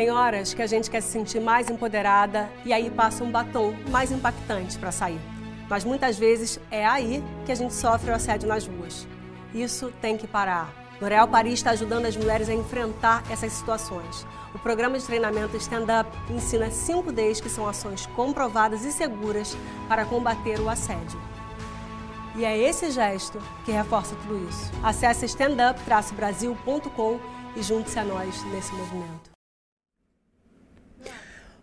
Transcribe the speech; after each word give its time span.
Tem 0.00 0.10
horas 0.10 0.54
que 0.54 0.62
a 0.62 0.66
gente 0.66 0.90
quer 0.90 1.02
se 1.02 1.12
sentir 1.12 1.40
mais 1.40 1.68
empoderada 1.68 2.48
e 2.64 2.72
aí 2.72 2.88
passa 2.88 3.22
um 3.22 3.30
batom 3.30 3.74
mais 3.90 4.10
impactante 4.10 4.78
para 4.78 4.90
sair. 4.90 5.20
Mas 5.68 5.84
muitas 5.84 6.18
vezes 6.18 6.58
é 6.70 6.86
aí 6.86 7.22
que 7.44 7.52
a 7.52 7.54
gente 7.54 7.74
sofre 7.74 8.10
o 8.10 8.14
assédio 8.14 8.48
nas 8.48 8.66
ruas. 8.66 9.06
Isso 9.52 9.92
tem 10.00 10.16
que 10.16 10.26
parar. 10.26 10.72
L'Oréal 11.02 11.28
Paris 11.28 11.52
está 11.52 11.72
ajudando 11.72 12.06
as 12.06 12.16
mulheres 12.16 12.48
a 12.48 12.54
enfrentar 12.54 13.22
essas 13.30 13.52
situações. 13.52 14.26
O 14.54 14.58
programa 14.58 14.98
de 14.98 15.04
treinamento 15.04 15.54
Stand 15.58 15.84
Up 16.00 16.32
ensina 16.32 16.70
5 16.70 17.12
Ds 17.12 17.42
que 17.42 17.50
são 17.50 17.68
ações 17.68 18.06
comprovadas 18.06 18.86
e 18.86 18.92
seguras 18.92 19.54
para 19.86 20.06
combater 20.06 20.58
o 20.60 20.70
assédio. 20.70 21.20
E 22.36 22.42
é 22.46 22.56
esse 22.56 22.90
gesto 22.90 23.38
que 23.66 23.70
reforça 23.70 24.16
tudo 24.22 24.48
isso. 24.48 24.72
Acesse 24.82 25.26
standup-brasil.com 25.26 27.20
e 27.54 27.62
junte-se 27.62 27.98
a 27.98 28.04
nós 28.04 28.42
nesse 28.44 28.72
movimento. 28.72 29.29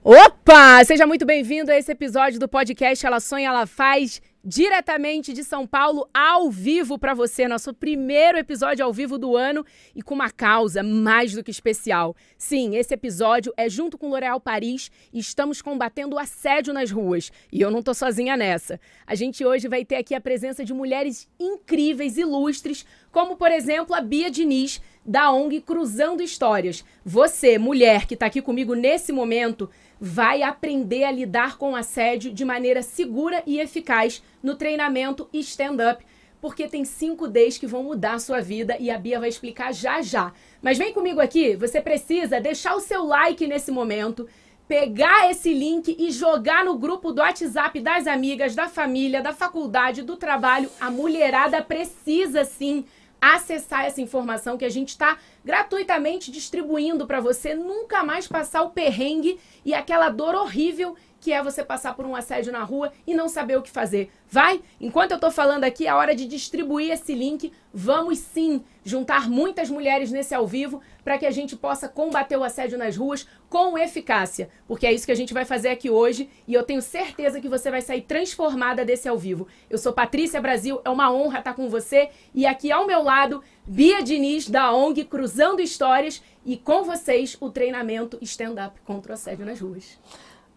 Opa! 0.10 0.82
Seja 0.86 1.06
muito 1.06 1.26
bem-vindo 1.26 1.70
a 1.70 1.78
esse 1.78 1.92
episódio 1.92 2.40
do 2.40 2.48
podcast 2.48 3.06
Ela 3.06 3.20
Sonha, 3.20 3.50
Ela 3.50 3.68
Faz 3.68 4.22
diretamente 4.42 5.34
de 5.34 5.44
São 5.44 5.68
Paulo, 5.68 6.08
ao 6.14 6.50
vivo 6.50 6.98
para 6.98 7.14
você, 7.14 7.50
nosso 7.50 7.74
primeiro 7.74 8.38
episódio 8.38 8.86
ao 8.86 8.94
vivo 8.94 9.18
do 9.18 9.36
ano 9.36 9.66
e 9.94 10.02
com 10.02 10.16
uma 10.16 10.32
causa 10.32 10.82
mais 10.82 11.34
do 11.34 11.44
que 11.44 11.52
especial. 11.52 12.16
Sim, 12.38 12.78
esse 12.78 12.94
episódio 12.94 13.54
é 13.58 13.68
junto 13.68 13.98
com 13.98 14.08
L'Oréal 14.08 14.40
Paris 14.40 14.90
e 15.12 15.20
estamos 15.20 15.62
combatendo 15.62 16.16
o 16.16 16.20
assédio 16.20 16.74
nas 16.74 16.90
ruas. 16.90 17.30
E 17.52 17.60
eu 17.60 17.70
não 17.70 17.84
tô 17.84 17.94
sozinha 17.94 18.38
nessa. 18.38 18.80
A 19.06 19.16
gente 19.16 19.44
hoje 19.44 19.68
vai 19.68 19.84
ter 19.84 19.98
aqui 19.98 20.16
a 20.16 20.22
presença 20.22 20.64
de 20.64 20.74
mulheres 20.74 21.28
incríveis, 21.38 22.18
ilustres, 22.18 22.86
como 23.12 23.36
por 23.36 23.52
exemplo 23.52 23.94
a 23.94 24.00
Bia 24.00 24.32
Diniz, 24.32 24.82
da 25.06 25.30
ONG 25.30 25.60
Cruzando 25.60 26.24
Histórias. 26.24 26.86
Você, 27.04 27.58
mulher 27.58 28.06
que 28.06 28.14
está 28.14 28.28
aqui 28.28 28.42
comigo 28.42 28.74
nesse 28.74 29.12
momento, 29.12 29.70
vai 30.00 30.44
aprender 30.44 31.04
a 31.04 31.12
lidar 31.12 31.58
com 31.58 31.76
assédio 31.76 32.34
de 32.34 32.46
maneira 32.46 32.82
segura 32.82 33.42
e 33.46 33.60
eficaz 33.60 34.24
no 34.42 34.56
treinamento 34.56 35.28
stand-up, 35.34 36.06
porque 36.40 36.68
tem 36.68 36.86
cinco 36.86 37.28
Ds 37.28 37.58
que 37.58 37.68
vão 37.68 37.84
mudar 37.84 38.14
a 38.14 38.20
sua 38.20 38.42
vida 38.42 38.78
e 38.80 38.92
a 38.92 38.98
Bia 38.98 39.20
vai 39.20 39.30
explicar 39.30 39.74
já 39.74 40.02
já. 40.02 40.32
Mas 40.62 40.78
vem 40.78 40.94
comigo 40.94 41.20
aqui, 41.20 41.56
você 41.56 41.82
precisa 41.82 42.40
deixar 42.40 42.76
o 42.76 42.80
seu 42.80 43.04
like 43.06 43.48
nesse 43.48 43.72
momento, 43.72 44.28
pegar 44.68 45.32
esse 45.32 45.54
link 45.54 45.96
e 45.98 46.12
jogar 46.12 46.64
no 46.66 46.78
grupo 46.78 47.12
do 47.12 47.22
WhatsApp 47.22 47.80
das 47.80 48.06
amigas, 48.06 48.54
da 48.54 48.68
família, 48.68 49.22
da 49.22 49.34
faculdade, 49.34 50.04
do 50.04 50.18
trabalho. 50.18 50.70
A 50.80 50.92
mulherada 50.92 51.62
precisa 51.62 52.44
sim 52.44 52.86
acessar 53.22 53.86
essa 53.86 54.02
informação 54.02 54.58
que 54.58 54.66
a 54.66 54.70
gente 54.70 54.90
está 54.90 55.18
gratuitamente 55.44 56.32
distribuindo 56.32 57.06
para 57.08 57.20
você 57.20 57.54
nunca 57.54 58.04
mais 58.04 58.28
passar 58.28 58.62
o 58.64 58.70
perrengue 58.70 59.40
e 59.66 59.74
aquela 59.74 60.10
dor 60.10 60.36
horrível 60.36 60.96
que 61.28 61.34
é 61.34 61.44
você 61.44 61.62
passar 61.62 61.94
por 61.94 62.06
um 62.06 62.16
assédio 62.16 62.54
na 62.54 62.64
rua 62.64 62.90
e 63.06 63.14
não 63.14 63.28
saber 63.28 63.58
o 63.58 63.62
que 63.62 63.70
fazer. 63.70 64.10
Vai? 64.32 64.62
Enquanto 64.80 65.12
eu 65.12 65.16
estou 65.16 65.30
falando 65.30 65.66
aqui, 65.66 65.86
é 65.86 65.94
hora 65.94 66.16
de 66.16 66.26
distribuir 66.26 66.90
esse 66.90 67.14
link. 67.14 67.52
Vamos 67.74 68.20
sim 68.20 68.64
juntar 68.82 69.30
muitas 69.30 69.70
mulheres 69.70 70.10
nesse 70.10 70.34
ao 70.34 70.48
vivo 70.48 70.82
para 71.04 71.18
que 71.18 71.26
a 71.26 71.32
gente 71.32 71.54
possa 71.58 71.90
combater 71.90 72.38
o 72.38 72.46
assédio 72.46 72.78
nas 72.78 72.96
ruas 72.96 73.28
com 73.50 73.78
eficácia. 73.78 74.50
Porque 74.70 74.88
é 74.88 74.94
isso 74.94 75.06
que 75.06 75.12
a 75.12 75.16
gente 75.16 75.34
vai 75.34 75.44
fazer 75.44 75.68
aqui 75.68 75.90
hoje 75.90 76.30
e 76.48 76.54
eu 76.54 76.64
tenho 76.64 76.82
certeza 76.82 77.42
que 77.42 77.50
você 77.50 77.70
vai 77.70 77.82
sair 77.82 78.04
transformada 78.04 78.86
desse 78.86 79.10
ao 79.10 79.18
vivo. 79.18 79.50
Eu 79.70 79.78
sou 79.78 79.92
Patrícia 79.92 80.40
Brasil, 80.40 80.80
é 80.86 80.90
uma 80.90 81.12
honra 81.12 81.40
estar 81.40 81.56
com 81.56 81.68
você 81.68 82.10
e 82.34 82.46
aqui 82.46 82.72
ao 82.72 82.88
meu 82.88 83.04
lado, 83.04 83.44
Bia 83.66 84.02
Diniz, 84.02 84.48
da 84.50 84.72
ONG 84.72 85.04
Cruzando 85.04 85.62
Histórias 85.62 86.24
e 86.46 86.56
com 86.56 86.86
vocês 86.86 87.36
o 87.42 87.50
treinamento 87.50 88.18
stand-up 88.22 88.80
contra 88.86 89.12
o 89.12 89.14
assédio 89.14 89.46
nas 89.46 89.60
ruas. 89.60 90.00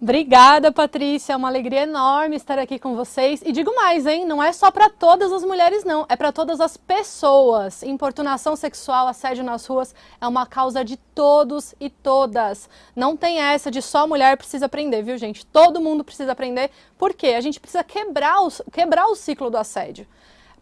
Obrigada, 0.03 0.73
Patrícia. 0.73 1.35
É 1.35 1.37
uma 1.37 1.49
alegria 1.49 1.83
enorme 1.83 2.35
estar 2.35 2.59
aqui 2.59 2.79
com 2.79 2.97
vocês. 2.97 3.43
E 3.45 3.53
digo 3.53 3.75
mais, 3.77 4.07
hein? 4.07 4.25
Não 4.25 4.43
é 4.43 4.51
só 4.51 4.71
para 4.71 4.89
todas 4.89 5.31
as 5.31 5.45
mulheres, 5.45 5.85
não. 5.85 6.07
É 6.09 6.17
para 6.17 6.33
todas 6.33 6.59
as 6.59 6.75
pessoas. 6.75 7.83
Importunação 7.83 8.57
sexual, 8.57 9.07
assédio 9.09 9.45
nas 9.45 9.67
ruas 9.67 9.95
é 10.19 10.27
uma 10.27 10.47
causa 10.47 10.83
de 10.83 10.97
todos 10.97 11.75
e 11.79 11.91
todas. 11.91 12.67
Não 12.97 13.15
tem 13.15 13.41
essa 13.41 13.71
de 13.71 13.83
só 13.83 14.07
mulher 14.07 14.39
precisa 14.39 14.65
aprender, 14.65 15.03
viu, 15.03 15.19
gente? 15.19 15.45
Todo 15.45 15.83
mundo 15.83 16.03
precisa 16.03 16.33
aprender. 16.33 16.71
Por 16.97 17.13
quê? 17.13 17.35
A 17.37 17.41
gente 17.43 17.61
precisa 17.61 17.85
quebrar 17.85 18.41
o, 18.41 18.49
quebrar 18.73 19.07
o 19.07 19.15
ciclo 19.15 19.51
do 19.51 19.59
assédio. 19.59 20.07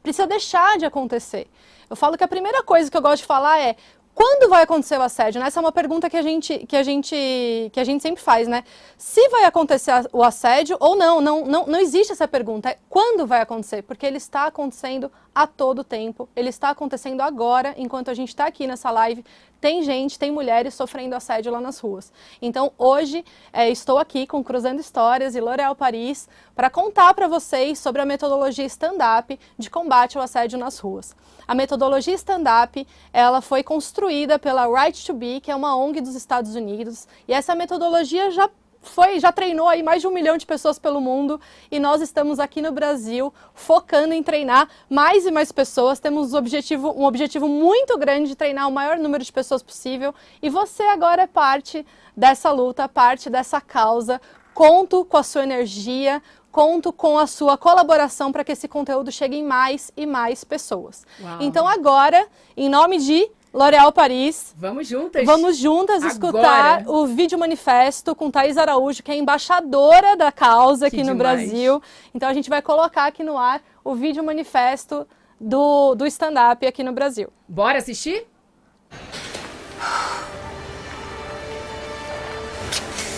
Precisa 0.02 0.26
deixar 0.26 0.78
de 0.78 0.84
acontecer. 0.84 1.46
Eu 1.88 1.94
falo 1.94 2.18
que 2.18 2.24
a 2.24 2.28
primeira 2.28 2.62
coisa 2.62 2.90
que 2.90 2.96
eu 2.96 3.02
gosto 3.02 3.22
de 3.22 3.26
falar 3.26 3.60
é 3.60 3.76
quando 4.18 4.50
vai 4.50 4.64
acontecer 4.64 4.98
o 4.98 5.02
assédio? 5.02 5.40
Né? 5.40 5.46
Essa 5.46 5.60
é 5.60 5.62
uma 5.62 5.70
pergunta 5.70 6.10
que 6.10 6.16
a 6.16 6.22
gente, 6.22 6.66
que 6.66 6.76
a 6.76 6.82
gente, 6.82 7.70
que 7.72 7.78
a 7.78 7.84
gente 7.84 8.02
sempre 8.02 8.20
faz, 8.20 8.48
né? 8.48 8.64
Se 8.96 9.28
vai 9.28 9.44
acontecer 9.44 9.92
o 10.12 10.24
assédio 10.24 10.76
ou 10.80 10.96
não, 10.96 11.20
não, 11.20 11.46
não, 11.46 11.66
não 11.68 11.78
existe 11.78 12.12
essa 12.12 12.26
pergunta. 12.26 12.70
É 12.70 12.78
quando 12.88 13.28
vai 13.28 13.40
acontecer? 13.40 13.82
Porque 13.82 14.04
ele 14.04 14.16
está 14.16 14.46
acontecendo 14.46 15.08
a 15.38 15.46
todo 15.46 15.84
tempo. 15.84 16.28
Ele 16.34 16.48
está 16.48 16.70
acontecendo 16.70 17.20
agora, 17.20 17.72
enquanto 17.76 18.10
a 18.10 18.14
gente 18.14 18.30
está 18.30 18.46
aqui 18.46 18.66
nessa 18.66 18.90
live. 18.90 19.24
Tem 19.60 19.84
gente, 19.84 20.18
tem 20.18 20.32
mulheres 20.32 20.74
sofrendo 20.74 21.14
assédio 21.14 21.52
lá 21.52 21.60
nas 21.60 21.78
ruas. 21.78 22.12
Então, 22.42 22.72
hoje, 22.76 23.24
é, 23.52 23.70
estou 23.70 23.98
aqui 23.98 24.26
com 24.26 24.42
Cruzando 24.42 24.80
Histórias 24.80 25.36
e 25.36 25.40
L'Oréal 25.40 25.76
Paris 25.76 26.28
para 26.56 26.68
contar 26.68 27.14
para 27.14 27.28
vocês 27.28 27.78
sobre 27.78 28.02
a 28.02 28.04
metodologia 28.04 28.64
stand-up 28.64 29.38
de 29.56 29.70
combate 29.70 30.18
ao 30.18 30.24
assédio 30.24 30.58
nas 30.58 30.80
ruas. 30.80 31.14
A 31.46 31.54
metodologia 31.54 32.14
stand-up, 32.14 32.84
ela 33.12 33.40
foi 33.40 33.62
construída 33.62 34.40
pela 34.40 34.66
Right 34.66 35.06
to 35.06 35.14
Be, 35.14 35.40
que 35.40 35.52
é 35.52 35.54
uma 35.54 35.76
ONG 35.76 36.00
dos 36.00 36.16
Estados 36.16 36.56
Unidos, 36.56 37.06
e 37.28 37.32
essa 37.32 37.54
metodologia 37.54 38.32
já 38.32 38.50
foi, 38.88 39.20
já 39.20 39.30
treinou 39.30 39.68
aí 39.68 39.82
mais 39.82 40.00
de 40.00 40.06
um 40.06 40.10
milhão 40.10 40.36
de 40.36 40.46
pessoas 40.46 40.78
pelo 40.78 41.00
mundo 41.00 41.40
e 41.70 41.78
nós 41.78 42.00
estamos 42.00 42.40
aqui 42.40 42.60
no 42.60 42.72
Brasil 42.72 43.32
focando 43.54 44.14
em 44.14 44.22
treinar 44.22 44.68
mais 44.88 45.26
e 45.26 45.30
mais 45.30 45.52
pessoas. 45.52 46.00
Temos 46.00 46.34
um 46.34 46.38
objetivo, 46.38 46.90
um 46.90 47.04
objetivo 47.04 47.46
muito 47.46 47.96
grande 47.98 48.28
de 48.28 48.34
treinar 48.34 48.68
o 48.68 48.72
maior 48.72 48.98
número 48.98 49.22
de 49.22 49.32
pessoas 49.32 49.62
possível 49.62 50.14
e 50.42 50.48
você 50.48 50.82
agora 50.84 51.22
é 51.22 51.26
parte 51.26 51.86
dessa 52.16 52.50
luta, 52.50 52.88
parte 52.88 53.30
dessa 53.30 53.60
causa. 53.60 54.20
Conto 54.52 55.04
com 55.04 55.16
a 55.16 55.22
sua 55.22 55.44
energia, 55.44 56.20
conto 56.50 56.92
com 56.92 57.16
a 57.16 57.26
sua 57.26 57.56
colaboração 57.56 58.32
para 58.32 58.42
que 58.42 58.50
esse 58.50 58.66
conteúdo 58.66 59.12
chegue 59.12 59.36
em 59.36 59.44
mais 59.44 59.92
e 59.96 60.04
mais 60.06 60.42
pessoas. 60.42 61.06
Uau. 61.20 61.38
Então 61.40 61.68
agora, 61.68 62.26
em 62.56 62.68
nome 62.68 62.98
de 62.98 63.30
L'Oréal 63.52 63.92
Paris. 63.92 64.54
Vamos 64.56 64.86
juntas. 64.86 65.24
Vamos 65.24 65.56
juntas 65.56 65.96
Agora. 65.96 66.12
escutar 66.12 66.82
o 66.86 67.06
vídeo 67.06 67.38
manifesto 67.38 68.14
com 68.14 68.30
Thaís 68.30 68.56
Araújo, 68.56 69.02
que 69.02 69.10
é 69.10 69.16
embaixadora 69.16 70.16
da 70.16 70.30
causa 70.30 70.86
aqui 70.86 70.98
que 70.98 71.04
no 71.04 71.12
demais. 71.14 71.40
Brasil. 71.40 71.82
Então 72.14 72.28
a 72.28 72.34
gente 72.34 72.50
vai 72.50 72.60
colocar 72.60 73.06
aqui 73.06 73.22
no 73.22 73.38
ar 73.38 73.62
o 73.84 73.94
vídeo 73.94 74.22
manifesto 74.22 75.06
do, 75.40 75.94
do 75.94 76.06
stand-up 76.06 76.66
aqui 76.66 76.82
no 76.82 76.92
Brasil. 76.92 77.28
Bora 77.48 77.78
assistir? 77.78 78.26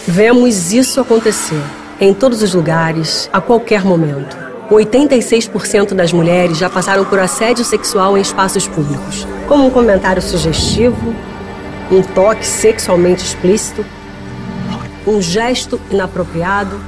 Vemos 0.07 0.73
isso 0.73 1.01
acontecer 1.01 1.61
em 2.01 2.15
todos 2.15 2.43
os 2.43 2.55
lugares, 2.55 3.29
a 3.33 3.41
qualquer 3.41 3.85
momento. 3.85 4.50
86% 4.71 5.95
das 5.95 6.13
mulheres 6.13 6.57
já 6.57 6.71
passaram 6.71 7.05
por 7.05 7.19
assédio 7.19 7.65
sexual 7.65 8.17
em 8.17 8.21
espaços 8.21 8.69
públicos, 8.69 9.27
como 9.49 9.67
um 9.67 9.71
comentário 9.71 10.23
sugestivo, 10.23 11.15
um 11.91 12.03
toque 12.03 12.47
sexualmente 12.47 13.25
explícito, 13.25 13.85
um 15.07 15.21
gesto 15.21 15.81
inapropriado 15.91 16.81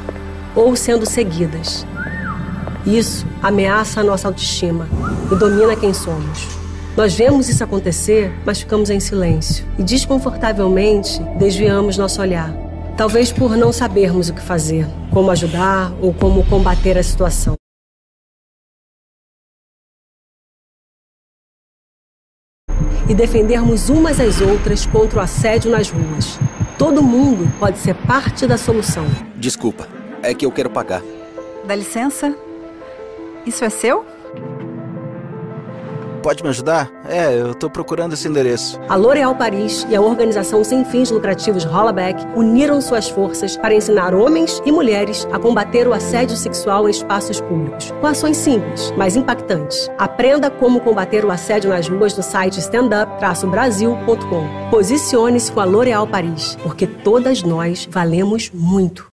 ou 0.55 0.76
sendo 0.76 1.05
seguidas. 1.05 1.84
Isso 2.87 3.26
ameaça 3.43 4.00
a 4.00 4.05
nossa 4.05 4.29
autoestima 4.29 4.88
e 5.31 5.34
domina 5.34 5.75
quem 5.75 5.93
somos. 5.93 6.46
Nós 6.96 7.14
vemos 7.14 7.49
isso 7.49 7.64
acontecer, 7.64 8.32
mas 8.44 8.61
ficamos 8.61 8.90
em 8.90 9.00
silêncio 9.00 9.64
e 9.79 9.82
desconfortavelmente 9.82 11.20
desviamos 11.37 11.96
nosso 11.96 12.20
olhar. 12.20 12.52
Talvez 12.96 13.32
por 13.32 13.56
não 13.56 13.73
sabermos 13.73 14.29
o 14.29 14.34
que 14.34 14.43
fazer, 14.43 14.87
como 15.11 15.31
ajudar 15.31 15.93
ou 16.00 16.12
como 16.12 16.44
combater 16.44 16.99
a 16.99 17.02
situação. 17.02 17.62
E 23.08 23.14
defendermos 23.14 23.88
umas 23.88 24.20
às 24.20 24.40
outras 24.40 24.87
contra 24.87 25.19
o 25.19 25.22
assédio 25.22 25.70
nas 25.70 25.90
ruas. 25.90 26.38
Todo 26.78 27.02
mundo 27.02 27.50
pode 27.58 27.78
ser 27.78 27.94
parte 27.94 28.46
da 28.46 28.56
solução. 28.56 29.04
Desculpa, 29.37 29.88
é 30.22 30.32
que 30.34 30.46
eu 30.46 30.50
quero 30.50 30.70
pagar. 30.70 31.02
Dá 31.66 31.75
licença? 31.75 32.34
Isso 33.46 33.64
é 33.64 33.70
seu? 33.70 34.04
Pode 36.22 36.42
me 36.42 36.48
ajudar? 36.48 36.90
É, 37.06 37.38
eu 37.38 37.54
tô 37.54 37.69
procurando 37.69 38.14
esse 38.14 38.28
endereço. 38.28 38.80
A 38.88 38.96
L'Oréal 38.96 39.34
Paris 39.34 39.86
e 39.90 39.96
a 39.96 40.00
organização 40.00 40.64
sem 40.64 40.84
fins 40.84 41.10
lucrativos 41.10 41.64
Hollaback 41.64 42.24
uniram 42.36 42.80
suas 42.80 43.08
forças 43.08 43.56
para 43.56 43.74
ensinar 43.74 44.14
homens 44.14 44.62
e 44.64 44.72
mulheres 44.72 45.26
a 45.32 45.38
combater 45.38 45.86
o 45.86 45.92
assédio 45.92 46.36
sexual 46.36 46.88
em 46.88 46.92
espaços 46.92 47.40
públicos, 47.40 47.92
com 48.00 48.06
ações 48.06 48.36
simples, 48.36 48.92
mas 48.96 49.16
impactantes. 49.16 49.90
Aprenda 49.98 50.50
como 50.50 50.80
combater 50.80 51.24
o 51.24 51.30
assédio 51.30 51.70
nas 51.70 51.88
ruas 51.88 52.16
no 52.16 52.22
site 52.22 52.60
standup-brasil.com. 52.60 54.70
Posicione-se 54.70 55.52
com 55.52 55.60
a 55.60 55.64
L'Oréal 55.64 56.06
Paris, 56.06 56.56
porque 56.62 56.86
todas 56.86 57.42
nós 57.42 57.88
valemos 57.90 58.50
muito. 58.54 59.12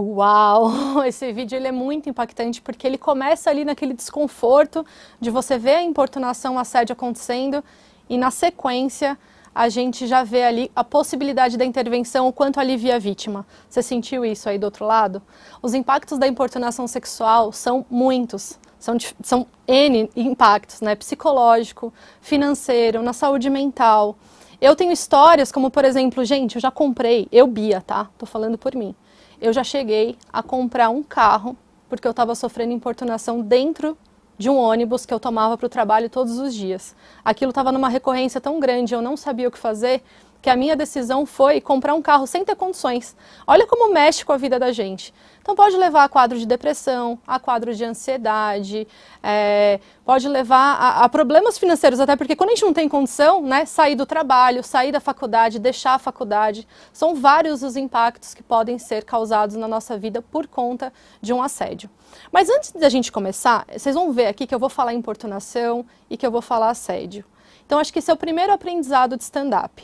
Uau! 0.00 1.04
Esse 1.04 1.32
vídeo 1.32 1.56
ele 1.56 1.68
é 1.68 1.72
muito 1.72 2.08
impactante 2.08 2.62
porque 2.62 2.86
ele 2.86 2.96
começa 2.96 3.50
ali 3.50 3.64
naquele 3.64 3.92
desconforto 3.92 4.84
de 5.20 5.30
você 5.30 5.58
ver 5.58 5.74
a 5.74 5.82
importunação, 5.82 6.56
o 6.56 6.58
assédio 6.58 6.94
acontecendo 6.94 7.62
e 8.08 8.16
na 8.16 8.30
sequência 8.30 9.18
a 9.54 9.68
gente 9.68 10.06
já 10.06 10.22
vê 10.22 10.44
ali 10.44 10.70
a 10.74 10.84
possibilidade 10.84 11.56
da 11.56 11.64
intervenção, 11.64 12.28
o 12.28 12.32
quanto 12.32 12.60
alivia 12.60 12.96
a 12.96 12.98
vítima. 12.98 13.44
Você 13.68 13.82
sentiu 13.82 14.24
isso 14.24 14.48
aí 14.48 14.58
do 14.58 14.64
outro 14.64 14.86
lado? 14.86 15.20
Os 15.60 15.74
impactos 15.74 16.18
da 16.18 16.26
importunação 16.26 16.86
sexual 16.86 17.52
são 17.52 17.84
muitos. 17.90 18.58
São, 18.78 18.96
são 19.22 19.46
N 19.68 20.08
impactos, 20.16 20.80
né? 20.80 20.94
Psicológico, 20.94 21.92
financeiro, 22.20 23.02
na 23.02 23.12
saúde 23.12 23.50
mental. 23.50 24.16
Eu 24.60 24.74
tenho 24.74 24.92
histórias 24.92 25.52
como, 25.52 25.70
por 25.70 25.84
exemplo, 25.84 26.24
gente, 26.24 26.54
eu 26.54 26.60
já 26.60 26.70
comprei, 26.70 27.28
eu 27.30 27.46
Bia, 27.46 27.82
tá? 27.82 28.08
Tô 28.16 28.24
falando 28.24 28.56
por 28.56 28.74
mim 28.74 28.94
eu 29.40 29.52
já 29.52 29.64
cheguei 29.64 30.16
a 30.32 30.42
comprar 30.42 30.90
um 30.90 31.02
carro 31.02 31.56
porque 31.88 32.06
eu 32.06 32.12
estava 32.12 32.34
sofrendo 32.34 32.72
importunação 32.72 33.40
dentro 33.40 33.96
de 34.38 34.48
um 34.48 34.56
ônibus 34.56 35.04
que 35.04 35.12
eu 35.12 35.20
tomava 35.20 35.58
para 35.58 35.66
o 35.66 35.68
trabalho 35.68 36.08
todos 36.08 36.38
os 36.38 36.54
dias. 36.54 36.94
Aquilo 37.24 37.50
estava 37.50 37.72
numa 37.72 37.88
recorrência 37.88 38.40
tão 38.40 38.60
grande, 38.60 38.94
eu 38.94 39.02
não 39.02 39.16
sabia 39.16 39.48
o 39.48 39.50
que 39.50 39.58
fazer, 39.58 40.02
que 40.40 40.48
a 40.48 40.56
minha 40.56 40.74
decisão 40.74 41.26
foi 41.26 41.60
comprar 41.60 41.94
um 41.94 42.00
carro 42.00 42.26
sem 42.26 42.44
ter 42.44 42.56
condições. 42.56 43.16
Olha 43.46 43.66
como 43.66 43.92
mexe 43.92 44.24
com 44.24 44.32
a 44.32 44.36
vida 44.36 44.58
da 44.58 44.72
gente. 44.72 45.12
Então 45.50 45.64
pode 45.64 45.76
levar 45.76 46.04
a 46.04 46.08
quadro 46.08 46.38
de 46.38 46.46
depressão, 46.46 47.18
a 47.26 47.36
quadro 47.40 47.74
de 47.74 47.84
ansiedade, 47.84 48.86
é, 49.20 49.80
pode 50.04 50.28
levar 50.28 50.76
a, 50.76 51.04
a, 51.04 51.08
problemas 51.08 51.58
financeiros, 51.58 51.98
até 51.98 52.14
porque 52.14 52.36
quando 52.36 52.50
a 52.50 52.54
gente 52.54 52.64
não 52.64 52.72
tem 52.72 52.88
condição, 52.88 53.42
né, 53.42 53.64
sair 53.64 53.96
do 53.96 54.06
trabalho, 54.06 54.62
sair 54.62 54.92
da 54.92 55.00
faculdade, 55.00 55.58
deixar 55.58 55.94
a 55.94 55.98
faculdade, 55.98 56.68
são 56.92 57.16
vários 57.16 57.64
os 57.64 57.76
impactos 57.76 58.32
que 58.32 58.44
podem 58.44 58.78
ser 58.78 59.02
causados 59.04 59.56
na 59.56 59.66
nossa 59.66 59.98
vida 59.98 60.22
por 60.22 60.46
conta 60.46 60.92
de 61.20 61.32
um 61.32 61.42
assédio. 61.42 61.90
Mas 62.30 62.48
antes 62.48 62.70
da 62.70 62.88
gente 62.88 63.10
começar, 63.10 63.66
vocês 63.76 63.96
vão 63.96 64.12
ver 64.12 64.26
aqui 64.26 64.46
que 64.46 64.54
eu 64.54 64.58
vou 64.60 64.70
falar 64.70 64.94
importunação 64.94 65.84
e 66.08 66.16
que 66.16 66.24
eu 66.24 66.30
vou 66.30 66.42
falar 66.42 66.70
assédio. 66.70 67.24
Então 67.66 67.80
acho 67.80 67.92
que 67.92 67.98
esse 67.98 68.08
é 68.08 68.14
o 68.14 68.16
primeiro 68.16 68.52
aprendizado 68.52 69.16
de 69.16 69.24
stand-up. 69.24 69.82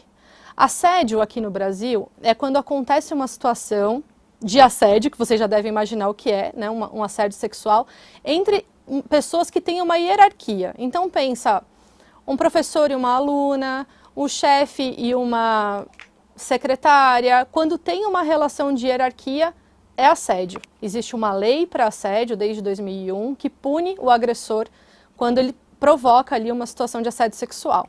Assédio 0.57 1.21
aqui 1.21 1.41
no 1.41 1.51
Brasil 1.51 2.09
é 2.23 2.35
quando 2.35 2.57
acontece 2.57 3.13
uma 3.13 3.27
situação 3.27 4.05
de 4.41 4.61
assédio, 4.61 5.11
que 5.11 5.19
vocês 5.19 5.41
já 5.41 5.47
devem 5.47 5.71
imaginar 5.71 6.09
o 6.09 6.15
que 6.15 6.31
é, 6.31 6.53
né, 6.55 6.71
um, 6.71 6.99
um 6.99 7.03
assédio 7.03 7.37
sexual, 7.37 7.87
entre 8.25 8.67
pessoas 9.09 9.51
que 9.51 9.61
têm 9.61 9.81
uma 9.81 9.97
hierarquia. 9.97 10.75
Então 10.79 11.09
pensa 11.11 11.63
um 12.27 12.37
professor 12.37 12.91
e 12.91 12.95
uma 12.95 13.15
aluna, 13.15 13.87
o 14.15 14.29
chefe 14.29 14.95
e 14.97 15.15
uma 15.15 15.87
secretária. 16.35 17.47
Quando 17.51 17.79
tem 17.79 18.07
uma 18.07 18.23
relação 18.23 18.73
de 18.73 18.87
hierarquia, 18.87 19.55
é 19.97 20.07
assédio. 20.07 20.61
Existe 20.81 21.15
uma 21.15 21.33
lei 21.33 21.67
para 21.67 21.87
assédio 21.87 22.37
desde 22.37 22.61
2001 22.61 23.35
que 23.35 23.49
pune 23.49 23.97
o 23.99 24.11
agressor 24.11 24.67
quando 25.17 25.39
ele 25.39 25.57
provoca 25.81 26.35
ali 26.35 26.53
uma 26.53 26.67
situação 26.67 27.01
de 27.01 27.09
assédio 27.09 27.39
sexual. 27.39 27.89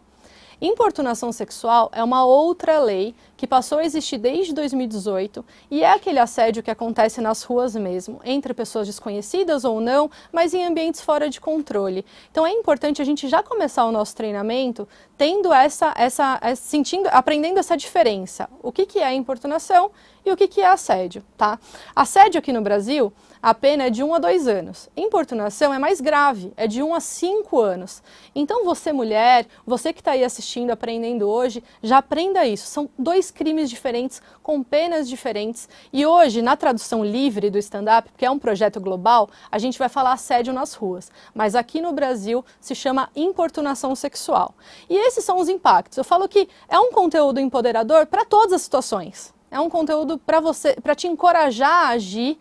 Importunação 0.59 1.31
sexual 1.31 1.92
é 1.94 2.04
uma 2.04 2.25
outra 2.25 2.80
lei 2.80 3.13
que 3.36 3.45
passou 3.45 3.77
a 3.77 3.86
existir 3.86 4.18
desde 4.18 4.51
2018 4.56 5.45
e 5.69 5.83
é 5.83 5.92
aquele 5.92 6.18
assédio 6.18 6.63
que 6.63 6.71
acontece 6.71 7.21
nas 7.21 7.44
ruas 7.44 7.75
mesmo, 7.75 8.19
entre 8.25 8.56
pessoas 8.56 8.88
desconhecidas 8.88 9.63
ou 9.63 9.80
não, 9.80 10.09
mas 10.31 10.56
em 10.56 10.65
ambientes 10.65 11.00
fora 11.00 11.30
de 11.30 11.39
controle. 11.39 12.04
Então 12.31 12.44
é 12.44 12.51
importante 12.51 13.00
a 13.00 13.06
gente 13.06 13.27
já 13.27 13.44
começar 13.44 13.86
o 13.86 13.92
nosso 13.92 14.15
treinamento 14.15 14.88
tendo 15.15 15.54
essa, 15.54 15.94
essa, 15.95 16.39
é, 16.42 16.56
sentindo, 16.56 17.07
aprendendo 17.12 17.60
essa 17.60 17.77
diferença. 17.77 18.50
O 18.63 18.71
que, 18.71 18.88
que 18.88 18.98
é 18.98 19.13
importunação 19.13 19.92
e 20.25 20.31
o 20.31 20.36
que, 20.36 20.48
que 20.48 20.62
é 20.62 20.68
assédio, 20.68 21.24
tá? 21.38 21.60
Assédio 21.95 22.39
aqui 22.39 22.51
no 22.51 22.62
Brasil, 22.62 23.13
a 23.42 23.54
pena 23.54 23.86
é 23.86 23.89
de 23.89 24.04
1 24.04 24.13
a 24.13 24.19
2 24.19 24.48
anos. 24.48 24.89
Importunação 24.95 25.74
é 25.74 25.80
mais 25.80 26.01
grave, 26.01 26.51
é 26.57 26.68
de 26.68 26.81
1 26.81 26.94
a 26.94 27.00
5 27.00 27.60
anos. 27.60 28.01
Então 28.34 28.63
você 28.63 28.92
mulher, 28.92 29.45
você 29.66 29.94
que 29.94 30.01
está 30.01 30.12
aí 30.12 30.24
assistindo, 30.24 30.72
aprendendo 30.72 31.28
hoje, 31.28 31.63
já 31.81 31.98
aprenda 31.98 32.45
isso. 32.45 32.68
São 32.68 32.89
dois 32.98 33.31
crimes 33.31 33.69
diferentes, 33.69 34.22
com 34.42 34.63
penas 34.63 35.07
diferentes. 35.07 35.69
E 35.92 36.06
hoje, 36.06 36.42
na 36.42 36.56
tradução 36.56 37.04
livre 37.04 37.50
do 37.50 37.57
stand-up, 37.57 38.10
que 38.18 38.25
é 38.25 38.31
um 38.31 38.39
projeto 38.39 38.80
global, 38.80 39.30
a 39.51 39.60
gente 39.60 39.78
vai 39.78 39.89
falar 39.89 40.13
assédio 40.13 40.54
nas 40.54 40.74
ruas. 40.74 41.12
Mas 41.34 41.56
aqui 41.56 41.81
no 41.81 41.92
Brasil 41.92 42.44
se 42.60 42.74
chama 42.74 43.10
importunação 43.16 43.95
sexual. 43.95 44.56
E 44.89 44.95
esses 44.95 45.24
são 45.24 45.39
os 45.39 45.50
impactos. 45.50 45.98
Eu 45.98 46.04
falo 46.04 46.28
que 46.28 46.48
é 46.68 46.80
um 46.80 46.92
conteúdo 46.92 47.39
empoderador 47.39 48.06
para 48.07 48.25
todas 48.25 48.54
as 48.54 48.62
situações. 48.62 49.34
É 49.50 49.60
um 49.60 49.69
conteúdo 49.69 50.18
para 50.18 50.39
você, 50.39 50.75
para 50.75 50.95
te 50.95 51.07
encorajar 51.07 51.86
a 51.86 51.89
agir. 51.89 52.38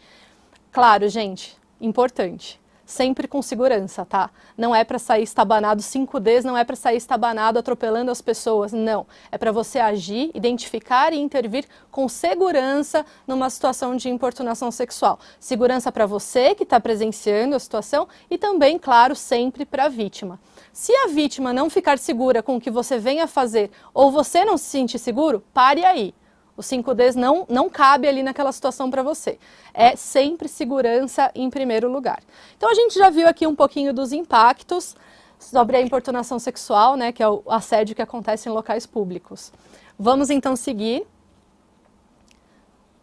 Claro, 0.76 1.08
gente, 1.08 1.56
importante 1.80 2.60
sempre 2.84 3.26
com 3.26 3.40
segurança, 3.40 4.04
tá? 4.04 4.30
Não 4.58 4.74
é 4.74 4.84
para 4.84 4.98
sair 4.98 5.22
estabanado 5.22 5.82
5Ds, 5.82 6.44
não 6.44 6.54
é 6.54 6.64
para 6.64 6.76
sair 6.76 6.98
estabanado 6.98 7.58
atropelando 7.58 8.10
as 8.10 8.20
pessoas, 8.20 8.74
não. 8.74 9.06
É 9.32 9.38
para 9.38 9.50
você 9.50 9.80
agir, 9.80 10.30
identificar 10.34 11.14
e 11.14 11.18
intervir 11.18 11.64
com 11.90 12.08
segurança 12.10 13.06
numa 13.26 13.48
situação 13.48 13.96
de 13.96 14.10
importunação 14.10 14.70
sexual. 14.70 15.18
Segurança 15.40 15.90
para 15.90 16.04
você 16.04 16.54
que 16.54 16.62
está 16.62 16.78
presenciando 16.78 17.56
a 17.56 17.58
situação 17.58 18.06
e 18.30 18.36
também, 18.36 18.78
claro, 18.78 19.16
sempre 19.16 19.64
para 19.64 19.86
a 19.86 19.88
vítima. 19.88 20.38
Se 20.74 20.94
a 20.94 21.08
vítima 21.08 21.54
não 21.54 21.70
ficar 21.70 21.98
segura 21.98 22.42
com 22.42 22.56
o 22.56 22.60
que 22.60 22.70
você 22.70 22.98
venha 22.98 23.26
fazer 23.26 23.70
ou 23.94 24.12
você 24.12 24.44
não 24.44 24.58
se 24.58 24.66
sentir 24.66 24.98
seguro, 24.98 25.42
pare 25.54 25.84
aí. 25.86 26.14
O 26.56 26.62
5Ds 26.62 27.14
não, 27.14 27.44
não 27.48 27.68
cabe 27.68 28.08
ali 28.08 28.22
naquela 28.22 28.50
situação 28.50 28.90
para 28.90 29.02
você. 29.02 29.38
É 29.74 29.94
sempre 29.94 30.48
segurança 30.48 31.30
em 31.34 31.50
primeiro 31.50 31.90
lugar. 31.90 32.22
Então 32.56 32.70
a 32.70 32.74
gente 32.74 32.94
já 32.94 33.10
viu 33.10 33.28
aqui 33.28 33.46
um 33.46 33.54
pouquinho 33.54 33.92
dos 33.92 34.12
impactos 34.12 34.96
sobre 35.38 35.76
a 35.76 35.80
importunação 35.80 36.38
sexual, 36.38 36.96
né, 36.96 37.12
que 37.12 37.22
é 37.22 37.28
o 37.28 37.42
assédio 37.46 37.94
que 37.94 38.02
acontece 38.02 38.48
em 38.48 38.52
locais 38.52 38.86
públicos. 38.86 39.52
Vamos 39.98 40.30
então 40.30 40.56
seguir. 40.56 41.06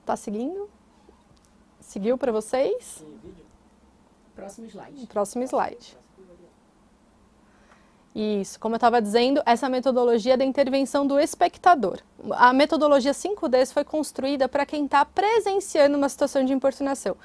Tá 0.05 0.15
seguindo? 0.15 0.69
Seguiu 1.79 2.17
para 2.17 2.31
vocês? 2.31 3.05
Próximo 4.35 4.67
slide. 4.67 5.07
Próximo 5.07 5.43
slide. 5.43 6.02
Isso, 8.15 8.59
como 8.59 8.75
eu 8.75 8.77
estava 8.77 9.01
dizendo, 9.01 9.41
essa 9.43 9.67
metodologia 9.67 10.37
da 10.37 10.45
intervenção 10.45 11.07
do 11.07 11.19
espectador. 11.19 11.97
A 12.33 12.53
metodologia 12.53 13.11
5Ds 13.11 13.73
foi 13.73 13.83
construída 13.83 14.47
para 14.47 14.67
quem 14.67 14.85
está 14.85 15.03
presenciando 15.03 15.97
uma 15.97 16.07
situação 16.07 16.45
de 16.45 16.53
importunação. 16.53 17.17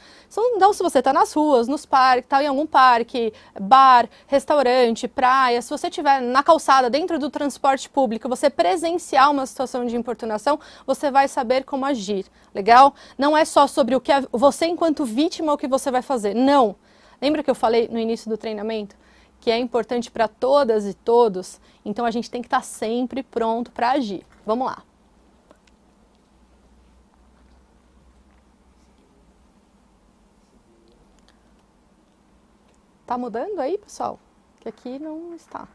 Então, 0.57 0.73
se 0.73 0.83
você 0.83 1.00
está 1.00 1.12
nas 1.12 1.35
ruas, 1.35 1.68
nos 1.68 1.85
parques, 1.85 2.25
está 2.25 2.42
em 2.42 2.47
algum 2.47 2.66
parque, 2.66 3.35
bar, 3.61 4.09
restaurante, 4.26 5.07
praia, 5.07 5.61
se 5.61 5.68
você 5.68 5.88
estiver 5.88 6.23
na 6.23 6.42
calçada, 6.42 6.88
dentro 6.88 7.18
do 7.18 7.28
transporte 7.28 7.90
público, 7.90 8.26
você 8.26 8.49
presenciar 8.49 9.30
uma 9.30 9.45
situação 9.45 9.85
de 9.85 9.95
importunação, 9.95 10.59
você 10.87 11.11
vai 11.11 11.28
saber 11.28 11.64
como 11.64 11.85
agir. 11.85 12.25
Legal? 12.54 12.95
Não 13.18 13.37
é 13.37 13.45
só 13.45 13.66
sobre 13.66 13.95
o 13.95 14.00
que 14.00 14.12
você, 14.33 14.64
enquanto 14.64 15.04
vítima, 15.04 15.52
o 15.52 15.59
que 15.59 15.68
você 15.68 15.90
vai 15.90 16.00
fazer. 16.00 16.35
Não. 16.35 16.75
Lembra 17.21 17.42
que 17.42 17.50
eu 17.50 17.54
falei 17.54 17.88
no 17.92 17.99
início 17.99 18.30
do 18.30 18.38
treinamento? 18.38 18.97
Que 19.40 19.50
é 19.50 19.59
importante 19.59 20.11
para 20.11 20.28
todas 20.28 20.87
e 20.87 20.95
todos, 20.95 21.61
então 21.85 22.04
a 22.04 22.11
gente 22.11 22.30
tem 22.30 22.42
que 22.42 22.47
estar 22.47 22.59
tá 22.59 22.62
sempre 22.62 23.23
pronto 23.23 23.71
para 23.71 23.92
agir. 23.92 24.25
Vamos 24.45 24.66
lá. 24.66 24.83
Tá 33.07 33.16
mudando 33.16 33.59
aí, 33.59 33.78
pessoal? 33.78 34.21
Que 34.61 34.68
aqui 34.68 34.99
não 34.99 35.35
está. 35.35 35.66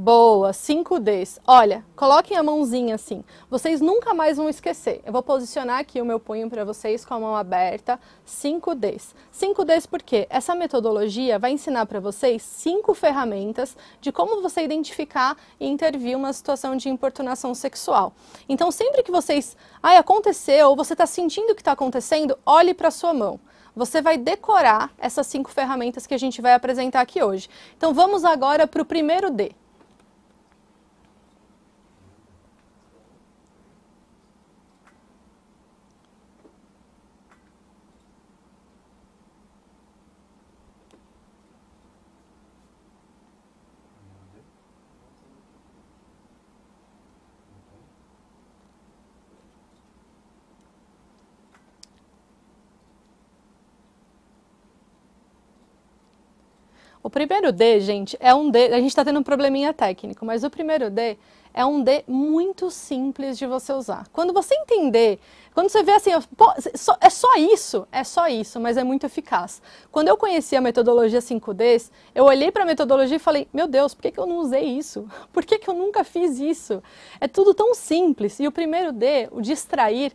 Boa, 0.00 0.52
5Ds. 0.52 1.40
Olha, 1.44 1.84
coloquem 1.96 2.36
a 2.36 2.42
mãozinha 2.44 2.94
assim. 2.94 3.24
Vocês 3.50 3.80
nunca 3.80 4.14
mais 4.14 4.36
vão 4.36 4.48
esquecer. 4.48 5.02
Eu 5.04 5.12
vou 5.12 5.24
posicionar 5.24 5.80
aqui 5.80 6.00
o 6.00 6.04
meu 6.04 6.20
punho 6.20 6.48
para 6.48 6.64
vocês 6.64 7.04
com 7.04 7.14
a 7.14 7.18
mão 7.18 7.34
aberta. 7.34 7.98
5Ds. 8.24 9.12
5Ds 9.34 9.88
porque 9.90 10.28
essa 10.30 10.54
metodologia 10.54 11.36
vai 11.36 11.50
ensinar 11.50 11.84
para 11.86 11.98
vocês 11.98 12.44
cinco 12.44 12.94
ferramentas 12.94 13.76
de 14.00 14.12
como 14.12 14.40
você 14.40 14.62
identificar 14.62 15.36
e 15.58 15.66
intervir 15.66 16.16
uma 16.16 16.32
situação 16.32 16.76
de 16.76 16.88
importunação 16.88 17.52
sexual. 17.52 18.12
Então, 18.48 18.70
sempre 18.70 19.02
que 19.02 19.10
vocês, 19.10 19.56
ai, 19.82 19.96
aconteceu, 19.96 20.68
ou 20.68 20.76
você 20.76 20.92
está 20.92 21.06
sentindo 21.06 21.56
que 21.56 21.60
está 21.60 21.72
acontecendo, 21.72 22.38
olhe 22.46 22.72
para 22.72 22.92
sua 22.92 23.12
mão 23.12 23.40
você 23.74 24.02
vai 24.02 24.18
decorar 24.18 24.92
essas 24.98 25.28
cinco 25.28 25.50
ferramentas 25.50 26.04
que 26.04 26.12
a 26.12 26.18
gente 26.18 26.42
vai 26.42 26.52
apresentar 26.52 27.00
aqui 27.00 27.22
hoje. 27.22 27.48
Então 27.76 27.94
vamos 27.94 28.24
agora 28.24 28.66
para 28.66 28.82
o 28.82 28.84
primeiro 28.84 29.30
D. 29.30 29.54
primeiro 57.18 57.50
D, 57.50 57.80
gente, 57.80 58.16
é 58.20 58.32
um 58.32 58.48
D. 58.48 58.66
A 58.66 58.76
gente 58.76 58.90
está 58.90 59.04
tendo 59.04 59.18
um 59.18 59.24
probleminha 59.24 59.74
técnico, 59.74 60.24
mas 60.24 60.44
o 60.44 60.50
primeiro 60.50 60.88
D 60.88 61.18
é 61.52 61.66
um 61.66 61.82
D 61.82 62.04
muito 62.06 62.70
simples 62.70 63.36
de 63.36 63.44
você 63.44 63.72
usar. 63.72 64.06
Quando 64.12 64.32
você 64.32 64.54
entender, 64.54 65.18
quando 65.52 65.68
você 65.68 65.82
vê 65.82 65.90
assim, 65.90 66.12
pô, 66.36 66.48
é 67.00 67.10
só 67.10 67.34
isso, 67.34 67.88
é 67.90 68.04
só 68.04 68.28
isso, 68.28 68.60
mas 68.60 68.76
é 68.76 68.84
muito 68.84 69.04
eficaz. 69.04 69.60
Quando 69.90 70.06
eu 70.06 70.16
conheci 70.16 70.54
a 70.54 70.60
metodologia 70.60 71.18
5Ds, 71.18 71.90
eu 72.14 72.24
olhei 72.24 72.52
para 72.52 72.62
a 72.62 72.66
metodologia 72.66 73.16
e 73.16 73.18
falei: 73.18 73.48
meu 73.52 73.66
Deus, 73.66 73.94
por 73.94 74.02
que, 74.02 74.12
que 74.12 74.20
eu 74.20 74.26
não 74.26 74.36
usei 74.36 74.62
isso? 74.62 75.08
Por 75.32 75.44
que, 75.44 75.58
que 75.58 75.68
eu 75.68 75.74
nunca 75.74 76.04
fiz 76.04 76.38
isso? 76.38 76.80
É 77.20 77.26
tudo 77.26 77.52
tão 77.52 77.74
simples. 77.74 78.38
E 78.38 78.46
o 78.46 78.52
primeiro 78.52 78.92
D, 78.92 79.28
o 79.32 79.40
distrair, 79.40 80.12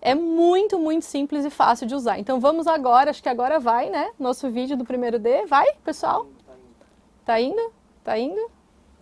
é 0.00 0.14
muito, 0.14 0.78
muito 0.78 1.04
simples 1.04 1.44
e 1.44 1.50
fácil 1.50 1.86
de 1.86 1.94
usar. 1.94 2.18
Então 2.18 2.40
vamos 2.40 2.66
agora, 2.66 3.10
acho 3.10 3.22
que 3.22 3.28
agora 3.28 3.58
vai, 3.58 3.90
né? 3.90 4.12
Nosso 4.18 4.48
vídeo 4.48 4.78
do 4.78 4.84
primeiro 4.86 5.18
D. 5.18 5.44
Vai, 5.44 5.66
pessoal? 5.84 6.26
Tá 7.28 7.38
indo? 7.38 7.60
Tá 8.02 8.18
indo? 8.18 8.40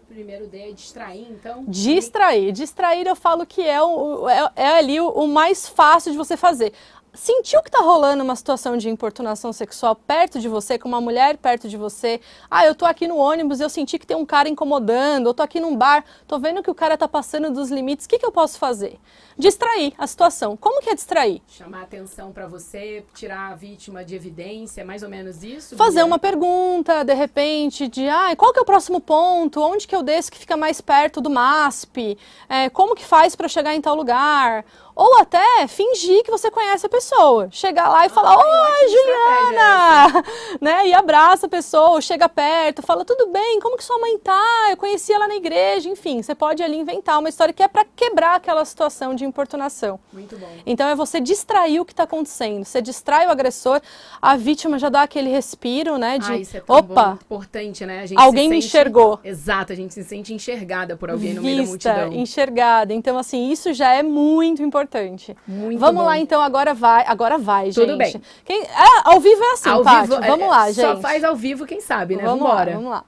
O 0.02 0.06
primeiro 0.08 0.48
D 0.48 0.58
é 0.58 0.72
distrair, 0.72 1.30
então? 1.30 1.64
Distrair. 1.68 2.50
Distrair 2.50 3.06
eu 3.06 3.14
falo 3.14 3.46
que 3.46 3.62
é, 3.62 3.80
o, 3.80 4.28
é, 4.28 4.50
é 4.56 4.68
ali 4.78 5.00
o, 5.00 5.08
o 5.10 5.28
mais 5.28 5.68
fácil 5.68 6.10
de 6.10 6.18
você 6.18 6.36
fazer 6.36 6.72
sentiu 7.16 7.62
que 7.62 7.68
está 7.68 7.80
rolando 7.80 8.22
uma 8.22 8.36
situação 8.36 8.76
de 8.76 8.88
importunação 8.88 9.52
sexual 9.52 9.96
perto 9.96 10.38
de 10.38 10.48
você, 10.48 10.78
com 10.78 10.88
uma 10.88 11.00
mulher 11.00 11.36
perto 11.38 11.68
de 11.68 11.76
você, 11.76 12.20
ah, 12.50 12.64
eu 12.66 12.74
tô 12.74 12.84
aqui 12.84 13.08
no 13.08 13.16
ônibus 13.16 13.58
e 13.58 13.62
eu 13.62 13.70
senti 13.70 13.98
que 13.98 14.06
tem 14.06 14.16
um 14.16 14.26
cara 14.26 14.48
incomodando, 14.48 15.28
eu 15.28 15.34
tô 15.34 15.42
aqui 15.42 15.58
num 15.58 15.76
bar, 15.76 16.04
tô 16.28 16.38
vendo 16.38 16.62
que 16.62 16.70
o 16.70 16.74
cara 16.74 16.96
tá 16.96 17.08
passando 17.08 17.50
dos 17.50 17.70
limites, 17.70 18.06
o 18.06 18.08
que, 18.08 18.18
que 18.18 18.26
eu 18.26 18.32
posso 18.32 18.58
fazer? 18.58 18.98
Distrair 19.38 19.92
a 19.98 20.06
situação. 20.06 20.56
Como 20.56 20.80
que 20.80 20.88
é 20.88 20.94
distrair? 20.94 21.42
Chamar 21.48 21.82
atenção 21.82 22.32
para 22.32 22.46
você, 22.46 23.04
tirar 23.14 23.52
a 23.52 23.54
vítima 23.54 24.04
de 24.04 24.14
evidência, 24.14 24.80
é 24.80 24.84
mais 24.84 25.02
ou 25.02 25.08
menos 25.08 25.42
isso? 25.42 25.76
Fazer 25.76 26.02
uma 26.02 26.18
pergunta, 26.18 27.04
de 27.04 27.14
repente, 27.14 27.88
de 27.88 28.08
ah, 28.08 28.34
qual 28.36 28.52
que 28.52 28.58
é 28.58 28.62
o 28.62 28.66
próximo 28.66 29.00
ponto? 29.00 29.60
Onde 29.60 29.86
que 29.86 29.94
eu 29.94 30.02
desço 30.02 30.30
que 30.30 30.38
fica 30.38 30.56
mais 30.56 30.80
perto 30.80 31.20
do 31.20 31.30
MASP? 31.30 32.18
É, 32.48 32.70
como 32.70 32.94
que 32.94 33.04
faz 33.04 33.36
para 33.36 33.48
chegar 33.48 33.74
em 33.74 33.80
tal 33.80 33.94
lugar? 33.94 34.64
Ou 34.96 35.18
até 35.18 35.66
fingir 35.68 36.22
que 36.24 36.30
você 36.30 36.50
conhece 36.50 36.86
a 36.86 36.88
pessoa. 36.88 37.48
Chegar 37.50 37.90
lá 37.90 38.06
e 38.06 38.08
falar, 38.08 38.34
oi, 38.34 38.88
Juliana! 38.88 40.24
Né? 40.58 40.88
E 40.88 40.94
abraça 40.94 41.46
a 41.46 41.48
pessoa, 41.48 42.00
chega 42.00 42.28
perto, 42.28 42.80
fala, 42.80 43.04
tudo 43.04 43.26
bem, 43.26 43.60
como 43.60 43.76
que 43.76 43.84
sua 43.84 43.98
mãe 43.98 44.18
tá? 44.18 44.68
Eu 44.70 44.76
conheci 44.76 45.12
ela 45.12 45.28
na 45.28 45.36
igreja, 45.36 45.88
enfim. 45.88 46.22
Você 46.22 46.34
pode 46.34 46.62
ali 46.62 46.78
inventar 46.78 47.18
uma 47.18 47.28
história 47.28 47.52
que 47.52 47.62
é 47.62 47.68
para 47.68 47.84
quebrar 47.84 48.36
aquela 48.36 48.64
situação 48.64 49.14
de 49.14 49.24
importunação. 49.24 50.00
Muito 50.12 50.38
bom. 50.38 50.48
Então 50.64 50.88
é 50.88 50.94
você 50.94 51.20
distrair 51.20 51.78
o 51.78 51.84
que 51.84 51.92
está 51.92 52.04
acontecendo. 52.04 52.64
Você 52.64 52.80
distrai 52.80 53.26
o 53.26 53.30
agressor, 53.30 53.82
a 54.22 54.36
vítima 54.36 54.78
já 54.78 54.88
dá 54.88 55.02
aquele 55.02 55.28
respiro, 55.28 55.98
né? 55.98 56.18
De, 56.18 56.32
ah, 56.32 56.36
isso 56.38 56.56
é 56.56 56.60
tão 56.60 56.76
opa, 56.76 57.04
bom, 57.04 57.12
importante, 57.14 57.84
né? 57.84 58.06
alguém 58.16 58.48
me 58.48 58.58
enxergou. 58.58 59.20
Exato, 59.22 59.74
a 59.74 59.76
gente 59.76 59.92
se 59.92 60.04
sente 60.04 60.32
enxergada 60.32 60.96
por 60.96 61.10
alguém 61.10 61.34
Vista, 61.34 61.40
no 61.40 61.46
meio 61.46 61.62
da 61.62 61.68
multidão. 61.68 62.12
enxergada. 62.14 62.94
Então, 62.94 63.18
assim, 63.18 63.50
isso 63.50 63.74
já 63.74 63.92
é 63.92 64.02
muito 64.02 64.62
importante 64.62 64.85
importante. 64.86 65.36
Muito 65.46 65.78
Vamos 65.78 66.02
bom. 66.02 66.06
lá, 66.06 66.18
então, 66.18 66.40
agora 66.40 66.72
vai. 66.72 67.04
Agora 67.06 67.36
vai, 67.36 67.66
gente. 67.66 67.86
Tudo 67.86 67.98
bem. 67.98 68.20
Quem... 68.44 68.62
É, 68.62 68.68
ao 69.04 69.20
vivo 69.20 69.42
é 69.42 69.52
assim, 69.52 69.68
ao 69.68 69.84
vivo, 69.84 70.20
Vamos 70.20 70.46
é, 70.46 70.48
lá, 70.48 70.66
gente. 70.70 70.80
Só 70.80 70.96
faz 70.96 71.22
ao 71.22 71.36
vivo, 71.36 71.66
quem 71.66 71.80
sabe, 71.80 72.16
né? 72.16 72.22
Vamos 72.22 72.40
Vambora. 72.40 72.70
lá, 72.70 72.76
vamos 72.76 72.90
lá. 72.90 73.04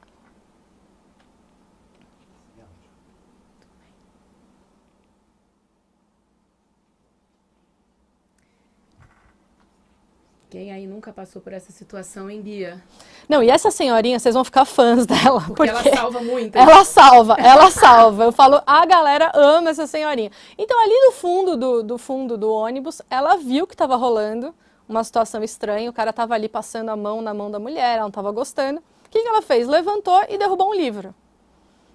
Quem 10.50 10.73
aí 10.73 10.87
nunca 10.87 11.12
passou 11.12 11.43
por 11.43 11.52
essa 11.52 11.71
situação 11.71 12.31
em 12.31 12.40
Bia? 12.40 12.83
Não, 13.28 13.43
e 13.43 13.50
essa 13.50 13.71
senhorinha, 13.71 14.19
vocês 14.19 14.35
vão 14.35 14.43
ficar 14.43 14.64
fãs 14.64 15.05
dela. 15.05 15.43
Porque, 15.43 15.71
Porque, 15.71 15.88
ela 15.88 15.97
salva 15.97 16.21
muito. 16.23 16.57
Ela 16.57 16.85
salva, 16.85 17.37
ela 17.38 17.71
salva. 17.71 18.25
Eu 18.25 18.33
falo, 18.33 18.62
a 18.67 18.87
galera 18.87 19.31
ama 19.35 19.69
essa 19.69 19.87
senhorinha. 19.87 20.31
Então, 20.57 20.83
ali 20.83 20.95
no 21.07 21.12
fundo 21.12 21.55
do, 21.55 21.83
do 21.83 21.99
fundo 21.99 22.38
do 22.38 22.50
ônibus, 22.50 23.02
ela 23.11 23.37
viu 23.37 23.67
que 23.67 23.75
estava 23.75 23.95
rolando 23.95 24.55
uma 24.88 25.05
situação 25.05 25.45
estranha. 25.45 25.90
O 25.90 25.93
cara 25.93 26.11
estava 26.11 26.35
ali 26.35 26.49
passando 26.49 26.88
a 26.88 26.97
mão 26.97 27.21
na 27.21 27.35
mão 27.35 27.50
da 27.50 27.59
mulher, 27.59 27.93
ela 27.93 28.02
não 28.02 28.09
estava 28.09 28.33
gostando. 28.33 28.81
O 29.05 29.11
que, 29.11 29.21
que 29.21 29.28
ela 29.28 29.43
fez? 29.43 29.69
Levantou 29.69 30.19
e 30.31 30.38
derrubou 30.38 30.71
um 30.71 30.75
livro. 30.75 31.14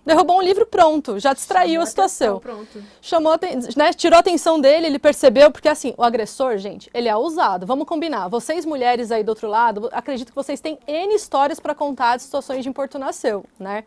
Derrubou 0.05 0.37
um 0.37 0.41
livro 0.41 0.65
pronto, 0.65 1.17
já 1.17 1.33
distraiu 1.33 1.71
Chamou 1.71 1.83
a 1.83 1.85
situação. 1.85 2.37
atenção. 2.37 2.81
Chamou, 3.01 3.39
né, 3.77 3.93
tirou 3.93 4.17
a 4.17 4.19
atenção 4.19 4.59
dele, 4.59 4.87
ele 4.87 4.99
percebeu, 4.99 5.49
porque 5.49 5.69
assim, 5.69 5.93
o 5.97 6.03
agressor, 6.03 6.57
gente, 6.57 6.89
ele 6.93 7.07
é 7.07 7.15
ousado. 7.15 7.65
Vamos 7.65 7.87
combinar. 7.87 8.27
Vocês, 8.27 8.65
mulheres 8.65 9.11
aí 9.11 9.23
do 9.23 9.29
outro 9.29 9.47
lado, 9.47 9.89
acredito 9.93 10.29
que 10.29 10.35
vocês 10.35 10.59
têm 10.59 10.77
N 10.85 11.15
histórias 11.15 11.57
para 11.57 11.73
contar 11.73 12.17
de 12.17 12.23
situações 12.23 12.63
de 12.63 12.69
importunação, 12.69 13.45
né? 13.57 13.85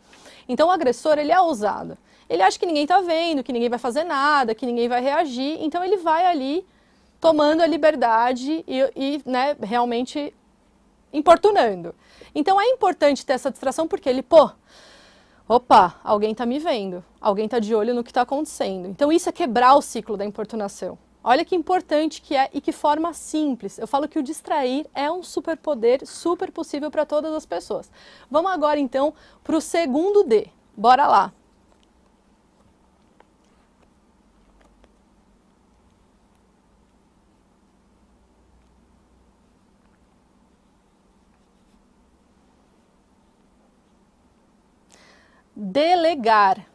Então, 0.49 0.68
o 0.68 0.70
agressor, 0.70 1.18
ele 1.18 1.32
é 1.32 1.40
ousado. 1.40 1.99
Ele 2.30 2.42
acha 2.42 2.58
que 2.58 2.64
ninguém 2.64 2.87
tá 2.87 3.00
vendo, 3.00 3.42
que 3.42 3.52
ninguém 3.52 3.68
vai 3.68 3.78
fazer 3.78 4.04
nada, 4.04 4.54
que 4.54 4.64
ninguém 4.64 4.88
vai 4.88 5.02
reagir. 5.02 5.58
Então, 5.61 5.85
ele 5.85 5.99
vai 5.99 6.25
ali 6.25 6.66
tomando 7.20 7.61
a 7.61 7.66
liberdade 7.66 8.64
e, 8.66 8.90
e 8.96 9.23
né, 9.26 9.54
realmente 9.62 10.35
importunando. 11.12 11.94
Então, 12.35 12.61
é 12.61 12.66
importante 12.68 13.25
ter 13.25 13.35
essa 13.35 13.50
distração 13.50 13.87
porque 13.87 14.08
ele, 14.08 14.23
pô, 14.23 14.50
opa, 15.48 16.00
alguém 16.02 16.32
está 16.32 16.44
me 16.44 16.58
vendo, 16.58 17.04
alguém 17.20 17.44
está 17.44 17.58
de 17.58 17.74
olho 17.74 17.94
no 17.94 18.02
que 18.02 18.10
está 18.10 18.22
acontecendo. 18.22 18.88
Então 18.88 19.12
isso 19.12 19.28
é 19.28 19.32
quebrar 19.32 19.74
o 19.74 19.82
ciclo 19.82 20.16
da 20.16 20.24
importunação. 20.24 20.98
Olha 21.22 21.44
que 21.44 21.56
importante 21.56 22.22
que 22.22 22.36
é 22.36 22.48
e 22.54 22.60
que 22.60 22.70
forma 22.70 23.12
simples. 23.12 23.78
Eu 23.78 23.86
falo 23.88 24.06
que 24.06 24.18
o 24.18 24.22
distrair 24.22 24.86
é 24.94 25.10
um 25.10 25.24
superpoder 25.24 26.06
super 26.06 26.52
possível 26.52 26.88
para 26.88 27.04
todas 27.04 27.34
as 27.34 27.44
pessoas. 27.44 27.90
Vamos 28.30 28.52
agora 28.52 28.78
então 28.78 29.12
para 29.42 29.56
o 29.56 29.60
segundo 29.60 30.22
D. 30.22 30.46
Bora 30.76 31.06
lá. 31.08 31.32
Delegar. 45.58 46.66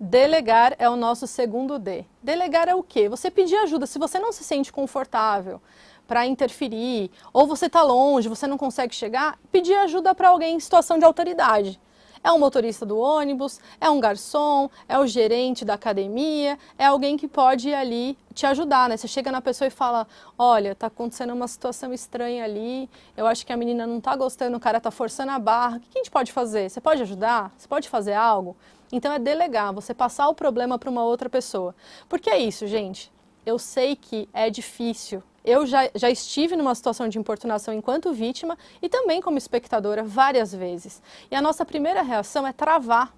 Delegar 0.00 0.74
é 0.78 0.88
o 0.88 0.96
nosso 0.96 1.26
segundo 1.26 1.78
D. 1.78 2.06
Delegar 2.22 2.66
é 2.66 2.74
o 2.74 2.82
quê? 2.82 3.06
Você 3.06 3.30
pedir 3.30 3.56
ajuda. 3.56 3.86
Se 3.86 3.98
você 3.98 4.18
não 4.18 4.32
se 4.32 4.42
sente 4.42 4.72
confortável 4.72 5.60
para 6.06 6.26
interferir, 6.26 7.10
ou 7.34 7.46
você 7.46 7.66
está 7.66 7.82
longe, 7.82 8.26
você 8.26 8.46
não 8.46 8.56
consegue 8.56 8.94
chegar, 8.94 9.38
pedir 9.52 9.74
ajuda 9.74 10.14
para 10.14 10.30
alguém 10.30 10.56
em 10.56 10.60
situação 10.60 10.98
de 10.98 11.04
autoridade. 11.04 11.78
É 12.22 12.32
um 12.32 12.38
motorista 12.38 12.84
do 12.84 12.98
ônibus, 12.98 13.60
é 13.80 13.88
um 13.88 14.00
garçom, 14.00 14.70
é 14.88 14.98
o 14.98 15.06
gerente 15.06 15.64
da 15.64 15.74
academia, 15.74 16.58
é 16.76 16.86
alguém 16.86 17.16
que 17.16 17.28
pode 17.28 17.68
ir 17.68 17.74
ali 17.74 18.16
te 18.34 18.46
ajudar, 18.46 18.88
né? 18.88 18.96
Você 18.96 19.08
chega 19.08 19.32
na 19.32 19.40
pessoa 19.40 19.68
e 19.68 19.70
fala: 19.70 20.06
Olha, 20.38 20.74
tá 20.74 20.86
acontecendo 20.88 21.32
uma 21.32 21.48
situação 21.48 21.92
estranha 21.92 22.44
ali, 22.44 22.88
eu 23.16 23.26
acho 23.26 23.44
que 23.44 23.52
a 23.52 23.56
menina 23.56 23.86
não 23.86 24.00
tá 24.00 24.14
gostando, 24.16 24.56
o 24.56 24.60
cara 24.60 24.80
tá 24.80 24.90
forçando 24.90 25.32
a 25.32 25.38
barra. 25.38 25.78
O 25.78 25.80
que 25.80 25.98
a 25.98 25.98
gente 25.98 26.10
pode 26.10 26.32
fazer? 26.32 26.68
Você 26.68 26.80
pode 26.80 27.02
ajudar? 27.02 27.52
Você 27.56 27.68
pode 27.68 27.88
fazer 27.88 28.14
algo? 28.14 28.56
Então 28.90 29.12
é 29.12 29.18
delegar, 29.18 29.72
você 29.72 29.92
passar 29.92 30.28
o 30.28 30.34
problema 30.34 30.78
para 30.78 30.90
uma 30.90 31.04
outra 31.04 31.28
pessoa. 31.28 31.74
Porque 32.08 32.30
é 32.30 32.38
isso, 32.38 32.66
gente. 32.66 33.12
Eu 33.44 33.58
sei 33.58 33.96
que 33.96 34.28
é 34.32 34.50
difícil. 34.50 35.22
Eu 35.44 35.66
já, 35.66 35.88
já 35.94 36.10
estive 36.10 36.56
numa 36.56 36.74
situação 36.74 37.08
de 37.08 37.18
importunação 37.18 37.72
enquanto 37.72 38.12
vítima 38.12 38.58
e 38.82 38.88
também 38.88 39.20
como 39.20 39.38
espectadora 39.38 40.02
várias 40.02 40.54
vezes. 40.54 41.02
E 41.30 41.34
a 41.34 41.40
nossa 41.42 41.64
primeira 41.64 42.02
reação 42.02 42.46
é 42.46 42.52
travar. 42.52 43.14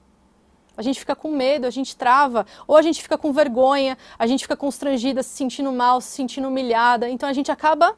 A 0.77 0.83
gente 0.83 1.00
fica 1.00 1.17
com 1.17 1.31
medo, 1.31 1.67
a 1.67 1.71
gente 1.71 1.97
trava, 1.97 2.47
ou 2.67 2.77
a 2.77 2.83
gente 2.83 3.03
fica 3.03 3.19
com 3.19 3.33
vergonha, 3.33 3.99
a 4.19 4.27
gente 4.27 4.43
fica 4.43 4.57
constrangida, 4.57 5.23
se 5.23 5.31
sentindo 5.31 5.73
mal, 5.73 6.00
se 6.00 6.09
sentindo 6.09 6.49
humilhada. 6.49 7.09
Então 7.09 7.29
a 7.29 7.33
gente 7.33 7.50
acaba 7.50 7.97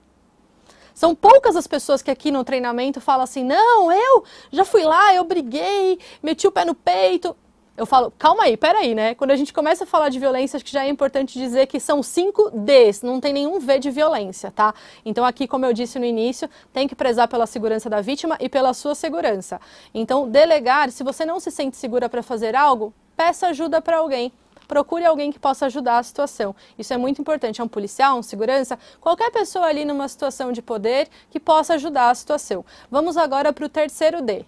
são 0.94 1.14
poucas 1.14 1.56
as 1.56 1.66
pessoas 1.66 2.02
que 2.02 2.10
aqui 2.10 2.30
no 2.30 2.44
treinamento 2.44 3.00
falam 3.00 3.24
assim: 3.24 3.44
não, 3.44 3.90
eu 3.92 4.24
já 4.50 4.64
fui 4.64 4.84
lá, 4.84 5.14
eu 5.14 5.24
briguei, 5.24 5.98
meti 6.22 6.46
o 6.46 6.52
pé 6.52 6.64
no 6.64 6.74
peito. 6.74 7.36
Eu 7.74 7.86
falo, 7.86 8.12
calma 8.18 8.44
aí, 8.44 8.56
peraí, 8.56 8.94
né? 8.94 9.14
Quando 9.14 9.30
a 9.30 9.36
gente 9.36 9.50
começa 9.50 9.84
a 9.84 9.86
falar 9.86 10.10
de 10.10 10.18
violência, 10.18 10.56
acho 10.56 10.64
que 10.64 10.70
já 10.70 10.84
é 10.84 10.88
importante 10.88 11.38
dizer 11.38 11.66
que 11.66 11.80
são 11.80 12.02
cinco 12.02 12.50
Ds, 12.50 13.00
não 13.00 13.18
tem 13.18 13.32
nenhum 13.32 13.58
V 13.58 13.78
de 13.78 13.90
violência, 13.90 14.50
tá? 14.50 14.74
Então, 15.06 15.24
aqui, 15.24 15.48
como 15.48 15.64
eu 15.64 15.72
disse 15.72 15.98
no 15.98 16.04
início, 16.04 16.50
tem 16.70 16.86
que 16.86 16.94
prezar 16.94 17.28
pela 17.28 17.46
segurança 17.46 17.88
da 17.88 18.02
vítima 18.02 18.36
e 18.38 18.48
pela 18.48 18.74
sua 18.74 18.94
segurança. 18.94 19.58
Então, 19.94 20.28
delegar, 20.28 20.90
se 20.90 21.02
você 21.02 21.24
não 21.24 21.40
se 21.40 21.50
sente 21.50 21.78
segura 21.78 22.10
para 22.10 22.22
fazer 22.22 22.54
algo, 22.54 22.92
peça 23.16 23.46
ajuda 23.46 23.80
para 23.80 23.96
alguém 23.96 24.30
procure 24.72 25.04
alguém 25.04 25.30
que 25.30 25.38
possa 25.38 25.66
ajudar 25.66 25.98
a 25.98 26.02
situação. 26.02 26.56
Isso 26.78 26.94
é 26.94 26.96
muito 26.96 27.20
importante. 27.20 27.60
É 27.60 27.64
um 27.64 27.68
policial, 27.68 28.16
um 28.16 28.22
segurança, 28.22 28.78
qualquer 29.02 29.30
pessoa 29.30 29.66
ali 29.66 29.84
numa 29.84 30.08
situação 30.08 30.50
de 30.50 30.62
poder 30.62 31.08
que 31.28 31.38
possa 31.38 31.74
ajudar 31.74 32.08
a 32.08 32.14
situação. 32.14 32.64
Vamos 32.90 33.18
agora 33.18 33.52
para 33.52 33.66
o 33.66 33.68
terceiro 33.68 34.22
D. 34.22 34.46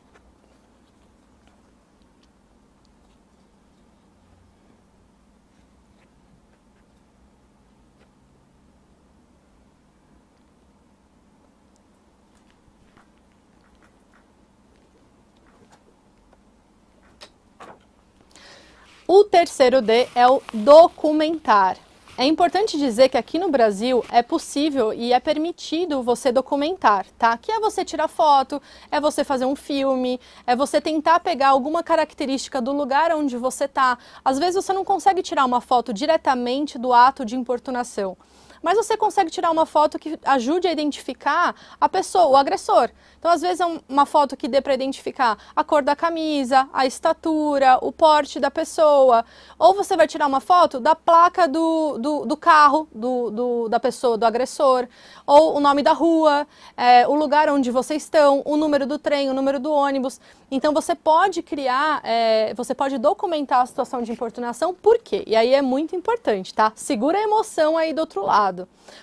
O 19.16 19.23
terceiro 19.23 19.80
D 19.80 20.09
é 20.12 20.26
o 20.26 20.42
documentar. 20.52 21.76
É 22.18 22.25
importante 22.25 22.76
dizer 22.76 23.09
que 23.09 23.16
aqui 23.16 23.38
no 23.38 23.49
Brasil 23.49 24.04
é 24.11 24.25
possível 24.25 24.92
e 24.92 25.12
é 25.12 25.21
permitido 25.21 26.02
você 26.02 26.33
documentar, 26.33 27.06
tá? 27.16 27.38
Que 27.38 27.52
é 27.52 27.61
você 27.61 27.85
tirar 27.85 28.09
foto, 28.09 28.61
é 28.90 29.00
você 29.00 29.23
fazer 29.23 29.44
um 29.44 29.54
filme, 29.54 30.18
é 30.44 30.56
você 30.56 30.80
tentar 30.80 31.21
pegar 31.21 31.50
alguma 31.50 31.80
característica 31.80 32.61
do 32.61 32.73
lugar 32.73 33.12
onde 33.12 33.37
você 33.37 33.68
tá. 33.68 33.97
Às 34.25 34.37
vezes 34.37 34.56
você 34.56 34.73
não 34.73 34.85
consegue 34.85 35.23
tirar 35.23 35.44
uma 35.44 35.61
foto 35.61 35.92
diretamente 35.92 36.76
do 36.76 36.92
ato 36.92 37.25
de 37.25 37.37
importunação 37.37 38.16
mas 38.64 38.78
você 38.78 38.97
consegue 38.97 39.30
tirar 39.30 39.50
uma 39.50 39.66
foto 39.66 39.99
que 39.99 40.18
ajude 40.25 40.66
a 40.66 40.73
identificar 40.73 41.54
a 41.78 41.87
pessoa, 41.87 42.28
o 42.28 42.37
agressor. 42.37 42.88
Então, 43.18 43.30
às 43.30 43.42
vezes, 43.42 43.61
é 43.61 43.80
uma 43.88 44.06
foto 44.06 44.37
que 44.37 44.49
dê 44.49 44.61
para 44.61 44.73
identificar 44.73 45.38
a 45.54 45.62
cor 45.62 45.83
da 45.83 45.94
camisa, 45.94 46.68
a 46.73 46.87
estatura, 46.87 47.78
o 47.83 47.92
porte 47.92 48.40
da 48.40 48.50
pessoa. 48.50 49.25
Ou 49.59 49.75
você 49.75 49.97
vai 49.97 50.06
tirar 50.06 50.26
uma 50.26 50.40
foto 50.40 50.80
da 50.80 50.94
placa 50.94 51.47
do, 51.47 51.99
do, 51.99 52.25
do 52.25 52.37
carro 52.37 52.88
do, 52.94 53.30
do, 53.30 53.68
da 53.68 53.78
pessoa, 53.78 54.16
do 54.16 54.25
agressor, 54.25 54.88
ou 55.26 55.56
o 55.56 55.61
nome 55.61 55.83
da 55.83 55.92
rua, 55.92 56.47
é, 56.76 57.06
o 57.06 57.14
lugar 57.14 57.50
onde 57.50 57.71
vocês 57.71 58.02
estão, 58.02 58.42
o 58.47 58.56
número 58.56 58.87
do 58.87 58.99
trem, 58.99 59.28
o 59.28 59.35
número 59.35 59.61
do 59.61 59.71
ônibus. 59.71 60.21
Então, 60.50 60.73
você 60.73 60.94
pode 60.94 61.42
criar, 61.42 62.00
é, 62.04 62.54
você 62.54 62.75
pode 62.75 62.97
documentar 62.97 63.62
a 63.62 63.66
situação 63.66 64.02
de 64.02 64.12
importunação, 64.12 64.73
por 64.75 64.99
quê? 64.99 65.25
E 65.26 65.35
aí 65.35 65.52
é 65.52 65.61
muito 65.61 65.97
importante, 65.97 66.54
tá? 66.54 66.73
Segura 66.75 67.18
a 67.18 67.23
emoção 67.23 67.76
aí 67.76 67.92
do 67.92 68.00
outro 68.00 68.23
lado. 68.23 68.53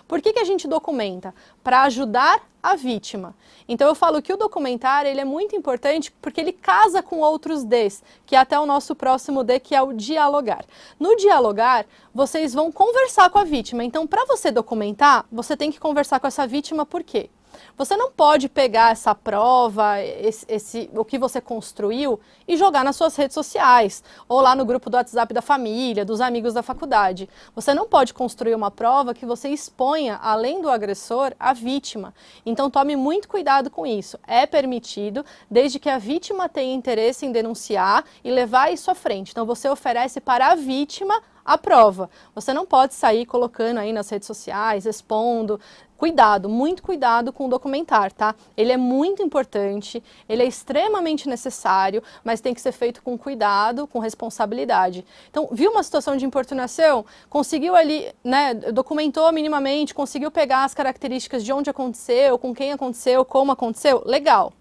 Por 0.07 0.21
que, 0.21 0.33
que 0.33 0.39
a 0.39 0.43
gente 0.43 0.67
documenta? 0.67 1.33
Para 1.63 1.83
ajudar 1.83 2.41
a 2.61 2.75
vítima. 2.75 3.35
Então 3.67 3.87
eu 3.87 3.95
falo 3.95 4.21
que 4.21 4.31
o 4.31 4.37
documentário 4.37 5.09
ele 5.09 5.21
é 5.21 5.25
muito 5.25 5.55
importante 5.55 6.11
porque 6.21 6.39
ele 6.39 6.53
casa 6.53 7.01
com 7.01 7.19
outros 7.19 7.63
Ds, 7.63 8.03
que 8.25 8.35
é 8.35 8.39
até 8.39 8.59
o 8.59 8.65
nosso 8.65 8.95
próximo 8.95 9.43
D, 9.43 9.59
que 9.59 9.75
é 9.75 9.81
o 9.81 9.93
dialogar. 9.93 10.63
No 10.99 11.15
dialogar, 11.15 11.85
vocês 12.13 12.53
vão 12.53 12.71
conversar 12.71 13.29
com 13.29 13.39
a 13.39 13.43
vítima. 13.43 13.83
Então, 13.83 14.05
para 14.05 14.25
você 14.25 14.51
documentar, 14.51 15.25
você 15.31 15.57
tem 15.57 15.71
que 15.71 15.79
conversar 15.79 16.19
com 16.19 16.27
essa 16.27 16.45
vítima 16.45 16.85
por 16.85 17.03
quê? 17.03 17.29
Você 17.77 17.95
não 17.97 18.11
pode 18.11 18.47
pegar 18.49 18.91
essa 18.91 19.15
prova, 19.15 19.99
esse, 20.01 20.45
esse, 20.47 20.89
o 20.93 21.03
que 21.03 21.17
você 21.17 21.41
construiu 21.41 22.19
e 22.47 22.57
jogar 22.57 22.83
nas 22.83 22.95
suas 22.95 23.15
redes 23.15 23.33
sociais 23.33 24.03
ou 24.27 24.41
lá 24.41 24.55
no 24.55 24.65
grupo 24.65 24.89
do 24.89 24.97
WhatsApp 24.97 25.33
da 25.33 25.41
família, 25.41 26.05
dos 26.05 26.21
amigos 26.21 26.53
da 26.53 26.63
faculdade. 26.63 27.29
Você 27.55 27.73
não 27.73 27.87
pode 27.87 28.13
construir 28.13 28.55
uma 28.55 28.71
prova 28.71 29.13
que 29.13 29.25
você 29.25 29.49
exponha, 29.49 30.19
além 30.21 30.61
do 30.61 30.69
agressor, 30.69 31.33
a 31.39 31.53
vítima. 31.53 32.13
Então 32.45 32.69
tome 32.69 32.95
muito 32.95 33.27
cuidado 33.27 33.69
com 33.69 33.85
isso. 33.85 34.19
É 34.27 34.45
permitido, 34.45 35.25
desde 35.49 35.79
que 35.79 35.89
a 35.89 35.97
vítima 35.97 36.49
tenha 36.49 36.73
interesse 36.73 37.25
em 37.25 37.31
denunciar 37.31 38.03
e 38.23 38.31
levar 38.31 38.71
isso 38.71 38.91
à 38.91 38.95
frente. 38.95 39.31
Então 39.31 39.45
você 39.45 39.69
oferece 39.69 40.19
para 40.21 40.47
a 40.47 40.55
vítima 40.55 41.21
a 41.53 41.57
prova. 41.57 42.09
Você 42.33 42.53
não 42.53 42.65
pode 42.65 42.93
sair 42.93 43.25
colocando 43.25 43.79
aí 43.79 43.91
nas 43.91 44.09
redes 44.09 44.27
sociais, 44.27 44.85
expondo. 44.85 45.59
Cuidado, 45.97 46.49
muito 46.49 46.81
cuidado 46.81 47.31
com 47.31 47.45
o 47.45 47.47
documentar, 47.47 48.11
tá? 48.11 48.33
Ele 48.57 48.71
é 48.71 48.77
muito 48.77 49.21
importante, 49.21 50.01
ele 50.27 50.41
é 50.41 50.47
extremamente 50.47 51.29
necessário, 51.29 52.01
mas 52.23 52.41
tem 52.41 52.55
que 52.55 52.61
ser 52.61 52.71
feito 52.71 53.03
com 53.03 53.15
cuidado, 53.15 53.85
com 53.85 53.99
responsabilidade. 53.99 55.05
Então, 55.29 55.47
viu 55.51 55.69
uma 55.69 55.83
situação 55.83 56.17
de 56.17 56.25
importunação, 56.25 57.05
conseguiu 57.29 57.75
ali, 57.75 58.11
né, 58.23 58.55
documentou 58.55 59.31
minimamente, 59.31 59.93
conseguiu 59.93 60.31
pegar 60.31 60.63
as 60.63 60.73
características 60.73 61.43
de 61.43 61.53
onde 61.53 61.69
aconteceu, 61.69 62.35
com 62.39 62.51
quem 62.51 62.71
aconteceu, 62.71 63.23
como 63.23 63.51
aconteceu, 63.51 64.01
legal. 64.03 64.53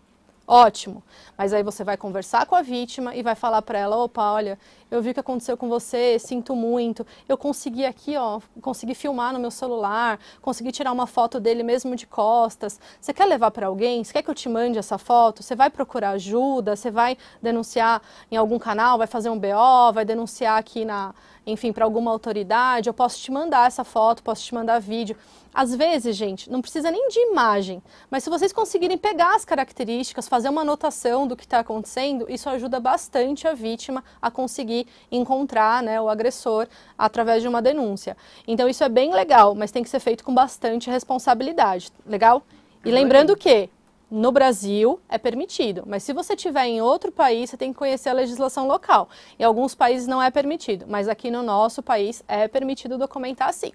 Ótimo. 0.51 1.01
Mas 1.39 1.53
aí 1.53 1.63
você 1.63 1.85
vai 1.85 1.97
conversar 1.97 2.45
com 2.45 2.57
a 2.57 2.61
vítima 2.61 3.15
e 3.15 3.23
vai 3.23 3.37
falar 3.37 3.63
para 3.63 3.79
ela: 3.79 3.97
opa, 3.97 4.33
olha, 4.33 4.59
eu 4.91 5.01
vi 5.01 5.11
o 5.11 5.15
que 5.15 5.21
aconteceu 5.21 5.57
com 5.57 5.69
você, 5.69 6.19
sinto 6.19 6.57
muito. 6.57 7.07
Eu 7.29 7.39
consegui 7.39 7.87
aqui, 7.87 8.17
ó, 8.17 8.41
consegui 8.61 8.95
filmar 8.95 9.33
no 9.33 9.39
meu 9.39 9.51
celular, 9.51 10.19
consegui 10.43 10.73
tirar 10.73 10.93
uma 10.93 11.07
foto 11.07 11.39
dele 11.39 11.63
mesmo 11.63 11.95
de 11.95 12.07
costas. 12.07 12.81
Você 13.01 13.13
quer 13.13 13.27
levar 13.27 13.51
para 13.51 13.69
alguém? 13.69 14.03
Você 14.03 14.13
quer 14.13 14.23
que 14.23 14.31
eu 14.31 14.35
te 14.35 14.49
mande 14.49 14.79
essa 14.79 14.99
foto? 14.99 15.43
Você 15.43 15.55
vai 15.55 15.71
procurar 15.71 16.11
ajuda? 16.11 16.75
Você 16.75 16.91
vai 16.91 17.17
denunciar 17.41 18.03
em 18.31 18.37
algum 18.37 18.59
canal? 18.59 18.99
Vai 18.99 19.07
fazer 19.07 19.31
um 19.31 19.39
BO? 19.39 19.93
Vai 19.93 20.05
denunciar 20.05 20.59
aqui 20.59 20.85
na, 20.85 21.15
enfim, 21.47 21.73
para 21.73 21.85
alguma 21.85 22.11
autoridade? 22.11 22.89
Eu 22.89 22.95
posso 22.95 23.19
te 23.21 23.31
mandar 23.31 23.67
essa 23.67 23.85
foto, 23.85 24.23
posso 24.23 24.43
te 24.43 24.55
mandar 24.55 24.81
vídeo. 24.81 25.17
Às 25.53 25.75
vezes, 25.75 26.15
gente, 26.15 26.49
não 26.49 26.63
precisa 26.63 26.93
nem 26.93 27.09
de 27.09 27.19
imagem, 27.19 27.83
mas 28.09 28.23
se 28.23 28.31
vocês 28.31 28.53
conseguirem 28.53 28.97
pegar 28.97 29.35
as 29.35 29.45
características, 29.45 30.29
fazer 30.29 30.49
uma 30.49 30.61
anotação 30.61 31.27
do 31.27 31.37
que 31.37 31.43
está 31.43 31.59
acontecendo, 31.59 32.27
isso 32.29 32.49
ajuda 32.49 32.79
bastante 32.79 33.49
a 33.49 33.53
vítima 33.53 34.05
a 34.23 34.31
conseguir 34.31 34.80
encontrar 35.11 35.83
né, 35.83 36.01
o 36.01 36.09
agressor 36.09 36.67
através 36.97 37.43
de 37.43 37.49
uma 37.49 37.63
denúncia. 37.63 38.17
Então, 38.47 38.69
isso 38.69 38.85
é 38.85 38.89
bem 38.89 39.13
legal, 39.13 39.55
mas 39.55 39.71
tem 39.71 39.83
que 39.83 39.91
ser 39.91 40.01
feito 40.01 40.25
com 40.25 40.35
bastante 40.35 40.91
responsabilidade, 40.91 41.91
legal? 42.07 42.43
E 42.85 42.91
lembrando 42.91 43.37
que 43.37 43.69
no 44.11 44.33
Brasil 44.33 45.01
é 45.09 45.19
permitido, 45.19 45.85
mas 45.87 46.03
se 46.03 46.13
você 46.13 46.35
estiver 46.35 46.67
em 46.67 46.81
outro 46.81 47.13
país, 47.13 47.51
você 47.51 47.57
tem 47.57 47.73
que 47.73 47.79
conhecer 47.79 48.09
a 48.09 48.13
legislação 48.13 48.67
local. 48.67 49.09
Em 49.39 49.45
alguns 49.45 49.75
países 49.75 50.09
não 50.09 50.21
é 50.21 50.31
permitido, 50.31 50.85
mas 50.89 51.09
aqui 51.09 51.31
no 51.31 51.43
nosso 51.43 51.83
país 51.83 52.23
é 52.27 52.49
permitido 52.49 52.99
documentar 52.99 53.53
sim. 53.53 53.73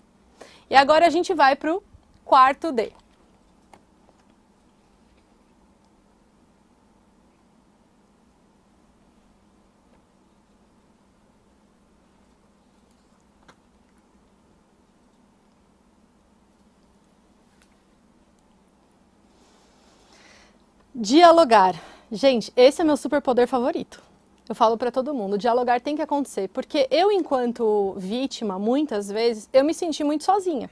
E 0.70 0.76
agora 0.76 1.06
a 1.06 1.10
gente 1.10 1.34
vai 1.34 1.56
para 1.56 1.74
o 1.74 1.82
quarto 2.26 2.72
D. 2.72 2.92
Dialogar. 20.98 21.76
Gente, 22.10 22.54
esse 22.56 22.80
é 22.80 22.86
meu 22.86 22.96
superpoder 22.96 23.50
favorito. 23.50 24.02
Eu 24.48 24.56
falo 24.56 24.78
para 24.78 24.90
todo 24.90 25.14
mundo, 25.14 25.38
dialogar 25.38 25.82
tem 25.82 25.94
que 25.94 26.02
acontecer, 26.02 26.48
porque 26.48 26.88
eu 26.90 27.12
enquanto 27.12 27.94
vítima, 27.98 28.58
muitas 28.58 29.10
vezes, 29.10 29.50
eu 29.52 29.66
me 29.66 29.74
senti 29.74 30.06
muito 30.06 30.24
sozinha. 30.24 30.70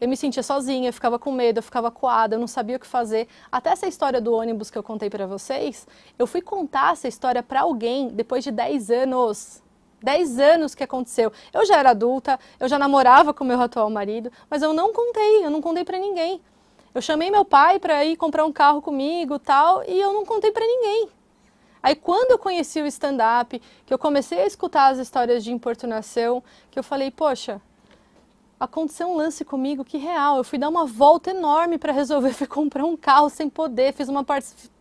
Eu 0.00 0.08
me 0.08 0.16
sentia 0.16 0.42
sozinha, 0.42 0.88
eu 0.88 0.92
ficava 0.92 1.16
com 1.16 1.30
medo, 1.30 1.58
eu 1.58 1.62
ficava 1.62 1.92
coada, 1.92 2.34
eu 2.34 2.40
não 2.40 2.48
sabia 2.48 2.76
o 2.76 2.80
que 2.80 2.88
fazer. 2.88 3.28
Até 3.52 3.70
essa 3.70 3.86
história 3.86 4.20
do 4.20 4.32
ônibus 4.34 4.68
que 4.68 4.76
eu 4.76 4.82
contei 4.82 5.08
para 5.08 5.28
vocês, 5.28 5.86
eu 6.18 6.26
fui 6.26 6.42
contar 6.42 6.94
essa 6.94 7.06
história 7.06 7.40
para 7.40 7.60
alguém 7.60 8.08
depois 8.08 8.42
de 8.42 8.50
10 8.50 8.90
anos. 8.90 9.62
10 10.02 10.40
anos 10.40 10.74
que 10.74 10.82
aconteceu. 10.82 11.32
Eu 11.52 11.64
já 11.64 11.76
era 11.76 11.90
adulta, 11.90 12.36
eu 12.58 12.68
já 12.68 12.80
namorava 12.80 13.32
com 13.32 13.44
meu 13.44 13.60
atual 13.60 13.88
marido, 13.90 14.28
mas 14.50 14.60
eu 14.60 14.74
não 14.74 14.92
contei, 14.92 15.44
eu 15.44 15.50
não 15.50 15.62
contei 15.62 15.84
para 15.84 16.00
ninguém. 16.00 16.40
Eu 16.96 17.02
chamei 17.02 17.30
meu 17.30 17.44
pai 17.44 17.78
para 17.78 18.02
ir 18.06 18.16
comprar 18.16 18.46
um 18.46 18.50
carro 18.50 18.80
comigo, 18.80 19.38
tal, 19.38 19.84
e 19.86 20.00
eu 20.00 20.14
não 20.14 20.24
contei 20.24 20.50
para 20.50 20.66
ninguém. 20.66 21.10
Aí 21.82 21.94
quando 21.94 22.30
eu 22.30 22.38
conheci 22.38 22.80
o 22.80 22.86
stand-up, 22.86 23.60
que 23.84 23.92
eu 23.92 23.98
comecei 23.98 24.40
a 24.40 24.46
escutar 24.46 24.90
as 24.90 24.98
histórias 24.98 25.44
de 25.44 25.52
importunação, 25.52 26.42
que 26.70 26.78
eu 26.78 26.82
falei, 26.82 27.10
poxa, 27.10 27.60
aconteceu 28.58 29.08
um 29.08 29.16
lance 29.16 29.44
comigo 29.44 29.84
que 29.84 29.98
real. 29.98 30.38
Eu 30.38 30.44
fui 30.44 30.58
dar 30.58 30.68
uma 30.68 30.86
volta 30.86 31.30
enorme 31.30 31.76
para 31.78 31.92
resolver, 31.92 32.32
fui 32.32 32.46
comprar 32.48 32.84
um 32.84 32.96
carro 32.96 33.28
sem 33.28 33.48
poder, 33.48 33.92
fiz 33.92 34.08
uma 34.08 34.24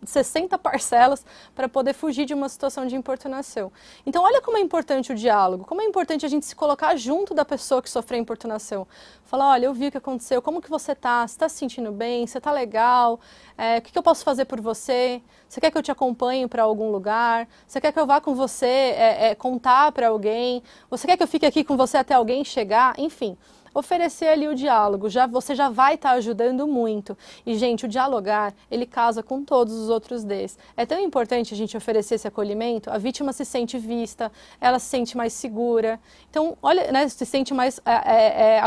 60 0.03 0.57
parcelas 0.57 1.25
para 1.53 1.67
poder 1.67 1.93
fugir 1.93 2.25
de 2.25 2.33
uma 2.33 2.47
situação 2.47 2.85
de 2.87 2.95
importunação. 2.95 3.71
Então, 4.05 4.23
olha 4.23 4.41
como 4.41 4.57
é 4.57 4.61
importante 4.61 5.11
o 5.11 5.15
diálogo, 5.15 5.65
como 5.65 5.81
é 5.81 5.85
importante 5.85 6.25
a 6.25 6.29
gente 6.29 6.45
se 6.45 6.55
colocar 6.55 6.95
junto 6.95 7.33
da 7.33 7.43
pessoa 7.43 7.81
que 7.81 7.89
sofreu 7.89 8.19
importunação. 8.19 8.87
Falar, 9.25 9.53
olha, 9.53 9.65
eu 9.65 9.73
vi 9.73 9.87
o 9.87 9.91
que 9.91 9.97
aconteceu, 9.97 10.39
como 10.39 10.61
que 10.61 10.69
você 10.69 10.93
tá? 10.93 11.27
Você 11.27 11.33
está 11.33 11.49
se 11.49 11.57
sentindo 11.57 11.91
bem? 11.91 12.27
Você 12.27 12.37
está 12.37 12.51
legal? 12.51 13.19
É, 13.57 13.79
o 13.79 13.81
que, 13.81 13.91
que, 13.91 13.97
eu 13.97 14.03
posso 14.03 14.23
fazer 14.23 14.45
por 14.45 14.61
você? 14.61 15.19
Você 15.49 15.59
quer 15.59 15.71
que 15.71 15.77
eu 15.77 15.81
te 15.81 15.91
acompanhe 15.91 16.47
para 16.47 16.61
algum 16.61 16.91
lugar? 16.91 17.47
Você 17.65 17.81
quer 17.81 17.91
que 17.91 17.99
eu 17.99 18.05
vá 18.05 18.21
com 18.21 18.35
você 18.35 18.67
é, 18.67 19.29
é, 19.29 19.35
contar 19.35 19.91
para 19.93 20.09
alguém? 20.09 20.61
Você 20.91 21.07
quer 21.07 21.17
que 21.17 21.23
eu 21.23 21.27
fique 21.27 21.45
aqui 21.45 21.63
com 21.63 21.75
você 21.75 21.97
até 21.97 22.13
alguém 22.13 22.45
chegar? 22.45 22.93
Enfim, 22.99 23.35
oferecer 23.75 24.27
ali 24.27 24.47
o 24.47 24.55
diálogo, 24.55 25.09
já 25.09 25.27
você 25.27 25.53
já 25.53 25.67
vai 25.69 25.95
estar 25.95 26.11
tá 26.11 26.15
ajudando 26.15 26.65
muito. 26.65 27.15
E 27.45 27.55
gente, 27.55 27.85
o 27.85 27.89
dialogar, 27.89 28.53
ele 28.71 28.85
casa 28.85 29.21
com 29.21 29.43
todos 29.43 29.73
os 29.73 29.89
outros 29.89 30.23
Ds. 30.23 30.57
É 30.77 30.85
tão 30.85 30.97
importante 30.99 31.53
a 31.53 31.57
gente 31.57 31.75
oferecer 31.75 32.15
esse 32.15 32.27
acolhimento, 32.27 32.89
a 32.89 32.97
vítima 32.97 33.33
se 33.33 33.43
sente 33.43 33.77
vista, 33.77 34.31
ela 34.61 34.79
se 34.79 34.85
sente 34.85 35.17
mais 35.17 35.33
segura. 35.33 35.99
Então, 36.29 36.57
olha, 36.63 36.89
né, 36.91 37.07
se 37.09 37.25
sente 37.25 37.53
mais 37.53 37.81
é, 37.85 37.91
é, 37.93 38.55
é 38.55 38.61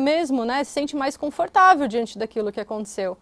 mesmo, 0.00 0.44
né? 0.44 0.64
Se 0.64 0.72
sente 0.72 0.96
mais 0.96 1.16
confortável 1.16 1.86
diante 1.88 2.18
daquilo 2.18 2.52
que 2.52 2.60
aconteceu. 2.60 3.16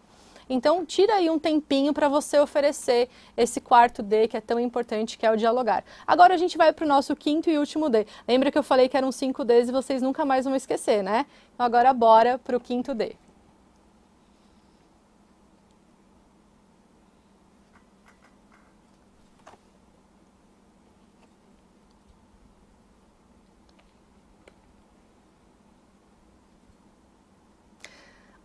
Então, 0.49 0.85
tira 0.85 1.15
aí 1.15 1.29
um 1.29 1.39
tempinho 1.39 1.93
para 1.93 2.09
você 2.09 2.37
oferecer 2.37 3.07
esse 3.37 3.61
quarto 3.61 4.03
D 4.03 4.27
que 4.27 4.35
é 4.35 4.41
tão 4.41 4.59
importante, 4.59 5.17
que 5.17 5.25
é 5.25 5.31
o 5.31 5.37
dialogar. 5.37 5.83
Agora 6.05 6.33
a 6.33 6.37
gente 6.37 6.57
vai 6.57 6.73
para 6.73 6.83
o 6.83 6.87
nosso 6.87 7.15
quinto 7.15 7.49
e 7.49 7.57
último 7.57 7.89
D. 7.89 8.05
Lembra 8.27 8.51
que 8.51 8.57
eu 8.57 8.63
falei 8.63 8.89
que 8.89 8.97
eram 8.97 9.13
cinco 9.13 9.45
Ds 9.45 9.69
e 9.69 9.71
vocês 9.71 10.01
nunca 10.01 10.25
mais 10.25 10.43
vão 10.43 10.53
esquecer, 10.53 11.01
né? 11.01 11.25
Então 11.53 11.65
agora 11.65 11.93
bora 11.93 12.37
para 12.37 12.57
o 12.57 12.59
quinto 12.59 12.93
D. 12.93 13.15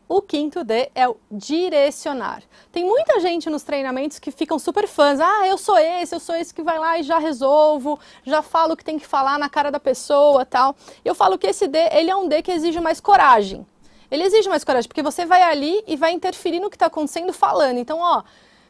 O 0.08 0.22
quinto 0.22 0.62
D 0.62 0.88
é 0.94 1.08
o 1.08 1.16
direcionar. 1.30 2.42
Tem 2.70 2.84
muita 2.84 3.18
gente 3.18 3.50
nos 3.50 3.64
treinamentos 3.64 4.20
que 4.20 4.30
ficam 4.30 4.56
super 4.56 4.86
fãs. 4.86 5.18
Ah, 5.18 5.48
eu 5.48 5.58
sou 5.58 5.76
esse, 5.76 6.14
eu 6.14 6.20
sou 6.20 6.36
esse 6.36 6.54
que 6.54 6.62
vai 6.62 6.78
lá 6.78 6.98
e 6.98 7.02
já 7.02 7.18
resolvo, 7.18 7.98
já 8.24 8.40
falo 8.40 8.74
o 8.74 8.76
que 8.76 8.84
tem 8.84 9.00
que 9.00 9.06
falar 9.06 9.36
na 9.36 9.48
cara 9.48 9.70
da 9.70 9.80
pessoa, 9.80 10.46
tal. 10.46 10.76
Eu 11.04 11.12
falo 11.12 11.36
que 11.36 11.48
esse 11.48 11.66
D, 11.66 11.78
ele 11.90 12.08
é 12.08 12.14
um 12.14 12.28
D 12.28 12.40
que 12.40 12.52
exige 12.52 12.80
mais 12.80 13.00
coragem. 13.00 13.66
Ele 14.08 14.22
exige 14.22 14.48
mais 14.48 14.62
coragem, 14.62 14.86
porque 14.86 15.02
você 15.02 15.26
vai 15.26 15.42
ali 15.42 15.82
e 15.88 15.96
vai 15.96 16.12
interferir 16.12 16.60
no 16.60 16.70
que 16.70 16.76
está 16.76 16.86
acontecendo 16.86 17.32
falando. 17.32 17.78
Então, 17.78 17.98
ó, 17.98 18.22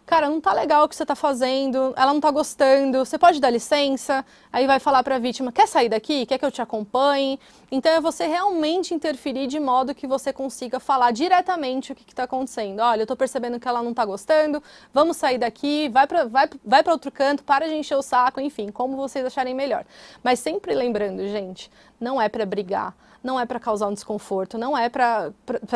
cara, 0.07 0.31
não 0.31 0.40
tá 0.40 0.53
legal 0.53 0.85
o 0.85 0.88
que 0.88 0.95
você 0.95 1.05
tá 1.05 1.16
fazendo, 1.16 1.92
ela 1.97 2.14
não 2.14 2.21
tá 2.21 2.31
gostando, 2.31 3.05
você 3.05 3.19
pode 3.19 3.40
dar 3.40 3.51
licença? 3.51 4.25
Aí 4.53 4.64
vai 4.64 4.79
falar 4.79 5.03
para 5.03 5.16
a 5.16 5.19
vítima, 5.19 5.51
quer 5.51 5.66
sair 5.66 5.88
daqui? 5.88 6.25
Quer 6.25 6.38
que 6.38 6.45
eu 6.45 6.51
te 6.53 6.62
acompanhe? 6.62 7.40
Então 7.73 7.90
é 7.90 8.01
você 8.01 8.25
realmente 8.27 8.95
interferir 8.95 9.49
de 9.49 9.59
modo 9.59 9.95
que 9.95 10.07
você 10.07 10.33
consiga 10.33 10.79
falar 10.79 11.11
diretamente 11.11 11.90
o 11.90 11.95
que 11.95 12.05
está 12.09 12.23
acontecendo. 12.23 12.79
Olha, 12.79 13.03
eu 13.03 13.07
tô 13.07 13.16
percebendo 13.16 13.59
que 13.59 13.66
ela 13.66 13.83
não 13.83 13.92
tá 13.92 14.05
gostando, 14.05 14.62
vamos 14.95 15.16
sair 15.16 15.38
daqui, 15.38 15.88
vai 15.88 16.07
para 16.07 16.25
vai, 16.25 16.49
vai 16.64 16.85
outro 16.87 17.11
canto, 17.11 17.42
para 17.42 17.66
de 17.66 17.75
encher 17.75 17.97
o 17.97 18.03
saco, 18.03 18.40
enfim, 18.40 18.69
como 18.71 18.97
vocês 18.97 19.27
acharem 19.27 19.55
melhor. 19.55 19.85
Mas 20.23 20.38
sempre 20.38 20.73
lembrando, 20.73 21.27
gente, 21.27 21.69
não 22.01 22.23
é 22.23 22.29
para 22.29 22.47
brigar 22.47 22.95
não 23.27 23.41
é 23.41 23.45
para 23.45 23.59
causar 23.59 23.89
um 23.89 23.93
desconforto, 23.93 24.57
não 24.57 24.79
é 24.79 24.89
para 24.89 25.33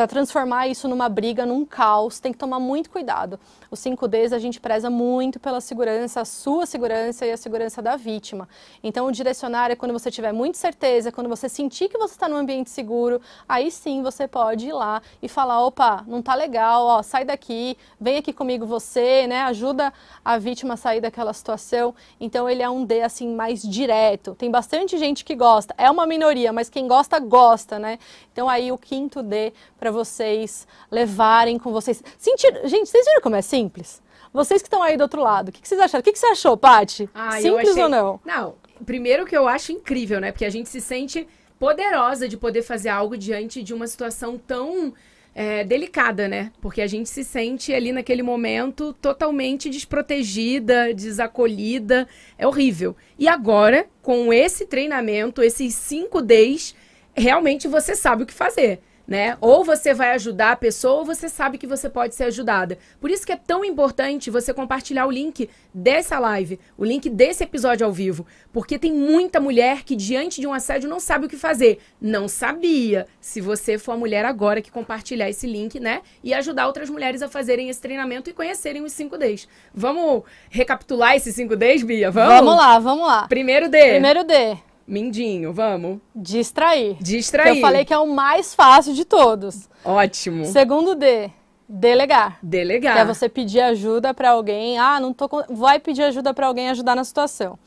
transformar 0.07 0.69
isso 0.69 0.87
numa 0.87 1.09
briga, 1.09 1.45
num 1.45 1.65
caos. 1.65 2.19
Tem 2.19 2.31
que 2.31 2.37
tomar 2.37 2.59
muito 2.59 2.89
cuidado. 2.89 3.37
Os 3.69 3.79
5Ds 3.81 4.33
a 4.33 4.39
gente 4.39 4.59
preza 4.59 4.89
muito 4.89 5.39
pela 5.39 5.59
segurança, 5.59 6.21
a 6.21 6.25
sua 6.25 6.65
segurança 6.65 7.25
e 7.25 7.31
a 7.31 7.37
segurança 7.37 7.81
da 7.81 7.97
vítima. 7.97 8.47
Então, 8.81 9.05
o 9.05 9.11
direcionar 9.11 9.69
é 9.69 9.75
quando 9.75 9.91
você 9.91 10.09
tiver 10.09 10.31
muita 10.31 10.57
certeza, 10.57 11.11
quando 11.11 11.27
você 11.27 11.49
sentir 11.49 11.89
que 11.89 11.97
você 11.97 12.13
está 12.13 12.29
num 12.29 12.37
ambiente 12.37 12.69
seguro, 12.69 13.21
aí 13.47 13.69
sim 13.69 14.01
você 14.01 14.27
pode 14.27 14.67
ir 14.67 14.73
lá 14.73 15.01
e 15.21 15.27
falar: 15.27 15.65
opa, 15.65 16.05
não 16.07 16.21
tá 16.21 16.33
legal, 16.33 16.85
ó, 16.85 17.03
sai 17.03 17.25
daqui, 17.25 17.77
vem 17.99 18.17
aqui 18.17 18.31
comigo 18.31 18.65
você, 18.65 19.27
né? 19.27 19.41
Ajuda 19.41 19.91
a 20.23 20.37
vítima 20.37 20.75
a 20.75 20.77
sair 20.77 21.01
daquela 21.01 21.33
situação. 21.33 21.93
Então, 22.17 22.49
ele 22.49 22.63
é 22.63 22.69
um 22.69 22.85
D 22.85 23.01
assim 23.01 23.35
mais 23.35 23.61
direto. 23.61 24.35
Tem 24.35 24.49
bastante 24.49 24.97
gente 24.97 25.25
que 25.25 25.35
gosta, 25.35 25.75
é 25.77 25.91
uma 25.91 26.05
minoria, 26.05 26.53
mas 26.53 26.69
quem 26.69 26.87
gosta, 26.87 27.19
gosta 27.19 27.40
gosta, 27.41 27.79
né? 27.79 27.97
Então 28.31 28.47
aí 28.47 28.71
o 28.71 28.77
quinto 28.77 29.23
D 29.23 29.51
para 29.79 29.89
vocês 29.89 30.67
levarem 30.91 31.57
com 31.57 31.71
vocês. 31.71 32.03
Sentir... 32.17 32.51
Gente, 32.65 32.89
vocês 32.89 33.05
viram 33.05 33.21
como 33.21 33.35
é 33.35 33.41
simples? 33.41 34.01
Vocês 34.31 34.61
que 34.61 34.67
estão 34.67 34.81
aí 34.83 34.95
do 34.95 35.01
outro 35.01 35.21
lado, 35.21 35.49
o 35.49 35.51
que, 35.51 35.61
que 35.61 35.67
vocês 35.67 35.81
acharam? 35.81 36.01
O 36.01 36.03
que, 36.03 36.13
que 36.13 36.19
você 36.19 36.27
achou, 36.27 36.55
Paty? 36.55 37.09
Ah, 37.13 37.41
simples 37.41 37.71
achei... 37.71 37.83
ou 37.83 37.89
não? 37.89 38.19
Não, 38.23 38.55
primeiro 38.85 39.25
que 39.25 39.35
eu 39.35 39.47
acho 39.47 39.71
incrível, 39.71 40.21
né? 40.21 40.31
Porque 40.31 40.45
a 40.45 40.49
gente 40.49 40.69
se 40.69 40.79
sente 40.79 41.27
poderosa 41.59 42.27
de 42.29 42.37
poder 42.37 42.61
fazer 42.61 42.89
algo 42.89 43.17
diante 43.17 43.61
de 43.61 43.73
uma 43.73 43.87
situação 43.87 44.37
tão 44.37 44.93
é, 45.33 45.63
delicada, 45.63 46.27
né? 46.27 46.51
Porque 46.61 46.81
a 46.81 46.87
gente 46.87 47.09
se 47.09 47.23
sente 47.23 47.73
ali 47.73 47.91
naquele 47.91 48.23
momento 48.23 48.93
totalmente 48.93 49.69
desprotegida, 49.69 50.93
desacolhida. 50.93 52.07
É 52.37 52.47
horrível. 52.47 52.95
E 53.17 53.27
agora, 53.27 53.87
com 54.01 54.31
esse 54.31 54.65
treinamento, 54.65 55.41
esses 55.41 55.75
cinco 55.75 56.21
Ds, 56.21 56.75
realmente 57.15 57.67
você 57.67 57.95
sabe 57.95 58.23
o 58.23 58.25
que 58.25 58.33
fazer. 58.33 58.81
Né? 59.07 59.35
Ou 59.41 59.65
você 59.65 59.93
vai 59.93 60.11
ajudar 60.11 60.53
a 60.53 60.55
pessoa 60.55 60.99
ou 60.99 61.05
você 61.05 61.27
sabe 61.27 61.57
que 61.57 61.67
você 61.67 61.89
pode 61.89 62.15
ser 62.15 62.25
ajudada. 62.25 62.77
Por 62.97 63.11
isso 63.11 63.25
que 63.25 63.33
é 63.33 63.35
tão 63.35 63.65
importante 63.65 64.31
você 64.31 64.53
compartilhar 64.53 65.05
o 65.05 65.11
link 65.11 65.49
dessa 65.73 66.17
live, 66.17 66.57
o 66.77 66.85
link 66.85 67.09
desse 67.09 67.43
episódio 67.43 67.85
ao 67.85 67.91
vivo, 67.91 68.25
porque 68.53 68.79
tem 68.79 68.93
muita 68.93 69.41
mulher 69.41 69.83
que 69.83 69.97
diante 69.97 70.39
de 70.39 70.47
um 70.47 70.53
assédio 70.53 70.87
não 70.87 70.99
sabe 70.99 71.25
o 71.25 71.29
que 71.29 71.35
fazer. 71.35 71.79
Não 71.99 72.29
sabia. 72.29 73.05
Se 73.19 73.41
você 73.41 73.77
for 73.77 73.93
a 73.93 73.97
mulher 73.97 74.23
agora 74.23 74.61
que 74.61 74.71
compartilhar 74.71 75.29
esse 75.29 75.47
link, 75.47 75.77
né, 75.77 76.03
e 76.23 76.33
ajudar 76.33 76.67
outras 76.67 76.89
mulheres 76.89 77.21
a 77.21 77.27
fazerem 77.27 77.67
esse 77.67 77.81
treinamento 77.81 78.29
e 78.29 78.33
conhecerem 78.33 78.81
os 78.81 78.93
5 78.93 79.17
Ds. 79.17 79.45
Vamos 79.73 80.23
recapitular 80.49 81.17
esses 81.17 81.35
5 81.35 81.53
Ds, 81.57 81.83
Bia? 81.83 82.11
Vamos? 82.11 82.33
Vamos 82.33 82.55
lá, 82.55 82.79
vamos 82.79 83.05
lá. 83.05 83.27
Primeiro 83.27 83.67
D. 83.67 83.77
Primeiro 83.89 84.23
D. 84.23 84.70
Mindinho, 84.87 85.53
vamos. 85.53 85.99
Distrair. 86.15 86.97
Distrair. 86.99 87.55
Eu 87.55 87.61
falei 87.61 87.85
que 87.85 87.93
é 87.93 87.97
o 87.97 88.07
mais 88.07 88.53
fácil 88.53 88.93
de 88.93 89.05
todos. 89.05 89.69
Ótimo. 89.83 90.45
Segundo 90.45 90.95
D, 90.95 91.29
delegar. 91.67 92.39
Delegar. 92.41 92.95
Que 92.95 92.99
é 92.99 93.05
você 93.05 93.29
pedir 93.29 93.61
ajuda 93.61 94.13
para 94.13 94.31
alguém. 94.31 94.77
Ah, 94.77 94.99
não 94.99 95.13
tô 95.13 95.29
com... 95.29 95.41
vai 95.49 95.79
pedir 95.79 96.03
ajuda 96.03 96.33
para 96.33 96.47
alguém 96.47 96.69
ajudar 96.69 96.95
na 96.95 97.03
situação. 97.03 97.57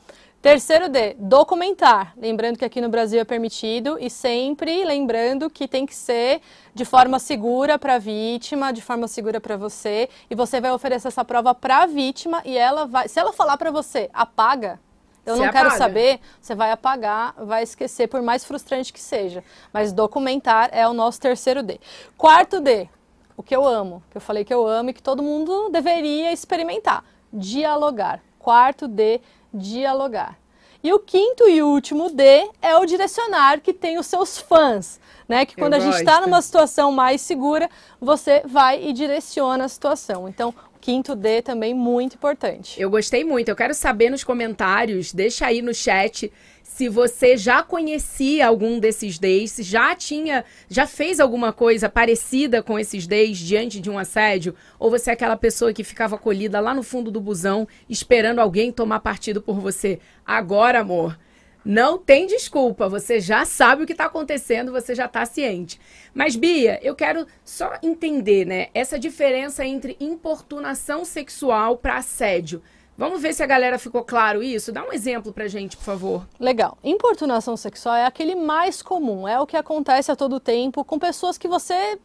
Terceiro 0.44 0.90
D, 0.90 1.16
documentar. 1.18 2.12
Lembrando 2.18 2.58
que 2.58 2.66
aqui 2.66 2.78
no 2.78 2.90
Brasil 2.90 3.18
é 3.18 3.24
permitido 3.24 3.96
e 3.98 4.10
sempre 4.10 4.84
lembrando 4.84 5.48
que 5.48 5.66
tem 5.66 5.86
que 5.86 5.94
ser 5.94 6.42
de 6.74 6.84
forma 6.84 7.18
segura 7.18 7.78
para 7.78 7.94
a 7.94 7.98
vítima, 7.98 8.70
de 8.70 8.82
forma 8.82 9.08
segura 9.08 9.40
para 9.40 9.56
você. 9.56 10.06
E 10.28 10.34
você 10.34 10.60
vai 10.60 10.70
oferecer 10.70 11.08
essa 11.08 11.24
prova 11.24 11.54
para 11.54 11.84
a 11.84 11.86
vítima 11.86 12.42
e 12.44 12.58
ela 12.58 12.84
vai. 12.84 13.08
Se 13.08 13.18
ela 13.18 13.32
falar 13.32 13.56
para 13.56 13.70
você, 13.70 14.10
apaga, 14.12 14.78
eu 15.26 15.36
não 15.36 15.50
quero 15.50 15.70
saber, 15.72 16.20
você 16.40 16.54
vai 16.54 16.70
apagar, 16.70 17.34
vai 17.38 17.62
esquecer, 17.62 18.08
por 18.08 18.22
mais 18.22 18.44
frustrante 18.44 18.92
que 18.92 19.00
seja. 19.00 19.42
Mas 19.72 19.92
documentar 19.92 20.68
é 20.72 20.86
o 20.86 20.92
nosso 20.92 21.20
terceiro 21.20 21.62
D. 21.62 21.80
Quarto 22.16 22.60
D, 22.60 22.88
o 23.36 23.42
que 23.42 23.54
eu 23.54 23.66
amo, 23.66 24.02
que 24.10 24.16
eu 24.16 24.20
falei 24.20 24.44
que 24.44 24.54
eu 24.54 24.66
amo 24.66 24.90
e 24.90 24.92
que 24.92 25.02
todo 25.02 25.22
mundo 25.22 25.70
deveria 25.70 26.32
experimentar: 26.32 27.04
dialogar. 27.32 28.20
Quarto 28.38 28.86
D, 28.86 29.20
dialogar. 29.52 30.38
E 30.82 30.92
o 30.92 30.98
quinto 30.98 31.48
e 31.48 31.62
último 31.62 32.10
D 32.10 32.50
é 32.60 32.76
o 32.76 32.84
direcionar, 32.84 33.58
que 33.62 33.72
tem 33.72 33.98
os 33.98 34.06
seus 34.06 34.38
fãs. 34.38 35.00
Né? 35.26 35.46
Que 35.46 35.56
quando 35.56 35.72
eu 35.72 35.78
a 35.78 35.80
gente 35.80 35.96
está 35.96 36.20
numa 36.20 36.42
situação 36.42 36.92
mais 36.92 37.22
segura, 37.22 37.70
você 37.98 38.42
vai 38.44 38.84
e 38.84 38.92
direciona 38.92 39.64
a 39.64 39.68
situação. 39.68 40.28
Então, 40.28 40.54
quinto 40.84 41.16
D 41.16 41.40
também 41.40 41.72
muito 41.72 42.16
importante. 42.16 42.78
Eu 42.78 42.90
gostei 42.90 43.24
muito. 43.24 43.48
Eu 43.48 43.56
quero 43.56 43.72
saber 43.72 44.10
nos 44.10 44.22
comentários, 44.22 45.14
deixa 45.14 45.46
aí 45.46 45.62
no 45.62 45.72
chat 45.72 46.30
se 46.62 46.90
você 46.90 47.38
já 47.38 47.62
conhecia 47.62 48.46
algum 48.46 48.78
desses 48.78 49.18
Ds, 49.18 49.60
já 49.60 49.96
tinha, 49.96 50.44
já 50.68 50.86
fez 50.86 51.20
alguma 51.20 51.54
coisa 51.54 51.88
parecida 51.88 52.62
com 52.62 52.78
esses 52.78 53.06
Ds 53.06 53.38
diante 53.38 53.80
de 53.80 53.88
um 53.88 53.98
assédio, 53.98 54.54
ou 54.78 54.90
você 54.90 55.08
é 55.08 55.12
aquela 55.14 55.38
pessoa 55.38 55.72
que 55.72 55.82
ficava 55.82 56.16
acolhida 56.16 56.60
lá 56.60 56.74
no 56.74 56.82
fundo 56.82 57.10
do 57.10 57.20
busão 57.20 57.66
esperando 57.88 58.40
alguém 58.40 58.70
tomar 58.70 59.00
partido 59.00 59.40
por 59.40 59.58
você. 59.60 59.98
Agora, 60.26 60.80
amor, 60.80 61.18
não 61.64 61.96
tem 61.96 62.26
desculpa, 62.26 62.88
você 62.88 63.20
já 63.20 63.44
sabe 63.44 63.82
o 63.82 63.86
que 63.86 63.92
está 63.92 64.04
acontecendo, 64.04 64.72
você 64.72 64.94
já 64.94 65.06
está 65.06 65.24
ciente. 65.24 65.80
Mas, 66.12 66.36
Bia, 66.36 66.78
eu 66.82 66.94
quero 66.94 67.26
só 67.44 67.72
entender, 67.82 68.44
né, 68.44 68.68
essa 68.74 68.98
diferença 68.98 69.64
entre 69.64 69.96
importunação 69.98 71.04
sexual 71.04 71.76
para 71.76 71.96
assédio. 71.96 72.62
Vamos 72.96 73.20
ver 73.20 73.34
se 73.34 73.42
a 73.42 73.46
galera 73.46 73.76
ficou 73.76 74.04
claro 74.04 74.40
isso? 74.40 74.70
Dá 74.70 74.84
um 74.84 74.92
exemplo 74.92 75.32
pra 75.32 75.48
gente, 75.48 75.76
por 75.76 75.82
favor. 75.82 76.28
Legal. 76.38 76.78
Importunação 76.84 77.56
sexual 77.56 77.96
é 77.96 78.06
aquele 78.06 78.36
mais 78.36 78.82
comum, 78.82 79.26
é 79.26 79.40
o 79.40 79.46
que 79.46 79.56
acontece 79.56 80.12
a 80.12 80.16
todo 80.16 80.38
tempo 80.38 80.84
com 80.84 80.96
pessoas 80.96 81.36
que 81.36 81.48
você 81.48 81.98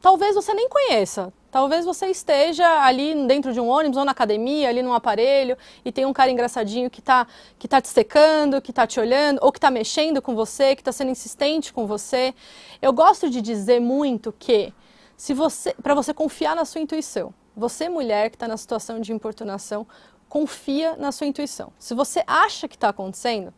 talvez 0.00 0.36
você 0.36 0.54
nem 0.54 0.68
conheça. 0.68 1.32
Talvez 1.50 1.84
você 1.84 2.06
esteja 2.06 2.66
ali 2.82 3.26
dentro 3.26 3.52
de 3.52 3.60
um 3.60 3.68
ônibus 3.68 3.96
ou 3.96 4.04
na 4.04 4.12
academia, 4.12 4.68
ali 4.68 4.82
num 4.82 4.92
aparelho, 4.92 5.56
e 5.84 5.92
tem 5.92 6.04
um 6.04 6.12
cara 6.12 6.30
engraçadinho 6.30 6.90
que 6.90 7.00
está 7.00 7.26
que 7.58 7.68
tá 7.68 7.80
te 7.80 7.88
secando, 7.88 8.60
que 8.60 8.70
está 8.70 8.86
te 8.86 9.00
olhando, 9.00 9.38
ou 9.42 9.52
que 9.52 9.58
está 9.58 9.70
mexendo 9.70 10.20
com 10.20 10.34
você, 10.34 10.74
que 10.74 10.82
está 10.82 10.92
sendo 10.92 11.10
insistente 11.10 11.72
com 11.72 11.86
você. 11.86 12.34
Eu 12.82 12.92
gosto 12.92 13.30
de 13.30 13.40
dizer 13.40 13.80
muito 13.80 14.34
que 14.38 14.72
se 15.16 15.32
você, 15.32 15.74
para 15.82 15.94
você 15.94 16.12
confiar 16.12 16.54
na 16.54 16.64
sua 16.64 16.80
intuição, 16.80 17.32
você 17.56 17.88
mulher 17.88 18.28
que 18.28 18.36
está 18.36 18.46
na 18.46 18.56
situação 18.56 19.00
de 19.00 19.12
importunação, 19.12 19.86
confia 20.28 20.96
na 20.96 21.10
sua 21.10 21.26
intuição. 21.26 21.72
Se 21.78 21.94
você 21.94 22.22
acha 22.26 22.68
que 22.68 22.76
está 22.76 22.90
acontecendo, 22.90 23.52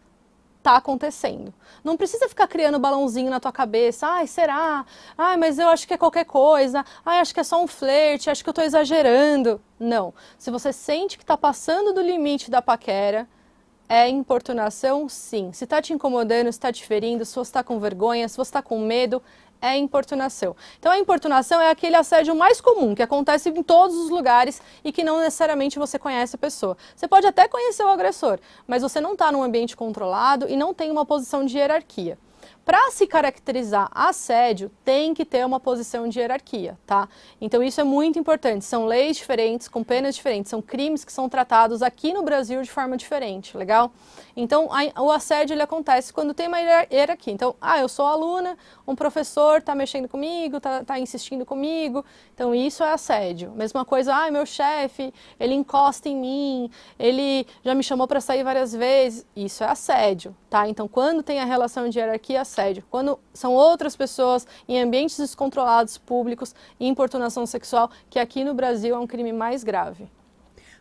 está 0.69 0.77
acontecendo. 0.77 1.53
Não 1.83 1.97
precisa 1.97 2.29
ficar 2.29 2.47
criando 2.47 2.79
balãozinho 2.79 3.31
na 3.31 3.41
tua 3.41 3.51
cabeça. 3.51 4.07
Ai, 4.07 4.27
será? 4.27 4.85
Ai, 5.17 5.37
mas 5.39 5.59
eu 5.59 5.69
acho 5.69 5.89
que 5.89 5.95
é 5.95 5.99
qualquer 5.99 6.27
coisa. 6.27 6.85
Ai, 7.05 7.21
acho 7.21 7.33
que 7.33 7.41
é 7.41 7.45
só 7.45 7.63
um 7.63 7.67
flerte, 7.67 8.29
acho 8.29 8.45
que 8.45 8.49
eu 8.49 8.53
estou 8.53 8.65
exagerando. 8.65 9.61
Não. 9.81 10.13
Se 10.37 10.51
você 10.51 10.73
sente 10.73 11.17
que 11.17 11.25
está 11.25 11.39
passando 11.39 11.95
do 11.95 12.03
limite 12.03 12.51
da 12.51 12.61
paquera, 12.61 13.27
é 13.89 14.07
importunação, 14.07 15.09
sim. 15.09 15.51
Se 15.55 15.65
está 15.65 15.81
te 15.81 15.95
incomodando, 15.95 16.53
se 16.53 16.59
está 16.59 16.71
te 16.71 16.85
ferindo, 16.85 17.25
se 17.25 17.35
você 17.35 17.49
está 17.49 17.65
com 17.65 17.81
vergonha, 17.81 18.29
se 18.29 18.37
você 18.37 18.51
está 18.51 18.61
com 18.61 18.79
medo, 18.79 19.23
é 19.61 19.77
importunação. 19.77 20.55
Então, 20.79 20.93
a 20.93 20.99
importunação 20.99 21.61
é 21.61 21.71
aquele 21.71 21.97
assédio 21.97 22.35
mais 22.35 22.61
comum, 22.61 22.95
que 22.95 23.03
acontece 23.03 23.49
em 23.51 23.63
todos 23.63 23.97
os 23.97 24.11
lugares 24.11 24.61
e 24.85 24.93
que 24.93 25.05
não 25.05 25.19
necessariamente 25.19 25.79
você 25.79 25.99
conhece 25.99 26.37
a 26.37 26.39
pessoa. 26.39 26.77
Você 26.95 27.07
pode 27.09 27.27
até 27.27 27.49
conhecer 27.49 27.83
o 27.83 27.89
agressor, 27.89 28.39
mas 28.67 28.83
você 28.83 29.01
não 29.01 29.13
está 29.13 29.31
num 29.33 29.43
ambiente 29.43 29.77
controlado 29.77 30.49
e 30.49 30.57
não 30.57 30.73
tem 30.75 30.91
uma 30.91 31.05
posição 31.05 31.45
de 31.45 31.57
hierarquia. 31.59 32.19
Para 32.69 32.91
se 32.91 33.07
caracterizar 33.07 33.89
assédio, 33.95 34.71
tem 34.85 35.15
que 35.15 35.25
ter 35.25 35.45
uma 35.47 35.59
posição 35.59 36.07
de 36.07 36.19
hierarquia, 36.19 36.79
tá? 36.87 37.09
Então 37.41 37.63
isso 37.63 37.81
é 37.81 37.85
muito 37.85 38.19
importante. 38.19 38.63
São 38.63 38.85
leis 38.85 39.17
diferentes, 39.17 39.69
com 39.69 39.83
penas 39.83 40.15
diferentes, 40.15 40.51
são 40.51 40.61
crimes 40.61 41.03
que 41.03 41.11
são 41.11 41.31
tratados 41.31 41.83
aqui 41.83 42.13
no 42.13 42.23
Brasil 42.23 42.61
de 42.61 42.71
forma 42.71 42.95
diferente, 42.95 43.57
legal? 43.57 43.91
Então 44.37 44.69
a, 44.71 45.03
o 45.03 45.11
assédio 45.11 45.55
ele 45.55 45.63
acontece 45.63 46.13
quando 46.13 46.35
tem 46.35 46.47
uma 46.47 46.61
hierarquia. 46.61 47.33
Então, 47.33 47.57
ah, 47.59 47.79
eu 47.79 47.89
sou 47.89 48.05
aluna, 48.05 48.59
um 48.89 48.97
professor 48.97 49.59
está 49.59 49.75
mexendo 49.75 50.09
comigo, 50.09 50.57
está 50.57 50.83
tá 50.83 50.99
insistindo 50.99 51.45
comigo. 51.45 52.03
Então 52.35 52.55
isso 52.55 52.83
é 52.83 52.91
assédio. 52.91 53.53
Mesma 53.55 53.85
coisa, 53.85 54.15
ah, 54.15 54.31
meu 54.31 54.47
chefe, 54.47 55.13
ele 55.39 55.53
encosta 55.53 56.09
em 56.09 56.17
mim, 56.17 56.71
ele 56.99 57.47
já 57.63 57.75
me 57.75 57.83
chamou 57.83 58.09
para 58.09 58.19
sair 58.19 58.43
várias 58.43 58.73
vezes. 58.73 59.27
Isso 59.37 59.63
é 59.63 59.67
assédio, 59.67 60.35
tá? 60.49 60.67
Então 60.67 60.89
quando 60.89 61.23
tem 61.23 61.39
a 61.39 61.45
relação 61.45 61.87
de 61.87 61.99
hierarquia, 61.99 62.41
assédio. 62.41 62.83
Quando 62.91 63.21
são 63.35 63.53
outras 63.53 63.95
pessoas 63.95 64.47
em 64.67 64.81
ambientes 64.81 65.19
descontrolados, 65.19 65.99
públicos, 65.99 66.55
importunação 66.81 67.45
sexual, 67.45 67.91
que 68.09 68.19
aqui 68.19 68.43
no 68.43 68.55
Brasil 68.55 68.97
é 68.97 68.99
um 68.99 69.07
crime 69.07 69.35
mais 69.35 69.63
grave. 69.63 70.09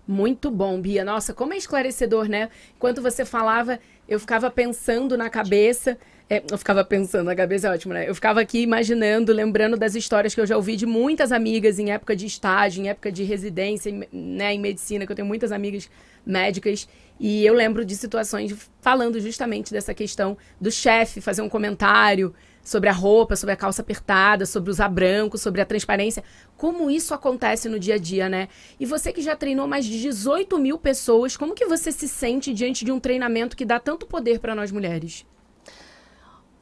Muito 0.08 0.50
bom, 0.50 0.80
Bia. 0.80 1.04
Nossa, 1.04 1.34
como 1.34 1.54
é 1.54 1.58
esclarecedor, 1.58 2.30
né? 2.30 2.50
Enquanto 2.78 3.02
você 3.02 3.26
falava, 3.26 3.78
eu 4.08 4.18
ficava 4.18 4.50
pensando 4.50 5.18
na 5.18 5.30
cabeça. 5.30 5.98
É, 6.30 6.44
eu 6.52 6.58
ficava 6.58 6.84
pensando, 6.84 7.28
na 7.28 7.36
cabeça 7.36 7.68
é 7.68 7.72
ótimo, 7.72 7.94
né? 7.94 8.08
Eu 8.08 8.14
ficava 8.14 8.42
aqui 8.42 8.62
imaginando, 8.62 9.32
lembrando 9.32 9.78
das 9.78 9.96
histórias 9.96 10.36
que 10.36 10.42
eu 10.42 10.46
já 10.46 10.58
ouvi 10.58 10.76
de 10.76 10.86
muitas 10.86 11.32
amigas 11.32 11.80
em 11.80 11.92
época 11.92 12.18
de 12.18 12.26
estágio, 12.26 12.84
em 12.84 12.90
época 12.90 13.10
de 13.10 13.24
residência, 13.24 13.94
né, 14.12 14.54
em 14.54 14.60
medicina, 14.60 15.06
que 15.06 15.12
eu 15.12 15.16
tenho 15.16 15.28
muitas 15.28 15.54
amigas 15.54 15.90
médicas. 16.26 16.86
E 17.18 17.46
eu 17.46 17.54
lembro 17.54 17.86
de 17.86 17.96
situações 17.96 18.54
falando 18.82 19.22
justamente 19.22 19.72
dessa 19.72 19.94
questão 19.94 20.38
do 20.60 20.70
chefe 20.70 21.22
fazer 21.22 21.42
um 21.42 21.48
comentário 21.48 22.36
sobre 22.62 22.90
a 22.90 22.94
roupa, 22.94 23.38
sobre 23.38 23.54
a 23.54 23.56
calça 23.56 23.82
apertada, 23.82 24.46
sobre 24.46 24.70
usar 24.70 24.90
branco, 24.90 25.38
sobre 25.38 25.62
a 25.62 25.66
transparência. 25.66 26.22
Como 26.58 26.92
isso 26.92 27.14
acontece 27.14 27.70
no 27.70 27.80
dia 27.80 27.96
a 27.96 27.98
dia, 27.98 28.28
né? 28.28 28.50
E 28.78 28.86
você 28.86 29.14
que 29.14 29.22
já 29.22 29.38
treinou 29.38 29.66
mais 29.66 29.86
de 29.86 30.02
18 30.02 30.60
mil 30.60 30.78
pessoas, 30.78 31.38
como 31.38 31.56
que 31.56 31.66
você 31.66 31.90
se 31.90 32.10
sente 32.10 32.54
diante 32.54 32.84
de 32.84 32.92
um 32.92 33.00
treinamento 33.00 33.56
que 33.56 33.64
dá 33.64 33.80
tanto 33.80 34.06
poder 34.06 34.40
para 34.40 34.54
nós 34.54 34.74
mulheres? 34.74 35.26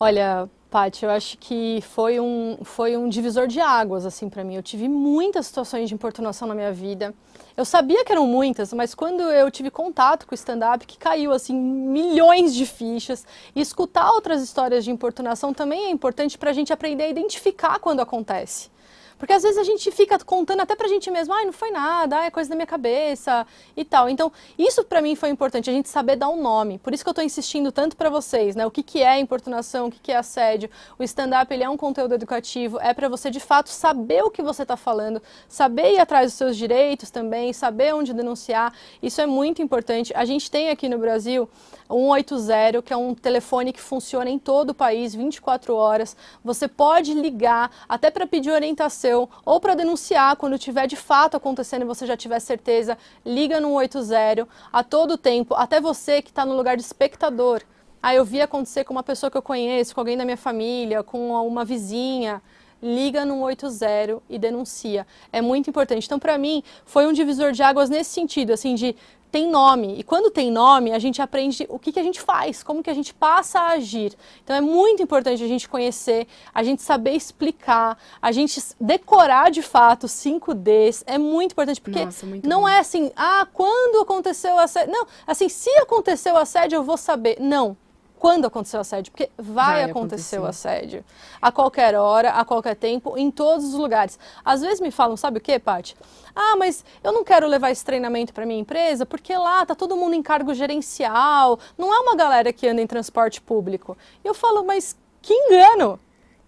Olha, 0.06 0.48
Paty, 0.70 1.04
eu 1.04 1.10
acho 1.10 1.36
que 1.39 1.82
foi 1.82 2.20
um, 2.20 2.60
foi 2.62 2.96
um 2.96 3.10
divisor 3.10 3.48
de 3.48 3.60
águas, 3.60 4.06
assim, 4.06 4.30
para 4.30 4.44
mim. 4.44 4.54
Eu 4.54 4.62
tive 4.62 4.88
muitas 4.88 5.48
situações 5.48 5.89
de 5.89 5.96
importunação 5.96 6.48
na 6.48 6.54
minha 6.54 6.72
vida. 6.72 7.12
Eu 7.58 7.65
sabia 7.65 8.06
que 8.06 8.12
eram 8.12 8.28
muitas, 8.28 8.72
mas 8.72 8.94
quando 8.94 9.24
eu 9.24 9.50
tive 9.50 9.72
contato 9.72 10.28
com 10.28 10.34
o 10.34 10.36
stand-up, 10.36 10.86
que 10.86 11.00
caiu, 11.00 11.32
assim, 11.32 11.60
milhões 11.60 12.54
de 12.54 12.68
fichas, 12.68 13.26
e 13.56 13.60
escutar 13.60 14.12
outras 14.12 14.44
histórias 14.44 14.84
de 14.84 14.91
importunação 14.91 15.52
também 15.52 15.86
é 15.86 15.89
importante 15.89 16.38
para 16.38 16.52
a 16.52 16.54
gente 16.54 16.72
aprender 16.72 17.06
a 17.06 17.10
identificar 17.10 17.80
quando 17.80 18.02
acontece. 18.02 18.70
Porque 19.17 19.34
às 19.34 19.43
vezes 19.43 19.58
a 19.58 19.63
gente 19.63 19.89
fica 19.91 20.17
contando 20.19 20.62
até 20.62 20.75
pra 20.75 20.88
gente 20.88 21.10
mesmo, 21.10 21.34
ai, 21.34 21.45
não 21.45 21.54
foi 21.54 21.71
nada, 21.71 22.17
ai, 22.17 22.28
é 22.28 22.32
coisa 22.32 22.49
da 22.49 22.56
minha 22.56 22.65
cabeça 22.65 23.45
e 23.75 23.84
tal. 23.86 24.10
Então, 24.10 24.32
isso 24.58 24.84
para 24.84 25.01
mim 25.01 25.15
foi 25.15 25.30
importante, 25.30 25.69
a 25.69 25.73
gente 25.73 25.89
saber 25.89 26.15
dar 26.15 26.30
um 26.30 26.41
nome. 26.41 26.78
Por 26.80 26.93
isso 26.93 27.04
que 27.04 27.10
eu 27.10 27.13
tô 27.13 27.21
insistindo 27.21 27.71
tanto 27.71 27.95
para 27.95 28.10
vocês, 28.10 28.56
né? 28.56 28.65
O 28.65 28.71
que, 28.71 28.84
que 28.84 29.01
é 29.01 29.19
importunação, 29.19 29.88
o 29.88 29.91
que, 29.91 29.99
que 29.99 30.12
é 30.12 30.17
assédio. 30.17 30.69
O 30.99 31.04
stand-up, 31.04 31.54
ele 31.54 31.63
é 31.63 31.69
um 31.69 31.78
conteúdo 31.78 32.13
educativo, 32.13 32.80
é 32.80 32.93
para 32.93 33.08
você 33.08 33.30
de 33.30 33.39
fato 33.39 33.69
saber 33.69 34.23
o 34.23 34.30
que 34.30 34.41
você 34.41 34.65
tá 34.65 34.78
falando, 34.78 35.21
saber 35.47 35.93
ir 35.93 35.99
atrás 35.99 36.32
dos 36.32 36.38
seus 36.38 36.58
direitos 36.58 37.10
também, 37.10 37.54
saber 37.54 37.93
onde 37.93 38.13
denunciar. 38.13 38.73
Isso 39.01 39.21
é 39.21 39.25
muito 39.25 39.62
importante. 39.62 40.13
A 40.15 40.25
gente 40.25 40.51
tem 40.51 40.69
aqui 40.69 40.89
no 40.89 40.97
Brasil 40.97 41.49
180, 41.89 42.82
que 42.82 42.93
é 42.93 42.98
um 42.98 43.13
telefone 43.13 43.71
que 43.71 43.82
funciona 43.82 44.30
em 44.30 44.39
todo 44.39 44.71
o 44.71 44.74
país, 44.74 45.13
24 45.13 45.76
horas. 45.76 46.15
Você 46.43 46.67
pode 46.67 47.13
ligar 47.13 47.71
até 47.88 48.10
para 48.10 48.26
pedir 48.26 48.52
orientação 48.52 49.30
ou 49.45 49.60
para 49.60 49.76
denunciar 49.76 50.36
quando 50.36 50.58
tiver 50.58 50.88
de 50.88 50.95
fato 50.95 51.38
acontecendo 51.38 51.84
e 51.84 51.86
você 51.86 52.06
já 52.06 52.17
tiver 52.17 52.39
certeza. 52.39 52.98
Liga 53.26 53.60
no 53.60 53.80
180 53.80 54.48
a 54.71 54.84
todo 54.84 55.17
tempo, 55.17 55.54
até 55.56 55.80
você 55.80 56.21
que 56.21 56.30
está 56.30 56.45
no 56.45 56.56
lugar 56.56 56.76
de 56.76 56.84
espectador. 56.84 57.62
Ah, 58.02 58.13
eu 58.13 58.24
vi 58.24 58.39
acontecer 58.39 58.84
com 58.84 58.93
uma 58.93 59.04
pessoa 59.04 59.32
que 59.32 59.38
eu 59.38 59.41
conheço, 59.41 59.95
com 59.95 60.02
alguém 60.02 60.17
da 60.17 60.26
minha 60.26 60.38
família, 60.38 61.02
com 61.02 61.32
uma 61.45 61.65
vizinha 61.65 62.41
liga 62.82 63.26
no 63.26 63.41
80 63.41 64.21
e 64.30 64.38
denuncia. 64.38 65.08
É 65.32 65.41
muito 65.41 65.69
importante. 65.69 66.06
Então, 66.06 66.19
para 66.19 66.38
mim, 66.38 66.63
foi 66.86 67.08
um 67.08 67.13
divisor 67.13 67.52
de 67.52 67.63
águas 67.63 67.89
nesse 67.89 68.12
sentido, 68.12 68.54
assim, 68.54 68.76
de 68.76 68.95
tem 69.36 69.50
nome. 69.50 70.00
E 70.00 70.04
quando 70.04 70.32
tem 70.32 70.50
nome, 70.50 70.93
a 70.93 71.00
gente 71.00 71.21
aprende 71.21 71.65
o 71.67 71.78
que, 71.78 71.91
que 71.91 72.00
a 72.00 72.04
gente 72.04 72.21
faz, 72.21 72.63
como 72.63 72.82
que 72.82 72.89
a 72.89 72.93
gente 72.93 73.13
passa 73.13 73.60
a 73.60 73.67
agir. 73.71 74.13
Então 74.41 74.56
é 74.56 74.62
muito 74.62 75.04
importante 75.04 75.43
a 75.43 75.48
gente 75.48 75.67
conhecer, 75.67 76.26
a 76.54 76.63
gente 76.63 76.82
saber 76.82 77.12
explicar, 77.12 77.98
a 78.21 78.32
gente 78.32 78.62
decorar 78.80 79.52
de 79.52 79.62
fato 79.62 80.08
5Ds. 80.08 81.04
É 81.06 81.17
muito 81.17 81.52
importante, 81.52 81.82
porque 81.82 82.06
Nossa, 82.06 82.26
muito 82.26 82.48
não 82.48 82.62
bom. 82.62 82.69
é 82.69 82.80
assim, 82.80 83.12
ah, 83.13 83.45
quando 83.52 84.02
aconteceu 84.02 84.58
a 84.58 84.63
assédio. 84.63 84.93
Não, 84.93 85.06
assim, 85.28 85.50
se 85.50 85.69
aconteceu 85.80 86.38
a 86.38 86.43
assédio, 86.43 86.78
eu 86.78 86.84
vou 86.84 86.95
saber. 86.95 87.36
Não 87.38 87.76
quando 88.19 88.45
aconteceu 88.45 88.80
o 88.80 88.82
assédio, 88.82 89.12
porque 89.12 89.30
vai, 89.38 89.82
vai 89.82 89.84
acontecer, 89.84 90.38
acontecer 90.38 90.39
o 90.39 90.45
assédio. 90.45 91.06
A 91.41 91.51
qualquer 91.51 91.95
hora, 91.95 92.32
a 92.32 92.45
qualquer 92.45 92.75
tempo, 92.75 93.17
em 93.17 93.30
todos 93.30 93.65
os 93.65 93.73
lugares. 93.75 94.17
Às 94.43 94.62
vezes 94.62 94.80
me 94.80 94.91
falam, 94.91 95.15
sabe 95.15 95.38
o 95.38 95.41
que, 95.41 95.60
Paty? 95.60 95.95
Ah, 96.36 96.56
mas 96.58 96.84
eu 97.04 97.12
não 97.12 97.23
quero 97.23 97.47
levar 97.47 97.71
esse 97.71 97.84
treinamento 97.84 98.34
para 98.34 98.45
minha 98.45 98.60
empresa 98.60 99.06
porque 99.06 99.36
lá 99.38 99.65
tá 99.65 99.75
todo 99.75 99.95
mundo 99.95 100.15
em 100.15 100.21
cargo 100.21 100.54
gerencial, 100.54 101.60
não 101.78 101.93
é 101.93 101.99
uma 101.99 102.15
galera 102.15 102.51
que 102.51 102.67
anda 102.67 102.82
em 102.82 102.88
transporte 102.88 103.41
público. 103.41 103.97
E 104.23 104.28
eu 104.28 104.34
falo, 104.34 104.63
mas 104.65 104.97
que 105.21 105.34
engano! 105.34 105.99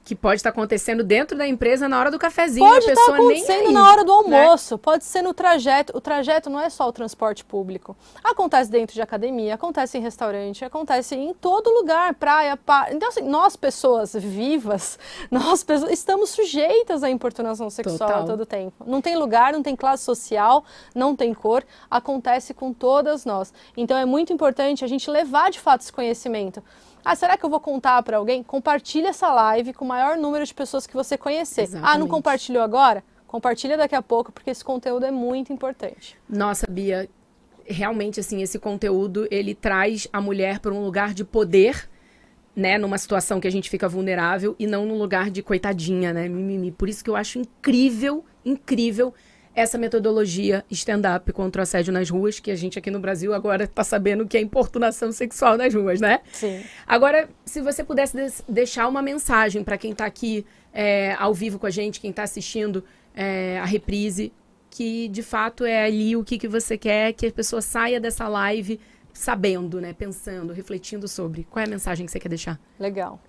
Que 0.07 0.15
pode 0.15 0.37
estar 0.37 0.51
acontecendo 0.51 1.03
dentro 1.03 1.37
da 1.37 1.45
empresa 1.45 1.89
na 1.89 1.99
hora 1.99 2.09
do 2.09 2.17
cafezinho. 2.17 2.65
Pode 2.65 2.89
estar 2.89 3.13
acontecendo 3.13 3.73
na 3.73 3.91
hora 3.91 4.05
do 4.05 4.21
né? 4.21 4.39
almoço, 4.39 4.75
né? 4.75 4.79
pode 4.81 5.03
ser 5.03 5.21
no 5.21 5.33
trajeto. 5.33 5.97
O 5.97 5.99
trajeto 5.99 6.49
não 6.49 6.61
é 6.61 6.69
só 6.69 6.87
o 6.87 6.93
transporte 6.93 7.43
público. 7.43 7.93
Acontece 8.23 8.71
dentro 8.71 8.93
de 8.93 9.01
academia, 9.01 9.55
acontece 9.55 9.97
em 9.97 10.01
restaurante, 10.01 10.63
acontece 10.63 11.13
em 11.13 11.33
todo 11.33 11.69
lugar, 11.69 12.13
praia, 12.13 12.55
par... 12.55 12.93
Então, 12.93 13.09
assim, 13.09 13.23
nós 13.23 13.57
pessoas 13.57 14.13
vivas, 14.13 14.97
nós 15.29 15.61
pessoas, 15.61 15.91
estamos 15.91 16.29
sujeitas 16.29 17.03
à 17.03 17.09
importunação 17.09 17.69
sexual 17.69 17.97
Total. 17.97 18.23
a 18.23 18.25
todo 18.25 18.45
tempo. 18.45 18.85
Não 18.87 19.01
tem 19.01 19.17
lugar, 19.17 19.51
não 19.51 19.61
tem 19.61 19.75
classe 19.75 20.05
social, 20.05 20.63
não 20.95 21.17
tem 21.17 21.33
cor, 21.33 21.65
acontece 21.91 22.53
com 22.53 22.71
todas 22.71 23.25
nós. 23.25 23.53
Então 23.75 23.97
é 23.97 24.05
muito 24.05 24.31
importante 24.31 24.85
a 24.85 24.87
gente 24.87 25.11
levar 25.11 25.51
de 25.51 25.59
fato 25.59 25.81
esse 25.81 25.91
conhecimento. 25.91 26.63
Ah, 27.09 27.15
será 27.15 27.37
que 27.37 27.45
eu 27.45 27.49
vou 27.49 27.61
contar 27.61 28.03
para 28.03 28.17
alguém? 28.17 28.43
Compartilhe 28.43 29.07
essa 29.07 29.31
live 29.31 29.71
com 29.71 29.85
o 29.85 29.87
maior 29.87 30.17
número 30.17 30.45
de 30.45 30.53
pessoas 30.53 30.85
que 30.85 30.93
você 30.93 31.17
conhecer. 31.17 31.61
Exatamente. 31.61 31.89
Ah, 31.89 31.97
não 31.97 32.05
compartilhou 32.05 32.61
agora? 32.61 33.01
Compartilha 33.25 33.77
daqui 33.77 33.95
a 33.95 34.01
pouco, 34.01 34.29
porque 34.29 34.49
esse 34.49 34.61
conteúdo 34.61 35.05
é 35.05 35.11
muito 35.11 35.53
importante. 35.53 36.17
Nossa, 36.27 36.67
Bia, 36.69 37.09
realmente 37.65 38.19
assim, 38.19 38.41
esse 38.41 38.59
conteúdo, 38.59 39.25
ele 39.31 39.55
traz 39.55 40.05
a 40.11 40.19
mulher 40.19 40.59
para 40.59 40.73
um 40.73 40.83
lugar 40.83 41.13
de 41.13 41.23
poder, 41.23 41.89
né, 42.53 42.77
numa 42.77 42.97
situação 42.97 43.39
que 43.39 43.47
a 43.47 43.51
gente 43.51 43.69
fica 43.69 43.87
vulnerável 43.87 44.53
e 44.59 44.67
não 44.67 44.85
num 44.85 44.97
lugar 44.97 45.31
de 45.31 45.41
coitadinha, 45.41 46.11
né, 46.11 46.27
mimimi. 46.27 46.73
Por 46.73 46.89
isso 46.89 47.01
que 47.01 47.09
eu 47.09 47.15
acho 47.15 47.39
incrível, 47.39 48.25
incrível 48.43 49.13
essa 49.57 49.75
metodologia 49.75 50.63
stand-up 50.69 51.33
contra 51.33 51.61
o 51.61 51.63
assédio 51.63 51.91
nas 51.91 52.11
ruas, 52.11 52.39
que 52.39 52.51
a 52.51 52.55
gente 52.55 52.77
aqui 52.77 52.91
no 52.91 52.99
Brasil 52.99 53.33
agora 53.33 53.63
está 53.63 53.83
sabendo 53.83 54.27
que 54.27 54.37
é 54.37 54.39
importunação 54.39 55.11
sexual 55.11 55.57
nas 55.57 55.73
ruas, 55.73 55.99
né? 55.99 56.19
Sim. 56.31 56.63
Agora, 56.85 57.27
se 57.43 57.59
você 57.59 57.83
pudesse 57.83 58.43
deixar 58.47 58.87
uma 58.87 59.01
mensagem 59.01 59.63
para 59.63 59.75
quem 59.75 59.93
está 59.93 60.05
aqui 60.05 60.45
é, 60.71 61.15
ao 61.17 61.33
vivo 61.33 61.57
com 61.57 61.65
a 61.65 61.71
gente, 61.71 61.99
quem 61.99 62.11
está 62.11 62.21
assistindo, 62.21 62.83
é, 63.15 63.57
a 63.57 63.65
reprise, 63.65 64.31
que 64.69 65.07
de 65.07 65.23
fato 65.23 65.65
é 65.65 65.85
ali 65.85 66.15
o 66.15 66.23
que, 66.23 66.37
que 66.37 66.47
você 66.47 66.77
quer 66.77 67.13
que 67.13 67.25
a 67.25 67.31
pessoa 67.31 67.59
saia 67.59 67.99
dessa 67.99 68.27
live 68.27 68.79
sabendo, 69.11 69.81
né? 69.81 69.91
Pensando, 69.91 70.53
refletindo 70.53 71.07
sobre. 71.07 71.47
Qual 71.49 71.63
é 71.63 71.65
a 71.65 71.69
mensagem 71.69 72.05
que 72.05 72.11
você 72.11 72.19
quer 72.19 72.29
deixar? 72.29 72.59
Legal. 72.79 73.19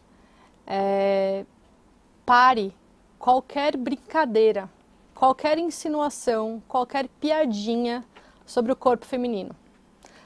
É... 0.66 1.46
Pare 2.26 2.74
qualquer 3.18 3.78
brincadeira, 3.78 4.68
qualquer 5.18 5.58
insinuação, 5.58 6.62
qualquer 6.68 7.08
piadinha 7.20 8.04
sobre 8.46 8.70
o 8.70 8.76
corpo 8.76 9.04
feminino. 9.04 9.50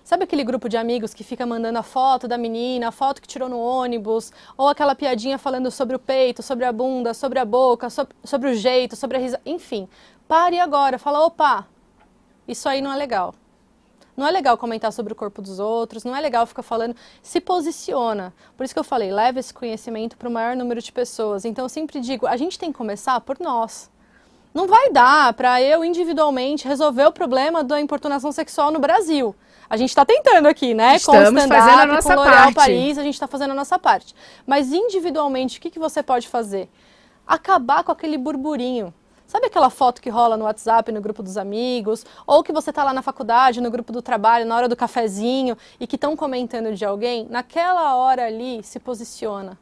Sabe 0.04 0.24
aquele 0.24 0.44
grupo 0.44 0.68
de 0.68 0.76
amigos 0.76 1.14
que 1.14 1.24
fica 1.24 1.46
mandando 1.46 1.78
a 1.78 1.82
foto 1.82 2.28
da 2.28 2.36
menina, 2.36 2.88
a 2.88 2.92
foto 2.92 3.22
que 3.22 3.26
tirou 3.26 3.48
no 3.48 3.58
ônibus, 3.58 4.30
ou 4.54 4.68
aquela 4.68 4.94
piadinha 4.94 5.38
falando 5.38 5.70
sobre 5.70 5.96
o 5.96 5.98
peito, 5.98 6.42
sobre 6.42 6.66
a 6.66 6.72
bunda, 6.72 7.14
sobre 7.14 7.38
a 7.38 7.44
boca, 7.46 7.88
sobre, 7.88 8.14
sobre 8.22 8.50
o 8.50 8.54
jeito, 8.54 8.94
sobre 8.94 9.16
a 9.16 9.20
risa, 9.20 9.40
enfim. 9.46 9.88
Pare 10.28 10.60
agora, 10.60 10.98
fala, 10.98 11.24
opa, 11.24 11.66
isso 12.46 12.68
aí 12.68 12.82
não 12.82 12.92
é 12.92 12.96
legal. 12.96 13.34
Não 14.14 14.26
é 14.26 14.30
legal 14.30 14.58
comentar 14.58 14.92
sobre 14.92 15.14
o 15.14 15.16
corpo 15.16 15.40
dos 15.40 15.58
outros, 15.58 16.04
não 16.04 16.14
é 16.14 16.20
legal 16.20 16.46
ficar 16.46 16.62
falando. 16.62 16.94
Se 17.22 17.40
posiciona. 17.40 18.34
Por 18.58 18.64
isso 18.64 18.74
que 18.74 18.80
eu 18.80 18.84
falei, 18.84 19.10
leva 19.10 19.40
esse 19.40 19.54
conhecimento 19.54 20.18
para 20.18 20.28
o 20.28 20.32
maior 20.32 20.54
número 20.54 20.82
de 20.82 20.92
pessoas. 20.92 21.46
Então 21.46 21.64
eu 21.64 21.70
sempre 21.70 21.98
digo, 21.98 22.26
a 22.26 22.36
gente 22.36 22.58
tem 22.58 22.70
que 22.70 22.76
começar 22.76 23.18
por 23.22 23.40
nós. 23.40 23.90
Não 24.54 24.66
vai 24.66 24.90
dar 24.90 25.32
para 25.32 25.62
eu 25.62 25.82
individualmente 25.82 26.68
resolver 26.68 27.06
o 27.06 27.12
problema 27.12 27.64
da 27.64 27.80
importunação 27.80 28.30
sexual 28.30 28.70
no 28.70 28.78
Brasil. 28.78 29.34
A 29.68 29.78
gente 29.78 29.88
está 29.88 30.04
tentando 30.04 30.46
aqui, 30.46 30.74
né? 30.74 30.96
Estamos 30.96 31.42
com 31.44 31.48
fazendo 31.48 31.80
a 31.80 31.86
nossa 31.86 32.14
com 32.14 32.20
L'Oréal. 32.20 32.52
Paris, 32.52 32.98
a 32.98 33.02
gente 33.02 33.14
está 33.14 33.26
fazendo 33.26 33.52
a 33.52 33.54
nossa 33.54 33.78
parte. 33.78 34.14
Mas 34.46 34.70
individualmente, 34.70 35.58
o 35.58 35.62
que, 35.62 35.70
que 35.70 35.78
você 35.78 36.02
pode 36.02 36.28
fazer? 36.28 36.68
Acabar 37.26 37.82
com 37.82 37.90
aquele 37.90 38.18
burburinho. 38.18 38.92
Sabe 39.26 39.46
aquela 39.46 39.70
foto 39.70 40.02
que 40.02 40.10
rola 40.10 40.36
no 40.36 40.44
WhatsApp, 40.44 40.92
no 40.92 41.00
grupo 41.00 41.22
dos 41.22 41.38
amigos? 41.38 42.04
Ou 42.26 42.42
que 42.42 42.52
você 42.52 42.68
está 42.68 42.84
lá 42.84 42.92
na 42.92 43.00
faculdade, 43.00 43.62
no 43.62 43.70
grupo 43.70 43.90
do 43.90 44.02
trabalho, 44.02 44.44
na 44.44 44.54
hora 44.54 44.68
do 44.68 44.76
cafezinho 44.76 45.56
e 45.80 45.86
que 45.86 45.96
estão 45.96 46.14
comentando 46.14 46.74
de 46.74 46.84
alguém? 46.84 47.26
Naquela 47.30 47.94
hora 47.94 48.26
ali, 48.26 48.62
se 48.62 48.78
posiciona. 48.78 49.58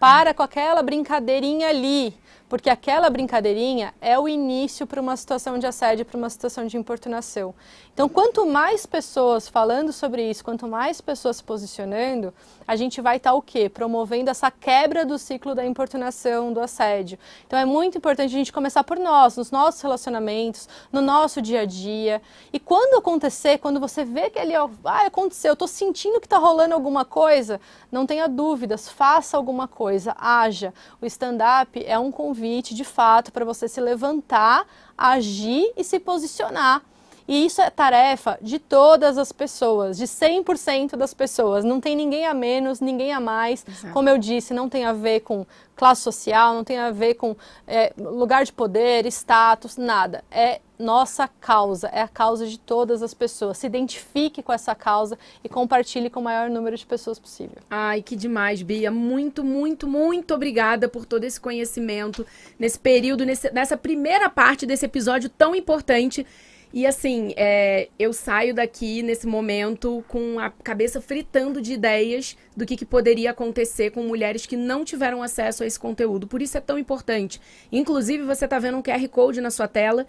Para 0.00 0.32
com 0.32 0.42
aquela 0.42 0.82
brincadeirinha 0.82 1.68
ali 1.68 2.14
porque 2.52 2.68
aquela 2.68 3.08
brincadeirinha 3.08 3.94
é 3.98 4.18
o 4.18 4.28
início 4.28 4.86
para 4.86 5.00
uma 5.00 5.16
situação 5.16 5.58
de 5.58 5.66
assédio, 5.66 6.04
para 6.04 6.18
uma 6.18 6.28
situação 6.28 6.66
de 6.66 6.76
importunação. 6.76 7.54
Então, 7.94 8.10
quanto 8.10 8.44
mais 8.44 8.84
pessoas 8.84 9.48
falando 9.48 9.90
sobre 9.90 10.28
isso, 10.28 10.44
quanto 10.44 10.68
mais 10.68 11.00
pessoas 11.00 11.38
se 11.38 11.44
posicionando, 11.44 12.32
a 12.68 12.76
gente 12.76 13.00
vai 13.00 13.16
estar 13.16 13.30
tá, 13.30 13.36
o 13.36 13.40
quê? 13.40 13.70
Promovendo 13.70 14.30
essa 14.30 14.50
quebra 14.50 15.02
do 15.02 15.18
ciclo 15.18 15.54
da 15.54 15.64
importunação, 15.64 16.52
do 16.52 16.60
assédio. 16.60 17.18
Então, 17.46 17.58
é 17.58 17.64
muito 17.64 17.96
importante 17.96 18.34
a 18.34 18.38
gente 18.38 18.52
começar 18.52 18.84
por 18.84 18.98
nós, 18.98 19.34
nos 19.38 19.50
nossos 19.50 19.80
relacionamentos, 19.80 20.68
no 20.92 21.00
nosso 21.00 21.40
dia 21.40 21.62
a 21.62 21.64
dia. 21.64 22.20
E 22.52 22.60
quando 22.60 22.98
acontecer, 22.98 23.58
quando 23.58 23.80
você 23.80 24.04
vê 24.04 24.28
que 24.28 24.38
ali, 24.38 24.54
ó, 24.54 24.68
ah, 24.84 25.06
aconteceu, 25.06 25.50
eu 25.50 25.54
estou 25.54 25.68
sentindo 25.68 26.20
que 26.20 26.26
está 26.26 26.36
rolando 26.36 26.74
alguma 26.74 27.02
coisa, 27.02 27.58
não 27.90 28.04
tenha 28.04 28.28
dúvidas, 28.28 28.90
faça 28.90 29.38
alguma 29.38 29.66
coisa, 29.66 30.14
haja. 30.18 30.74
O 31.00 31.06
stand-up 31.06 31.82
é 31.86 31.98
um 31.98 32.12
convite 32.12 32.41
convite, 32.42 32.74
de 32.74 32.82
fato, 32.82 33.32
para 33.32 33.44
você 33.44 33.68
se 33.68 33.80
levantar, 33.80 34.66
agir 34.98 35.72
e 35.76 35.84
se 35.84 36.00
posicionar. 36.00 36.82
E 37.26 37.46
isso 37.46 37.60
é 37.60 37.70
tarefa 37.70 38.38
de 38.40 38.58
todas 38.58 39.18
as 39.18 39.32
pessoas, 39.32 39.96
de 39.96 40.04
100% 40.04 40.96
das 40.96 41.14
pessoas. 41.14 41.64
Não 41.64 41.80
tem 41.80 41.94
ninguém 41.96 42.26
a 42.26 42.34
menos, 42.34 42.80
ninguém 42.80 43.12
a 43.12 43.20
mais. 43.20 43.64
Exato. 43.66 43.92
Como 43.92 44.08
eu 44.08 44.18
disse, 44.18 44.52
não 44.52 44.68
tem 44.68 44.84
a 44.84 44.92
ver 44.92 45.20
com 45.20 45.46
classe 45.74 46.02
social, 46.02 46.54
não 46.54 46.64
tem 46.64 46.78
a 46.78 46.90
ver 46.90 47.14
com 47.14 47.34
é, 47.66 47.92
lugar 47.98 48.44
de 48.44 48.52
poder, 48.52 49.06
status, 49.06 49.76
nada. 49.76 50.22
É 50.30 50.60
nossa 50.78 51.28
causa, 51.40 51.88
é 51.88 52.00
a 52.00 52.08
causa 52.08 52.46
de 52.46 52.58
todas 52.58 53.02
as 53.02 53.14
pessoas. 53.14 53.58
Se 53.58 53.66
identifique 53.66 54.42
com 54.42 54.52
essa 54.52 54.74
causa 54.74 55.18
e 55.42 55.48
compartilhe 55.48 56.10
com 56.10 56.20
o 56.20 56.22
maior 56.22 56.50
número 56.50 56.76
de 56.76 56.84
pessoas 56.84 57.18
possível. 57.18 57.58
Ai, 57.70 58.02
que 58.02 58.16
demais, 58.16 58.62
Bia. 58.62 58.90
Muito, 58.90 59.44
muito, 59.44 59.86
muito 59.86 60.34
obrigada 60.34 60.88
por 60.88 61.06
todo 61.06 61.24
esse 61.24 61.40
conhecimento 61.40 62.26
nesse 62.58 62.78
período, 62.78 63.24
nesse, 63.24 63.50
nessa 63.52 63.76
primeira 63.76 64.28
parte 64.28 64.66
desse 64.66 64.84
episódio 64.84 65.30
tão 65.30 65.54
importante. 65.54 66.26
E 66.72 66.86
assim, 66.86 67.34
é, 67.36 67.88
eu 67.98 68.14
saio 68.14 68.54
daqui 68.54 69.02
nesse 69.02 69.26
momento 69.26 70.02
com 70.08 70.38
a 70.38 70.48
cabeça 70.48 71.02
fritando 71.02 71.60
de 71.60 71.74
ideias 71.74 72.34
do 72.56 72.64
que, 72.64 72.76
que, 72.76 72.86
poderia 72.86 73.30
acontecer 73.30 73.90
com 73.90 74.02
mulheres 74.02 74.46
que 74.46 74.56
não 74.56 74.82
tiveram 74.82 75.22
acesso 75.22 75.62
a 75.62 75.66
esse 75.66 75.78
conteúdo. 75.78 76.26
Por 76.26 76.40
isso 76.40 76.56
é 76.56 76.60
tão 76.62 76.78
importante. 76.78 77.38
Inclusive, 77.70 78.22
você 78.22 78.46
está 78.46 78.58
vendo 78.58 78.78
um 78.78 78.82
QR 78.82 79.06
Code 79.08 79.42
na 79.42 79.50
sua 79.50 79.68
tela 79.68 80.06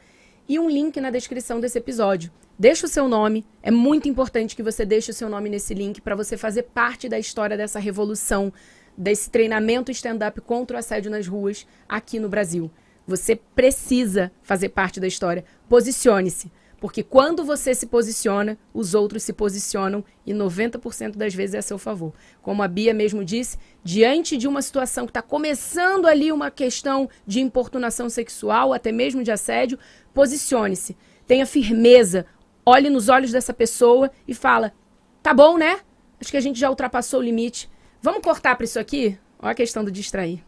e 0.47 0.57
um 0.57 0.69
link 0.69 0.99
na 1.01 1.09
descrição 1.09 1.59
desse 1.59 1.77
episódio. 1.77 2.31
Deixa 2.57 2.85
o 2.85 2.89
seu 2.89 3.09
nome, 3.09 3.45
é 3.61 3.71
muito 3.71 4.07
importante 4.07 4.55
que 4.55 4.63
você 4.63 4.85
deixe 4.85 5.11
o 5.11 5.13
seu 5.13 5.27
nome 5.27 5.49
nesse 5.49 5.73
link 5.73 5.99
para 5.99 6.15
você 6.15 6.37
fazer 6.37 6.63
parte 6.63 7.09
da 7.09 7.19
história 7.19 7.57
dessa 7.57 7.79
revolução, 7.79 8.53
desse 8.97 9.29
treinamento 9.29 9.91
stand-up 9.91 10.39
contra 10.41 10.77
o 10.77 10.79
assédio 10.79 11.11
nas 11.11 11.27
ruas 11.27 11.67
aqui 11.89 12.19
no 12.19 12.29
Brasil. 12.29 12.71
Você 13.05 13.35
precisa 13.35 14.31
fazer 14.41 14.69
parte 14.69 14.99
da 14.99 15.07
história. 15.07 15.43
Posicione-se. 15.67 16.51
Porque 16.83 17.01
quando 17.01 17.45
você 17.45 17.73
se 17.73 17.85
posiciona, 17.85 18.57
os 18.73 18.93
outros 18.93 19.23
se 19.23 19.31
posicionam 19.31 20.03
e 20.25 20.33
90% 20.33 21.15
das 21.15 21.33
vezes 21.33 21.55
é 21.55 21.59
a 21.59 21.61
seu 21.61 21.77
favor. 21.77 22.13
Como 22.41 22.61
a 22.61 22.67
Bia 22.67 22.93
mesmo 22.93 23.23
disse, 23.23 23.57
diante 23.81 24.35
de 24.35 24.49
uma 24.49 24.61
situação 24.61 25.05
que 25.05 25.11
está 25.11 25.21
começando 25.21 26.07
ali 26.07 26.29
uma 26.29 26.51
questão 26.51 27.09
de 27.25 27.39
importunação 27.39 28.09
sexual, 28.09 28.73
até 28.73 28.91
mesmo 28.91 29.23
de 29.23 29.31
assédio, 29.31 29.79
posicione-se. 30.13 30.97
Tenha 31.25 31.45
firmeza. 31.45 32.25
Olhe 32.65 32.89
nos 32.89 33.07
olhos 33.07 33.31
dessa 33.31 33.53
pessoa 33.53 34.11
e 34.27 34.33
fala: 34.33 34.73
tá 35.21 35.33
bom, 35.33 35.57
né? 35.57 35.79
Acho 36.19 36.31
que 36.31 36.37
a 36.37 36.41
gente 36.41 36.59
já 36.59 36.69
ultrapassou 36.69 37.21
o 37.21 37.23
limite. 37.23 37.69
Vamos 38.01 38.21
cortar 38.21 38.57
para 38.57 38.65
isso 38.65 38.77
aqui? 38.77 39.17
Olha 39.39 39.51
a 39.51 39.55
questão 39.55 39.85
do 39.85 39.91
distrair. 39.91 40.43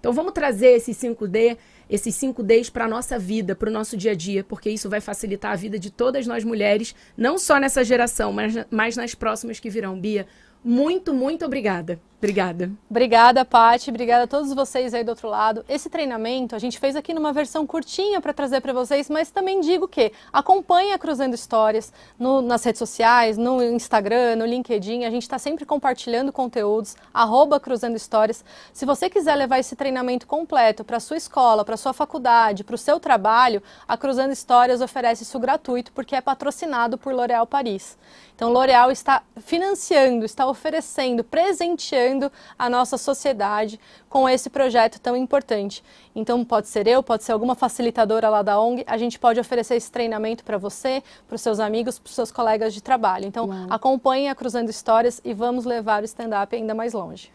Então 0.00 0.14
vamos 0.14 0.32
trazer 0.32 0.68
esse 0.68 0.92
5D 0.92 1.58
esses 1.88 2.14
5Ds 2.16 2.70
para 2.70 2.84
a 2.84 2.88
nossa 2.88 3.18
vida, 3.18 3.54
para 3.54 3.68
o 3.68 3.72
nosso 3.72 3.96
dia 3.96 4.12
a 4.12 4.14
dia, 4.14 4.44
porque 4.44 4.70
isso 4.70 4.88
vai 4.88 5.00
facilitar 5.00 5.52
a 5.52 5.56
vida 5.56 5.78
de 5.78 5.90
todas 5.90 6.26
nós 6.26 6.44
mulheres, 6.44 6.94
não 7.16 7.38
só 7.38 7.58
nessa 7.58 7.84
geração, 7.84 8.32
mas, 8.32 8.54
mas 8.70 8.96
nas 8.96 9.14
próximas 9.14 9.60
que 9.60 9.70
virão. 9.70 9.98
Bia, 9.98 10.26
muito, 10.64 11.12
muito 11.12 11.44
obrigada. 11.44 12.00
Obrigada. 12.24 12.70
Obrigada, 12.88 13.44
Pati. 13.44 13.90
Obrigada 13.90 14.24
a 14.24 14.26
todos 14.26 14.54
vocês 14.54 14.94
aí 14.94 15.04
do 15.04 15.10
outro 15.10 15.28
lado. 15.28 15.62
Esse 15.68 15.90
treinamento 15.90 16.56
a 16.56 16.58
gente 16.58 16.78
fez 16.78 16.96
aqui 16.96 17.12
numa 17.12 17.34
versão 17.34 17.66
curtinha 17.66 18.18
para 18.18 18.32
trazer 18.32 18.62
para 18.62 18.72
vocês, 18.72 19.10
mas 19.10 19.30
também 19.30 19.60
digo 19.60 19.86
que 19.86 20.10
acompanhe 20.32 20.94
a 20.94 20.98
Cruzando 20.98 21.34
Histórias 21.34 21.92
no, 22.18 22.40
nas 22.40 22.64
redes 22.64 22.78
sociais, 22.78 23.36
no 23.36 23.62
Instagram, 23.62 24.36
no 24.36 24.46
LinkedIn. 24.46 25.04
A 25.04 25.10
gente 25.10 25.24
está 25.24 25.38
sempre 25.38 25.66
compartilhando 25.66 26.32
conteúdos, 26.32 26.96
arroba 27.12 27.60
Cruzando 27.60 27.96
Histórias. 27.96 28.42
Se 28.72 28.86
você 28.86 29.10
quiser 29.10 29.34
levar 29.34 29.58
esse 29.58 29.76
treinamento 29.76 30.26
completo 30.26 30.82
para 30.82 31.00
sua 31.00 31.18
escola, 31.18 31.62
para 31.62 31.76
sua 31.76 31.92
faculdade, 31.92 32.64
para 32.64 32.74
o 32.74 32.78
seu 32.78 32.98
trabalho, 32.98 33.62
a 33.86 33.98
Cruzando 33.98 34.32
Histórias 34.32 34.80
oferece 34.80 35.24
isso 35.24 35.38
gratuito 35.38 35.92
porque 35.92 36.16
é 36.16 36.22
patrocinado 36.22 36.96
por 36.96 37.12
L'Oréal 37.12 37.46
Paris. 37.46 37.98
Então, 38.34 38.50
L'Oréal 38.50 38.90
está 38.90 39.22
financiando, 39.36 40.24
está 40.24 40.46
oferecendo, 40.46 41.22
presenteando 41.22 42.13
a 42.58 42.70
nossa 42.70 42.96
sociedade 42.96 43.78
com 44.08 44.28
esse 44.28 44.50
projeto 44.50 45.00
tão 45.00 45.16
importante. 45.16 45.82
Então, 46.14 46.44
pode 46.44 46.68
ser 46.68 46.86
eu, 46.86 47.02
pode 47.02 47.24
ser 47.24 47.32
alguma 47.32 47.54
facilitadora 47.54 48.28
lá 48.28 48.42
da 48.42 48.60
ONG, 48.60 48.84
a 48.86 48.96
gente 48.96 49.18
pode 49.18 49.40
oferecer 49.40 49.76
esse 49.76 49.90
treinamento 49.90 50.44
para 50.44 50.58
você, 50.58 51.02
para 51.26 51.36
os 51.36 51.40
seus 51.40 51.60
amigos, 51.60 51.98
para 51.98 52.08
os 52.08 52.14
seus 52.14 52.30
colegas 52.30 52.72
de 52.74 52.82
trabalho. 52.82 53.26
Então, 53.26 53.46
Uau. 53.46 53.66
acompanhe 53.70 54.28
a 54.28 54.34
Cruzando 54.34 54.70
Histórias 54.70 55.20
e 55.24 55.32
vamos 55.32 55.64
levar 55.64 56.02
o 56.02 56.04
stand-up 56.04 56.54
ainda 56.54 56.74
mais 56.74 56.92
longe. 56.92 57.30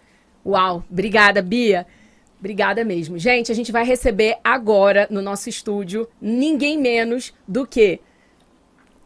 Uau, 0.46 0.84
obrigada, 0.89 1.42
Bia. 1.42 1.86
Obrigada 2.39 2.86
mesmo. 2.86 3.18
Gente, 3.18 3.52
a 3.52 3.56
gente 3.56 3.72
vai 3.72 3.84
receber 3.84 4.38
agora 4.44 5.08
no 5.10 5.22
nosso 5.22 5.50
estúdio 5.50 6.08
ninguém 6.22 6.78
menos 6.78 7.34
do 7.46 7.68
que 7.68 8.00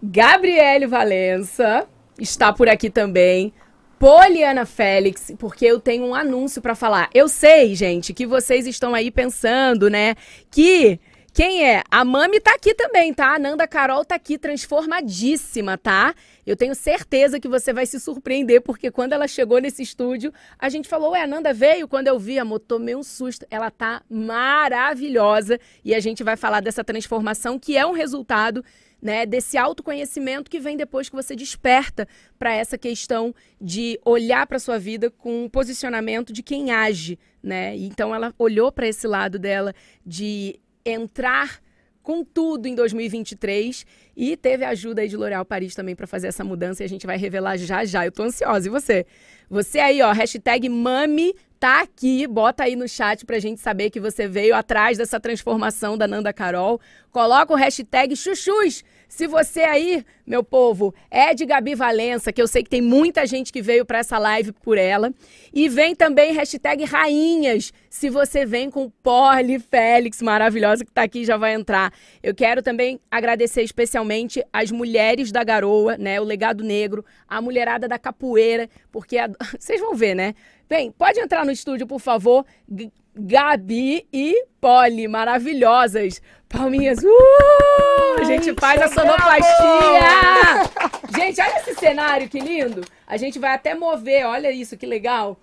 Gabriele 0.02 0.86
Valença 0.86 1.88
está 2.20 2.54
por 2.54 2.70
aqui 2.70 2.90
também. 2.90 3.52
Poliana 4.00 4.66
Félix, 4.66 5.32
porque 5.38 5.66
eu 5.66 5.80
tenho 5.80 6.06
um 6.06 6.16
anúncio 6.16 6.62
para 6.62 6.76
falar. 6.76 7.10
Eu 7.14 7.28
sei, 7.28 7.74
gente, 7.76 8.14
que 8.14 8.26
vocês 8.26 8.68
estão 8.68 8.94
aí 8.94 9.10
pensando, 9.10 9.90
né, 9.90 10.16
que 10.52 11.00
quem 11.34 11.68
é? 11.68 11.82
A 11.90 12.06
Mami 12.06 12.40
tá 12.40 12.54
aqui 12.54 12.76
também, 12.76 13.12
tá? 13.12 13.34
A 13.34 13.40
Nanda 13.40 13.68
Carol 13.68 14.06
tá 14.06 14.14
aqui 14.14 14.38
transformadíssima, 14.38 15.80
tá? 15.80 16.14
Eu 16.46 16.56
tenho 16.56 16.76
certeza 16.76 17.40
que 17.40 17.48
você 17.48 17.74
vai 17.74 17.88
se 17.88 18.00
surpreender, 18.00 18.62
porque 18.62 18.92
quando 18.92 19.14
ela 19.14 19.28
chegou 19.28 19.60
nesse 19.60 19.82
estúdio, 19.82 20.32
a 20.60 20.70
gente 20.70 20.88
falou, 20.88 21.14
ué, 21.14 21.24
a 21.24 21.28
Nanda 21.28 21.52
veio? 21.52 21.88
Quando 21.88 22.08
eu 22.08 22.20
vi, 22.20 22.38
amor, 22.38 22.60
tomei 22.60 22.96
um 22.96 23.02
susto. 23.02 23.48
Ela 23.50 23.72
tá 23.72 24.04
maravilhosa 24.08 25.60
e 25.84 25.96
a 25.96 26.00
gente 26.00 26.24
vai 26.24 26.38
falar 26.38 26.60
dessa 26.60 26.84
transformação 26.84 27.58
que 27.58 27.76
é 27.76 27.84
um 27.84 27.94
resultado 27.94 28.64
né, 29.04 29.26
desse 29.26 29.58
autoconhecimento 29.58 30.50
que 30.50 30.62
vem 30.62 30.78
depois 30.78 31.10
que 31.10 31.16
você 31.16 31.36
desperta 31.36 32.08
para 32.40 32.56
essa 32.56 32.78
questão 32.78 33.36
de 33.60 34.00
olhar 34.06 34.48
para 34.48 34.58
sua 34.58 34.80
vida 34.80 35.12
com 35.12 35.44
um 35.44 35.50
posicionamento 35.50 36.32
de 36.32 36.42
quem 36.42 36.72
age, 36.72 37.20
né? 37.44 37.76
Então 37.76 38.16
ela 38.16 38.34
olhou 38.40 38.72
para 38.72 38.88
esse 38.88 39.06
lado 39.06 39.38
dela 39.38 39.76
de 40.06 40.58
entrar 40.86 41.62
com 42.02 42.24
tudo 42.24 42.66
em 42.66 42.76
2023 42.76 43.86
e 44.16 44.38
teve 44.38 44.64
a 44.64 44.70
ajuda 44.70 45.02
aí 45.02 45.10
de 45.10 45.18
L'Oréal 45.18 45.44
Paris 45.44 45.76
também 45.76 45.96
para 45.96 46.08
fazer 46.08 46.28
essa 46.28 46.44
mudança 46.44 46.82
e 46.82 46.86
a 46.86 46.90
gente 46.90 47.06
vai 47.06 47.18
revelar 47.18 47.58
já 47.58 47.84
já. 47.84 48.06
Eu 48.06 48.12
tô 48.12 48.24
ansiosa. 48.24 48.68
E 48.68 48.72
você? 48.72 49.06
Você 49.50 49.80
aí, 49.80 50.02
ó, 50.02 50.14
hashtag 50.14 50.70
Mami 50.70 51.36
tá 51.64 51.80
aqui, 51.80 52.28
bota 52.28 52.66
aí 52.66 52.76
no 52.76 52.90
chat 52.90 53.26
pra 53.26 53.40
gente 53.40 53.62
saber 53.62 53.90
que 53.90 53.98
você 53.98 54.28
veio 54.28 54.54
atrás 54.54 54.98
dessa 54.98 55.18
transformação 55.18 55.98
da 55.98 56.06
Nanda 56.06 56.34
Carol. 56.34 56.78
Coloca 57.10 57.54
o 57.54 57.56
hashtag 57.56 58.18
Chuchus 58.18 58.84
se 59.14 59.28
você 59.28 59.62
aí, 59.62 60.04
meu 60.26 60.44
povo, 60.44 60.92
é 61.12 61.36
de 61.36 61.46
Gabi 61.46 61.76
Valença, 61.76 62.34
que 62.34 62.42
eu 62.42 62.48
sei 62.48 62.64
que 62.64 62.70
tem 62.72 62.82
muita 62.82 63.28
gente 63.28 63.54
que 63.54 63.62
veio 63.62 63.86
para 63.86 64.00
essa 64.00 64.18
live 64.18 64.52
por 64.52 64.76
ela. 64.76 65.14
E 65.54 65.70
vem 65.70 65.96
também 65.96 66.34
hashtag 66.34 66.84
Rainhas, 66.84 67.72
se 67.92 68.10
você 68.10 68.44
vem 68.44 68.72
com 68.72 68.90
Porli 68.90 69.60
Félix, 69.60 70.20
maravilhosa, 70.20 70.84
que 70.84 70.90
está 70.90 71.04
aqui 71.04 71.24
já 71.26 71.38
vai 71.38 71.54
entrar. 71.54 71.94
Eu 72.24 72.34
quero 72.34 72.64
também 72.64 73.00
agradecer 73.12 73.62
especialmente 73.62 74.44
as 74.52 74.72
mulheres 74.72 75.32
da 75.32 75.44
garoa, 75.44 75.96
né? 75.96 76.20
O 76.20 76.24
legado 76.24 76.64
negro, 76.64 77.06
a 77.28 77.40
mulherada 77.40 77.88
da 77.88 78.00
capoeira, 78.00 78.68
porque 78.92 79.20
a... 79.20 79.30
vocês 79.60 79.80
vão 79.80 79.94
ver, 79.94 80.16
né? 80.16 80.34
Vem, 80.70 80.92
pode 80.92 81.20
entrar 81.20 81.46
no 81.46 81.52
estúdio, 81.52 81.86
por 81.86 82.00
favor. 82.00 82.46
Gabi 83.16 84.08
e 84.12 84.46
Polly, 84.60 85.08
maravilhosas. 85.08 86.22
Palminhas. 86.50 87.00
Uh! 87.04 88.20
A 88.20 88.24
gente 88.24 88.54
faz 88.60 88.82
a 88.82 88.88
sonoplastia. 88.88 89.54
Gente, 91.16 91.42
olha 91.42 91.58
esse 91.60 91.76
cenário, 91.76 92.28
que 92.28 92.40
lindo. 92.40 92.82
A 93.06 93.18
gente 93.18 93.38
vai 93.38 93.54
até 93.54 93.76
mover, 93.76 94.26
olha 94.26 94.52
isso, 94.52 94.78
que 94.78 94.86
legal. 94.86 95.38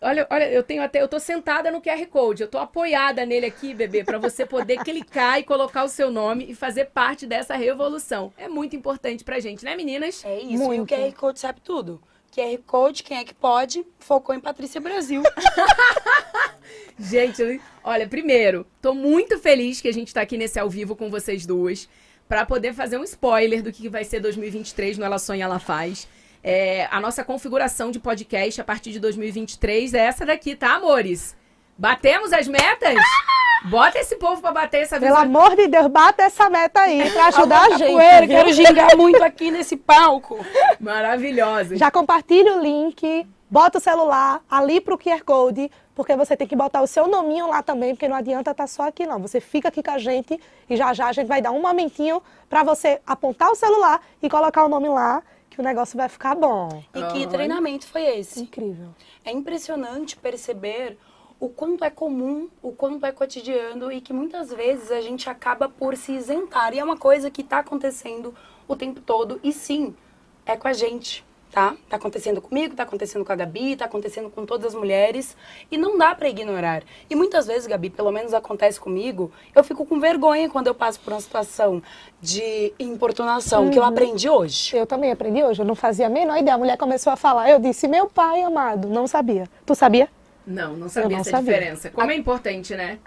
Olha, 0.00 0.26
olha, 0.30 0.48
eu 0.48 0.62
tenho 0.62 0.82
até, 0.82 1.02
eu 1.02 1.08
tô 1.08 1.18
sentada 1.18 1.72
no 1.72 1.82
QR 1.82 2.06
Code, 2.06 2.42
eu 2.42 2.48
tô 2.48 2.58
apoiada 2.58 3.26
nele 3.26 3.46
aqui, 3.46 3.74
bebê, 3.74 4.04
para 4.04 4.16
você 4.16 4.46
poder 4.46 4.78
clicar 4.84 5.40
e 5.40 5.42
colocar 5.42 5.82
o 5.82 5.88
seu 5.88 6.08
nome 6.10 6.46
e 6.48 6.54
fazer 6.54 6.86
parte 6.86 7.26
dessa 7.26 7.56
revolução. 7.56 8.32
É 8.36 8.48
muito 8.48 8.76
importante 8.76 9.24
pra 9.24 9.40
gente, 9.40 9.64
né, 9.64 9.74
meninas? 9.74 10.24
É 10.24 10.38
isso, 10.38 10.62
muito. 10.62 10.94
e 10.94 10.96
o 10.96 10.98
QR 10.98 11.12
Code 11.14 11.40
sabe 11.40 11.60
tudo. 11.60 12.00
QR 12.38 12.56
Code, 12.64 13.02
quem 13.02 13.18
é 13.18 13.24
que 13.24 13.34
pode, 13.34 13.84
focou 13.98 14.32
em 14.32 14.38
Patrícia 14.38 14.80
Brasil. 14.80 15.22
gente, 16.96 17.60
olha, 17.82 18.06
primeiro, 18.06 18.64
tô 18.80 18.94
muito 18.94 19.40
feliz 19.40 19.80
que 19.80 19.88
a 19.88 19.92
gente 19.92 20.14
tá 20.14 20.20
aqui 20.20 20.36
nesse 20.38 20.56
ao 20.56 20.70
vivo 20.70 20.94
com 20.94 21.10
vocês 21.10 21.44
duas, 21.44 21.88
para 22.28 22.46
poder 22.46 22.72
fazer 22.74 22.96
um 22.96 23.02
spoiler 23.02 23.60
do 23.60 23.72
que 23.72 23.88
vai 23.88 24.04
ser 24.04 24.20
2023 24.20 24.98
no 24.98 25.04
Ela 25.04 25.18
Sonha, 25.18 25.46
Ela 25.46 25.58
Faz. 25.58 26.06
É, 26.44 26.86
a 26.92 27.00
nossa 27.00 27.24
configuração 27.24 27.90
de 27.90 27.98
podcast 27.98 28.60
a 28.60 28.64
partir 28.64 28.92
de 28.92 29.00
2023 29.00 29.94
é 29.94 29.98
essa 29.98 30.24
daqui, 30.24 30.54
tá, 30.54 30.76
amores? 30.76 31.36
Batemos 31.78 32.32
as 32.32 32.48
metas? 32.48 32.96
Bota 33.70 33.98
esse 33.98 34.16
povo 34.16 34.40
pra 34.40 34.50
bater 34.50 34.82
essa 34.82 34.98
Pelo 34.98 35.16
amor 35.16 35.54
de 35.54 35.68
Deus, 35.68 35.86
bata 35.86 36.24
essa 36.24 36.50
meta 36.50 36.80
aí 36.80 37.08
pra 37.12 37.26
ajudar 37.26 37.66
a 37.66 37.70
gente. 37.70 37.92
Capoeira, 37.92 38.26
quero 38.26 38.52
gingar 38.52 38.96
muito 38.96 39.22
aqui 39.22 39.50
nesse 39.52 39.76
palco. 39.76 40.44
Maravilhosa. 40.80 41.76
Já 41.76 41.88
compartilha 41.88 42.56
o 42.56 42.60
link, 42.60 43.24
bota 43.48 43.78
o 43.78 43.80
celular 43.80 44.42
ali 44.50 44.80
pro 44.80 44.98
QR 44.98 45.22
Code, 45.24 45.70
porque 45.94 46.16
você 46.16 46.36
tem 46.36 46.48
que 46.48 46.56
botar 46.56 46.82
o 46.82 46.86
seu 46.86 47.06
nominho 47.06 47.48
lá 47.48 47.62
também, 47.62 47.94
porque 47.94 48.08
não 48.08 48.16
adianta 48.16 48.50
estar 48.50 48.64
tá 48.64 48.66
só 48.66 48.88
aqui 48.88 49.06
não. 49.06 49.20
Você 49.20 49.40
fica 49.40 49.68
aqui 49.68 49.80
com 49.80 49.92
a 49.92 49.98
gente 49.98 50.40
e 50.68 50.76
já 50.76 50.92
já 50.92 51.06
a 51.06 51.12
gente 51.12 51.28
vai 51.28 51.40
dar 51.40 51.52
um 51.52 51.62
momentinho 51.62 52.20
para 52.48 52.64
você 52.64 53.00
apontar 53.06 53.50
o 53.50 53.54
celular 53.54 54.00
e 54.20 54.28
colocar 54.28 54.64
o 54.64 54.68
nome 54.68 54.88
lá, 54.88 55.22
que 55.48 55.60
o 55.60 55.64
negócio 55.64 55.96
vai 55.96 56.08
ficar 56.08 56.34
bom. 56.34 56.82
E 56.92 57.02
que 57.12 57.26
treinamento 57.28 57.86
foi 57.86 58.02
esse? 58.18 58.40
Incrível. 58.40 58.88
É 59.24 59.30
impressionante 59.30 60.16
perceber 60.16 60.98
o 61.40 61.48
quanto 61.48 61.84
é 61.84 61.90
comum, 61.90 62.48
o 62.62 62.72
quanto 62.72 63.06
é 63.06 63.12
cotidiano 63.12 63.92
e 63.92 64.00
que 64.00 64.12
muitas 64.12 64.50
vezes 64.52 64.90
a 64.90 65.00
gente 65.00 65.30
acaba 65.30 65.68
por 65.68 65.96
se 65.96 66.12
isentar. 66.12 66.74
E 66.74 66.78
é 66.78 66.84
uma 66.84 66.96
coisa 66.96 67.30
que 67.30 67.42
está 67.42 67.58
acontecendo 67.58 68.34
o 68.66 68.74
tempo 68.74 69.00
todo 69.00 69.38
e 69.42 69.52
sim, 69.52 69.94
é 70.44 70.56
com 70.56 70.66
a 70.66 70.72
gente, 70.72 71.24
tá? 71.52 71.76
Tá 71.88 71.96
acontecendo 71.96 72.40
comigo, 72.42 72.74
tá 72.74 72.82
acontecendo 72.82 73.24
com 73.24 73.32
a 73.32 73.36
Gabi, 73.36 73.76
tá 73.76 73.84
acontecendo 73.84 74.28
com 74.30 74.44
todas 74.44 74.66
as 74.66 74.74
mulheres 74.74 75.36
e 75.70 75.78
não 75.78 75.96
dá 75.96 76.12
para 76.14 76.28
ignorar. 76.28 76.82
E 77.08 77.14
muitas 77.14 77.46
vezes, 77.46 77.68
Gabi, 77.68 77.88
pelo 77.88 78.10
menos 78.10 78.34
acontece 78.34 78.80
comigo, 78.80 79.30
eu 79.54 79.62
fico 79.62 79.86
com 79.86 80.00
vergonha 80.00 80.50
quando 80.50 80.66
eu 80.66 80.74
passo 80.74 80.98
por 81.00 81.12
uma 81.12 81.20
situação 81.20 81.80
de 82.20 82.74
importunação 82.80 83.64
uhum. 83.64 83.70
que 83.70 83.78
eu 83.78 83.82
uhum. 83.82 83.88
aprendi 83.88 84.28
hoje. 84.28 84.76
Eu 84.76 84.86
também 84.86 85.12
aprendi 85.12 85.42
hoje, 85.42 85.62
eu 85.62 85.66
não 85.66 85.76
fazia 85.76 86.06
a 86.06 86.10
menor 86.10 86.36
ideia. 86.36 86.56
A 86.56 86.58
mulher 86.58 86.76
começou 86.76 87.12
a 87.12 87.16
falar, 87.16 87.48
eu 87.48 87.60
disse: 87.60 87.86
"Meu 87.86 88.08
pai 88.08 88.42
amado, 88.42 88.88
não 88.88 89.06
sabia". 89.06 89.48
Tu 89.64 89.74
sabia? 89.74 90.17
Não, 90.48 90.74
não 90.74 90.88
sabia 90.88 91.10
não 91.10 91.18
essa 91.18 91.30
sabia. 91.30 91.52
diferença. 91.52 91.90
Como 91.90 92.10
a... 92.10 92.14
é 92.14 92.16
importante, 92.16 92.74
né? 92.74 92.98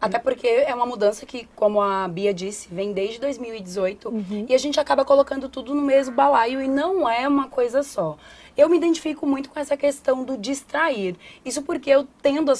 Até 0.00 0.18
porque 0.18 0.46
é 0.46 0.72
uma 0.72 0.86
mudança 0.86 1.26
que, 1.26 1.48
como 1.56 1.80
a 1.80 2.06
Bia 2.06 2.32
disse, 2.32 2.68
vem 2.70 2.92
desde 2.92 3.18
2018 3.18 4.08
uhum. 4.08 4.46
e 4.48 4.54
a 4.54 4.58
gente 4.58 4.78
acaba 4.78 5.04
colocando 5.04 5.48
tudo 5.48 5.74
no 5.74 5.82
mesmo 5.82 6.14
balaio 6.14 6.62
e 6.62 6.68
não 6.68 7.08
é 7.08 7.26
uma 7.26 7.48
coisa 7.48 7.82
só. 7.82 8.16
Eu 8.56 8.68
me 8.68 8.76
identifico 8.76 9.26
muito 9.26 9.50
com 9.50 9.58
essa 9.58 9.76
questão 9.76 10.22
do 10.22 10.36
distrair. 10.36 11.16
Isso 11.44 11.62
porque 11.62 11.90
eu 11.90 12.06
tendo 12.22 12.52
a 12.52 12.54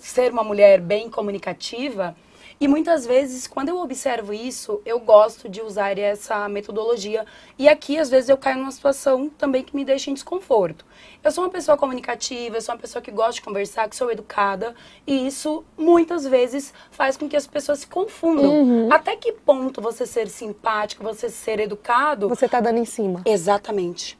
ser 0.00 0.30
uma 0.30 0.44
mulher 0.44 0.78
bem 0.80 1.08
comunicativa, 1.08 2.14
e 2.60 2.66
muitas 2.66 3.06
vezes, 3.06 3.46
quando 3.46 3.68
eu 3.68 3.78
observo 3.78 4.32
isso, 4.32 4.80
eu 4.84 4.98
gosto 4.98 5.48
de 5.48 5.62
usar 5.62 5.96
essa 5.96 6.48
metodologia. 6.48 7.24
E 7.56 7.68
aqui, 7.68 7.98
às 7.98 8.10
vezes, 8.10 8.28
eu 8.28 8.36
caio 8.36 8.58
numa 8.58 8.72
situação 8.72 9.28
também 9.28 9.62
que 9.62 9.76
me 9.76 9.84
deixa 9.84 10.10
em 10.10 10.14
desconforto. 10.14 10.84
Eu 11.22 11.30
sou 11.30 11.44
uma 11.44 11.50
pessoa 11.50 11.78
comunicativa, 11.78 12.56
eu 12.56 12.60
sou 12.60 12.74
uma 12.74 12.80
pessoa 12.80 13.00
que 13.00 13.12
gosta 13.12 13.34
de 13.34 13.42
conversar, 13.42 13.88
que 13.88 13.94
sou 13.94 14.10
educada. 14.10 14.74
E 15.06 15.26
isso, 15.26 15.64
muitas 15.76 16.26
vezes, 16.26 16.74
faz 16.90 17.16
com 17.16 17.28
que 17.28 17.36
as 17.36 17.46
pessoas 17.46 17.80
se 17.80 17.86
confundam. 17.86 18.50
Uhum. 18.50 18.92
Até 18.92 19.14
que 19.14 19.32
ponto 19.32 19.80
você 19.80 20.04
ser 20.04 20.28
simpático, 20.28 21.04
você 21.04 21.28
ser 21.28 21.60
educado... 21.60 22.28
Você 22.28 22.48
tá 22.48 22.58
dando 22.58 22.78
em 22.78 22.84
cima. 22.84 23.22
Exatamente. 23.24 24.18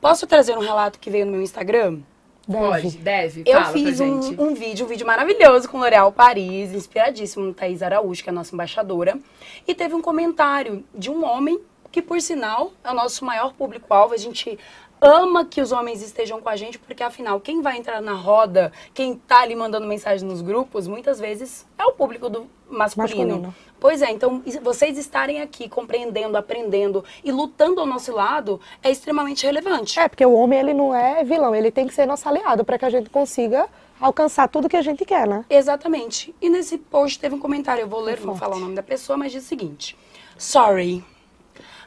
Posso 0.00 0.26
trazer 0.26 0.56
um 0.56 0.60
relato 0.60 0.98
que 0.98 1.10
veio 1.10 1.26
no 1.26 1.32
meu 1.32 1.42
Instagram? 1.42 2.00
Deve. 2.46 2.82
Pode, 2.82 2.98
deve. 2.98 3.42
Eu 3.44 3.64
fiz 3.66 3.98
um, 3.98 4.20
um, 4.38 4.54
vídeo, 4.54 4.86
um 4.86 4.88
vídeo 4.88 5.06
maravilhoso 5.06 5.68
com 5.68 5.78
L'Oréal 5.78 6.12
Paris, 6.12 6.72
inspiradíssimo 6.72 7.44
no 7.44 7.52
Thaís 7.52 7.82
Araújo, 7.82 8.22
que 8.22 8.28
é 8.28 8.32
a 8.32 8.34
nossa 8.34 8.54
embaixadora. 8.54 9.18
E 9.66 9.74
teve 9.74 9.94
um 9.94 10.00
comentário 10.00 10.84
de 10.94 11.10
um 11.10 11.24
homem 11.24 11.60
que, 11.90 12.00
por 12.00 12.20
sinal, 12.20 12.72
é 12.84 12.90
o 12.90 12.94
nosso 12.94 13.24
maior 13.24 13.52
público-alvo. 13.52 14.14
A 14.14 14.18
gente 14.18 14.56
ama 15.00 15.44
que 15.44 15.60
os 15.60 15.72
homens 15.72 16.02
estejam 16.02 16.40
com 16.40 16.48
a 16.48 16.56
gente, 16.56 16.78
porque 16.78 17.02
afinal, 17.02 17.40
quem 17.40 17.60
vai 17.62 17.78
entrar 17.78 18.00
na 18.00 18.14
roda, 18.14 18.72
quem 18.94 19.16
tá 19.16 19.40
ali 19.40 19.54
mandando 19.54 19.86
mensagem 19.86 20.26
nos 20.26 20.40
grupos, 20.40 20.86
muitas 20.86 21.18
vezes 21.20 21.66
é 21.78 21.84
o 21.84 21.92
público 21.92 22.28
do 22.28 22.46
masculino. 22.68 23.28
masculino. 23.28 23.54
Pois 23.78 24.02
é, 24.02 24.10
então 24.10 24.42
vocês 24.62 24.96
estarem 24.96 25.40
aqui 25.40 25.68
compreendendo, 25.68 26.36
aprendendo 26.36 27.04
e 27.22 27.30
lutando 27.30 27.80
ao 27.80 27.86
nosso 27.86 28.12
lado 28.12 28.60
é 28.82 28.90
extremamente 28.90 29.44
relevante. 29.44 29.98
É, 29.98 30.08
porque 30.08 30.24
o 30.24 30.32
homem 30.32 30.58
ele 30.58 30.74
não 30.74 30.94
é 30.94 31.22
vilão, 31.22 31.54
ele 31.54 31.70
tem 31.70 31.86
que 31.86 31.94
ser 31.94 32.06
nosso 32.06 32.28
aliado 32.28 32.64
para 32.64 32.78
que 32.78 32.84
a 32.84 32.90
gente 32.90 33.10
consiga 33.10 33.68
alcançar 34.00 34.48
tudo 34.48 34.68
que 34.68 34.76
a 34.76 34.82
gente 34.82 35.04
quer, 35.04 35.26
né? 35.26 35.44
Exatamente. 35.48 36.34
E 36.40 36.48
nesse 36.48 36.78
post 36.78 37.18
teve 37.18 37.34
um 37.34 37.38
comentário, 37.38 37.82
eu 37.82 37.88
vou 37.88 38.00
ler, 38.00 38.18
não 38.18 38.28
vou 38.28 38.36
falar 38.36 38.56
o 38.56 38.60
nome 38.60 38.74
da 38.74 38.82
pessoa, 38.82 39.16
mas 39.16 39.32
diz 39.32 39.44
o 39.44 39.46
seguinte: 39.46 39.96
Sorry. 40.38 41.04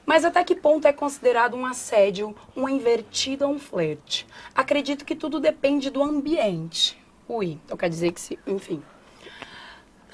Mas 0.09 0.25
até 0.25 0.43
que 0.43 0.55
ponto 0.55 0.87
é 0.87 0.91
considerado 0.91 1.55
um 1.55 1.67
assédio, 1.67 2.35
uma 2.55 2.71
invertida 2.71 3.47
ou 3.47 3.53
um 3.53 3.59
flerte? 3.59 4.25
Acredito 4.55 5.05
que 5.05 5.15
tudo 5.15 5.39
depende 5.39 5.91
do 5.91 6.01
ambiente. 6.01 6.99
Ui, 7.27 7.59
então 7.63 7.77
quer 7.77 7.89
dizer 7.89 8.11
que 8.11 8.19
se, 8.19 8.39
enfim. 8.47 8.81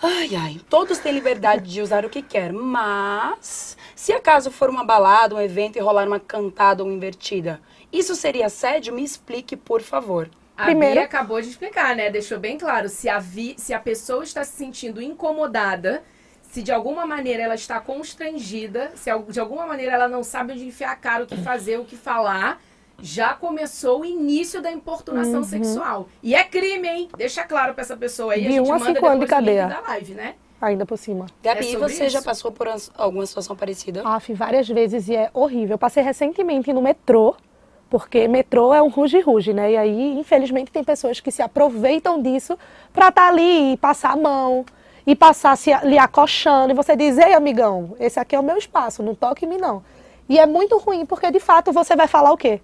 Ai, 0.03 0.35
ai, 0.35 0.59
todos 0.69 0.99
têm 0.99 1.13
liberdade 1.13 1.71
de 1.71 1.81
usar 1.81 2.03
o 2.03 2.09
que 2.09 2.21
quer, 2.21 2.51
mas 2.51 3.77
se 3.95 4.11
acaso 4.11 4.51
for 4.51 4.69
uma 4.69 4.83
balada, 4.83 5.33
um 5.33 5.39
evento 5.39 5.77
e 5.77 5.81
rolar 5.81 6.05
uma 6.05 6.19
cantada 6.19 6.83
ou 6.83 6.91
invertida, 6.91 7.61
isso 7.89 8.15
seria 8.15 8.47
assédio? 8.47 8.93
Me 8.93 9.01
explique, 9.01 9.55
por 9.55 9.81
favor. 9.81 10.29
A 10.57 10.65
Primeiro... 10.65 10.95
Bia 10.95 11.05
acabou 11.05 11.39
de 11.39 11.47
explicar, 11.47 11.95
né? 11.95 12.09
Deixou 12.09 12.37
bem 12.37 12.57
claro. 12.57 12.89
Se 12.89 13.07
a, 13.07 13.17
vi... 13.17 13.55
se 13.57 13.73
a 13.73 13.79
pessoa 13.79 14.25
está 14.25 14.43
se 14.43 14.57
sentindo 14.57 15.01
incomodada, 15.01 16.03
se 16.55 16.63
de 16.63 16.71
alguma 16.71 17.05
maneira 17.05 17.43
ela 17.43 17.55
está 17.55 17.81
constrangida, 17.81 18.89
se 18.95 19.11
de 19.27 19.41
alguma 19.41 19.67
maneira 19.67 19.91
ela 19.91 20.07
não 20.07 20.23
sabe 20.23 20.53
onde 20.53 20.65
enfiar 20.65 20.91
a 20.91 20.95
cara, 20.95 21.25
o 21.25 21.27
que 21.27 21.35
fazer, 21.35 21.77
o 21.77 21.83
que 21.83 21.97
falar, 21.97 22.61
já 22.97 23.33
começou 23.33 23.99
o 23.99 24.05
início 24.05 24.61
da 24.61 24.71
importunação 24.71 25.39
uhum. 25.39 25.43
sexual. 25.43 26.07
E 26.23 26.33
é 26.33 26.45
crime, 26.45 26.87
hein? 26.87 27.09
Deixa 27.17 27.43
claro 27.43 27.73
pra 27.73 27.81
essa 27.81 27.97
pessoa 27.97 28.31
aí. 28.31 28.43
De 28.43 28.47
a 28.47 28.51
gente 28.51 28.69
um 28.69 28.73
a 28.73 28.79
cinco 28.79 29.05
anos 29.05 29.19
de 29.19 29.27
cadeia. 29.27 29.67
Da 29.67 29.81
live, 29.81 30.13
né? 30.13 30.35
Ainda 30.61 30.85
por 30.85 30.97
cima. 30.97 31.25
Gabi, 31.43 31.75
é 31.75 31.77
você 31.77 32.05
isso? 32.05 32.13
já 32.13 32.21
passou 32.21 32.53
por 32.53 32.69
alguma 32.97 33.25
situação 33.25 33.53
parecida? 33.53 34.01
Ah, 34.05 34.21
várias 34.29 34.69
vezes 34.69 35.09
e 35.09 35.15
é 35.17 35.29
horrível. 35.33 35.73
Eu 35.73 35.77
passei 35.77 36.03
recentemente 36.03 36.71
no 36.71 36.81
metrô, 36.81 37.35
porque 37.89 38.29
metrô 38.29 38.73
é 38.73 38.81
um 38.81 38.87
ruge-ruge, 38.87 39.53
né? 39.53 39.73
E 39.73 39.75
aí, 39.75 40.17
infelizmente, 40.17 40.71
tem 40.71 40.85
pessoas 40.85 41.19
que 41.19 41.31
se 41.31 41.41
aproveitam 41.41 42.21
disso 42.21 42.57
pra 42.93 43.09
estar 43.09 43.23
tá 43.23 43.27
ali 43.27 43.73
e 43.73 43.77
passar 43.77 44.11
a 44.11 44.15
mão 44.15 44.65
e 45.05 45.15
passar 45.15 45.57
se 45.57 45.73
lhe 45.83 45.97
acochando. 45.97 46.71
E 46.71 46.75
você 46.75 46.95
diz, 46.95 47.17
ei, 47.17 47.33
amigão, 47.33 47.95
esse 47.99 48.19
aqui 48.19 48.35
é 48.35 48.39
o 48.39 48.43
meu 48.43 48.57
espaço, 48.57 49.03
não 49.03 49.15
toque 49.15 49.45
em 49.45 49.49
mim, 49.49 49.57
não. 49.57 49.83
E 50.27 50.39
é 50.39 50.45
muito 50.45 50.77
ruim, 50.77 51.05
porque 51.05 51.29
de 51.29 51.39
fato 51.39 51.71
você 51.71 51.95
vai 51.95 52.07
falar 52.07 52.31
o 52.31 52.37
quê? 52.37 52.61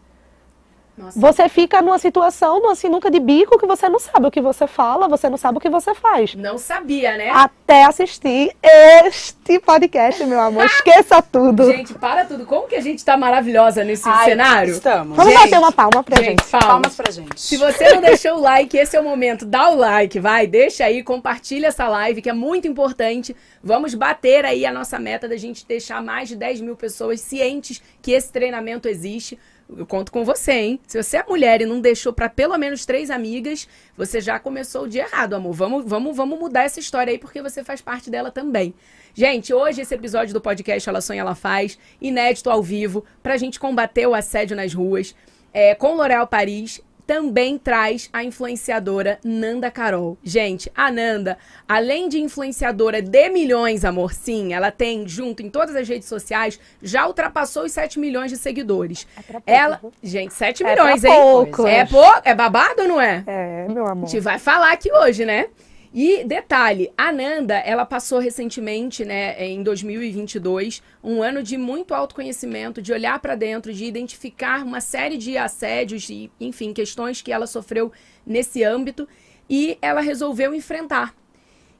Nossa. 0.97 1.19
Você 1.19 1.47
fica 1.47 1.81
numa 1.81 1.97
situação, 1.97 2.59
numa 2.59 2.75
sinuca 2.75 3.09
de 3.09 3.19
bico, 3.19 3.57
que 3.57 3.65
você 3.65 3.87
não 3.87 3.97
sabe 3.97 4.27
o 4.27 4.31
que 4.31 4.41
você 4.41 4.67
fala, 4.67 5.07
você 5.07 5.29
não 5.29 5.37
sabe 5.37 5.57
o 5.57 5.61
que 5.61 5.69
você 5.69 5.95
faz. 5.95 6.35
Não 6.35 6.57
sabia, 6.57 7.15
né? 7.17 7.29
Até 7.31 7.85
assistir 7.85 8.55
este 8.61 9.59
podcast, 9.59 10.23
meu 10.25 10.39
amor. 10.39 10.65
Esqueça 10.71 11.21
tudo. 11.21 11.71
Gente, 11.71 11.93
para 11.93 12.25
tudo. 12.25 12.45
Como 12.45 12.67
que 12.67 12.75
a 12.75 12.81
gente 12.81 13.03
tá 13.05 13.15
maravilhosa 13.15 13.83
nesse 13.83 14.07
Ai, 14.07 14.25
cenário? 14.25 14.73
Estamos. 14.73 15.15
Vamos 15.15 15.33
Gente, 15.33 15.43
bater 15.43 15.59
uma 15.59 15.71
palma 15.71 16.03
pra 16.03 16.17
gente. 16.17 16.29
Gente, 16.29 16.51
palmas. 16.51 16.67
Palmas 16.67 16.95
pra 16.95 17.11
gente. 17.11 17.39
Se 17.39 17.57
você 17.57 17.93
não 17.93 18.01
deixou 18.01 18.37
o 18.37 18.41
like, 18.41 18.77
esse 18.77 18.95
é 18.95 18.99
o 18.99 19.03
momento. 19.03 19.45
Dá 19.45 19.69
o 19.69 19.75
like, 19.75 20.19
vai. 20.19 20.45
Deixa 20.45 20.85
aí, 20.85 21.01
compartilha 21.03 21.67
essa 21.67 21.87
live, 21.87 22.21
que 22.21 22.29
é 22.29 22.33
muito 22.33 22.67
importante. 22.67 23.35
Vamos 23.63 23.93
bater 23.93 24.43
aí 24.45 24.65
a 24.65 24.73
nossa 24.73 24.99
meta 24.99 25.27
da 25.27 25.37
gente 25.37 25.65
deixar 25.65 26.01
mais 26.01 26.27
de 26.27 26.35
10 26.35 26.61
mil 26.61 26.75
pessoas 26.75 27.21
cientes 27.21 27.81
que 28.01 28.11
esse 28.11 28.31
treinamento 28.31 28.89
existe. 28.89 29.39
Eu 29.77 29.85
conto 29.85 30.11
com 30.11 30.25
você, 30.25 30.51
hein? 30.51 30.79
Se 30.85 31.01
você 31.01 31.17
é 31.17 31.25
mulher 31.27 31.61
e 31.61 31.65
não 31.65 31.79
deixou 31.79 32.11
para 32.11 32.27
pelo 32.27 32.57
menos 32.57 32.85
três 32.85 33.09
amigas, 33.09 33.67
você 33.95 34.19
já 34.19 34.37
começou 34.37 34.83
o 34.83 34.87
dia 34.87 35.03
errado, 35.03 35.33
amor. 35.33 35.53
Vamos, 35.53 35.85
vamos, 35.85 36.15
vamos 36.15 36.37
mudar 36.37 36.63
essa 36.63 36.79
história 36.79 37.11
aí, 37.11 37.17
porque 37.17 37.41
você 37.41 37.63
faz 37.63 37.81
parte 37.81 38.09
dela 38.09 38.31
também. 38.31 38.73
Gente, 39.13 39.53
hoje 39.53 39.81
esse 39.81 39.95
episódio 39.95 40.33
do 40.33 40.41
podcast 40.41 40.87
Ela 40.87 40.99
Sonha, 40.99 41.21
Ela 41.21 41.35
Faz, 41.35 41.79
inédito 42.01 42.49
ao 42.49 42.61
vivo, 42.61 43.05
pra 43.23 43.37
gente 43.37 43.59
combater 43.59 44.05
o 44.07 44.13
assédio 44.13 44.57
nas 44.57 44.73
ruas, 44.73 45.15
é, 45.53 45.73
com 45.73 45.95
L'Oréal 45.95 46.27
Paris, 46.27 46.81
também 47.15 47.57
traz 47.57 48.09
a 48.13 48.23
influenciadora 48.23 49.19
Nanda 49.21 49.69
Carol. 49.69 50.17
Gente, 50.23 50.71
a 50.73 50.89
Nanda, 50.89 51.37
além 51.67 52.07
de 52.07 52.21
influenciadora 52.21 53.01
de 53.01 53.29
milhões, 53.29 53.83
amor, 53.83 54.13
sim, 54.13 54.53
ela 54.53 54.71
tem, 54.71 55.05
junto 55.05 55.43
em 55.43 55.49
todas 55.49 55.75
as 55.75 55.85
redes 55.89 56.07
sociais, 56.07 56.57
já 56.81 57.05
ultrapassou 57.05 57.65
os 57.65 57.73
7 57.73 57.99
milhões 57.99 58.31
de 58.31 58.37
seguidores. 58.37 59.05
É 59.17 59.21
pra 59.23 59.41
pouco, 59.41 59.51
ela, 59.51 59.81
gente, 60.01 60.33
7 60.33 60.63
É 60.63 60.69
milhões, 60.69 61.01
pra 61.01 61.09
hein? 61.09 61.15
pouco. 61.21 61.67
É, 61.67 61.85
pouco? 61.85 62.21
é 62.23 62.33
babado 62.33 62.83
ou 62.83 62.87
não 62.87 63.01
é? 63.01 63.25
É, 63.27 63.67
meu 63.67 63.85
A 63.85 63.91
amor. 63.91 64.07
gente 64.07 64.21
vai 64.21 64.39
falar 64.39 64.71
aqui 64.71 64.89
hoje, 64.89 65.25
né? 65.25 65.47
E 65.93 66.23
detalhe, 66.23 66.89
a 66.97 67.11
Nanda, 67.11 67.55
ela 67.55 67.85
passou 67.85 68.19
recentemente, 68.19 69.03
né, 69.03 69.45
em 69.45 69.61
2022, 69.61 70.81
um 71.03 71.21
ano 71.21 71.43
de 71.43 71.57
muito 71.57 71.93
autoconhecimento, 71.93 72.81
de 72.81 72.93
olhar 72.93 73.19
pra 73.19 73.35
dentro, 73.35 73.73
de 73.73 73.83
identificar 73.83 74.63
uma 74.63 74.79
série 74.79 75.17
de 75.17 75.37
assédios 75.37 76.09
e, 76.09 76.31
enfim, 76.39 76.71
questões 76.71 77.21
que 77.21 77.31
ela 77.31 77.45
sofreu 77.45 77.91
nesse 78.25 78.63
âmbito 78.63 79.05
e 79.49 79.77
ela 79.81 79.99
resolveu 79.99 80.53
enfrentar. 80.55 81.13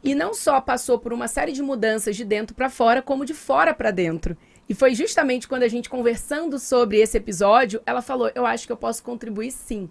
E 0.04 0.14
não 0.14 0.34
só 0.34 0.60
passou 0.60 1.00
por 1.00 1.14
uma 1.14 1.30
série 1.30 1.54
de 1.54 1.62
mudanças 1.62 2.18
de 2.18 2.26
dentro 2.26 2.54
pra 2.54 2.70
fora, 2.70 3.02
como 3.02 3.24
de 3.24 3.34
fora 3.34 3.74
pra 3.74 3.92
dentro. 3.92 4.36
E 4.68 4.74
foi 4.74 4.94
justamente 4.94 5.48
quando 5.48 5.64
a 5.64 5.68
gente 5.70 5.90
conversando 5.90 6.60
sobre 6.60 6.98
esse 7.00 7.16
episódio, 7.18 7.82
ela 7.86 8.02
falou: 8.02 8.32
"Eu 8.34 8.46
acho 8.46 8.66
que 8.66 8.72
eu 8.74 8.78
posso 8.78 9.04
contribuir 9.04 9.52
sim". 9.52 9.90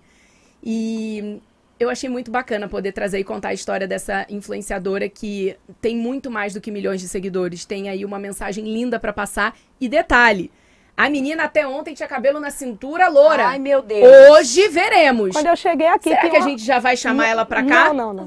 E 0.62 1.40
eu 1.80 1.88
achei 1.90 2.08
muito 2.10 2.30
bacana 2.30 2.68
poder 2.68 2.92
trazer 2.92 3.18
e 3.18 3.24
contar 3.24 3.48
a 3.48 3.54
história 3.54 3.88
dessa 3.88 4.26
influenciadora 4.28 5.08
que 5.08 5.56
tem 5.80 5.96
muito 5.96 6.30
mais 6.30 6.52
do 6.52 6.60
que 6.60 6.70
milhões 6.70 7.00
de 7.00 7.08
seguidores. 7.08 7.64
Tem 7.64 7.88
aí 7.88 8.04
uma 8.04 8.18
mensagem 8.18 8.64
linda 8.64 9.00
pra 9.00 9.12
passar. 9.14 9.56
E 9.80 9.88
detalhe: 9.88 10.52
a 10.96 11.08
menina 11.08 11.44
até 11.44 11.66
ontem 11.66 11.94
tinha 11.94 12.06
cabelo 12.06 12.38
na 12.38 12.50
cintura 12.50 13.08
loura. 13.08 13.46
Ai, 13.46 13.58
meu 13.58 13.80
Deus. 13.80 14.06
Hoje 14.32 14.68
veremos. 14.68 15.32
Quando 15.34 15.46
eu 15.46 15.56
cheguei 15.56 15.86
aqui... 15.86 16.10
Será 16.10 16.20
tinha 16.20 16.30
que 16.30 16.36
a 16.36 16.40
uma- 16.40 16.48
gente 16.50 16.62
já 16.62 16.78
vai 16.78 16.94
chamar 16.98 17.26
ela 17.28 17.46
pra 17.46 17.64
cá? 17.64 17.94
Não, 17.94 18.12
não, 18.12 18.26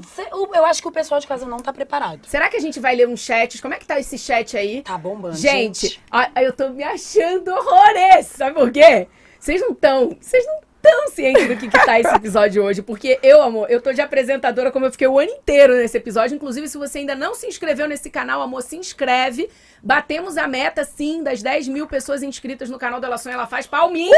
Eu 0.52 0.64
acho 0.64 0.82
que 0.82 0.88
o 0.88 0.92
pessoal 0.92 1.20
de 1.20 1.26
casa 1.28 1.46
não 1.46 1.58
tá 1.58 1.72
preparado. 1.72 2.26
Será 2.26 2.48
que 2.48 2.56
a 2.56 2.60
gente 2.60 2.80
vai 2.80 2.96
ler 2.96 3.06
uns 3.08 3.20
chats? 3.20 3.60
Como 3.60 3.72
é 3.72 3.78
que 3.78 3.86
tá 3.86 4.00
esse 4.00 4.18
chat 4.18 4.56
aí? 4.56 4.82
Tá 4.82 4.98
bombando. 4.98 5.36
Gente, 5.36 6.00
ó, 6.10 6.26
eu 6.40 6.52
tô 6.52 6.70
me 6.70 6.82
achando 6.82 7.48
horrores. 7.52 8.26
Sabe 8.26 8.54
por 8.56 8.72
quê? 8.72 9.06
Vocês 9.38 9.60
não 9.60 9.70
estão. 9.70 10.16
Vocês 10.20 10.44
não 10.44 10.58
estão 10.88 11.08
cientes 11.08 11.48
do 11.48 11.56
que, 11.56 11.68
que 11.68 11.86
tá 11.86 11.98
esse 11.98 12.14
episódio 12.14 12.62
hoje. 12.62 12.82
Porque 12.82 13.18
eu, 13.22 13.42
amor, 13.42 13.70
eu 13.70 13.80
tô 13.80 13.92
de 13.92 14.00
apresentadora 14.00 14.70
como 14.70 14.86
eu 14.86 14.92
fiquei 14.92 15.06
o 15.06 15.18
ano 15.18 15.30
inteiro 15.30 15.74
nesse 15.74 15.96
episódio. 15.96 16.34
Inclusive, 16.34 16.68
se 16.68 16.76
você 16.76 16.98
ainda 16.98 17.14
não 17.14 17.34
se 17.34 17.46
inscreveu 17.46 17.88
nesse 17.88 18.10
canal, 18.10 18.42
amor, 18.42 18.62
se 18.62 18.76
inscreve. 18.76 19.48
Batemos 19.82 20.36
a 20.36 20.46
meta, 20.46 20.84
sim, 20.84 21.22
das 21.22 21.42
10 21.42 21.68
mil 21.68 21.86
pessoas 21.86 22.22
inscritas 22.22 22.70
no 22.70 22.78
canal 22.78 23.00
Dela 23.00 23.18
Sonha, 23.18 23.34
ela 23.34 23.46
faz 23.46 23.66
palminha. 23.66 24.10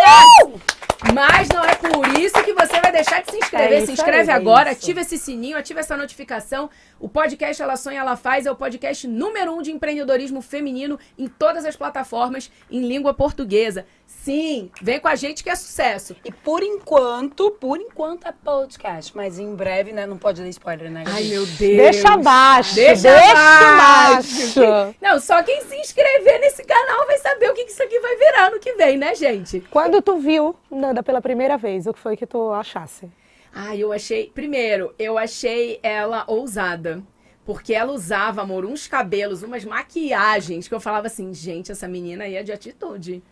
Mas 1.13 1.49
não 1.49 1.65
é 1.65 1.75
por 1.75 2.07
isso 2.19 2.43
que 2.43 2.53
você 2.53 2.81
vai 2.81 2.93
deixar 2.93 3.23
de 3.23 3.31
se 3.31 3.37
inscrever. 3.37 3.83
É 3.83 3.87
se 3.87 3.93
inscreve 3.93 4.31
aí, 4.31 4.37
é 4.37 4.41
agora, 4.41 4.71
ativa 4.71 5.01
esse 5.01 5.19
sininho, 5.19 5.57
ativa 5.59 5.81
essa 5.81 5.97
notificação. 5.97 6.71
O 6.99 7.11
podcast 7.11 7.63
Ela 7.63 7.77
Sonha, 7.77 8.01
Ela 8.01 8.17
Faz 8.17 8.47
é 8.47 8.51
o 8.51 8.57
podcast 8.57 9.07
número 9.07 9.53
um 9.53 9.61
de 9.61 9.71
empreendedorismo 9.71 10.41
feminino 10.41 10.99
em 11.19 11.29
todas 11.29 11.67
as 11.67 11.77
plataformas 11.77 12.51
em 12.71 12.81
língua 12.81 13.13
portuguesa. 13.13 13.85
Sim, 14.07 14.71
vem 14.81 14.99
com 14.99 15.07
a 15.07 15.15
gente 15.15 15.45
que 15.45 15.51
é 15.51 15.55
sucesso. 15.55 16.17
E 16.25 16.33
por 16.33 16.63
enquanto, 16.63 17.51
por 17.51 17.79
enquanto 17.79 18.27
é 18.27 18.33
podcast. 18.33 19.15
Mas 19.15 19.39
em 19.39 19.55
breve, 19.55 19.93
né? 19.93 20.07
Não 20.07 20.17
pode 20.17 20.41
dar 20.41 20.49
spoiler, 20.49 20.91
né? 20.91 21.05
Ai, 21.07 21.25
meu 21.25 21.45
Deus. 21.45 21.57
Deixa 21.59 22.15
abaixo. 22.15 22.75
Deixa, 22.75 23.11
abaixo. 23.11 24.59
abaixo. 24.65 24.97
Não, 25.03 25.21
só 25.21 25.43
quem 25.43 25.61
se 25.63 25.77
inscrever 25.77 26.41
nesse 26.41 26.65
canal 26.65 27.07
vai 27.07 27.19
saber 27.19 27.51
o 27.51 27.55
que 27.55 27.67
que 27.67 27.73
isso 27.73 27.83
aqui 27.83 28.01
vai 28.01 28.17
virar 28.17 28.51
no 28.51 28.59
que 28.59 28.73
vem, 28.73 28.97
né, 28.97 29.15
gente? 29.15 29.61
Quando 29.71 30.01
tu 30.01 30.17
viu 30.17 30.57
Nanda 30.71 31.03
pela 31.03 31.21
primeira 31.21 31.59
vez, 31.59 31.87
o 31.87 31.93
que 31.93 32.01
foi 32.01 32.17
que 32.17 32.27
tu 32.27 32.53
achasse? 32.53 33.11
Ah, 33.59 33.75
eu 33.75 33.91
achei. 33.91 34.31
Primeiro, 34.35 34.95
eu 34.99 35.17
achei 35.17 35.81
ela 35.83 36.25
ousada. 36.27 37.03
Porque 37.43 37.73
ela 37.73 37.91
usava, 37.93 38.43
amor, 38.43 38.67
uns 38.67 38.87
cabelos, 38.87 39.43
umas 39.43 39.65
maquiagens 39.65 40.69
que 40.69 40.75
eu 40.75 40.81
falava 40.81 41.07
assim, 41.07 41.33
gente, 41.33 41.73
essa 41.73 41.89
menina 41.89 42.25
aí 42.25 42.35
é 42.37 42.43
de 42.43 42.53
atitude. 42.53 43.23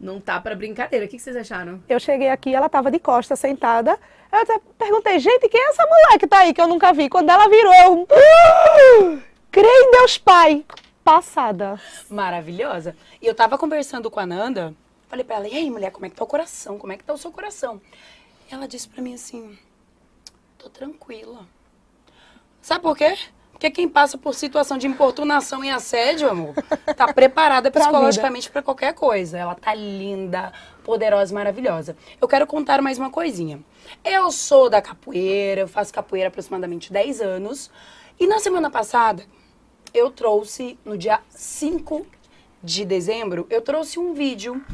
Não 0.00 0.18
tá 0.20 0.40
pra 0.40 0.54
brincadeira. 0.54 1.04
O 1.04 1.08
que, 1.08 1.16
que 1.16 1.22
vocês 1.22 1.36
acharam? 1.36 1.82
Eu 1.86 2.00
cheguei 2.00 2.28
aqui, 2.30 2.54
ela 2.54 2.68
tava 2.68 2.90
de 2.90 2.98
costa, 2.98 3.36
sentada. 3.36 3.98
Eu 4.32 4.38
até 4.38 4.58
perguntei, 4.78 5.18
gente, 5.18 5.48
quem 5.50 5.60
é 5.60 5.68
essa 5.68 5.84
mulher 5.84 6.18
que 6.18 6.26
tá 6.26 6.38
aí, 6.38 6.54
que 6.54 6.60
eu 6.62 6.66
nunca 6.68 6.92
vi? 6.94 7.10
Quando 7.10 7.28
ela 7.28 7.46
virou, 7.48 7.74
eu... 7.74 8.08
"Ah! 8.10 9.18
Creio 9.50 9.68
em 9.68 9.90
Deus 9.90 10.16
Pai. 10.16 10.64
Passada. 11.04 11.78
Maravilhosa. 12.08 12.96
E 13.20 13.26
eu 13.26 13.34
tava 13.34 13.58
conversando 13.58 14.10
com 14.10 14.18
a 14.18 14.24
Nanda, 14.26 14.74
falei 15.08 15.24
pra 15.24 15.36
ela, 15.36 15.48
e 15.48 15.54
aí, 15.56 15.70
mulher, 15.70 15.90
como 15.90 16.06
é 16.06 16.08
que 16.08 16.16
tá 16.16 16.24
o 16.24 16.28
coração? 16.28 16.78
Como 16.78 16.92
é 16.92 16.96
que 16.96 17.04
tá 17.04 17.12
o 17.12 17.18
seu 17.18 17.30
coração? 17.30 17.80
E 18.50 18.54
ela 18.54 18.66
disse 18.66 18.88
pra 18.88 19.02
mim 19.02 19.14
assim, 19.14 19.58
tô 20.64 20.70
tranquila. 20.70 21.46
Sabe 22.62 22.82
por 22.82 22.96
quê? 22.96 23.14
Porque 23.52 23.70
quem 23.70 23.88
passa 23.88 24.16
por 24.16 24.34
situação 24.34 24.78
de 24.78 24.86
importunação 24.86 25.62
e 25.64 25.70
assédio, 25.70 26.28
amor, 26.28 26.54
tá 26.96 27.12
preparada 27.12 27.70
psicologicamente 27.70 28.50
pra 28.50 28.62
qualquer 28.62 28.94
coisa. 28.94 29.38
Ela 29.38 29.54
tá 29.54 29.74
linda, 29.74 30.52
poderosa, 30.82 31.34
maravilhosa. 31.34 31.96
Eu 32.20 32.26
quero 32.26 32.46
contar 32.46 32.80
mais 32.80 32.98
uma 32.98 33.10
coisinha. 33.10 33.60
Eu 34.02 34.30
sou 34.32 34.70
da 34.70 34.80
capoeira, 34.80 35.60
eu 35.60 35.68
faço 35.68 35.92
capoeira 35.92 36.28
há 36.28 36.30
aproximadamente 36.30 36.92
10 36.92 37.20
anos. 37.20 37.70
E 38.18 38.26
na 38.26 38.38
semana 38.38 38.70
passada, 38.70 39.24
eu 39.92 40.10
trouxe, 40.10 40.78
no 40.84 40.96
dia 40.96 41.20
5 41.28 42.06
de 42.62 42.84
dezembro, 42.84 43.46
eu 43.50 43.60
trouxe 43.60 43.98
um 43.98 44.14
vídeo 44.14 44.64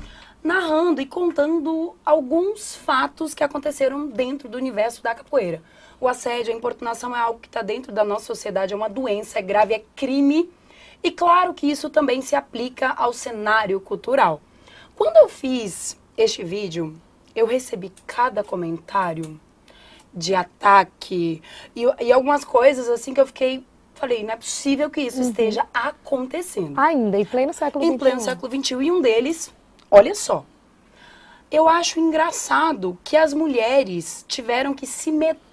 narrando 0.42 1.00
e 1.00 1.06
contando 1.06 1.94
alguns 2.04 2.74
fatos 2.74 3.34
que 3.34 3.44
aconteceram 3.44 4.08
dentro 4.08 4.48
do 4.48 4.56
universo 4.56 5.02
da 5.02 5.14
capoeira. 5.14 5.62
O 6.00 6.08
assédio, 6.08 6.52
a 6.52 6.56
importunação 6.56 7.14
é 7.14 7.20
algo 7.20 7.38
que 7.38 7.46
está 7.46 7.60
dentro 7.60 7.92
da 7.92 8.02
nossa 8.02 8.24
sociedade, 8.24 8.72
é 8.72 8.76
uma 8.76 8.88
doença, 8.88 9.38
é 9.38 9.42
grave, 9.42 9.74
é 9.74 9.82
crime. 9.94 10.50
E 11.02 11.10
claro 11.10 11.52
que 11.52 11.70
isso 11.70 11.90
também 11.90 12.22
se 12.22 12.34
aplica 12.34 12.88
ao 12.90 13.12
cenário 13.12 13.78
cultural. 13.80 14.40
Quando 14.96 15.18
eu 15.18 15.28
fiz 15.28 15.98
este 16.16 16.42
vídeo, 16.42 16.98
eu 17.34 17.46
recebi 17.46 17.92
cada 18.06 18.42
comentário 18.42 19.38
de 20.12 20.34
ataque 20.34 21.42
e, 21.76 21.84
e 22.00 22.12
algumas 22.12 22.44
coisas 22.44 22.88
assim 22.88 23.12
que 23.12 23.20
eu 23.20 23.26
fiquei. 23.26 23.64
Falei, 23.94 24.22
não 24.22 24.32
é 24.32 24.36
possível 24.36 24.88
que 24.88 25.02
isso 25.02 25.20
esteja 25.20 25.66
acontecendo 25.74 26.80
Ainda, 26.80 27.18
em 27.18 27.24
pleno 27.26 27.52
século 27.52 27.84
em 27.84 27.98
pleno 27.98 28.18
XXI. 28.18 28.30
século 28.30 28.64
XXI, 28.64 28.74
e 28.76 28.90
um 28.90 29.02
deles, 29.02 29.52
olha 29.90 30.14
só, 30.14 30.42
eu 31.50 31.68
acho 31.68 32.00
engraçado 32.00 32.98
que 33.04 33.14
as 33.14 33.34
mulheres 33.34 34.24
tiveram 34.26 34.72
que 34.72 34.86
se 34.86 35.12
meter 35.12 35.49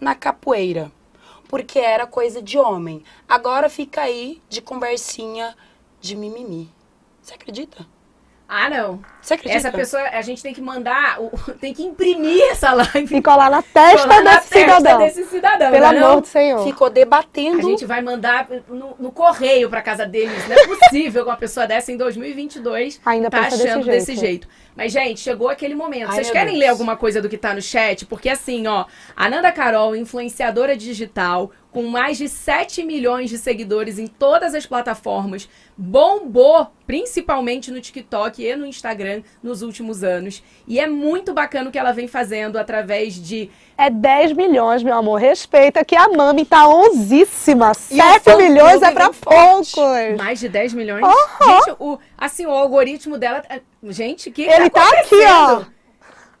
na 0.00 0.14
capoeira, 0.14 0.90
porque 1.48 1.78
era 1.78 2.06
coisa 2.06 2.42
de 2.42 2.58
homem. 2.58 3.02
Agora 3.28 3.68
fica 3.68 4.02
aí 4.02 4.42
de 4.48 4.60
conversinha 4.60 5.56
de 6.00 6.16
mimimi. 6.16 6.70
Você 7.22 7.34
acredita? 7.34 7.86
Ah, 8.48 8.70
não. 8.70 9.00
Você 9.20 9.34
acredita? 9.34 9.56
Essa 9.58 9.72
pessoa, 9.76 10.02
a 10.04 10.22
gente 10.22 10.40
tem 10.40 10.54
que 10.54 10.60
mandar, 10.60 11.18
tem 11.60 11.74
que 11.74 11.82
imprimir 11.82 12.40
essa 12.52 12.72
live. 12.72 13.16
E 13.16 13.20
colar 13.20 13.50
na 13.50 13.60
testa 13.60 14.06
colar 14.06 14.22
na 14.22 14.36
desse 14.36 14.48
testa 14.50 14.76
cidadão. 14.76 14.98
desse 14.98 15.24
cidadão. 15.24 15.70
Pelo 15.72 15.82
não 15.86 15.92
é 15.92 16.02
amor 16.04 16.20
do 16.20 16.26
Senhor. 16.28 16.64
Ficou 16.64 16.86
A 16.86 16.90
debatendo. 16.90 17.60
gente 17.62 17.84
vai 17.84 18.00
mandar 18.02 18.46
no, 18.68 18.94
no 19.00 19.10
correio 19.10 19.68
pra 19.68 19.82
casa 19.82 20.06
deles. 20.06 20.46
Não 20.48 20.54
é 20.56 20.66
possível 20.66 21.24
que 21.24 21.30
uma 21.30 21.36
pessoa 21.36 21.66
dessa 21.66 21.90
em 21.90 21.96
2022 21.96 23.00
Ainda 23.04 23.28
tá 23.30 23.38
pensa 23.42 23.56
desse 23.56 23.68
achando 23.68 23.84
desse 23.86 24.06
jeito. 24.14 24.20
jeito. 24.20 24.48
Mas, 24.76 24.92
gente, 24.92 25.20
chegou 25.20 25.48
aquele 25.48 25.74
momento. 25.74 26.10
Ai, 26.10 26.16
Vocês 26.16 26.30
querem 26.30 26.52
Deus. 26.52 26.58
ler 26.60 26.68
alguma 26.68 26.96
coisa 26.96 27.20
do 27.20 27.28
que 27.28 27.38
tá 27.38 27.52
no 27.54 27.62
chat? 27.62 28.04
Porque, 28.06 28.28
assim, 28.28 28.66
ó, 28.66 28.84
a 29.16 29.28
Nanda 29.28 29.50
Carol, 29.50 29.96
influenciadora 29.96 30.76
digital, 30.76 31.50
com 31.72 31.82
mais 31.84 32.18
de 32.18 32.28
7 32.28 32.82
milhões 32.84 33.30
de 33.30 33.38
seguidores 33.38 33.98
em 33.98 34.06
todas 34.06 34.54
as 34.54 34.66
plataformas, 34.66 35.48
bombou 35.76 36.68
principalmente 36.86 37.70
no 37.70 37.80
TikTok 37.80 38.42
e 38.42 38.56
no 38.56 38.64
Instagram 38.64 39.22
nos 39.42 39.60
últimos 39.60 40.02
anos. 40.02 40.42
E 40.66 40.80
é 40.80 40.86
muito 40.86 41.34
bacana 41.34 41.68
o 41.68 41.72
que 41.72 41.78
ela 41.78 41.92
vem 41.92 42.08
fazendo 42.08 42.58
através 42.58 43.14
de 43.14 43.50
É 43.76 43.90
10 43.90 44.32
milhões, 44.32 44.82
meu 44.82 44.94
amor. 44.94 45.20
Respeita 45.20 45.84
que 45.84 45.94
a 45.94 46.08
Mami 46.08 46.46
tá 46.46 46.66
onzíssima. 46.68 47.72
E 47.90 48.00
o 48.00 48.02
7 48.02 48.20
fã 48.22 48.36
milhões 48.36 48.80
é 48.82 48.90
pra 48.90 49.06
vem 49.06 49.14
forte. 49.14 49.74
poucos. 49.74 50.16
mais 50.16 50.40
de 50.40 50.48
10 50.48 50.74
milhões. 50.74 51.04
Gente, 51.04 51.76
o, 51.78 51.98
assim, 52.16 52.46
o 52.46 52.50
algoritmo 52.50 53.18
dela. 53.18 53.42
Gente, 53.84 54.30
que 54.30 54.42
Ele 54.42 54.70
tá 54.70 54.88
aqui, 54.88 55.24
ó. 55.26 55.64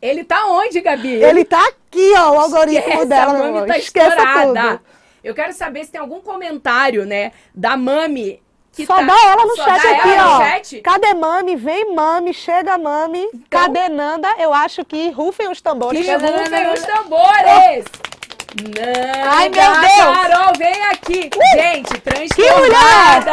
Ele 0.00 0.24
tá 0.24 0.46
onde, 0.46 0.80
Gabi? 0.80 1.14
Ele 1.14 1.44
tá 1.44 1.66
aqui, 1.66 2.14
ó, 2.16 2.32
o 2.32 2.38
algoritmo 2.40 3.06
dela, 3.06 3.32
a 3.32 3.50
Mami 3.52 3.66
tá 3.66 3.78
Esqueça 3.78 4.08
estourada. 4.08 4.70
tudo. 4.76 4.80
Eu 5.24 5.34
quero 5.34 5.52
saber 5.52 5.84
se 5.84 5.90
tem 5.90 6.00
algum 6.00 6.20
comentário, 6.20 7.04
né, 7.04 7.32
da 7.52 7.76
Mami 7.76 8.40
Só 8.84 8.96
tá... 8.96 9.02
dá 9.02 9.14
ela 9.26 9.46
no 9.46 9.56
Só 9.56 9.64
chat 9.64 9.82
dá 9.82 9.90
aqui, 9.90 10.08
ela 10.10 10.24
no 10.24 10.30
ó. 10.30 10.38
chat? 10.38 10.80
Cadê 10.82 11.14
Mami? 11.14 11.56
Vem 11.56 11.94
Mami, 11.94 12.34
chega 12.34 12.76
Mami. 12.76 13.26
Cadê 13.48 13.88
Nanda? 13.88 14.28
Eu 14.38 14.52
acho 14.52 14.84
que 14.84 15.10
rufem 15.10 15.48
os 15.48 15.60
tambores. 15.60 16.04
Que 16.04 16.12
rufem 16.14 16.72
os 16.72 16.82
tambores! 16.82 17.84
Nanda, 18.62 19.30
Ai, 19.30 19.48
meu 19.50 19.70
Deus! 19.80 20.16
Carol, 20.16 20.52
vem 20.56 20.82
aqui! 20.86 21.30
Gente, 21.54 21.90
mulher! 21.90 22.02
transformada! 22.02 23.32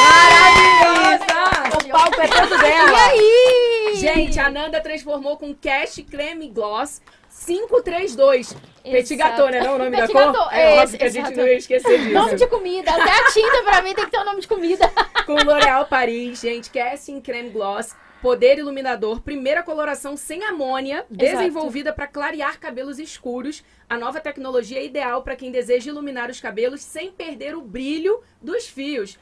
Maravilhosa! 0.00 1.78
O 1.84 1.88
palco 1.90 2.20
é 2.20 2.26
todo 2.28 2.54
E 2.54 2.58
dela. 2.58 2.98
aí? 3.08 3.92
Gente, 3.96 4.40
a 4.40 4.50
Nanda 4.50 4.80
transformou 4.80 5.36
com 5.36 5.54
Cash 5.54 6.02
Creme 6.10 6.48
Gloss 6.48 7.00
532. 7.46 8.56
Petit 8.82 9.16
Gâteau, 9.16 9.48
né? 9.48 9.60
Não 9.60 9.74
o 9.74 9.78
nome 9.78 9.90
da 9.90 10.06
Petit 10.06 10.12
cor? 10.12 10.48
É 10.52 10.74
esse, 10.74 10.82
óbvio 10.82 10.98
que 10.98 11.04
a 11.04 11.08
gente 11.08 11.22
exato. 11.24 11.36
não 11.36 11.46
ia 11.46 11.56
esquecer 11.56 11.98
disso. 11.98 12.12
Nome 12.12 12.34
de 12.36 12.46
comida. 12.46 12.90
Até 12.90 13.10
a 13.10 13.32
tinta 13.32 13.62
pra 13.62 13.82
mim 13.82 13.94
tem 13.94 14.04
que 14.04 14.10
ter 14.10 14.18
um 14.18 14.24
nome 14.24 14.40
de 14.40 14.48
comida. 14.48 14.90
Com 15.26 15.34
L'Oréal 15.34 15.86
Paris, 15.86 16.40
gente, 16.40 16.70
Casting 16.70 17.20
Creme 17.20 17.50
Gloss, 17.50 17.94
poder 18.20 18.58
iluminador, 18.58 19.20
primeira 19.20 19.62
coloração 19.62 20.16
sem 20.16 20.44
amônia, 20.44 21.04
desenvolvida 21.10 21.92
para 21.92 22.06
clarear 22.06 22.60
cabelos 22.60 22.98
escuros. 22.98 23.62
A 23.88 23.98
nova 23.98 24.20
tecnologia 24.20 24.78
é 24.78 24.84
ideal 24.84 25.22
para 25.22 25.36
quem 25.36 25.50
deseja 25.50 25.90
iluminar 25.90 26.30
os 26.30 26.40
cabelos 26.40 26.82
sem 26.82 27.10
perder 27.10 27.56
o 27.56 27.62
brilho 27.62 28.22
dos 28.40 28.66
fios. 28.66 29.18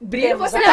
Brilho 0.00 0.28
Temos 0.28 0.50
você 0.50 0.58
né? 0.58 0.66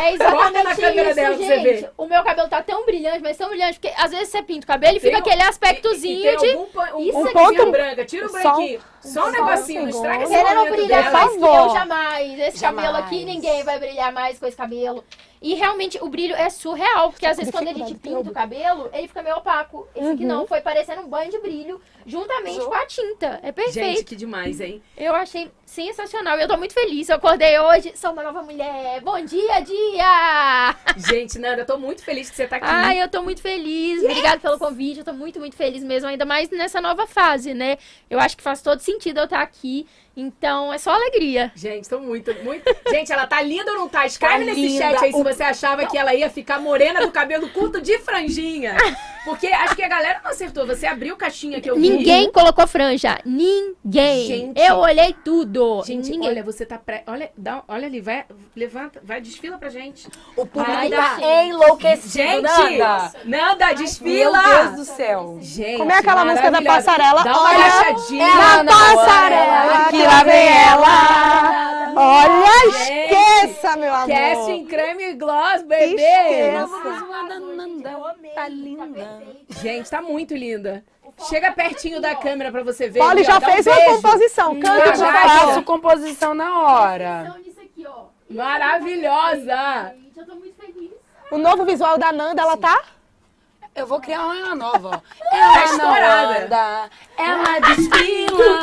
É 0.00 0.12
exatamente 0.14 0.64
na 0.64 0.74
câmera 0.76 1.06
isso, 1.08 1.14
dela 1.16 1.36
você 1.36 1.46
gente. 1.56 1.62
ver. 1.82 1.90
O 1.98 2.06
meu 2.06 2.22
cabelo 2.24 2.48
tá 2.48 2.62
tão 2.62 2.86
brilhante, 2.86 3.20
mas 3.22 3.36
tão 3.36 3.48
brilhante, 3.50 3.78
porque 3.78 3.94
às 3.96 4.10
vezes 4.10 4.28
você 4.30 4.42
pinta 4.42 4.64
o 4.64 4.66
cabelo 4.66 4.96
e 4.96 5.00
Tem 5.00 5.10
fica 5.10 5.18
um- 5.22 5.26
aquele 5.28 5.42
E- 5.42 5.48
aspectozinho 5.48 6.26
e 6.26 6.36
de... 6.36 6.38
tem 6.38 6.54
algum, 6.54 6.96
um, 6.96 7.00
Isso 7.08 7.18
um 7.18 7.24
aqui. 7.24 7.32
ponto 7.34 7.70
branca. 7.70 8.04
Tira 8.06 8.26
o 8.26 8.32
branquinho. 8.32 8.80
Só 9.04 9.28
um 9.28 9.30
negocinho, 9.30 9.82
não 9.82 9.88
estraga 9.90 10.24
esse 10.24 10.32
momento 10.32 10.72
brilhar 10.72 11.04
dela. 11.04 11.12
mais 11.12 11.32
que 11.32 11.42
eu 11.42 11.70
jamais. 11.70 12.38
Esse 12.40 12.60
cabelo 12.60 12.96
aqui, 12.96 13.18
Jamais. 13.20 13.34
ninguém 13.36 13.62
vai 13.62 13.78
brilhar 13.78 14.12
mais 14.12 14.38
com 14.38 14.46
esse 14.46 14.56
cabelo. 14.56 15.04
E 15.42 15.52
realmente 15.54 15.98
o 16.02 16.08
brilho 16.08 16.34
é 16.34 16.48
surreal, 16.48 17.10
porque 17.10 17.26
às 17.26 17.36
vezes 17.36 17.52
quando 17.52 17.68
a 17.68 17.74
gente 17.74 17.94
pinta 17.96 18.30
o 18.30 18.32
cabelo, 18.32 18.88
ele 18.94 19.06
fica 19.06 19.22
meio 19.22 19.36
opaco. 19.36 19.86
Esse 19.94 20.12
aqui 20.12 20.24
não, 20.24 20.46
foi 20.46 20.62
parecendo 20.62 21.02
um 21.02 21.06
banho 21.06 21.30
de 21.30 21.38
brilho 21.38 21.78
juntamente 22.06 22.64
com 22.64 22.72
a 22.72 22.86
tinta. 22.86 23.40
É 23.42 23.52
perfeito. 23.52 23.96
Gente, 23.96 24.04
que 24.04 24.16
demais, 24.16 24.58
hein? 24.58 24.82
Eu 24.96 25.14
achei 25.14 25.50
sensacional. 25.66 26.38
Eu 26.38 26.48
tô 26.48 26.56
muito 26.56 26.72
feliz. 26.72 27.10
Eu 27.10 27.16
acordei 27.16 27.58
hoje, 27.58 27.92
sou 27.94 28.12
uma 28.12 28.22
nova 28.22 28.42
mulher. 28.42 29.02
Bom 29.02 29.22
dia, 29.22 29.60
dia! 29.60 30.76
Gente, 30.96 31.38
Nanda, 31.38 31.60
eu 31.60 31.66
tô 31.66 31.76
muito 31.76 32.02
feliz 32.02 32.30
que 32.30 32.36
você 32.36 32.46
tá 32.46 32.56
aqui. 32.56 32.66
Ai, 32.66 33.02
eu 33.02 33.08
tô 33.08 33.22
muito 33.22 33.42
feliz. 33.42 34.02
Obrigada 34.02 34.38
pelo 34.40 34.58
convite. 34.58 35.00
Eu 35.00 35.04
tô 35.04 35.12
muito, 35.12 35.38
muito 35.38 35.56
feliz 35.56 35.84
mesmo. 35.84 36.08
Ainda 36.08 36.24
mais 36.24 36.48
nessa 36.48 36.80
nova 36.80 37.06
fase, 37.06 37.52
né? 37.52 37.76
Eu 38.08 38.18
acho 38.18 38.34
que 38.34 38.42
faz 38.42 38.62
todo 38.62 38.80
sentido 38.80 38.93
eu 39.20 39.24
estar 39.24 39.42
aqui. 39.42 39.86
Então, 40.16 40.72
é 40.72 40.78
só 40.78 40.92
alegria. 40.92 41.50
Gente, 41.54 41.88
tô 41.88 41.98
muito, 41.98 42.32
muito. 42.44 42.64
Gente, 42.90 43.12
ela 43.12 43.26
tá 43.26 43.42
linda 43.42 43.72
ou 43.72 43.78
não 43.78 43.88
tá? 43.88 44.06
Escreve 44.06 44.38
Tá 44.38 44.44
nesse 44.44 44.60
linda. 44.60 44.78
chat 44.92 45.04
aí 45.04 45.12
se 45.12 45.22
você 45.22 45.42
achava 45.42 45.86
que 45.86 45.98
ela 45.98 46.14
ia 46.14 46.30
ficar 46.30 46.60
morena 46.60 47.00
do 47.00 47.10
cabelo 47.10 47.48
curto 47.50 47.80
de 47.80 47.98
franjinha. 47.98 48.76
Porque 49.24 49.46
acho 49.46 49.74
que 49.74 49.82
a 49.82 49.88
galera 49.88 50.20
não 50.22 50.30
acertou. 50.30 50.66
Você 50.66 50.86
abriu 50.86 51.16
caixinha 51.16 51.58
que 51.60 51.68
eu 51.70 51.76
vi. 51.76 51.88
Ninguém 51.88 52.30
colocou 52.30 52.66
franja. 52.66 53.18
Ninguém. 53.24 54.26
Gente. 54.26 54.60
eu 54.60 54.76
olhei 54.76 55.14
tudo. 55.24 55.82
Gente, 55.84 56.10
Ninguém. 56.10 56.28
olha, 56.28 56.42
você 56.44 56.66
tá 56.66 56.76
pré. 56.78 57.02
Olha, 57.06 57.30
dá, 57.36 57.62
olha 57.66 57.86
ali, 57.86 58.00
vai, 58.02 58.24
levanta, 58.54 59.00
vai, 59.02 59.20
desfila 59.22 59.56
pra 59.56 59.70
gente. 59.70 60.06
O 60.36 60.44
público 60.46 60.70
Ai, 60.76 60.90
tá 60.90 61.14
gente. 61.16 61.48
enlouquecido, 61.48 62.12
Gente! 62.12 62.42
Nanda. 62.42 63.12
Nanda, 63.24 63.66
Meu 63.68 63.74
desfila! 63.76 64.42
Deus 64.42 64.76
do 64.76 64.84
céu. 64.84 65.38
Gente, 65.40 65.78
Como 65.78 65.90
é 65.90 65.98
aquela 65.98 66.24
música 66.24 66.50
da 66.50 66.60
passarela? 66.62 67.24
Dá 67.24 67.32
uma 67.32 67.48
Olha, 67.48 67.64
é 67.64 68.62
Na 68.62 68.72
passarela, 68.72 69.90
que 70.04 70.06
lá 70.06 70.22
vem 70.22 70.48
ela. 70.48 71.92
Olha, 71.96 72.66
esqueça, 72.68 73.76
meu 73.76 73.94
amor. 73.94 74.08
Casting 74.08 74.66
creme 74.66 75.14
gloss, 75.14 75.62
bebê. 75.62 75.94
Esqueça. 75.94 76.66
Nanda, 77.56 78.16
tá 78.34 78.48
linda. 78.48 79.22
Gente, 79.48 79.90
tá 79.90 80.02
muito 80.02 80.34
linda. 80.34 80.84
Chega 81.28 81.52
pertinho 81.52 82.00
da 82.00 82.14
câmera 82.16 82.50
pra 82.50 82.62
você 82.62 82.88
ver. 82.88 83.00
Ó, 83.00 83.16
já 83.22 83.38
um 83.38 83.40
fez 83.40 83.66
uma 83.66 83.76
composição. 83.76 84.60
Canta, 84.60 84.84
Eu 84.84 84.92
por 84.92 84.98
já 84.98 85.12
favor. 85.12 85.46
faço 85.46 85.62
composição 85.62 86.34
na 86.34 86.60
hora. 86.62 87.36
Maravilhosa! 88.28 89.94
Gente, 89.94 90.18
eu 90.18 90.26
tô 90.26 90.34
muito 90.34 90.56
feliz. 90.60 90.90
O 91.30 91.38
novo 91.38 91.64
visual 91.64 91.96
da 91.96 92.10
Nanda, 92.12 92.42
ela 92.42 92.56
tá? 92.56 92.82
Eu 93.76 93.86
vou 93.86 94.00
criar 94.00 94.24
uma 94.26 94.54
nova, 94.54 94.90
ó. 94.90 95.36
Ela 95.36 95.54
não 95.54 95.64
estourada. 95.64 96.44
anda, 96.44 96.90
ela 97.18 97.58
desfila. 97.60 98.62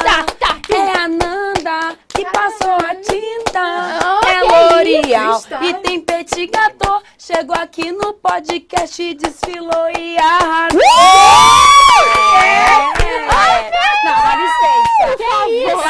É 0.74 0.98
a 0.98 1.08
Nanda 1.08 1.98
que 2.10 2.24
passou 2.26 2.76
a 2.76 2.96
tinta. 2.96 3.60
Ah, 3.60 4.22
é 4.28 4.42
L'Oreal 4.44 5.42
e 5.62 5.74
tem 5.76 6.00
petit 6.02 6.48
gâteau. 6.48 7.02
Chegou 7.18 7.56
aqui 7.56 7.92
no 7.92 8.14
podcast, 8.14 9.14
desfilou 9.16 9.90
e 9.98 10.18
arrasou. 10.18 10.82
É. 12.44 12.92
Não, 14.04 14.16
dá 14.24 14.36
licença. 14.36 15.18
Que 15.18 15.24
isso? 15.52 15.82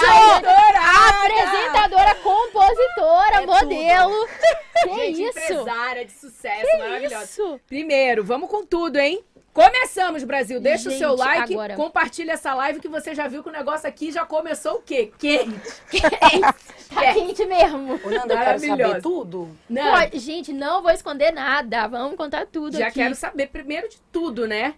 Apresentadora, 1.09 2.15
compositora, 2.15 3.45
modelo. 3.45 4.27
Que 4.81 4.89
Gente, 4.95 5.21
isso? 5.21 5.39
empresária 5.53 6.05
de 6.05 6.11
sucesso, 6.11 6.65
Que 6.65 6.77
maravilhosa. 6.79 7.23
isso? 7.23 7.59
Primeiro, 7.67 8.23
vamos 8.23 8.49
com 8.49 8.65
tudo, 8.65 8.97
hein? 8.97 9.23
Começamos, 9.53 10.23
Brasil. 10.23 10.61
Deixa 10.61 10.89
o 10.89 10.91
seu 10.93 11.09
Gente, 11.11 11.19
like, 11.19 11.53
agora. 11.53 11.75
compartilha 11.75 12.31
essa 12.31 12.53
live 12.53 12.79
que 12.79 12.87
você 12.87 13.13
já 13.13 13.27
viu 13.27 13.43
que 13.43 13.49
o 13.49 13.51
negócio 13.51 13.87
aqui 13.87 14.11
já 14.11 14.25
começou 14.25 14.75
o 14.75 14.81
quê? 14.81 15.11
Quente. 15.17 15.61
Tá 16.93 17.13
quente 17.13 17.45
mesmo. 17.45 17.93
Ô, 18.03 18.09
Nanda, 18.09 18.33
eu 18.33 18.39
quero 18.39 18.59
saber 18.59 19.01
tudo. 19.01 19.49
Não, 19.69 20.09
Pô, 20.09 20.17
gente, 20.19 20.51
não 20.51 20.81
vou 20.81 20.91
esconder 20.91 21.31
nada. 21.31 21.87
Vamos 21.87 22.17
contar 22.17 22.45
tudo 22.45 22.77
já 22.77 22.87
aqui. 22.87 22.95
quero 22.99 23.15
saber 23.15 23.47
primeiro 23.47 23.87
de 23.87 23.97
tudo, 24.11 24.45
né? 24.45 24.73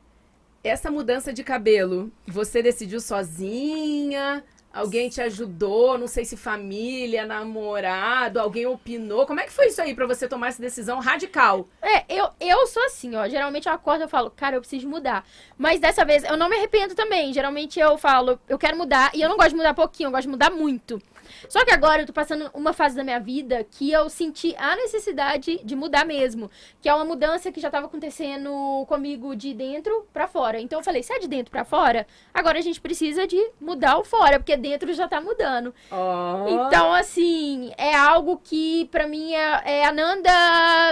Essa 0.63 0.91
mudança 0.91 1.33
de 1.33 1.43
cabelo, 1.43 2.11
você 2.27 2.61
decidiu 2.61 2.99
sozinha? 3.01 4.43
Alguém 4.73 5.07
te 5.07 5.21
ajudou? 5.21 5.99
Não 5.99 6.07
sei 6.07 6.25
se 6.25 6.35
família, 6.35 7.27
namorado, 7.27 8.39
alguém 8.39 8.65
opinou. 8.65 9.27
Como 9.27 9.39
é 9.39 9.43
que 9.43 9.51
foi 9.51 9.67
isso 9.67 9.79
aí 9.79 9.93
pra 9.93 10.07
você 10.07 10.27
tomar 10.27 10.47
essa 10.47 10.59
decisão 10.59 10.99
radical? 10.99 11.67
É, 11.79 12.03
eu, 12.09 12.27
eu 12.39 12.65
sou 12.65 12.83
assim, 12.85 13.15
ó. 13.15 13.27
Geralmente 13.27 13.67
eu 13.67 13.73
acordo 13.73 14.05
e 14.05 14.07
falo, 14.07 14.31
cara, 14.31 14.55
eu 14.55 14.61
preciso 14.61 14.89
mudar. 14.89 15.23
Mas 15.55 15.79
dessa 15.79 16.03
vez 16.03 16.23
eu 16.23 16.35
não 16.35 16.49
me 16.49 16.55
arrependo 16.55 16.95
também. 16.95 17.31
Geralmente 17.31 17.79
eu 17.79 17.99
falo, 17.99 18.39
eu 18.49 18.57
quero 18.57 18.75
mudar. 18.75 19.11
E 19.13 19.21
eu 19.21 19.29
não 19.29 19.37
gosto 19.37 19.51
de 19.51 19.57
mudar 19.57 19.75
pouquinho, 19.75 20.07
eu 20.07 20.11
gosto 20.11 20.23
de 20.23 20.29
mudar 20.29 20.49
muito. 20.49 20.99
Só 21.47 21.63
que 21.65 21.71
agora 21.71 22.01
eu 22.01 22.05
tô 22.05 22.13
passando 22.13 22.49
uma 22.53 22.73
fase 22.73 22.95
da 22.95 23.03
minha 23.03 23.19
vida 23.19 23.65
que 23.69 23.91
eu 23.91 24.09
senti 24.09 24.55
a 24.57 24.75
necessidade 24.75 25.59
de 25.63 25.75
mudar 25.75 26.05
mesmo. 26.05 26.49
Que 26.81 26.89
é 26.89 26.93
uma 26.93 27.05
mudança 27.05 27.51
que 27.51 27.59
já 27.59 27.69
tava 27.69 27.87
acontecendo 27.87 28.85
comigo 28.87 29.35
de 29.35 29.53
dentro 29.53 30.07
pra 30.11 30.27
fora. 30.27 30.59
Então 30.59 30.79
eu 30.79 30.83
falei, 30.83 31.03
se 31.03 31.13
é 31.13 31.19
de 31.19 31.27
dentro 31.27 31.51
pra 31.51 31.63
fora, 31.63 32.07
agora 32.33 32.59
a 32.59 32.61
gente 32.61 32.79
precisa 32.79 33.27
de 33.27 33.39
mudar 33.59 33.97
o 33.97 34.03
fora, 34.03 34.39
porque 34.39 34.55
dentro 34.57 34.93
já 34.93 35.07
tá 35.07 35.19
mudando. 35.21 35.73
Ó. 35.91 36.47
Então, 36.47 36.93
assim, 36.93 37.71
é 37.77 37.95
algo 37.95 38.39
que 38.43 38.85
pra 38.91 39.07
mim 39.07 39.33
é, 39.33 39.61
é 39.65 39.85
a 39.85 39.91
Nanda 39.91 40.31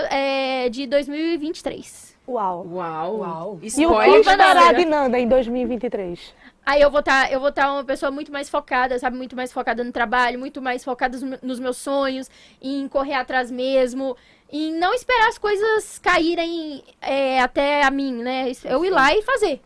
é, 0.10 0.70
de 0.70 0.88
2023. 0.88 2.12
Uau. 2.28 2.66
Uau. 2.72 3.18
Uau. 3.18 3.60
E 3.62 3.86
o 3.86 4.00
que 4.00 4.74
de 4.74 4.86
Nanda 4.86 5.20
em 5.20 5.28
2023? 5.28 6.34
Aí 6.66 6.82
eu 6.82 6.92
vou 6.92 7.00
estar 7.00 7.32
eu 7.32 7.40
vou 7.40 7.52
tá 7.52 7.72
uma 7.72 7.84
pessoa 7.84 8.12
muito 8.12 8.32
mais 8.32 8.50
focada, 8.50 8.98
sabe? 9.00 9.18
Muito 9.18 9.36
mais 9.36 9.52
focada 9.52 9.84
no 9.84 9.92
trabalho, 9.92 10.40
muito 10.40 10.62
mais 10.62 10.84
focada 10.84 11.18
nos 11.42 11.60
meus 11.60 11.78
sonhos, 11.78 12.30
em 12.62 12.88
correr 12.88 13.16
atrás 13.16 13.50
mesmo, 13.50 14.16
em 14.52 14.72
não 14.74 14.94
esperar 14.94 15.30
as 15.30 15.38
coisas 15.38 15.98
caírem 16.00 16.84
é, 17.02 17.42
até 17.42 17.84
a 17.84 17.90
mim, 17.92 18.14
né? 18.14 18.52
Eu 18.64 18.86
ir 18.86 18.90
lá 18.90 19.16
e 19.16 19.22
fazer. 19.24 19.62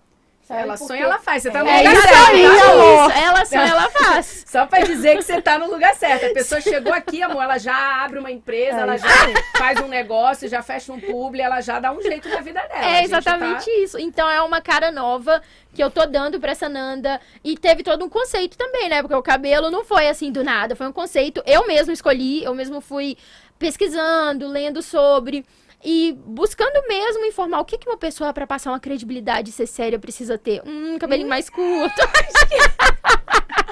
Ela 0.48 0.74
Porque- 0.78 0.86
sonha, 0.88 1.04
ela 1.04 1.18
faz. 1.20 1.42
Você 1.44 1.50
tá 1.52 1.64
no 1.64 1.70
É 1.70 1.78
lugar 1.80 1.96
certo. 1.96 2.16
aí, 2.32 2.44
tá? 2.44 2.72
amor. 2.72 3.12
Ela 3.18 3.46
só 3.46 3.58
ela 3.60 3.90
faz. 3.90 4.44
Só 4.56 4.66
pra 4.66 4.80
dizer 4.82 5.18
que 5.18 5.24
você 5.24 5.42
tá 5.42 5.58
no 5.60 5.70
lugar 5.70 5.96
certo. 5.96 6.28
A 6.28 6.34
pessoa 6.34 6.62
chegou 6.62 6.94
aqui, 6.94 7.22
amor, 7.24 7.44
ela 7.44 7.58
já 7.58 8.04
abre 8.04 8.20
uma 8.20 8.32
empresa, 8.32 8.78
É 8.78 8.82
ela 8.82 8.98
já 8.98 9.08
faz 9.58 9.80
um 9.82 9.88
negócio, 9.88 10.48
já 10.48 10.62
fecha 10.62 10.94
um 10.94 11.00
publi, 11.00 11.42
ela 11.42 11.60
já 11.62 11.80
dá 11.80 11.92
um 11.92 12.02
jeito 12.02 12.30
na 12.30 12.42
vida 12.42 12.62
dela. 12.68 12.86
É 12.86 13.04
exatamente 13.04 13.66
tá- 13.66 13.72
isso. 13.72 13.98
Então 13.98 14.30
é 14.30 14.42
uma 14.42 14.62
cara 14.62 14.92
nova 14.92 15.42
que 15.74 15.84
eu 15.84 15.90
tô 15.92 16.06
dando 16.06 16.40
pra 16.40 16.52
essa 16.52 16.70
Nanda. 16.70 17.20
E 17.44 17.58
teve 17.58 17.84
todo 17.84 18.06
um 18.06 18.10
conceito 18.10 18.56
também, 18.58 18.88
né? 18.88 19.02
Porque 19.02 19.16
o 19.16 19.24
cabelo 19.24 19.70
não 19.72 19.84
foi 19.84 20.08
assim 20.08 20.32
do 20.32 20.44
nada. 20.44 20.76
Foi 20.76 20.88
um 20.88 20.94
conceito. 20.94 21.42
Eu 21.46 21.68
mesmo 21.68 21.92
escolhi, 21.92 22.44
eu 22.44 22.54
mesmo 22.54 22.80
fui 22.80 23.18
pesquisando, 23.58 24.48
lendo 24.48 24.82
sobre. 24.82 25.46
E 25.86 26.14
buscando 26.26 26.88
mesmo 26.88 27.24
informar 27.26 27.60
o 27.60 27.66
que, 27.66 27.78
que 27.78 27.88
uma 27.88 27.98
pessoa, 27.98 28.34
pra 28.34 28.48
passar 28.48 28.72
uma 28.72 28.80
credibilidade 28.80 29.52
e 29.52 29.54
ser 29.54 29.68
séria, 29.68 30.00
precisa 30.00 30.36
ter. 30.36 30.64
Hum, 30.66 30.98
cabelinho 30.98 31.30
mais 31.30 31.48
curto. 31.48 32.02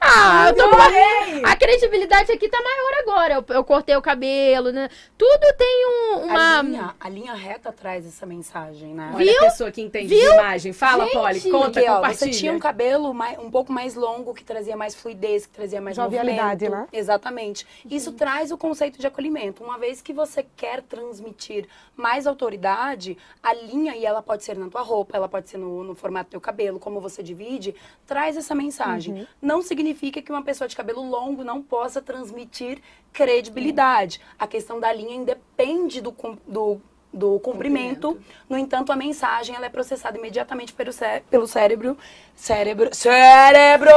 ah, 0.00 0.48
eu 0.48 0.54
tô 0.56 0.68
com 0.70 0.76
uma... 0.76 1.50
A 1.50 1.56
credibilidade 1.56 2.30
aqui 2.32 2.48
tá 2.48 2.58
maior 2.62 3.00
agora. 3.02 3.34
Eu, 3.34 3.54
eu 3.54 3.64
cortei 3.64 3.96
o 3.96 4.02
cabelo, 4.02 4.70
né? 4.72 4.88
Tudo 5.18 5.54
tem 5.56 5.86
um- 5.86 6.24
uma. 6.26 6.58
A 6.58 6.62
linha, 6.62 6.94
a 7.00 7.08
linha 7.08 7.34
reta 7.34 7.72
traz 7.72 8.06
essa 8.06 8.24
mensagem, 8.26 8.94
né? 8.94 9.12
Olha 9.14 9.36
a 9.38 9.44
pessoa 9.44 9.70
que 9.70 9.80
entende 9.82 10.08
de 10.08 10.14
imagem. 10.24 10.72
Fala, 10.72 11.04
Gente! 11.04 11.14
Polly, 11.14 11.40
conta, 11.50 11.70
Porque, 11.72 11.88
ó, 11.88 11.96
compartilha. 11.96 12.32
você 12.32 12.38
tinha 12.38 12.52
um 12.52 12.58
cabelo 12.58 13.12
mai- 13.14 13.38
um 13.38 13.50
pouco 13.50 13.72
mais 13.72 13.94
longo, 13.94 14.32
que 14.34 14.44
trazia 14.44 14.76
mais 14.76 14.94
fluidez, 14.94 15.46
que 15.46 15.52
trazia 15.52 15.80
mais 15.80 15.96
Jovialidade, 15.96 16.64
movimento. 16.64 16.90
né? 16.92 16.98
Exatamente. 16.98 17.66
Isso 17.90 18.12
traz 18.12 18.50
o 18.50 18.58
conceito 18.58 18.98
de 18.98 19.06
acolhimento. 19.06 19.62
Uma 19.64 19.78
vez 19.78 20.00
que 20.00 20.12
você 20.12 20.44
quer 20.56 20.82
transmitir 20.82 21.66
mais 21.96 22.26
autoridade, 22.26 23.16
a 23.42 23.52
linha, 23.54 23.96
e 23.96 24.04
ela 24.04 24.22
pode 24.22 24.44
ser 24.44 24.56
na 24.56 24.68
tua 24.68 24.82
roupa, 24.82 25.16
ela 25.16 25.28
pode 25.28 25.48
ser 25.48 25.56
no, 25.58 25.82
no 25.82 25.94
formato 25.94 26.28
do 26.28 26.32
teu 26.32 26.40
cabelo, 26.40 26.78
como 26.78 27.00
você 27.00 27.22
divide, 27.22 27.74
traz 28.06 28.36
essa 28.36 28.54
mensagem. 28.54 29.26
Não 29.40 29.55
significa 29.62 30.22
que 30.22 30.30
uma 30.30 30.42
pessoa 30.42 30.68
de 30.68 30.76
cabelo 30.76 31.02
longo 31.02 31.44
não 31.44 31.62
possa 31.62 32.00
transmitir 32.00 32.80
credibilidade. 33.12 34.20
A 34.38 34.46
questão 34.46 34.78
da 34.80 34.92
linha 34.92 35.14
independe 35.14 36.00
do, 36.00 36.14
do 36.46 36.80
do 37.12 37.40
comprimento. 37.40 38.20
No 38.48 38.58
entanto, 38.58 38.92
a 38.92 38.96
mensagem 38.96 39.56
ela 39.56 39.66
é 39.66 39.70
processada 39.70 40.18
imediatamente 40.18 40.72
pelo, 40.74 40.92
cé 40.92 41.22
pelo 41.30 41.46
cérebro. 41.46 41.96
Cérebro. 42.34 42.94
Cérebro! 42.94 43.90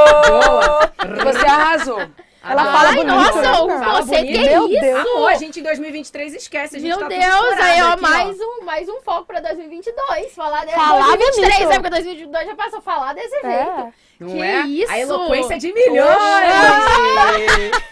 E 1.03 1.24
você 1.24 1.45
arrasou. 1.45 1.99
Ela 2.41 2.61
Adoro. 2.61 2.77
fala 2.77 2.89
Ai, 2.89 2.95
bonito, 2.95 3.15
nossa, 3.15 3.41
né? 3.41 3.51
o 3.51 3.67
Fala 3.67 4.01
bonito. 4.01 4.31
que 4.31 4.37
é 4.37 4.49
Meu 4.49 4.67
isso? 4.69 4.79
Deus. 4.81 4.99
Amor, 5.07 5.29
a 5.31 5.35
gente 5.35 5.59
em 5.59 5.63
2023 5.63 6.35
esquece, 6.35 6.77
a 6.77 6.79
gente 6.79 6.87
Meu 6.89 6.99
tá 6.99 7.07
Deus, 7.09 7.59
aí 7.59 7.81
ó, 7.81 7.89
aqui, 7.91 8.01
mais, 8.01 8.37
Um, 8.39 8.63
mais 8.63 8.87
um 8.89 9.01
foco 9.01 9.25
pra 9.25 9.41
2022. 9.41 10.31
Falar 10.33 10.65
de 10.65 10.71
Falar 10.73 11.17
2023, 11.17 11.53
bonito. 11.57 11.69
né? 11.69 11.75
Porque 11.75 11.89
2022 11.89 12.45
já 12.47 12.55
passou 12.55 12.79
a 12.79 12.81
falar 12.81 13.13
desse 13.13 13.35
É. 13.37 13.41
jeito. 13.65 13.93
Não 14.21 14.27
Que 14.29 14.41
é? 14.41 14.61
isso? 14.65 14.91
A 14.91 14.99
eloquência 14.99 15.57
de 15.57 15.73
milhões! 15.73 16.09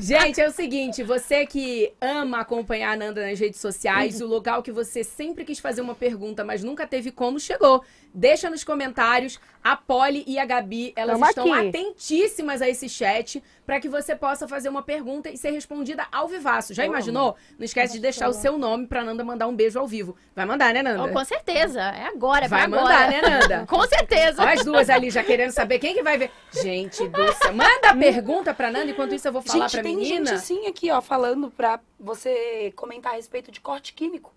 Gente, 0.00 0.40
é 0.40 0.48
o 0.48 0.50
seguinte, 0.50 1.02
você 1.04 1.46
que 1.46 1.92
ama 2.00 2.40
acompanhar 2.40 2.92
a 2.92 2.96
Nanda 2.96 3.24
nas 3.28 3.38
redes 3.38 3.60
sociais, 3.60 4.20
o 4.20 4.26
local 4.26 4.62
que 4.62 4.72
você 4.72 5.04
sempre 5.04 5.44
quis 5.44 5.60
fazer 5.60 5.80
uma 5.80 5.94
pergunta, 5.94 6.42
mas 6.44 6.64
nunca 6.64 6.86
teve 6.86 7.12
como, 7.12 7.38
chegou. 7.38 7.84
Deixa 8.12 8.50
nos 8.50 8.64
comentários. 8.64 9.38
A 9.62 9.76
Polly 9.76 10.24
e 10.26 10.38
a 10.38 10.44
Gabi, 10.44 10.92
elas 10.96 11.18
Tamo 11.18 11.28
estão 11.28 11.52
aqui. 11.54 11.68
atentíssimas 11.68 12.60
a 12.60 12.68
esse 12.68 12.88
chat 12.88 13.42
para 13.64 13.78
que 13.80 13.88
você 13.88 14.16
possa 14.16 14.48
fazer 14.48 14.68
uma 14.68 14.82
pergunta 14.82 15.30
e 15.30 15.36
ser 15.36 15.50
respondida 15.50 16.04
ao 16.10 16.26
vivaço. 16.26 16.74
Já 16.74 16.84
imaginou? 16.84 17.36
Não 17.58 17.64
esquece 17.64 17.94
de 17.94 18.00
deixar 18.00 18.28
o 18.28 18.32
seu 18.32 18.58
nome 18.58 18.86
pra 18.86 19.04
Nanda 19.04 19.24
mandar 19.24 19.46
um 19.46 19.54
beijo 19.54 19.78
ao 19.78 19.86
vivo. 19.86 20.16
Vai 20.34 20.44
mandar, 20.44 20.74
né, 20.74 20.82
Nanda? 20.82 21.04
Oh, 21.04 21.08
com 21.12 21.24
certeza, 21.24 21.80
é 21.80 22.06
agora, 22.06 22.46
é 22.46 22.48
Vai 22.48 22.68
pra 22.68 22.80
mandar, 22.80 23.02
agora. 23.08 23.22
né, 23.22 23.38
Nanda? 23.38 23.66
Com 23.70 23.82
certeza. 23.86 24.42
Olha 24.42 24.52
as 24.54 24.64
duas 24.64 24.90
ali 24.90 25.10
já 25.10 25.22
querendo 25.22 25.50
saber 25.52 25.78
quem 25.78 25.94
que 25.94 26.02
vai 26.02 26.18
ver. 26.18 26.30
Gente 26.52 27.06
do 27.08 27.32
céu. 27.34 27.52
Manda 27.52 27.90
a 27.90 27.94
pergunta 27.96 28.52
pra 28.52 28.70
Nanda, 28.70 28.90
enquanto 28.90 29.14
isso 29.14 29.28
eu 29.28 29.32
vou 29.32 29.42
falar 29.42 29.68
gente, 29.68 29.72
pra 29.72 29.82
tem 29.82 29.96
menina. 29.96 30.26
gente 30.26 30.40
sim 30.40 30.66
aqui, 30.66 30.90
ó, 30.90 31.00
falando 31.00 31.50
pra 31.50 31.78
você 31.98 32.72
comentar 32.74 33.12
a 33.12 33.16
respeito 33.16 33.50
de 33.50 33.60
corte 33.60 33.92
químico. 33.94 34.32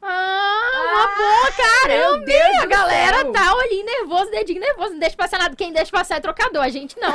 Ah, 0.00 0.58
uma 0.92 1.16
boa, 1.16 1.52
caramba! 1.52 2.62
A 2.62 2.66
galera 2.66 3.18
céu. 3.22 3.32
tá 3.32 3.54
olhinho 3.54 3.84
nervoso, 3.84 4.30
dedinho 4.30 4.60
nervoso. 4.60 4.92
Não 4.92 4.98
deixa 4.98 5.16
passar 5.16 5.38
nada. 5.38 5.56
Quem 5.56 5.72
deixa 5.72 5.90
passar 5.90 6.16
é 6.16 6.20
trocador, 6.20 6.62
a 6.62 6.68
gente 6.68 6.96
não. 7.00 7.12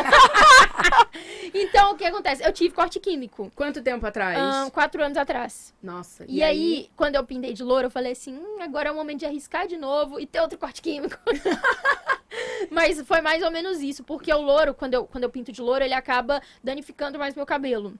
então, 1.54 1.92
o 1.92 1.96
que 1.96 2.04
acontece? 2.04 2.44
Eu 2.44 2.52
tive 2.52 2.76
corte 2.76 3.00
químico. 3.00 3.52
Quanto 3.56 3.82
tempo 3.82 4.06
atrás? 4.06 4.38
ahn, 4.38 4.70
quatro 4.70 5.02
anos 5.04 5.18
atrás. 5.18 5.74
Nossa. 5.82 6.26
E, 6.28 6.44
aí, 6.44 6.90
quando 6.96 7.16
eu 7.16 7.24
pintei 7.24 7.54
de 7.54 7.64
louro, 7.64 7.88
eu 7.88 7.92
falei 7.92 8.12
assim: 8.12 8.36
hum, 8.36 8.58
agora 8.62 8.90
é 8.90 8.92
o 8.92 8.96
momento 8.96 9.20
de 9.20 9.26
arriscar 9.26 9.66
de 9.66 9.78
novo 9.78 10.20
e 10.20 10.26
ter 10.26 10.42
outro 10.42 10.58
corte 10.58 10.82
químico. 10.82 11.18
Mas 12.70 13.00
foi 13.02 13.22
mais 13.22 13.44
ou 13.44 13.52
menos 13.52 13.80
isso, 13.80 14.04
porque 14.04 14.34
o 14.34 14.42
louro, 14.42 14.74
quando 14.74 14.94
eu, 14.94 15.06
quando 15.06 15.24
eu 15.24 15.30
pinto 15.30 15.52
de 15.52 15.62
louro, 15.62 15.84
ele 15.84 15.94
acaba 15.94 16.42
danificando 16.64 17.18
mais 17.18 17.36
meu 17.36 17.46
cabelo. 17.46 17.94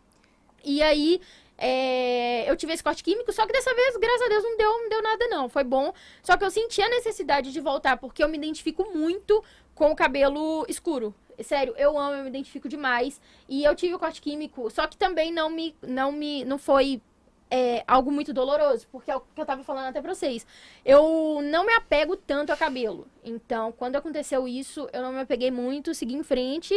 E 0.64 0.82
aí, 0.82 1.22
é, 1.66 2.44
eu 2.50 2.58
tive 2.58 2.74
esse 2.74 2.84
corte 2.84 3.02
químico, 3.02 3.32
só 3.32 3.46
que 3.48 3.54
dessa 3.54 3.74
vez, 3.74 3.96
graças 3.96 4.22
a 4.22 4.28
Deus, 4.28 4.44
não 4.44 4.58
deu, 4.58 4.70
não 4.70 4.90
deu 4.90 5.02
nada, 5.02 5.28
não. 5.30 5.48
Foi 5.48 5.64
bom. 5.64 5.94
Só 6.22 6.36
que 6.36 6.44
eu 6.44 6.52
senti 6.52 6.82
a 6.82 6.90
necessidade 6.90 7.54
de 7.54 7.62
voltar, 7.62 7.96
porque 7.96 8.22
eu 8.22 8.28
me 8.28 8.38
identifico 8.38 8.92
muito 8.94 9.42
com 9.74 9.90
o 9.90 9.96
cabelo 9.96 10.66
escuro. 10.68 11.16
Sério, 11.42 11.74
eu 11.78 11.98
amo, 11.98 12.18
eu 12.18 12.24
me 12.24 12.30
identifico 12.30 12.68
demais. 12.68 13.22
E 13.48 13.64
eu 13.64 13.74
tive 13.76 13.96
o 13.96 14.00
corte 14.00 14.22
químico, 14.22 14.70
só 14.70 14.88
que 14.88 14.98
também 14.98 15.32
não 15.32 15.50
me, 15.50 15.74
não 15.82 16.12
me, 16.12 16.44
não 16.44 16.58
foi 16.58 17.02
é, 17.50 17.82
algo 17.88 18.12
muito 18.12 18.34
doloroso, 18.34 18.86
porque 18.92 19.10
é 19.10 19.16
o 19.16 19.22
que 19.22 19.40
eu 19.40 19.46
tava 19.46 19.64
falando 19.64 19.86
até 19.86 20.02
pra 20.02 20.14
vocês. 20.14 20.46
Eu 20.84 21.40
não 21.44 21.66
me 21.66 21.72
apego 21.72 22.18
tanto 22.18 22.52
a 22.52 22.58
cabelo. 22.58 23.08
Então, 23.24 23.72
quando 23.72 23.96
aconteceu 23.96 24.46
isso, 24.50 24.90
eu 24.92 25.02
não 25.02 25.14
me 25.14 25.22
apeguei 25.22 25.50
muito, 25.50 25.94
segui 25.96 26.14
em 26.14 26.24
frente. 26.24 26.76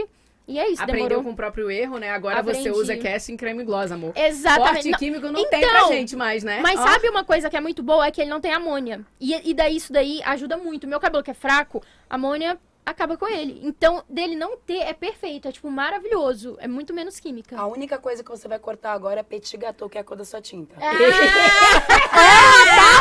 E 0.48 0.58
é 0.60 0.70
isso, 0.70 0.80
Aprendeu 0.82 1.08
demorou. 1.08 1.24
com 1.24 1.30
o 1.32 1.36
próprio 1.36 1.68
erro, 1.70 1.98
né? 1.98 2.10
Agora 2.10 2.40
você 2.42 2.60
Aprendi. 2.60 2.70
usa 2.70 2.96
casting 2.96 3.36
creme 3.36 3.64
gloss, 3.64 3.90
amor. 3.90 4.12
Exatamente. 4.14 4.72
Corte 4.74 4.90
Não, 4.90 4.98
químico 4.98 5.26
não 5.26 5.48
tem 5.48 5.60
pra 5.60 5.70
Então, 5.78 5.88
gente 5.88 6.14
mais, 6.14 6.44
né? 6.44 6.60
Mas 6.62 6.78
Ó, 6.78 6.84
sabe 6.86 7.08
uma 7.08 7.24
coisa 7.24 7.50
que 7.50 7.56
é 7.56 7.60
muito 7.60 7.82
boa? 7.82 8.06
É 8.06 8.10
que 8.12 8.20
ele 8.20 8.30
não 8.30 8.40
tem 8.40 8.52
amônia. 8.52 9.04
E, 9.20 9.50
e 9.50 9.52
daí 9.54 9.74
isso 9.76 9.92
daí 9.92 10.22
ajuda 10.24 10.56
muito. 10.56 10.86
Meu 10.86 11.00
cabelo 11.00 11.24
que 11.24 11.32
é 11.32 11.34
fraco, 11.34 11.82
amônia 12.08 12.58
acaba 12.84 13.16
com 13.16 13.26
ele. 13.26 13.60
Então, 13.64 14.04
dele 14.08 14.36
não 14.36 14.56
ter 14.56 14.78
é 14.82 14.92
perfeito. 14.92 15.48
É, 15.48 15.52
tipo, 15.52 15.68
maravilhoso. 15.68 16.56
É 16.60 16.68
muito 16.68 16.94
menos 16.94 17.18
química. 17.18 17.58
A 17.58 17.66
única 17.66 17.98
coisa 17.98 18.22
que 18.22 18.30
você 18.30 18.46
vai 18.46 18.60
cortar 18.60 18.92
agora 18.92 19.18
é 19.18 19.22
petit 19.24 19.56
gâteau, 19.56 19.88
que 19.90 19.98
é 19.98 20.00
a 20.00 20.04
cor 20.04 20.16
da 20.16 20.24
sua 20.24 20.40
tinta. 20.40 20.76
Piadíssima 20.76 21.16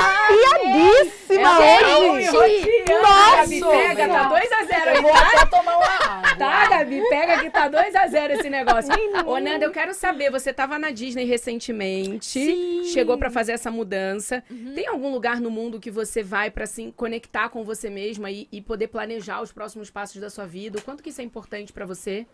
Gente! 0.30 1.16
hoje. 2.36 2.84
Nossa! 2.90 3.36
Gabi, 3.36 3.60
Nossa, 3.60 3.78
pega, 3.78 4.08
tá 4.08 4.30
velho. 4.30 4.50
2x0 4.50 4.86
Eu 4.88 4.94
aí, 4.94 5.02
vou 5.02 5.12
tá? 5.12 5.28
até 5.28 5.46
tomar 5.46 5.78
uma 5.78 5.86
água. 5.86 6.36
Tá, 6.38 6.68
Gabi, 6.70 7.02
pega 7.10 7.40
que 7.40 7.50
tá 7.50 7.70
2x0 7.70 8.32
esse 8.32 8.50
negócio. 8.50 8.94
Ô, 9.26 9.40
Nanda, 9.40 9.66
eu 9.66 9.72
quero 9.72 9.94
saber, 9.94 10.30
você 10.32 10.52
tava 10.54 10.78
na 10.78 10.92
Disney 10.92 11.26
recentemente, 11.26 12.40
Sim. 12.40 12.84
chegou 12.86 13.18
pra 13.18 13.30
fazer 13.30 13.54
essa 13.54 13.72
mudança. 13.72 14.44
Uhum. 14.50 14.74
Tem 14.76 14.88
algum 14.88 15.12
lugar 15.12 15.40
no 15.40 15.50
mundo 15.50 15.80
que 15.80 15.92
você 15.92 16.24
vai 16.24 16.50
pra 16.52 16.64
assim 16.64 16.92
conectar 16.92 17.50
com 17.50 17.64
você 17.64 17.90
mesma 17.90 18.30
e, 18.32 18.48
e 18.52 18.62
poder 18.62 18.88
planejar 18.88 19.42
os 19.42 19.52
próximos 19.52 19.90
passos 19.90 20.20
da 20.20 20.30
sua 20.30 20.46
vida? 20.46 20.80
O 20.80 20.82
quanto 20.82 21.02
que 21.04 21.10
isso 21.10 21.22
é 21.22 21.24
importante 21.24 21.72
pra 21.72 21.86
você? 21.86 22.26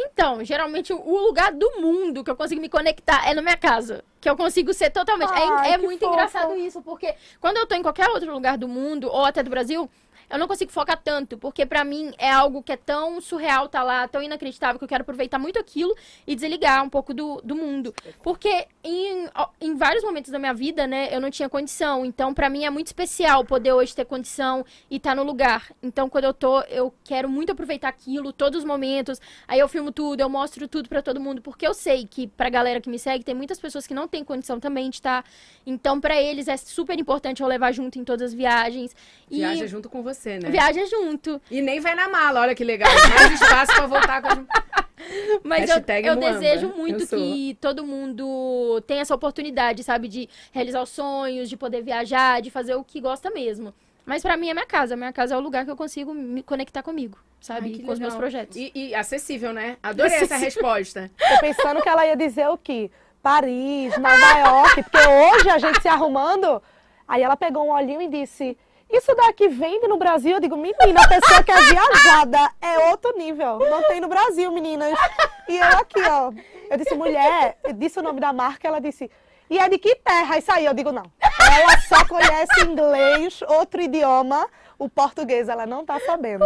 Então, 0.00 0.44
geralmente 0.44 0.92
o- 0.92 1.18
lugar 1.26 1.52
do 1.52 1.80
mundo 1.80 2.22
que 2.22 2.30
eu 2.30 2.36
consigo 2.36 2.60
me 2.60 2.68
conectar 2.68 3.28
é 3.28 3.34
na 3.34 3.42
minha 3.42 3.56
casa. 3.56 4.04
Que 4.20 4.30
eu 4.30 4.36
consigo 4.36 4.72
ser 4.72 4.90
totalmente. 4.90 5.32
É- 5.32 5.48
Ai, 5.48 5.72
é 5.72 5.78
que 5.78 5.84
muito 5.84 6.00
fofo. 6.00 6.12
engraçado 6.12 6.54
isso, 6.56 6.80
porque 6.82 7.14
quando 7.40 7.56
eu 7.56 7.66
tô 7.66 7.74
em 7.74 7.82
qualquer 7.82 8.08
outro 8.08 8.32
lugar 8.32 8.56
do 8.56 8.68
mundo, 8.68 9.08
ou 9.08 9.24
até 9.24 9.42
do 9.42 9.50
Brasil, 9.50 9.90
eu 10.30 10.38
não 10.38 10.46
consigo 10.46 10.70
focar 10.70 11.00
tanto, 11.02 11.38
porque 11.38 11.64
pra 11.64 11.84
mim 11.84 12.12
é 12.18 12.30
algo 12.30 12.62
que 12.62 12.72
é 12.72 12.76
tão 12.76 13.20
surreal 13.20 13.68
tá 13.68 13.82
lá, 13.82 14.06
tão 14.06 14.22
inacreditável, 14.22 14.78
que 14.78 14.84
eu 14.84 14.88
quero 14.88 15.02
aproveitar 15.02 15.38
muito 15.38 15.58
aquilo 15.58 15.94
e 16.26 16.34
desligar 16.34 16.84
um 16.84 16.88
pouco 16.88 17.14
do, 17.14 17.40
do 17.42 17.54
mundo. 17.56 17.94
Porque 18.22 18.66
em, 18.84 19.28
em 19.60 19.74
vários 19.76 20.04
momentos 20.04 20.30
da 20.30 20.38
minha 20.38 20.54
vida, 20.54 20.86
né, 20.86 21.08
eu 21.14 21.20
não 21.20 21.30
tinha 21.30 21.48
condição. 21.48 22.04
Então, 22.04 22.34
pra 22.34 22.50
mim 22.50 22.64
é 22.64 22.70
muito 22.70 22.88
especial 22.88 23.44
poder 23.44 23.72
hoje 23.72 23.94
ter 23.94 24.04
condição 24.04 24.64
e 24.90 24.96
estar 24.96 25.14
no 25.14 25.22
lugar. 25.22 25.72
Então, 25.82 26.08
quando 26.08 26.24
eu 26.24 26.34
tô, 26.34 26.60
eu 26.62 26.92
quero 27.04 27.28
muito 27.28 27.52
aproveitar 27.52 27.88
aquilo, 27.88 28.32
todos 28.32 28.60
os 28.60 28.64
momentos. 28.64 29.20
Aí 29.46 29.58
eu 29.58 29.68
filmo 29.68 29.90
tudo, 29.90 30.20
eu 30.20 30.28
mostro 30.28 30.68
tudo 30.68 30.88
pra 30.88 31.02
todo 31.02 31.20
mundo, 31.20 31.40
porque 31.40 31.66
eu 31.66 31.74
sei 31.74 32.06
que 32.06 32.26
pra 32.26 32.50
galera 32.50 32.80
que 32.80 32.90
me 32.90 32.98
segue, 32.98 33.24
tem 33.24 33.34
muitas 33.34 33.58
pessoas 33.58 33.86
que 33.86 33.94
não 33.94 34.06
têm 34.06 34.22
condição 34.22 34.60
também 34.60 34.90
de 34.90 34.96
estar. 34.96 35.24
Então, 35.66 36.00
pra 36.00 36.20
eles 36.20 36.48
é 36.48 36.56
super 36.56 36.98
importante 36.98 37.42
eu 37.42 37.48
levar 37.48 37.72
junto 37.72 37.98
em 37.98 38.04
todas 38.04 38.28
as 38.28 38.34
viagens. 38.34 38.94
E 39.30 39.38
Viaja 39.38 39.66
junto 39.66 39.88
com 39.88 40.02
você, 40.02 40.17
né? 40.26 40.50
viaja 40.50 40.84
junto. 40.86 41.40
E 41.50 41.60
nem 41.60 41.80
vai 41.80 41.94
na 41.94 42.08
mala, 42.08 42.40
olha 42.40 42.54
que 42.54 42.64
legal. 42.64 42.90
Mais 43.16 43.40
espaço 43.40 43.72
pra 43.74 43.86
voltar 43.86 44.22
com 44.22 44.28
as... 44.28 44.38
Mas 45.44 45.68
eu, 45.68 45.76
Hashtag 45.76 46.08
eu 46.08 46.16
Muamba. 46.16 46.38
desejo 46.38 46.68
muito 46.76 47.02
Eu 47.02 47.06
que 47.06 47.56
todo 47.60 47.84
mundo 47.86 48.82
tenha 48.86 49.02
essa 49.02 49.14
oportunidade, 49.14 49.82
sabe? 49.84 50.08
De 50.08 50.28
realizar 50.52 50.82
os 50.82 50.88
sonhos, 50.88 51.48
de 51.48 51.56
poder 51.56 51.82
viajar, 51.82 52.42
de 52.42 52.50
fazer 52.50 52.74
o 52.74 52.82
que 52.84 53.00
gosta 53.00 53.30
mesmo. 53.30 53.72
Mas 54.04 54.22
pra 54.22 54.36
mim 54.36 54.48
é 54.48 54.54
minha 54.54 54.66
casa. 54.66 54.96
Minha 54.96 55.12
casa 55.12 55.34
é 55.34 55.36
o 55.36 55.40
lugar 55.40 55.64
que 55.64 55.70
eu 55.70 55.76
consigo 55.76 56.12
me 56.14 56.42
conectar 56.42 56.82
comigo, 56.82 57.16
sabe? 57.40 57.66
Ai, 57.68 57.72
que 57.74 57.82
Com 57.84 57.92
os 57.92 57.98
meus 57.98 58.14
legal. 58.14 58.20
projetos. 58.20 58.56
E, 58.56 58.72
e 58.74 58.94
acessível, 58.94 59.52
né? 59.52 59.76
Adorei 59.82 60.16
essa 60.16 60.36
resposta. 60.36 61.10
Tô 61.16 61.40
pensando 61.40 61.80
que 61.80 61.88
ela 61.88 62.06
ia 62.06 62.16
dizer 62.16 62.48
o 62.48 62.58
quê? 62.58 62.90
Paris, 63.22 63.96
Nova 63.98 64.38
York, 64.38 64.82
porque 64.84 65.06
hoje 65.06 65.50
a 65.50 65.58
gente 65.58 65.82
se 65.82 65.88
arrumando. 65.88 66.62
Aí 67.06 67.22
ela 67.22 67.36
pegou 67.36 67.66
um 67.66 67.70
olhinho 67.70 68.02
e 68.02 68.08
disse: 68.08 68.56
Isso 68.90 69.14
daqui 69.14 69.48
vende 69.48 69.86
no 69.86 69.98
Brasil? 69.98 70.32
Eu 70.32 70.40
digo, 70.40 70.56
menina, 70.56 71.02
a 71.02 71.08
pessoa 71.08 71.42
que 71.42 71.52
é 71.52 71.60
viajada 71.62 72.50
é 72.60 72.90
outro 72.90 73.16
nível. 73.16 73.58
Não 73.58 73.82
tem 73.84 74.00
no 74.00 74.08
Brasil, 74.08 74.50
meninas. 74.50 74.98
E 75.48 75.56
eu 75.56 75.78
aqui, 75.78 76.00
ó. 76.00 76.32
Eu 76.70 76.76
disse, 76.78 76.94
mulher, 76.94 77.58
eu 77.64 77.72
disse 77.72 77.98
o 77.98 78.02
nome 78.02 78.20
da 78.20 78.32
marca, 78.32 78.66
ela 78.66 78.80
disse, 78.80 79.10
e 79.50 79.58
é 79.58 79.68
de 79.68 79.78
que 79.78 79.94
terra? 79.96 80.38
Isso 80.38 80.52
aí, 80.52 80.64
eu 80.64 80.74
digo, 80.74 80.92
não. 80.92 81.10
Ela 81.20 81.78
só 81.80 82.04
conhece 82.06 82.60
inglês, 82.64 83.40
outro 83.48 83.80
idioma, 83.80 84.48
o 84.78 84.88
português 84.88 85.48
ela 85.48 85.66
não 85.66 85.84
tá 85.84 85.98
sabendo. 86.00 86.44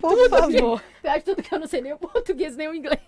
Por 0.00 0.28
favor. 0.30 0.82
Pior 1.02 1.18
de 1.18 1.24
tudo 1.24 1.42
que 1.42 1.54
eu 1.54 1.58
não 1.58 1.66
sei 1.66 1.82
nem 1.82 1.92
o 1.92 1.98
português 1.98 2.56
nem 2.56 2.68
o 2.68 2.74
inglês. 2.74 2.98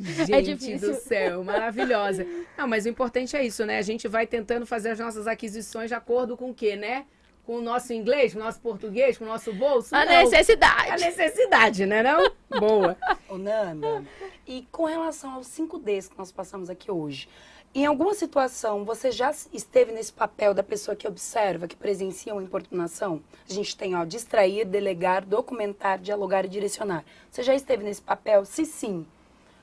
Gente 0.00 0.32
é 0.32 0.40
difícil. 0.40 0.92
do 0.92 0.94
céu, 0.94 1.44
maravilhosa. 1.44 2.26
Não, 2.56 2.66
mas 2.66 2.86
o 2.86 2.88
importante 2.88 3.36
é 3.36 3.44
isso, 3.44 3.64
né? 3.64 3.78
A 3.78 3.82
gente 3.82 4.08
vai 4.08 4.26
tentando 4.26 4.66
fazer 4.66 4.90
as 4.90 4.98
nossas 4.98 5.26
aquisições 5.26 5.88
de 5.88 5.94
acordo 5.94 6.36
com 6.36 6.50
o 6.50 6.54
quê, 6.54 6.74
né? 6.74 7.04
Com 7.46 7.56
o 7.56 7.60
nosso 7.60 7.92
inglês, 7.92 8.32
com 8.32 8.40
o 8.40 8.42
nosso 8.42 8.60
português, 8.60 9.18
com 9.18 9.24
o 9.24 9.28
nosso 9.28 9.52
bolso? 9.52 9.94
A 9.94 10.04
Não. 10.04 10.12
necessidade. 10.24 10.90
A 10.90 10.96
necessidade, 10.96 11.84
né? 11.86 12.02
Não? 12.02 12.30
Boa. 12.58 12.96
Ô, 13.28 13.36
Nanda, 13.36 14.02
e 14.46 14.66
com 14.72 14.84
relação 14.86 15.34
aos 15.34 15.46
5Ds 15.48 16.08
que 16.08 16.16
nós 16.16 16.32
passamos 16.32 16.70
aqui 16.70 16.90
hoje, 16.90 17.28
em 17.74 17.84
alguma 17.84 18.14
situação 18.14 18.84
você 18.84 19.10
já 19.12 19.30
esteve 19.52 19.92
nesse 19.92 20.12
papel 20.12 20.54
da 20.54 20.62
pessoa 20.62 20.96
que 20.96 21.06
observa, 21.06 21.68
que 21.68 21.76
presencia 21.76 22.32
uma 22.32 22.42
importunação? 22.42 23.20
A 23.48 23.52
gente 23.52 23.76
tem, 23.76 23.94
ó, 23.94 24.04
distrair, 24.04 24.64
delegar, 24.64 25.22
documentar, 25.24 25.98
dialogar 25.98 26.46
e 26.46 26.48
direcionar. 26.48 27.04
Você 27.30 27.42
já 27.42 27.54
esteve 27.54 27.84
nesse 27.84 28.00
papel? 28.00 28.44
Se 28.46 28.64
sim, 28.64 29.04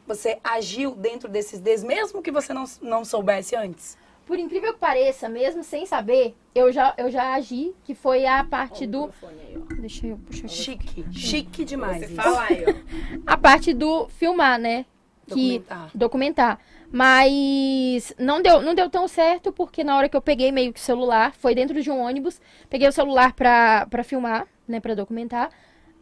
você 0.05 0.37
agiu 0.43 0.91
dentro 0.91 1.27
desses 1.29 1.59
Ds, 1.59 1.83
mesmo 1.83 2.21
que 2.21 2.31
você 2.31 2.53
não, 2.53 2.65
não 2.81 3.03
soubesse 3.05 3.55
antes? 3.55 3.97
Por 4.31 4.39
incrível 4.39 4.71
que 4.73 4.79
pareça, 4.79 5.27
mesmo 5.27 5.61
sem 5.61 5.85
saber, 5.85 6.33
eu 6.55 6.71
já, 6.71 6.93
eu 6.97 7.11
já 7.11 7.35
agi, 7.35 7.73
que 7.83 7.93
foi 7.93 8.25
a 8.25 8.41
parte 8.45 8.87
do. 8.87 9.09
Deixa 9.77 10.07
eu 10.07 10.17
puxar 10.19 10.45
aqui. 10.45 10.55
Chique, 10.55 11.05
chique 11.11 11.65
demais. 11.65 11.97
Você 12.07 12.13
fala 12.15 12.43
aí, 12.43 12.63
ó. 12.65 12.73
A 13.27 13.35
parte 13.35 13.73
do 13.73 14.07
filmar, 14.07 14.57
né? 14.57 14.85
Que, 15.27 15.59
Documentar. 15.59 15.91
documentar. 15.93 16.59
Mas 16.89 18.13
não 18.17 18.41
deu, 18.41 18.61
não 18.61 18.73
deu 18.73 18.89
tão 18.89 19.05
certo, 19.05 19.51
porque 19.51 19.83
na 19.83 19.97
hora 19.97 20.07
que 20.07 20.15
eu 20.15 20.21
peguei 20.21 20.49
meio 20.49 20.71
que 20.71 20.79
o 20.79 20.83
celular, 20.83 21.33
foi 21.33 21.53
dentro 21.53 21.81
de 21.83 21.91
um 21.91 21.99
ônibus, 21.99 22.39
peguei 22.69 22.87
o 22.87 22.91
celular 22.93 23.33
pra, 23.33 23.85
pra 23.89 24.01
filmar, 24.01 24.47
né, 24.65 24.79
pra 24.79 24.95
documentar. 24.95 25.49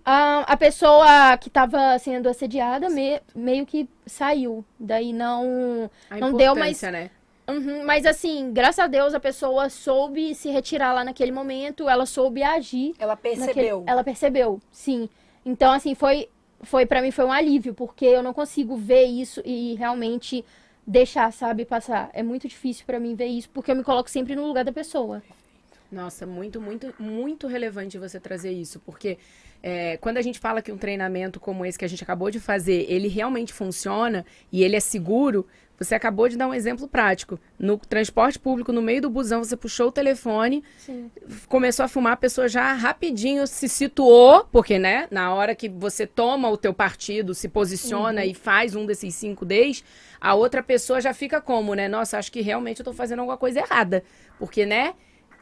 Ah, 0.06 0.42
a 0.48 0.56
pessoa 0.56 1.36
que 1.38 1.50
tava 1.50 1.98
sendo 1.98 2.30
assediada 2.30 2.92
me- 2.92 3.20
meio 3.36 3.66
que 3.66 3.90
saiu. 4.06 4.64
Daí 4.80 5.14
não. 5.14 5.90
A 6.12 6.18
Não 6.18 6.32
deu, 6.34 6.54
importância, 6.54 6.92
né? 6.92 7.10
Uhum, 7.50 7.84
mas 7.86 8.06
assim, 8.06 8.52
graças 8.54 8.80
a 8.80 8.88
Deus 8.88 9.14
a 9.14 9.20
pessoa 9.20 9.70
soube 9.70 10.36
se 10.36 10.50
retirar 10.50 10.94
lá 10.94 11.04
naquele 11.04 11.32
momento, 11.32 11.90
ela 11.90 12.06
soube 12.06 12.44
agir. 12.44 12.94
Ela 13.00 13.14
naquele- 13.16 13.38
percebeu. 13.38 13.84
Ela 13.88 14.04
percebeu, 14.04 14.62
sim. 14.72 15.10
Então, 15.46 15.72
assim, 15.72 15.96
foi, 15.96 16.30
foi 16.62 16.86
para 16.86 17.02
mim 17.02 17.12
foi 17.12 17.26
um 17.26 17.32
alívio, 17.32 17.74
porque 17.74 18.06
eu 18.06 18.22
não 18.22 18.34
consigo 18.34 18.76
ver 18.76 19.06
isso 19.06 19.42
e 19.46 19.76
realmente 19.76 20.46
deixar, 20.86 21.32
sabe, 21.34 21.66
passar. 21.66 22.10
É 22.14 22.22
muito 22.24 22.48
difícil 22.48 22.86
pra 22.86 23.00
mim 23.00 23.16
ver 23.16 23.28
isso, 23.28 23.50
porque 23.50 23.72
eu 23.72 23.76
me 23.76 23.84
coloco 23.84 24.10
sempre 24.10 24.36
no 24.36 24.46
lugar 24.48 24.64
da 24.66 24.72
pessoa. 24.72 25.22
Nossa, 25.92 26.26
muito, 26.28 26.62
muito, 26.62 26.94
muito 27.00 27.48
relevante 27.48 27.98
você 27.98 28.20
trazer 28.20 28.52
isso, 28.52 28.80
porque 28.80 29.18
é, 29.62 29.98
quando 29.98 30.18
a 30.18 30.22
gente 30.22 30.38
fala 30.40 30.62
que 30.62 30.72
um 30.72 30.78
treinamento 30.78 31.40
como 31.40 31.66
esse 31.66 31.80
que 31.80 31.86
a 31.86 31.88
gente 31.88 32.04
acabou 32.04 32.30
de 32.30 32.40
fazer, 32.40 32.86
ele 32.88 33.08
realmente 33.08 33.52
funciona 33.54 34.24
e 34.52 34.64
ele 34.64 34.76
é 34.76 34.80
seguro, 34.80 35.48
você 35.80 35.96
acabou 35.96 36.28
de 36.28 36.38
dar 36.38 36.48
um 36.48 36.54
exemplo 36.54 36.88
prático. 36.88 37.40
No 37.58 37.78
transporte 37.78 38.38
público, 38.38 38.72
no 38.74 38.82
meio 38.82 39.02
do 39.02 39.10
busão, 39.10 39.44
você 39.44 39.56
puxou 39.56 39.88
o 39.88 39.92
telefone, 39.92 40.64
Sim. 40.78 41.10
começou 41.48 41.86
a 41.86 41.88
filmar, 41.88 42.14
a 42.14 42.18
pessoa 42.18 42.48
já 42.48 42.74
rapidinho 42.74 43.48
se 43.48 43.70
situou, 43.70 44.46
porque, 44.52 44.78
né, 44.78 45.08
na 45.10 45.34
hora 45.34 45.56
que 45.56 45.70
você 45.70 46.06
toma 46.06 46.50
o 46.50 46.58
teu 46.58 46.74
partido, 46.74 47.34
se 47.34 47.48
posiciona 47.48 48.26
e 48.26 48.34
faz 48.34 48.76
um 48.76 48.86
desses 48.86 49.16
cinco 49.16 49.46
Ds, 49.46 49.84
a 50.20 50.36
outra 50.36 50.62
pessoa 50.62 51.00
já 51.00 51.14
fica 51.14 51.40
como, 51.40 51.74
né? 51.74 51.88
Nossa, 51.88 52.18
acho 52.18 52.32
que 52.32 52.42
realmente 52.42 52.80
eu 52.80 52.86
tô 52.86 52.94
fazendo 52.94 53.20
alguma 53.20 53.38
coisa 53.38 53.60
errada. 53.60 54.04
Porque, 54.38 54.66
né? 54.66 54.94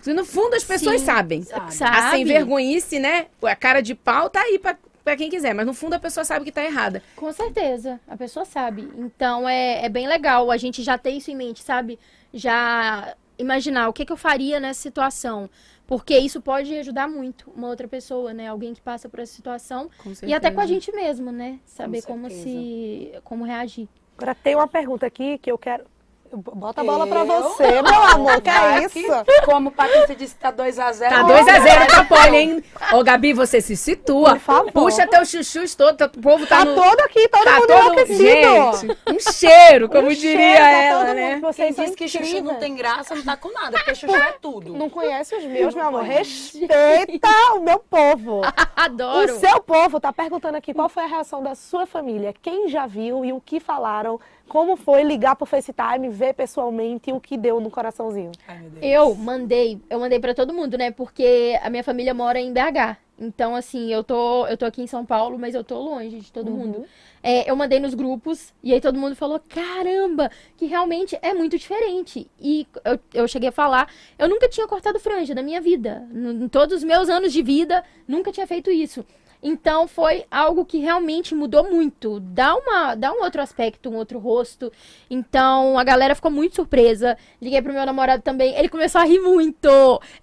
No 0.05 0.23
fundo, 0.23 0.53
as 0.53 0.63
pessoas 0.63 0.99
Sim, 0.99 1.05
sabem. 1.05 1.41
sabe. 1.41 1.73
A 1.81 2.11
sem 2.11 2.23
vergonhice, 2.23 2.99
né? 2.99 3.25
A 3.41 3.55
cara 3.55 3.81
de 3.81 3.95
pau 3.95 4.29
tá 4.29 4.41
aí 4.41 4.59
pra, 4.59 4.77
pra 5.07 5.15
quem 5.15 5.29
quiser. 5.29 5.53
Mas 5.53 5.65
no 5.65 5.73
fundo, 5.73 5.93
a 5.93 5.99
pessoa 5.99 6.25
sabe 6.25 6.43
que 6.43 6.51
tá 6.51 6.61
errada. 6.61 7.01
Com 7.15 7.31
certeza, 7.31 7.97
a 8.05 8.17
pessoa 8.17 8.43
sabe. 8.43 8.89
Então 8.97 9.47
é, 9.47 9.85
é 9.85 9.89
bem 9.89 10.05
legal 10.05 10.51
a 10.51 10.57
gente 10.57 10.83
já 10.83 10.97
ter 10.97 11.11
isso 11.11 11.31
em 11.31 11.35
mente, 11.35 11.63
sabe? 11.63 11.97
Já 12.33 13.15
imaginar 13.37 13.87
o 13.87 13.93
que, 13.93 14.05
que 14.05 14.11
eu 14.11 14.17
faria 14.17 14.59
nessa 14.59 14.81
situação. 14.81 15.49
Porque 15.85 16.17
isso 16.17 16.41
pode 16.41 16.77
ajudar 16.77 17.07
muito 17.07 17.49
uma 17.55 17.69
outra 17.69 17.87
pessoa, 17.87 18.33
né? 18.33 18.49
Alguém 18.49 18.73
que 18.73 18.81
passa 18.81 19.07
por 19.07 19.21
essa 19.21 19.33
situação. 19.33 19.89
Com 20.03 20.11
E 20.23 20.33
até 20.33 20.51
com 20.51 20.59
a 20.59 20.65
gente 20.65 20.91
mesmo, 20.91 21.31
né? 21.31 21.61
Saber 21.63 22.01
como 22.01 22.29
certeza. 22.29 22.43
se. 22.43 23.13
como 23.23 23.45
reagir. 23.45 23.87
Agora 24.17 24.35
tem 24.35 24.55
uma 24.55 24.67
pergunta 24.67 25.05
aqui 25.05 25.37
que 25.37 25.49
eu 25.49 25.57
quero. 25.57 25.85
Bota 26.34 26.82
a 26.82 26.84
bola 26.84 27.07
pra 27.07 27.19
Eu? 27.21 27.25
você, 27.25 27.82
meu 27.82 28.03
amor. 28.03 28.41
Que 28.41 28.49
é 28.49 28.86
isso? 28.86 28.99
Como 29.45 29.69
o 29.69 29.71
Patrícia 29.71 30.15
disse 30.15 30.36
que 30.36 30.41
tá 30.41 30.51
2x0. 30.51 31.09
Tá 31.09 31.23
2x0 31.23 31.88
pra 31.88 32.03
Poli, 32.05 32.38
hein? 32.38 32.63
Ô, 32.93 33.03
Gabi, 33.03 33.34
você 33.34 33.61
se 33.61 33.75
situa. 33.78 34.32
Por 34.32 34.39
favor. 34.39 34.71
Puxa 34.71 35.07
teus 35.07 35.30
chuchus 35.30 35.75
todo. 35.75 35.95
tá- 35.97 36.05
O 36.15 36.21
povo 36.21 36.45
tá, 36.45 36.57
Tá 36.59 36.65
no... 36.65 36.75
todo 36.75 36.99
aqui, 37.01 37.28
todo 37.30 37.43
tá 37.43 37.53
mundo 37.55 37.67
todo... 37.67 37.80
enlouquecido. 37.80 38.17
Gente, 38.23 38.97
um 39.07 39.19
cheiro, 39.32 39.89
como 39.89 40.07
Um 40.07 40.13
diria 40.13 40.38
cheiro, 40.38 40.57
tá 40.57 40.69
ela, 40.71 41.05
todo 41.05 41.13
né? 41.15 41.41
Quem 41.55 41.73
são 41.73 41.86
diz 41.86 41.95
que 41.95 42.07
chuchu 42.07 42.41
não 42.43 42.55
tem 42.55 42.75
graça 42.75 43.15
não 43.15 43.23
tá 43.23 43.38
com 43.38 43.51
nada, 43.51 43.78
porque 43.78 43.95
chuchu 43.95 44.15
é 44.15 44.34
tudo. 44.41 44.73
Não 44.73 44.89
conhece 44.89 45.36
os 45.36 45.43
meus, 45.45 45.73
meu 45.75 45.88
amor. 45.88 46.03
Respeita 46.03 47.28
o 47.55 47.59
meu 47.59 47.80
povo. 47.80 48.41
Adoro! 48.75 49.34
O 49.36 49.39
seu 49.39 49.59
povo 49.61 49.99
tá 49.99 50.11
perguntando 50.13 50.57
aqui 50.57 50.73
qual 50.73 50.89
foi 50.89 51.03
a 51.03 51.07
reação 51.07 51.41
da 51.43 51.55
sua 51.55 51.86
família, 51.86 52.34
quem 52.41 52.67
já 52.69 52.86
viu 52.86 53.23
e 53.25 53.32
o 53.34 53.39
que 53.41 53.59
falaram, 53.59 54.19
como 54.47 54.75
foi 54.75 55.03
ligar 55.03 55.35
pro 55.35 55.45
FaceTime, 55.45 56.09
ver 56.09 56.33
pessoalmente 56.33 57.11
o 57.11 57.19
que 57.19 57.37
deu 57.37 57.59
no 57.59 57.69
coraçãozinho. 57.69 58.31
Ai. 58.47 58.65
Eu 58.81 59.13
mandei, 59.15 59.79
eu 59.89 59.99
mandei 59.99 60.19
pra 60.19 60.33
todo 60.33 60.53
mundo, 60.53 60.77
né? 60.77 60.91
Porque 60.91 61.59
a 61.61 61.69
minha 61.69 61.83
família 61.83 62.13
mora 62.13 62.39
em 62.39 62.51
BH. 62.53 62.97
Então, 63.19 63.55
assim, 63.55 63.91
eu 63.91 64.03
tô, 64.03 64.45
eu 64.45 64.55
tô 64.55 64.65
aqui 64.65 64.79
em 64.81 64.85
São 64.87 65.03
Paulo, 65.03 65.39
mas 65.39 65.55
eu 65.55 65.63
tô 65.63 65.79
longe 65.79 66.19
de 66.19 66.31
todo 66.31 66.51
mundo. 66.51 66.85
É, 67.23 67.49
eu 67.49 67.55
mandei 67.55 67.79
nos 67.79 67.95
grupos 67.95 68.53
e 68.63 68.71
aí 68.71 68.79
todo 68.79 68.99
mundo 68.99 69.15
falou: 69.15 69.41
caramba, 69.49 70.29
que 70.55 70.67
realmente 70.67 71.17
é 71.21 71.33
muito 71.33 71.57
diferente. 71.57 72.29
E 72.39 72.67
eu, 72.85 72.99
eu 73.15 73.27
cheguei 73.27 73.49
a 73.49 73.51
falar: 73.51 73.91
eu 74.19 74.29
nunca 74.29 74.47
tinha 74.47 74.67
cortado 74.67 74.99
franja 74.99 75.33
na 75.33 75.41
minha 75.41 75.59
vida. 75.59 76.07
N- 76.13 76.45
Em 76.45 76.47
todos 76.47 76.77
os 76.77 76.83
meus 76.83 77.09
anos 77.09 77.33
de 77.33 77.41
vida, 77.41 77.83
nunca 78.07 78.31
tinha 78.31 78.45
feito 78.45 78.69
isso. 78.69 79.03
Então 79.41 79.88
foi 79.88 80.25
algo 80.31 80.65
que 80.65 80.79
realmente 80.79 81.33
mudou 81.35 81.63
muito. 81.63 82.19
Dá, 82.19 82.55
uma, 82.55 82.95
dá 82.95 83.11
um 83.13 83.21
outro 83.23 83.41
aspecto, 83.41 83.89
um 83.89 83.95
outro 83.95 84.17
rosto. 84.19 84.71
Então 85.09 85.77
a 85.77 85.83
galera 85.83 86.15
ficou 86.15 86.31
muito 86.31 86.55
surpresa. 86.55 87.17
Liguei 87.41 87.61
pro 87.61 87.73
meu 87.73 87.85
namorado 87.85 88.21
também. 88.23 88.55
Ele 88.55 88.67
começou 88.69 88.99
a 89.01 89.05
rir 89.05 89.19
muito. 89.19 89.69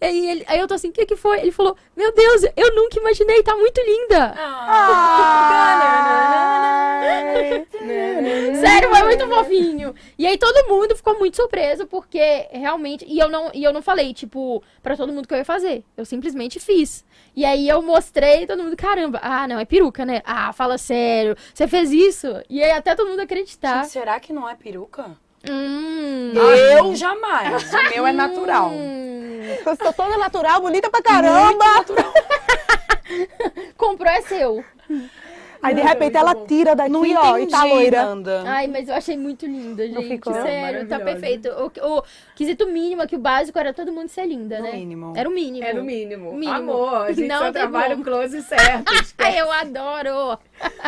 Aí, 0.01 0.31
ele- 0.31 0.45
aí 0.49 0.59
eu 0.59 0.67
tô 0.67 0.75
assim: 0.75 0.89
o 0.89 0.93
que, 0.93 1.07
que 1.07 1.17
foi? 1.17 1.41
Ele 1.41 1.53
falou: 1.53 1.77
Meu 1.97 2.13
Deus, 2.13 2.43
eu 2.57 2.75
nunca 2.75 2.99
imaginei, 2.99 3.43
tá 3.43 3.55
muito 3.57 3.81
linda. 3.81 4.35
Sério, 8.61 8.91
foi 8.91 9.03
muito 9.05 9.29
fofinho. 9.29 9.95
E 10.19 10.27
aí 10.27 10.39
todo 10.39 10.69
mundo 10.69 10.97
ficou 10.97 11.19
muito 11.19 11.37
surpreso, 11.37 11.87
porque 11.87 12.49
realmente. 12.51 13.05
E 13.09 13.19
eu 13.19 13.29
não, 13.29 13.51
e 13.55 13.63
eu 13.63 13.73
não 13.73 13.83
falei, 13.83 14.13
tipo, 14.15 14.63
pra 14.83 14.97
todo 14.97 15.13
mundo 15.13 15.29
que 15.29 15.35
eu 15.35 15.39
ia 15.39 15.45
fazer. 15.45 15.85
Eu 15.97 16.05
simplesmente 16.05 16.59
fiz. 16.59 17.05
E 17.37 17.45
aí 17.45 17.69
eu 17.69 17.83
mostrei 17.83 18.47
todo 18.47 18.63
mundo, 18.63 18.77
caramba, 18.77 19.04
ah, 19.21 19.47
não, 19.49 19.59
é 19.59 19.65
peruca, 19.65 20.05
né? 20.05 20.23
Ah, 20.25 20.53
fala 20.53 20.79
sério, 20.79 21.37
você 21.53 21.67
fez 21.67 21.91
isso? 21.91 22.29
E 22.49 22.63
aí 22.63 22.71
até 22.71 22.95
todo 22.95 23.09
mundo 23.09 23.21
acreditar. 23.21 23.83
Gente, 23.83 23.93
será 23.93 24.19
que 24.21 24.33
não 24.33 24.49
é 24.49 24.55
peruca? 24.55 25.17
Hum. 25.49 26.33
Eu 26.35 26.97
jamais. 26.97 27.73
O 27.73 27.91
meu 27.91 28.07
é 28.07 28.13
natural. 28.13 28.71
Eu 29.67 29.77
sou 29.77 29.93
toda 29.93 30.17
natural, 30.17 30.61
bonita 30.61 30.89
pra 30.91 31.03
caramba. 31.03 31.65
Comprou 33.77 34.11
é 34.11 34.23
seu. 34.23 34.65
Aí 35.65 35.75
de 35.75 35.81
repente 35.81 36.17
ela 36.17 36.35
tira 36.47 36.77
daqui, 36.77 36.91
Não 36.91 37.01
ó, 37.01 37.39
e 37.39 37.47
tá 37.47 37.65
loira. 37.65 38.05
Nanda. 38.05 38.43
Ai, 38.47 38.67
mas 38.67 38.89
eu 38.89 38.95
achei 38.95 39.17
muito 39.17 39.47
linda, 39.47 39.87
gente. 39.87 40.09
ficou? 40.09 40.33
Sério, 40.35 40.87
tá 40.87 41.01
perfeito. 41.01 41.49
O, 41.49 41.99
o 41.99 42.03
quesito 42.37 42.67
mínimo 42.67 43.03
é 43.03 43.07
que 43.07 43.17
o 43.17 43.19
básico 43.19 43.59
era 43.59 43.73
todo 43.73 43.93
mundo 43.93 44.09
ser 44.09 44.27
linda, 44.27 44.59
No 44.59 44.65
né? 44.65 44.73
mínimo. 44.73 45.13
Era 45.17 45.29
o 45.29 45.33
mínimo. 45.33 45.67
É 45.67 45.73
no 45.73 45.83
mínimo. 45.83 46.33
Mínimo. 46.33 46.53
Amor, 46.53 47.07
a 47.07 47.13
gente 47.13 47.27
Não 47.27 47.39
só 47.39 47.53
trabalha 47.53 47.97
o 47.97 48.03
close 48.05 48.43
certo. 48.43 48.93
Eu 49.37 49.51
adoro. 49.51 50.39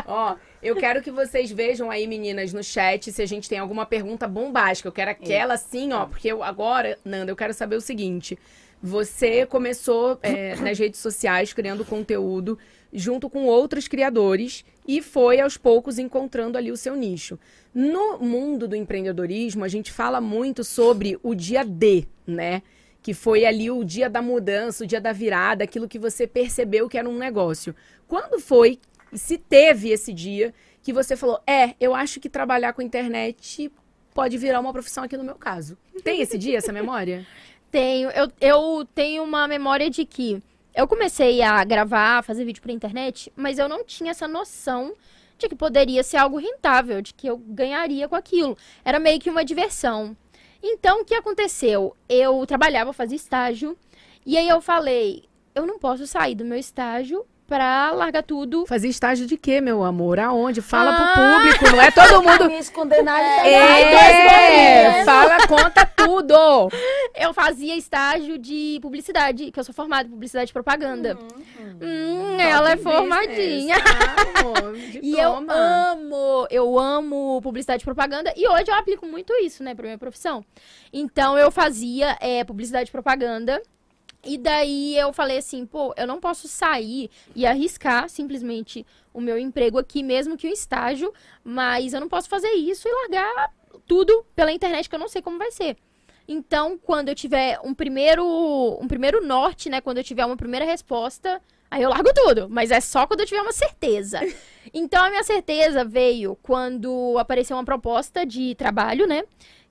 Ó, 0.06 0.34
eu 0.62 0.76
quero 0.76 1.02
que 1.02 1.10
vocês 1.10 1.50
vejam 1.50 1.90
aí, 1.90 2.06
meninas, 2.06 2.52
no 2.52 2.62
chat, 2.62 3.10
se 3.12 3.22
a 3.22 3.26
gente 3.26 3.48
tem 3.48 3.58
alguma 3.58 3.86
pergunta 3.86 4.28
bombástica. 4.28 4.88
Eu 4.88 4.92
quero 4.92 5.10
aquela 5.10 5.54
assim, 5.54 5.92
ó, 5.92 6.06
porque 6.06 6.28
eu 6.28 6.42
agora, 6.42 6.98
Nanda, 7.04 7.30
eu 7.30 7.36
quero 7.36 7.54
saber 7.54 7.76
o 7.76 7.80
seguinte. 7.80 8.38
Você 8.82 9.46
começou 9.46 10.18
é, 10.22 10.54
nas 10.56 10.78
redes 10.78 11.00
sociais 11.00 11.52
criando 11.52 11.84
conteúdo 11.84 12.58
junto 12.96 13.28
com 13.28 13.44
outros 13.44 13.86
criadores 13.86 14.64
e 14.88 15.02
foi 15.02 15.38
aos 15.38 15.56
poucos 15.56 15.98
encontrando 15.98 16.56
ali 16.56 16.72
o 16.72 16.76
seu 16.76 16.96
nicho. 16.96 17.38
No 17.74 18.18
mundo 18.18 18.66
do 18.66 18.74
empreendedorismo, 18.74 19.62
a 19.62 19.68
gente 19.68 19.92
fala 19.92 20.20
muito 20.20 20.64
sobre 20.64 21.18
o 21.22 21.34
dia 21.34 21.62
D, 21.62 22.06
né? 22.26 22.62
que 23.02 23.14
foi 23.14 23.44
ali 23.44 23.70
o 23.70 23.84
dia 23.84 24.10
da 24.10 24.20
mudança, 24.20 24.82
o 24.82 24.86
dia 24.86 25.00
da 25.00 25.12
virada, 25.12 25.62
aquilo 25.62 25.86
que 25.86 25.96
você 25.96 26.26
percebeu 26.26 26.88
que 26.88 26.98
era 26.98 27.08
um 27.08 27.16
negócio. 27.16 27.72
Quando 28.08 28.40
foi, 28.40 28.80
e 29.12 29.18
se 29.18 29.38
teve 29.38 29.90
esse 29.90 30.12
dia, 30.12 30.52
que 30.82 30.92
você 30.92 31.14
falou: 31.14 31.40
é, 31.46 31.76
eu 31.78 31.94
acho 31.94 32.18
que 32.18 32.28
trabalhar 32.28 32.72
com 32.72 32.82
internet 32.82 33.70
pode 34.12 34.36
virar 34.36 34.58
uma 34.58 34.72
profissão 34.72 35.04
aqui 35.04 35.16
no 35.16 35.22
meu 35.22 35.36
caso? 35.36 35.78
Tem 36.02 36.20
esse 36.20 36.36
dia, 36.36 36.58
essa 36.58 36.72
memória? 36.72 37.24
Tenho. 37.70 38.10
Eu, 38.10 38.32
eu 38.40 38.88
tenho 38.92 39.22
uma 39.22 39.46
memória 39.46 39.88
de 39.88 40.04
que 40.04 40.42
eu 40.76 40.86
comecei 40.86 41.40
a 41.40 41.64
gravar, 41.64 42.22
fazer 42.22 42.44
vídeo 42.44 42.60
pra 42.60 42.70
internet, 42.70 43.32
mas 43.34 43.58
eu 43.58 43.66
não 43.66 43.82
tinha 43.82 44.10
essa 44.10 44.28
noção 44.28 44.94
de 45.38 45.48
que 45.48 45.56
poderia 45.56 46.02
ser 46.02 46.18
algo 46.18 46.36
rentável, 46.36 47.00
de 47.00 47.14
que 47.14 47.26
eu 47.26 47.38
ganharia 47.38 48.06
com 48.06 48.14
aquilo. 48.14 48.56
Era 48.84 49.00
meio 49.00 49.18
que 49.18 49.30
uma 49.30 49.42
diversão. 49.42 50.14
Então, 50.62 51.00
o 51.00 51.04
que 51.04 51.14
aconteceu? 51.14 51.96
Eu 52.06 52.44
trabalhava, 52.44 52.92
fazia 52.92 53.16
estágio, 53.16 53.76
e 54.24 54.36
aí 54.36 54.46
eu 54.46 54.60
falei, 54.60 55.24
eu 55.54 55.66
não 55.66 55.78
posso 55.78 56.06
sair 56.06 56.34
do 56.34 56.44
meu 56.44 56.58
estágio 56.58 57.24
pra 57.46 57.92
largar 57.92 58.22
tudo. 58.22 58.66
Fazia 58.66 58.90
estágio 58.90 59.26
de 59.26 59.36
quê, 59.36 59.60
meu 59.60 59.84
amor? 59.84 60.18
Aonde? 60.18 60.60
Fala 60.60 60.90
ah! 60.90 60.96
pro 60.96 61.22
público, 61.22 61.76
não 61.76 61.82
é 61.82 61.90
todo 61.90 62.22
mundo. 62.22 62.46
Me 62.46 62.58
esconder 62.58 63.02
na 63.02 63.20
é, 63.20 65.00
é, 65.00 65.04
fala, 65.04 65.46
conta 65.46 65.86
tudo. 65.86 66.34
Eu 67.14 67.32
fazia 67.32 67.74
estágio 67.76 68.36
de 68.36 68.78
publicidade, 68.82 69.50
que 69.50 69.58
eu 69.58 69.64
sou 69.64 69.74
formada 69.74 70.06
em 70.06 70.10
publicidade 70.10 70.50
e 70.50 70.52
propaganda. 70.52 71.16
Hum, 71.16 71.78
hum, 71.80 72.36
ela 72.38 72.72
é 72.72 72.76
formadinha. 72.76 73.76
e 75.02 75.18
eu 75.18 75.32
amo, 75.32 76.46
eu 76.50 76.78
amo 76.78 77.40
publicidade 77.40 77.82
e 77.82 77.86
propaganda. 77.86 78.34
E 78.36 78.46
hoje 78.46 78.70
eu 78.70 78.74
aplico 78.74 79.06
muito 79.06 79.32
isso, 79.42 79.64
né, 79.64 79.74
pra 79.74 79.86
minha 79.86 79.96
profissão. 79.96 80.44
Então 80.92 81.38
eu 81.38 81.50
fazia 81.50 82.18
é, 82.20 82.44
publicidade 82.44 82.90
e 82.90 82.92
propaganda. 82.92 83.62
E 84.24 84.36
daí 84.36 84.96
eu 84.98 85.12
falei 85.12 85.38
assim, 85.38 85.64
pô, 85.64 85.94
eu 85.96 86.06
não 86.06 86.20
posso 86.20 86.48
sair 86.48 87.10
e 87.34 87.46
arriscar 87.46 88.08
simplesmente 88.08 88.84
o 89.14 89.20
meu 89.20 89.38
emprego 89.38 89.78
aqui, 89.78 90.02
mesmo 90.02 90.36
que 90.36 90.48
o 90.48 90.52
estágio, 90.52 91.12
mas 91.44 91.94
eu 91.94 92.00
não 92.00 92.08
posso 92.08 92.28
fazer 92.28 92.50
isso 92.52 92.88
e 92.88 92.92
largar 92.92 93.52
tudo 93.86 94.26
pela 94.34 94.52
internet, 94.52 94.88
que 94.88 94.94
eu 94.94 94.98
não 94.98 95.08
sei 95.08 95.22
como 95.22 95.38
vai 95.38 95.50
ser. 95.50 95.76
Então, 96.28 96.76
quando 96.76 97.08
eu 97.08 97.14
tiver 97.14 97.60
um 97.62 97.72
primeiro, 97.72 98.24
um 98.80 98.88
primeiro 98.88 99.24
norte, 99.24 99.70
né, 99.70 99.80
quando 99.80 99.98
eu 99.98 100.04
tiver 100.04 100.24
uma 100.24 100.36
primeira 100.36 100.64
resposta, 100.64 101.40
aí 101.70 101.82
eu 101.82 101.90
largo 101.90 102.12
tudo, 102.12 102.48
mas 102.50 102.70
é 102.70 102.80
só 102.80 103.06
quando 103.06 103.20
eu 103.20 103.26
tiver 103.26 103.42
uma 103.42 103.52
certeza. 103.52 104.20
Então, 104.74 105.04
a 105.04 105.08
minha 105.08 105.22
certeza 105.22 105.84
veio 105.84 106.36
quando 106.42 107.16
apareceu 107.18 107.56
uma 107.56 107.64
proposta 107.64 108.26
de 108.26 108.52
trabalho, 108.56 109.06
né, 109.06 109.22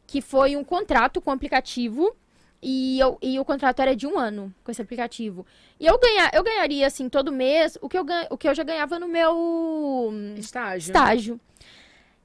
que 0.08 0.22
foi 0.22 0.56
um 0.56 0.64
contrato 0.64 1.20
com 1.20 1.32
aplicativo 1.32 2.16
e, 2.62 3.00
eu, 3.00 3.18
e 3.22 3.40
o 3.40 3.46
contrato 3.46 3.82
era 3.82 3.96
de 3.96 4.08
um 4.08 4.18
ano 4.18 4.54
com 4.64 4.72
esse 4.72 4.82
aplicativo. 4.82 5.46
E 5.80 5.86
eu, 5.86 6.00
ganha, 6.00 6.32
eu 6.34 6.44
ganharia, 6.44 6.88
assim, 6.88 7.10
todo 7.10 7.32
mês 7.32 7.78
o 7.82 7.90
que, 7.90 7.98
eu 7.98 8.04
ganha, 8.04 8.28
o 8.30 8.38
que 8.38 8.48
eu 8.48 8.56
já 8.56 8.64
ganhava 8.64 9.00
no 9.00 9.08
meu 9.08 10.12
estágio. 10.38 10.92
estágio. 10.92 11.40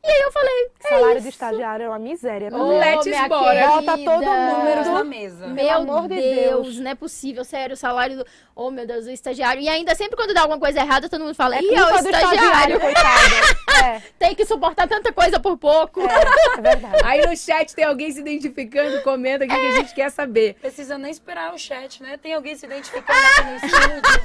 E 0.03 0.09
aí 0.09 0.23
eu 0.23 0.33
falei, 0.33 0.71
é 0.83 0.89
Salário 0.89 1.13
isso. 1.17 1.23
de 1.23 1.29
estagiário 1.29 1.85
é 1.85 1.89
uma 1.89 1.99
miséria. 1.99 2.49
Oh, 2.53 2.79
Let's 2.79 3.29
bora. 3.29 3.69
Bota 3.69 3.99
todo 3.99 4.25
mundo 4.25 4.59
números 4.59 4.87
na 4.87 5.05
mesa. 5.05 5.47
Meu 5.49 5.67
Pelo 5.67 5.81
amor 5.83 6.09
de 6.09 6.15
Deus, 6.15 6.63
Deus, 6.65 6.79
não 6.79 6.91
é 6.91 6.95
possível, 6.95 7.45
sério, 7.45 7.75
o 7.75 7.77
salário 7.77 8.17
do... 8.17 8.27
Oh, 8.57 8.71
meu 8.71 8.87
Deus, 8.87 9.05
o 9.05 9.11
estagiário. 9.11 9.61
E 9.61 9.69
ainda 9.69 9.95
sempre 9.95 10.17
quando 10.17 10.33
dá 10.33 10.41
alguma 10.41 10.59
coisa 10.59 10.81
errada, 10.81 11.07
todo 11.07 11.23
mundo 11.23 11.35
fala, 11.35 11.57
é 11.57 11.61
Ih, 11.61 11.75
é 11.75 11.85
o 11.85 11.97
estagiário. 11.97 12.77
estagiário 12.77 12.81
é. 13.85 14.03
Tem 14.19 14.35
que 14.35 14.47
suportar 14.47 14.89
tanta 14.89 15.13
coisa 15.13 15.39
por 15.39 15.59
pouco. 15.59 16.01
É, 16.01 16.59
é 16.59 16.61
verdade. 16.63 17.03
Aí 17.05 17.27
no 17.27 17.37
chat 17.37 17.75
tem 17.75 17.85
alguém 17.85 18.11
se 18.11 18.21
identificando, 18.21 19.03
comenta 19.03 19.45
o 19.45 19.49
que, 19.49 19.55
que 19.55 19.67
a 19.67 19.73
gente 19.73 19.95
quer 19.95 20.11
saber. 20.11 20.55
Precisa 20.55 20.97
nem 20.97 21.11
esperar 21.11 21.53
o 21.53 21.59
chat, 21.59 22.03
né? 22.03 22.17
Tem 22.17 22.33
alguém 22.33 22.57
se 22.57 22.65
identificando 22.65 23.19
aqui 23.19 23.43
no 23.43 23.57
estúdio. 23.57 24.21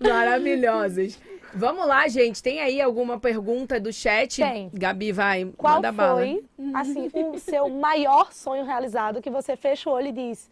Maravilhosas. 0.00 1.18
Vamos 1.54 1.86
lá, 1.86 2.06
gente. 2.08 2.42
Tem 2.42 2.60
aí 2.60 2.80
alguma 2.80 3.18
pergunta 3.18 3.80
do 3.80 3.92
chat? 3.92 4.42
Tem. 4.42 4.70
Gabi, 4.72 5.12
vai, 5.12 5.46
Qual 5.56 5.74
manda 5.74 5.92
bala. 5.92 6.20
foi, 6.20 6.44
assim, 6.74 7.10
o 7.14 7.38
seu 7.38 7.68
maior 7.68 8.32
sonho 8.32 8.64
realizado 8.64 9.20
que 9.20 9.30
você 9.30 9.56
fecha 9.56 9.88
o 9.90 9.92
olho 9.92 10.08
e 10.08 10.12
diz, 10.12 10.50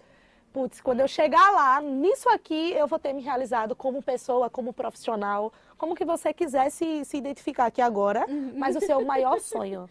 putz, 0.53 0.81
quando 0.81 1.01
eu 1.01 1.09
chegar 1.09 1.51
lá, 1.53 1.81
nisso 1.81 2.29
aqui, 2.29 2.73
eu 2.73 2.87
vou 2.87 2.99
ter 2.99 3.13
me 3.13 3.23
realizado 3.23 3.77
como 3.77 4.03
pessoa, 4.03 4.51
como 4.51 4.73
profissional, 4.73 5.53
como 5.77 5.95
que 5.95 6.05
você 6.05 6.33
quiser 6.33 6.71
se, 6.71 7.05
se 7.05 7.17
identificar 7.17 7.67
aqui 7.67 7.81
agora, 7.81 8.27
mas 8.57 8.75
o 8.77 8.81
seu 8.81 9.05
maior 9.05 9.41
sonho, 9.41 9.89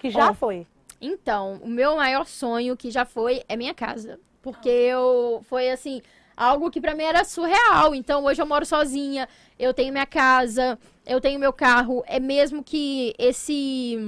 que 0.00 0.10
já 0.10 0.30
oh. 0.30 0.34
foi. 0.34 0.66
Então, 1.00 1.60
o 1.62 1.68
meu 1.68 1.96
maior 1.96 2.26
sonho 2.26 2.76
que 2.76 2.90
já 2.90 3.04
foi 3.04 3.42
é 3.48 3.56
minha 3.56 3.74
casa. 3.74 4.18
Porque 4.42 4.68
eu, 4.68 5.40
foi 5.48 5.70
assim, 5.70 6.00
algo 6.38 6.70
que 6.70 6.80
para 6.80 6.94
mim 6.94 7.02
era 7.02 7.24
surreal. 7.24 7.94
Então, 7.94 8.24
hoje 8.24 8.40
eu 8.40 8.46
moro 8.46 8.64
sozinha, 8.64 9.28
eu 9.58 9.74
tenho 9.74 9.92
minha 9.92 10.06
casa, 10.06 10.78
eu 11.04 11.20
tenho 11.20 11.40
meu 11.40 11.52
carro. 11.52 12.04
É 12.06 12.20
mesmo 12.20 12.62
que 12.62 13.12
esse. 13.18 13.98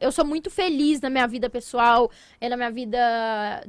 Eu 0.00 0.12
sou 0.12 0.24
muito 0.24 0.50
feliz 0.50 1.00
na 1.00 1.10
minha 1.10 1.26
vida 1.26 1.50
pessoal, 1.50 2.10
é 2.40 2.48
na 2.48 2.56
minha 2.56 2.70
vida, 2.70 2.98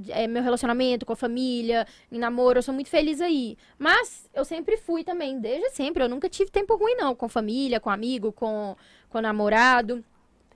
é 0.10 0.28
meu 0.28 0.42
relacionamento 0.44 1.06
com 1.06 1.14
a 1.14 1.16
família, 1.16 1.86
em 2.12 2.18
namoro, 2.18 2.60
eu 2.60 2.64
sou 2.64 2.74
muito 2.74 2.90
feliz 2.90 3.20
aí. 3.20 3.58
Mas 3.78 4.30
eu 4.34 4.46
sempre 4.46 4.78
fui 4.78 5.04
também, 5.04 5.40
desde 5.40 5.72
sempre. 5.72 6.04
Eu 6.04 6.10
nunca 6.10 6.30
tive 6.30 6.52
tempo 6.52 6.76
ruim, 6.76 6.96
não, 6.96 7.16
com 7.16 7.28
família, 7.28 7.80
com 7.80 7.90
amigo, 7.90 8.32
com, 8.32 8.76
com 9.10 9.22
namorado. 9.22 10.04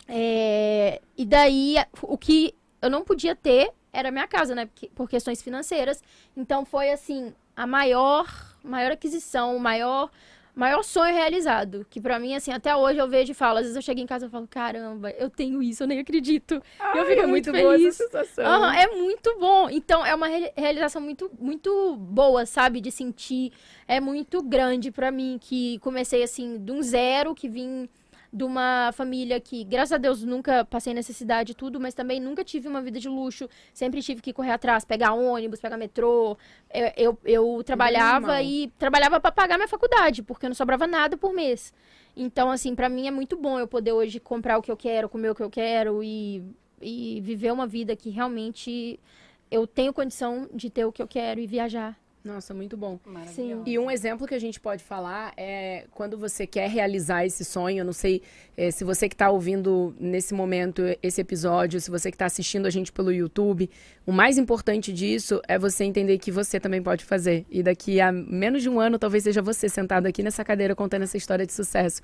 É, 0.07 1.01
e 1.17 1.25
daí, 1.25 1.75
o 2.01 2.17
que 2.17 2.55
eu 2.81 2.89
não 2.89 3.03
podia 3.03 3.35
ter 3.35 3.71
era 3.91 4.11
minha 4.11 4.27
casa, 4.27 4.53
né? 4.53 4.69
Por 4.95 5.09
questões 5.09 5.41
financeiras. 5.41 6.03
Então 6.35 6.63
foi 6.65 6.91
assim, 6.91 7.33
a 7.57 7.65
maior, 7.65 8.27
maior 8.63 8.91
aquisição, 8.91 9.57
o 9.57 9.59
maior, 9.59 10.11
maior 10.53 10.83
sonho 10.83 11.15
realizado. 11.15 11.87
Que 11.89 11.99
para 11.99 12.19
mim, 12.19 12.35
assim, 12.35 12.51
até 12.51 12.75
hoje 12.75 12.99
eu 12.99 13.09
vejo 13.09 13.31
e 13.31 13.33
falo. 13.33 13.57
Às 13.57 13.63
vezes 13.63 13.75
eu 13.75 13.81
chego 13.81 13.99
em 13.99 14.05
casa 14.05 14.27
e 14.27 14.29
falo, 14.29 14.47
caramba, 14.47 15.09
eu 15.09 15.27
tenho 15.27 15.63
isso, 15.63 15.81
eu 15.81 15.87
nem 15.87 15.99
acredito. 15.99 16.61
Ai, 16.79 16.99
eu 16.99 17.05
fico 17.07 17.23
é 17.23 17.25
muito, 17.25 17.51
muito 17.51 17.67
feliz. 17.67 17.99
Uhum, 18.37 18.71
é 18.71 18.87
muito 18.95 19.39
bom. 19.39 19.67
Então, 19.71 20.05
é 20.05 20.13
uma 20.13 20.27
realização 20.55 21.01
muito, 21.01 21.31
muito 21.39 21.95
boa, 21.95 22.45
sabe? 22.45 22.79
De 22.79 22.91
sentir. 22.91 23.51
É 23.87 23.99
muito 23.99 24.43
grande 24.43 24.91
para 24.91 25.09
mim, 25.09 25.39
que 25.41 25.79
comecei, 25.79 26.21
assim, 26.21 26.59
de 26.63 26.71
um 26.71 26.83
zero, 26.83 27.33
que 27.33 27.49
vim 27.49 27.89
de 28.31 28.43
uma 28.43 28.91
família 28.93 29.39
que, 29.39 29.63
graças 29.63 29.93
a 29.93 29.97
Deus, 29.97 30.23
nunca 30.23 30.65
passei 30.65 30.93
necessidade 30.93 31.51
e 31.51 31.55
tudo, 31.55 31.79
mas 31.79 31.93
também 31.93 32.19
nunca 32.19 32.43
tive 32.43 32.67
uma 32.67 32.81
vida 32.81 32.99
de 32.99 33.07
luxo. 33.07 33.49
Sempre 33.73 34.01
tive 34.01 34.21
que 34.21 34.33
correr 34.33 34.51
atrás, 34.51 34.83
pegar 34.83 35.13
ônibus, 35.13 35.59
pegar 35.59 35.77
metrô. 35.77 36.37
Eu, 36.73 36.91
eu, 36.95 37.19
eu 37.23 37.63
trabalhava 37.63 38.41
e 38.41 38.67
trabalhava 38.77 39.19
para 39.19 39.31
pagar 39.31 39.57
minha 39.57 39.67
faculdade, 39.67 40.23
porque 40.23 40.47
não 40.47 40.55
sobrava 40.55 40.85
nada 40.85 41.17
por 41.17 41.33
mês. 41.33 41.73
Então, 42.15 42.49
assim, 42.49 42.73
para 42.75 42.89
mim 42.89 43.07
é 43.07 43.11
muito 43.11 43.37
bom 43.37 43.59
eu 43.59 43.67
poder 43.67 43.91
hoje 43.91 44.19
comprar 44.19 44.57
o 44.57 44.61
que 44.61 44.71
eu 44.71 44.77
quero, 44.77 45.07
comer 45.07 45.29
o 45.29 45.35
que 45.35 45.43
eu 45.43 45.49
quero 45.49 46.03
e, 46.03 46.43
e 46.81 47.21
viver 47.21 47.51
uma 47.51 47.67
vida 47.67 47.95
que 47.95 48.09
realmente 48.09 48.99
eu 49.51 49.65
tenho 49.65 49.93
condição 49.93 50.49
de 50.53 50.69
ter 50.69 50.85
o 50.85 50.91
que 50.91 51.01
eu 51.01 51.07
quero 51.07 51.39
e 51.39 51.47
viajar. 51.47 51.97
Nossa, 52.27 52.53
muito 52.53 52.75
bom. 52.75 52.99
Sim. 53.27 53.61
E 53.65 53.79
um 53.79 53.89
exemplo 53.89 54.27
que 54.27 54.35
a 54.35 54.39
gente 54.39 54.59
pode 54.59 54.83
falar 54.83 55.31
é 55.37 55.85
quando 55.91 56.17
você 56.17 56.45
quer 56.45 56.69
realizar 56.69 57.25
esse 57.25 57.45
sonho. 57.45 57.79
Eu 57.79 57.85
não 57.85 57.93
sei 57.93 58.21
é, 58.57 58.69
se 58.69 58.83
você 58.83 59.07
que 59.07 59.15
está 59.15 59.29
ouvindo 59.29 59.95
nesse 59.97 60.33
momento 60.33 60.83
esse 61.01 61.21
episódio, 61.21 61.79
se 61.79 61.89
você 61.89 62.11
que 62.11 62.15
está 62.15 62.25
assistindo 62.25 62.65
a 62.65 62.69
gente 62.69 62.91
pelo 62.91 63.13
YouTube, 63.13 63.69
o 64.05 64.11
mais 64.11 64.37
importante 64.37 64.91
disso 64.91 65.41
é 65.47 65.57
você 65.57 65.85
entender 65.85 66.17
que 66.17 66.29
você 66.29 66.59
também 66.59 66.83
pode 66.83 67.05
fazer. 67.05 67.45
E 67.49 67.63
daqui 67.63 68.01
a 68.01 68.11
menos 68.11 68.61
de 68.61 68.69
um 68.69 68.77
ano, 68.77 68.99
talvez 68.99 69.23
seja 69.23 69.41
você 69.41 69.69
sentado 69.69 70.05
aqui 70.05 70.21
nessa 70.21 70.43
cadeira 70.43 70.75
contando 70.75 71.03
essa 71.03 71.15
história 71.15 71.45
de 71.45 71.53
sucesso. 71.53 72.01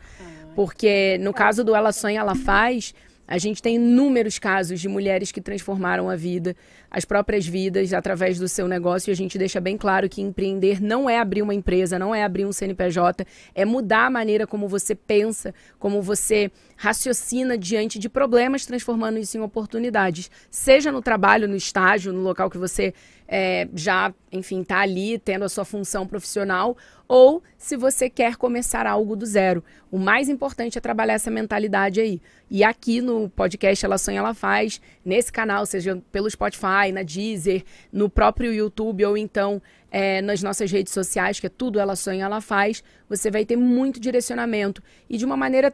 Porque 0.55 1.17
no 1.19 1.33
caso 1.33 1.65
do 1.65 1.75
Ela 1.75 1.91
Sonha, 1.91 2.21
Ela 2.21 2.35
Faz 2.35 2.93
a 3.27 3.37
gente 3.37 3.61
tem 3.61 3.75
inúmeros 3.75 4.37
casos 4.37 4.81
de 4.81 4.89
mulheres 4.89 5.31
que 5.31 5.39
transformaram 5.39 6.09
a 6.09 6.15
vida, 6.15 6.55
as 6.91 7.05
próprias 7.05 7.47
vidas, 7.47 7.93
através 7.93 8.37
do 8.37 8.47
seu 8.47 8.67
negócio. 8.67 9.09
E 9.09 9.13
a 9.13 9.15
gente 9.15 9.37
deixa 9.37 9.61
bem 9.61 9.77
claro 9.77 10.09
que 10.09 10.21
empreender 10.21 10.81
não 10.81 11.09
é 11.09 11.17
abrir 11.17 11.41
uma 11.41 11.53
empresa, 11.53 11.97
não 11.97 12.13
é 12.13 12.23
abrir 12.23 12.45
um 12.45 12.51
CNPJ, 12.51 13.25
é 13.55 13.63
mudar 13.63 14.07
a 14.07 14.09
maneira 14.09 14.45
como 14.45 14.67
você 14.67 14.93
pensa, 14.93 15.53
como 15.79 16.01
você 16.01 16.51
raciocina 16.75 17.57
diante 17.57 17.97
de 17.97 18.09
problemas, 18.09 18.65
transformando 18.65 19.17
isso 19.17 19.37
em 19.37 19.41
oportunidades. 19.41 20.29
Seja 20.49 20.91
no 20.91 21.01
trabalho, 21.01 21.47
no 21.47 21.55
estágio, 21.55 22.11
no 22.11 22.21
local 22.21 22.49
que 22.49 22.57
você 22.57 22.93
é, 23.27 23.67
já, 23.73 24.13
enfim, 24.31 24.61
está 24.61 24.79
ali 24.79 25.17
tendo 25.17 25.45
a 25.45 25.49
sua 25.49 25.65
função 25.65 26.05
profissional, 26.05 26.77
ou 27.07 27.43
se 27.57 27.75
você 27.77 28.09
quer 28.09 28.35
começar 28.35 28.87
algo 28.87 29.15
do 29.15 29.25
zero. 29.25 29.63
O 29.91 29.99
mais 29.99 30.29
importante 30.29 30.77
é 30.77 30.81
trabalhar 30.81 31.13
essa 31.13 31.29
mentalidade 31.29 32.01
aí. 32.01 32.21
E 32.49 32.63
aqui 32.63 33.01
no 33.01 33.29
podcast 33.29 33.85
Ela 33.85 33.97
Sonha, 33.97 34.19
Ela 34.19 34.33
Faz, 34.33 34.81
nesse 35.03 35.31
canal, 35.31 35.65
seja 35.65 36.01
pelo 36.11 36.29
Spotify, 36.29 36.91
na 36.93 37.03
Deezer, 37.03 37.63
no 37.91 38.09
próprio 38.09 38.53
YouTube 38.53 39.05
ou 39.05 39.17
então 39.17 39.61
é, 39.91 40.21
nas 40.21 40.41
nossas 40.41 40.71
redes 40.71 40.91
sociais, 40.91 41.39
que 41.39 41.47
é 41.47 41.49
tudo 41.49 41.79
Ela 41.79 41.95
Sonha, 41.95 42.25
Ela 42.25 42.41
Faz, 42.41 42.83
você 43.07 43.29
vai 43.29 43.45
ter 43.45 43.55
muito 43.55 43.99
direcionamento 43.99 44.81
e 45.09 45.17
de 45.17 45.25
uma 45.25 45.37
maneira 45.37 45.73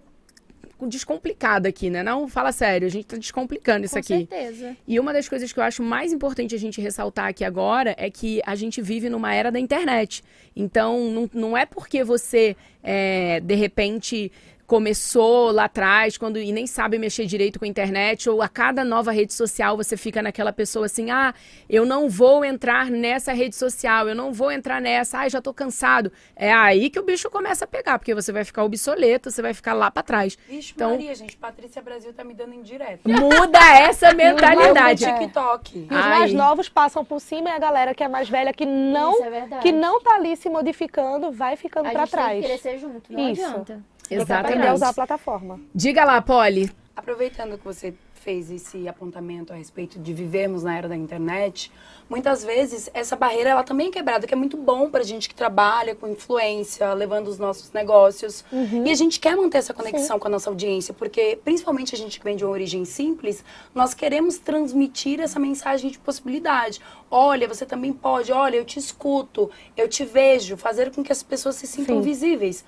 descomplicado 0.88 1.68
aqui, 1.68 1.90
né? 1.90 2.04
Não, 2.04 2.28
fala 2.28 2.52
sério, 2.52 2.88
a 2.88 2.92
gente 2.92 3.06
tá 3.06 3.18
descomplicando 3.18 3.86
isso 3.86 3.94
Com 3.94 4.00
aqui. 4.00 4.28
certeza. 4.28 4.78
E 4.88 5.00
uma 5.00 5.12
das 5.14 5.28
coisas 5.28 5.52
que 5.52 5.60
eu 5.60 5.64
acho 5.64 5.84
mais 5.84 6.14
importante 6.14 6.56
a 6.56 6.60
gente 6.60 6.80
ressaltar 6.82 7.28
aqui 7.28 7.44
agora 7.44 7.96
é 7.98 8.10
que 8.10 8.42
a 8.46 8.56
gente 8.56 8.82
vive 8.82 9.10
numa 9.10 9.34
era 9.34 9.52
da 9.52 9.60
internet. 9.60 10.24
Então, 10.56 11.12
não, 11.12 11.30
não 11.34 11.58
é 11.58 11.66
porque 11.66 12.04
você, 12.04 12.56
é, 12.84 13.40
de 13.40 13.56
repente, 13.56 14.32
começou 14.70 15.52
lá 15.52 15.64
atrás 15.66 16.16
quando 16.18 16.38
e 16.40 16.52
nem 16.52 16.68
sabe 16.68 16.98
mexer 17.00 17.26
direito 17.26 17.58
com 17.60 17.66
a 17.66 17.68
internet 17.68 18.30
ou 18.30 18.42
a 18.42 18.48
cada 18.48 18.84
nova 18.84 19.12
rede 19.12 19.34
social 19.34 19.76
você 19.76 19.98
fica 19.98 20.22
naquela 20.22 20.54
pessoa 20.54 20.86
assim 20.86 21.10
ah 21.10 21.34
eu 21.68 21.86
não 21.86 22.08
vou 22.08 22.46
entrar 22.46 22.90
nessa 22.90 23.34
rede 23.34 23.56
social 23.56 24.08
eu 24.08 24.14
não 24.16 24.32
vou 24.32 24.52
entrar 24.52 24.80
nessa 24.80 25.18
ai 25.18 25.30
já 25.30 25.42
tô 25.42 25.54
cansado 25.54 26.12
é 26.36 26.54
aí 26.54 26.90
que 26.90 27.00
o 27.00 27.04
bicho 27.04 27.30
começa 27.30 27.66
a 27.66 27.68
pegar 27.68 27.98
porque 28.00 28.14
você 28.14 28.32
vai 28.32 28.46
ficar 28.46 28.64
obsoleto 28.64 29.30
você 29.32 29.42
vai 29.42 29.54
ficar 29.54 29.74
lá 29.74 29.90
para 29.90 30.04
trás 30.04 30.38
Vixe, 30.48 30.72
Então- 30.76 30.92
Maria, 30.92 31.16
gente, 31.16 31.36
Patrícia 31.36 31.82
Brasil 31.82 32.14
tá 32.14 32.24
me 32.24 32.34
dando 32.36 32.54
indireta. 32.54 33.02
muda 33.10 33.60
essa 33.80 34.14
mentalidade 34.14 35.06
no 35.06 35.20
TikTok. 35.20 35.78
E 35.80 35.82
os 35.84 35.90
mais 35.90 36.32
Ai. 36.32 36.38
novos 36.38 36.70
passam 36.70 37.04
por 37.04 37.20
cima 37.20 37.50
e 37.50 37.52
a 37.54 37.60
galera 37.60 37.94
que 37.96 38.04
é 38.04 38.08
mais 38.08 38.30
velha, 38.30 38.54
que 38.54 38.66
não, 38.66 39.24
é 39.24 39.58
que 39.62 39.72
não 39.72 40.00
tá 40.02 40.16
ali 40.16 40.36
se 40.38 40.48
modificando, 40.50 41.32
vai 41.32 41.56
ficando 41.56 41.88
A 41.88 41.92
pra 41.92 42.02
gente 42.02 42.12
trás. 42.12 42.30
tem 42.32 42.42
que 42.42 42.48
crescer 42.48 42.78
junto, 42.78 43.12
não 43.12 43.30
Isso. 43.32 43.42
adianta. 43.44 43.84
Que 44.10 44.16
aprender 44.16 44.34
a 44.34 44.41
exatamente 44.41 44.74
usar 44.74 44.89
a 44.89 44.93
plataforma. 44.93 45.60
diga 45.74 46.03
lá 46.03 46.22
Polly 46.22 46.72
Aproveitando 46.99 47.57
que 47.57 47.64
você 47.64 47.93
fez 48.14 48.51
esse 48.51 48.86
apontamento 48.86 49.53
a 49.53 49.55
respeito 49.55 49.97
de 49.97 50.14
vivermos 50.14 50.64
na 50.64 50.78
era 50.78 50.89
da 50.89 50.97
internet, 50.97 51.72
muitas 52.10 52.43
vezes 52.43 52.89
essa 52.93 53.16
barreira 53.16 53.51
ela 53.51 53.64
também 53.64 53.88
é 53.88 53.89
quebrada, 53.89 54.28
que 54.28 54.34
é 54.34 54.38
muito 54.38 54.57
bom 54.57 54.89
pra 54.89 55.01
gente 55.01 55.30
que 55.30 55.34
trabalha 55.34 55.95
com 55.95 56.10
influência, 56.10 56.93
levando 56.93 57.30
os 57.30 57.39
nossos 57.39 57.72
negócios. 57.72 58.43
E 58.86 58.91
a 58.91 58.95
gente 58.95 59.18
quer 59.18 59.38
manter 59.38 59.60
essa 59.60 59.74
conexão 59.74 60.20
com 60.20 60.28
a 60.28 60.32
nossa 60.32 60.49
audiência, 60.49 60.93
porque 60.93 61.39
principalmente 61.41 61.95
a 61.95 61.97
gente 61.97 62.20
que 62.20 62.26
vem 62.26 62.36
de 62.36 62.43
uma 62.43 62.51
origem 62.51 62.84
simples, 62.84 63.45
nós 63.74 63.93
queremos 63.93 64.38
transmitir 64.38 65.22
essa 65.22 65.39
mensagem 65.39 65.89
de 65.89 65.99
possibilidade. 65.99 66.82
Olha, 67.10 67.47
você 67.47 67.66
também 67.66 67.93
pode, 67.93 68.34
olha, 68.34 68.57
eu 68.57 68.66
te 68.66 68.78
escuto, 68.78 69.49
eu 69.78 69.88
te 69.88 70.03
vejo, 70.03 70.57
fazer 70.57 70.91
com 70.91 71.01
que 71.01 71.14
as 71.14 71.24
pessoas 71.24 71.55
se 71.55 71.66
sintam 71.66 71.95
Sim. 71.95 72.01
visíveis. 72.01 72.66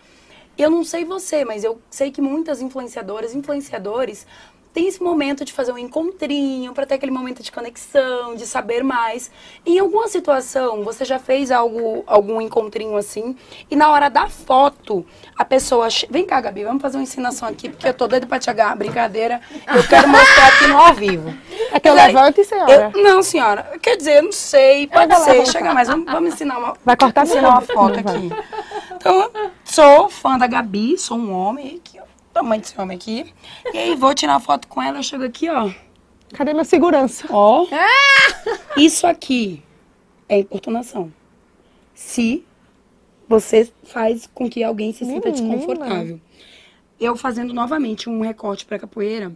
Eu 0.62 0.70
não 0.70 0.84
sei 0.84 1.04
você, 1.04 1.44
mas 1.44 1.64
eu 1.64 1.82
sei 1.90 2.12
que 2.12 2.22
muitas 2.22 2.62
influenciadoras, 2.62 3.34
influenciadores, 3.34 4.28
têm 4.74 4.88
esse 4.88 5.02
momento 5.02 5.44
de 5.44 5.52
fazer 5.54 5.72
um 5.72 5.78
encontrinho, 5.78 6.74
para 6.74 6.86
ter 6.86 6.96
aquele 6.96 7.12
momento 7.12 7.42
de 7.44 7.52
conexão, 7.52 8.36
de 8.36 8.46
saber 8.46 8.84
mais. 8.84 9.30
Em 9.66 9.80
alguma 9.80 10.08
situação, 10.08 10.84
você 10.84 11.04
já 11.06 11.20
fez 11.20 11.52
algo, 11.52 12.04
algum 12.08 12.40
encontrinho 12.42 12.96
assim, 12.98 13.36
e 13.70 13.76
na 13.76 13.90
hora 13.90 14.10
da 14.10 14.28
foto, 14.30 15.06
a 15.38 15.44
pessoa. 15.46 15.90
che- 15.90 16.08
Vem 16.10 16.26
cá, 16.26 16.40
Gabi, 16.42 16.64
vamos 16.64 16.82
fazer 16.82 16.98
uma 16.98 17.04
ensinação 17.04 17.48
aqui, 17.48 17.70
porque 17.70 17.88
eu 17.88 17.94
tô 17.94 18.08
doida 18.08 18.26
pra 18.28 18.40
te 18.40 18.50
agarrar, 18.50 18.76
brincadeira. 18.76 19.42
Eu 19.74 19.88
quero 19.88 20.08
mostrar 20.08 20.48
aqui 20.48 20.68
no 20.68 20.78
ao 20.78 20.94
vivo. 20.94 21.34
É 21.72 21.80
que 21.80 21.88
eu 21.90 21.96
Mas 21.96 22.06
aí, 22.08 22.14
levante, 22.14 22.44
senhora. 22.44 22.92
eu- 22.94 23.04
não, 23.04 23.24
senhora. 23.24 23.80
Quer 23.82 23.98
dizer, 23.98 24.18
eu 24.18 24.24
não 24.24 24.32
sei. 24.32 24.88
Pode 24.88 25.16
ser. 25.22 25.46
Chega 25.48 25.74
mais. 25.74 25.88
Vamos, 25.88 26.06
vamos 26.12 26.34
ensinar 26.34 26.58
uma. 26.58 26.74
Vai 26.86 26.96
cortar 26.98 27.24
ensinar 27.26 27.50
uma 27.50 27.62
foto 27.62 28.00
aqui. 28.00 28.30
Então, 28.96 29.32
sou 29.64 30.10
fã 30.10 30.38
da 30.38 30.48
Gabi, 30.48 30.98
sou 30.98 31.18
um 31.18 31.32
homem. 31.32 31.82
Aqui, 31.84 31.98
ó, 32.00 32.04
o 32.04 32.11
tamanho 32.32 32.62
desse 32.62 32.80
homem 32.80 32.98
aqui. 32.98 33.34
E 33.74 33.78
aí, 33.78 33.96
vou 33.96 34.14
tirar 34.14 34.40
foto 34.40 34.68
com 34.68 34.82
ela. 34.82 35.00
Eu 35.00 35.04
chego 35.04 35.24
aqui, 35.24 35.50
ó. 35.50 35.70
Cadê 36.34 36.54
minha 36.54 36.64
segurança? 36.66 37.28
Ó. 37.30 37.66
Isso 38.78 39.06
aqui 39.06 39.62
é 40.30 40.40
importunação. 40.40 41.12
Se 41.94 42.46
você 43.28 43.72
faz 43.84 44.30
com 44.34 44.50
que 44.50 44.64
alguém 44.64 44.92
se 44.94 45.06
sinta 45.06 45.30
Menina. 45.30 45.56
desconfortável. 45.56 46.20
Eu 47.00 47.16
fazendo 47.16 47.54
novamente 47.54 48.10
um 48.10 48.22
recorte 48.22 48.66
para 48.66 48.78
capoeira, 48.78 49.32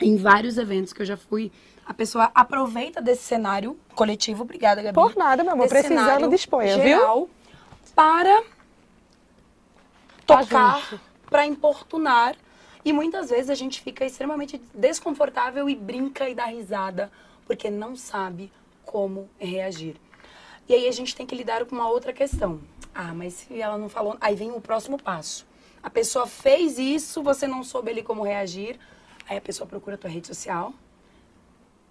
em 0.00 0.16
vários 0.16 0.58
eventos 0.58 0.92
que 0.92 1.02
eu 1.02 1.06
já 1.06 1.16
fui, 1.16 1.50
a 1.84 1.92
pessoa 1.92 2.30
aproveita 2.34 3.00
desse 3.00 3.22
cenário 3.22 3.76
coletivo, 3.94 4.42
obrigada, 4.42 4.82
Gabi. 4.82 4.94
Por 4.94 5.16
nada, 5.16 5.42
meu 5.42 5.52
amor. 5.52 5.68
Precisando, 5.68 6.28
disponha, 6.28 6.76
viu? 6.78 6.98
geral, 6.98 7.28
Para 7.94 8.42
Tá 10.26 10.38
tocar. 10.38 11.00
Para 11.36 11.44
importunar. 11.44 12.34
E 12.82 12.94
muitas 12.94 13.28
vezes 13.28 13.50
a 13.50 13.54
gente 13.54 13.82
fica 13.82 14.06
extremamente 14.06 14.58
desconfortável 14.72 15.68
e 15.68 15.76
brinca 15.76 16.30
e 16.30 16.34
dá 16.34 16.46
risada, 16.46 17.12
porque 17.46 17.68
não 17.68 17.94
sabe 17.94 18.50
como 18.86 19.28
reagir. 19.38 19.96
E 20.66 20.72
aí 20.72 20.88
a 20.88 20.92
gente 20.92 21.14
tem 21.14 21.26
que 21.26 21.34
lidar 21.34 21.66
com 21.66 21.74
uma 21.74 21.90
outra 21.90 22.10
questão. 22.10 22.58
Ah, 22.94 23.12
mas 23.12 23.34
se 23.34 23.60
ela 23.60 23.76
não 23.76 23.90
falou. 23.90 24.16
Aí 24.18 24.34
vem 24.34 24.50
o 24.50 24.62
próximo 24.62 24.96
passo. 24.96 25.46
A 25.82 25.90
pessoa 25.90 26.26
fez 26.26 26.78
isso, 26.78 27.22
você 27.22 27.46
não 27.46 27.62
soube 27.62 27.90
ali 27.90 28.02
como 28.02 28.22
reagir. 28.22 28.78
Aí 29.28 29.36
a 29.36 29.40
pessoa 29.42 29.66
procura 29.66 29.96
a 29.96 29.98
tua 29.98 30.08
rede 30.08 30.28
social 30.28 30.72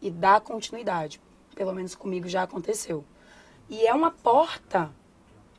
e 0.01 0.09
dá 0.09 0.39
continuidade. 0.39 1.21
Pelo 1.53 1.71
menos 1.71 1.93
comigo 1.93 2.27
já 2.27 2.41
aconteceu. 2.41 3.05
E 3.69 3.85
é 3.85 3.93
uma 3.93 4.09
porta 4.09 4.91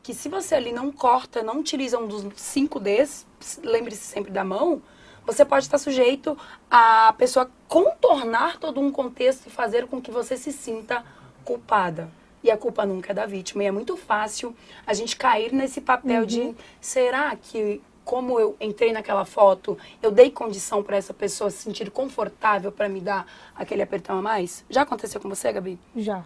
que 0.07 0.15
se 0.15 0.29
você 0.29 0.55
ali 0.55 0.71
não 0.71 0.93
corta, 0.93 1.43
não 1.43 1.59
utiliza 1.59 1.99
um 1.99 2.07
dos 2.07 2.25
cinco 2.37 2.79
Ds, 2.79 3.27
lembre-se 3.65 4.05
sempre 4.05 4.31
da 4.31 4.45
mão, 4.45 4.81
você 5.27 5.45
pode 5.45 5.65
estar 5.65 5.79
sujeito 5.79 6.39
a 6.71 7.13
pessoa 7.19 7.51
contornar 7.67 8.57
todo 8.59 8.81
um 8.81 8.93
contexto 8.93 9.49
e 9.49 9.51
fazer 9.51 9.89
com 9.89 10.01
que 10.01 10.13
você 10.13 10.37
se 10.37 10.53
sinta 10.53 11.05
culpada. 11.45 12.09
E 12.41 12.53
a 12.53 12.57
culpa 12.57 12.87
nunca 12.87 13.11
é 13.11 13.15
da 13.15 13.27
vítima. 13.27 13.65
E 13.65 13.67
é 13.67 13.73
muito 13.73 13.97
fácil 13.97 14.55
a 14.87 14.95
gente 14.95 15.17
cair 15.17 15.53
nesse 15.53 15.81
papel 15.81 16.25
de 16.25 16.55
será 16.81 17.35
que 17.35 17.83
como 18.05 18.39
eu 18.39 18.55
entrei 18.61 18.93
naquela 18.93 19.25
foto, 19.25 19.77
eu 20.01 20.13
dei 20.13 20.31
condição 20.31 20.85
para 20.85 20.97
essa 20.97 21.13
pessoa 21.13 21.51
se 21.51 21.65
sentir 21.65 21.91
confortável 21.91 22.71
para 22.71 22.89
me 22.89 23.01
dar 23.01 23.27
aquele 23.57 23.83
apertão 23.83 24.17
a 24.17 24.23
mais? 24.23 24.65
Já 24.71 24.83
aconteceu 24.83 25.21
com 25.21 25.29
você, 25.29 25.53
Gabi? 25.53 25.77
Já. 25.97 26.23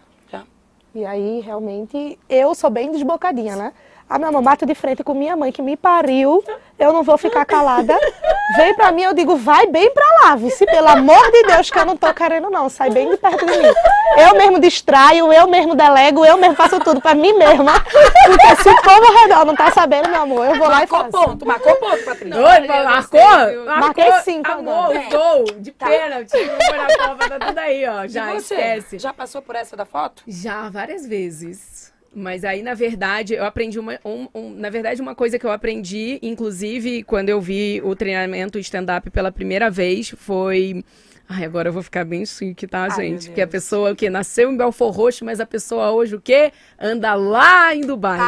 E 0.93 1.05
aí, 1.05 1.39
realmente, 1.39 2.19
eu 2.29 2.53
sou 2.53 2.69
bem 2.69 2.91
desbocadinha, 2.91 3.55
né? 3.55 3.73
A 4.11 4.17
minha 4.19 4.29
mãe 4.29 4.43
bate 4.43 4.65
de 4.65 4.75
frente 4.75 5.05
com 5.05 5.13
minha 5.13 5.37
mãe, 5.37 5.53
que 5.53 5.61
me 5.61 5.77
pariu. 5.77 6.43
Eu 6.77 6.91
não 6.91 7.01
vou 7.01 7.17
ficar 7.17 7.45
calada. 7.45 7.97
Vem 8.57 8.75
pra 8.75 8.91
mim, 8.91 9.03
eu 9.03 9.13
digo, 9.13 9.37
vai 9.37 9.67
bem 9.67 9.89
pra 9.93 10.03
lá, 10.23 10.35
vice. 10.35 10.65
Pelo 10.65 10.89
amor 10.89 11.31
de 11.31 11.43
Deus, 11.43 11.69
que 11.69 11.79
eu 11.79 11.85
não 11.85 11.95
tô 11.95 12.13
querendo, 12.13 12.49
não. 12.49 12.67
Sai 12.67 12.89
bem 12.89 13.09
de 13.09 13.15
perto 13.15 13.45
de 13.45 13.57
mim. 13.57 13.73
Eu 14.17 14.33
mesmo 14.35 14.59
distraio, 14.59 15.31
eu 15.31 15.47
mesmo 15.47 15.75
delego, 15.75 16.25
eu 16.25 16.37
mesmo 16.37 16.55
faço 16.57 16.77
tudo 16.81 16.99
pra 16.99 17.15
mim 17.15 17.31
mesma. 17.37 17.71
Porque 17.79 18.63
se 18.63 18.69
o 18.69 18.81
povo 18.81 19.05
ao 19.05 19.13
redor 19.21 19.45
não 19.45 19.55
tá 19.55 19.71
sabendo, 19.71 20.09
meu 20.09 20.21
amor, 20.23 20.45
eu 20.45 20.55
vou 20.55 20.67
lá 20.67 20.83
e 20.83 20.89
Marcou 20.89 20.99
faço. 20.99 21.11
ponto, 21.11 21.45
marcou 21.47 21.75
ponto, 21.77 22.03
Patrícia. 22.03 22.37
Oi, 22.37 22.67
marcou? 22.67 23.21
Marcou? 23.21 23.65
Marquei 23.65 24.11
cinco 24.23 24.51
Amor, 24.51 24.73
agora. 24.91 25.03
gol 25.09 25.45
de 25.57 25.71
pênalti. 25.71 26.37
Na 26.37 27.07
Copa, 27.07 27.29
tá 27.29 27.47
tudo 27.47 27.57
aí, 27.59 27.87
ó. 27.87 28.05
Já, 28.07 28.33
você? 28.33 28.55
esquece. 28.55 28.99
Já 28.99 29.13
passou 29.13 29.41
por 29.41 29.55
essa 29.55 29.77
da 29.77 29.85
foto? 29.85 30.21
Já, 30.27 30.69
várias 30.69 31.07
vezes. 31.07 31.90
Mas 32.13 32.43
aí, 32.43 32.61
na 32.61 32.73
verdade, 32.73 33.33
eu 33.35 33.45
aprendi 33.45 33.79
uma. 33.79 33.97
um- 34.03 34.27
um- 34.35 34.49
na 34.49 34.69
verdade, 34.69 35.01
uma 35.01 35.15
coisa 35.15 35.39
que 35.39 35.45
eu 35.45 35.51
aprendi, 35.51 36.19
inclusive, 36.21 37.03
quando 37.03 37.29
eu 37.29 37.39
vi 37.39 37.81
o 37.85 37.95
treinamento 37.95 38.59
stand-up 38.59 39.09
pela 39.09 39.31
primeira 39.31 39.69
vez, 39.69 40.09
foi. 40.17 40.83
Ai, 41.29 41.45
agora 41.45 41.69
eu 41.69 41.73
vou 41.73 41.81
ficar 41.81 42.03
bem 42.03 42.25
chique, 42.25 42.67
tá, 42.67 42.89
Ai, 42.91 42.91
gente? 42.91 43.27
Porque 43.27 43.39
a 43.41 43.47
pessoa 43.47 43.93
o 43.93 43.95
quê? 43.95 44.09
Nasceu 44.09 44.51
em 44.51 44.57
Belfor 44.57 44.91
Roxo, 44.91 45.23
mas 45.23 45.39
a 45.39 45.45
pessoa 45.45 45.89
hoje 45.91 46.13
o 46.13 46.19
quê? 46.19 46.51
Anda 46.77 47.13
lá 47.13 47.73
em 47.73 47.79
Dubai. 47.79 48.19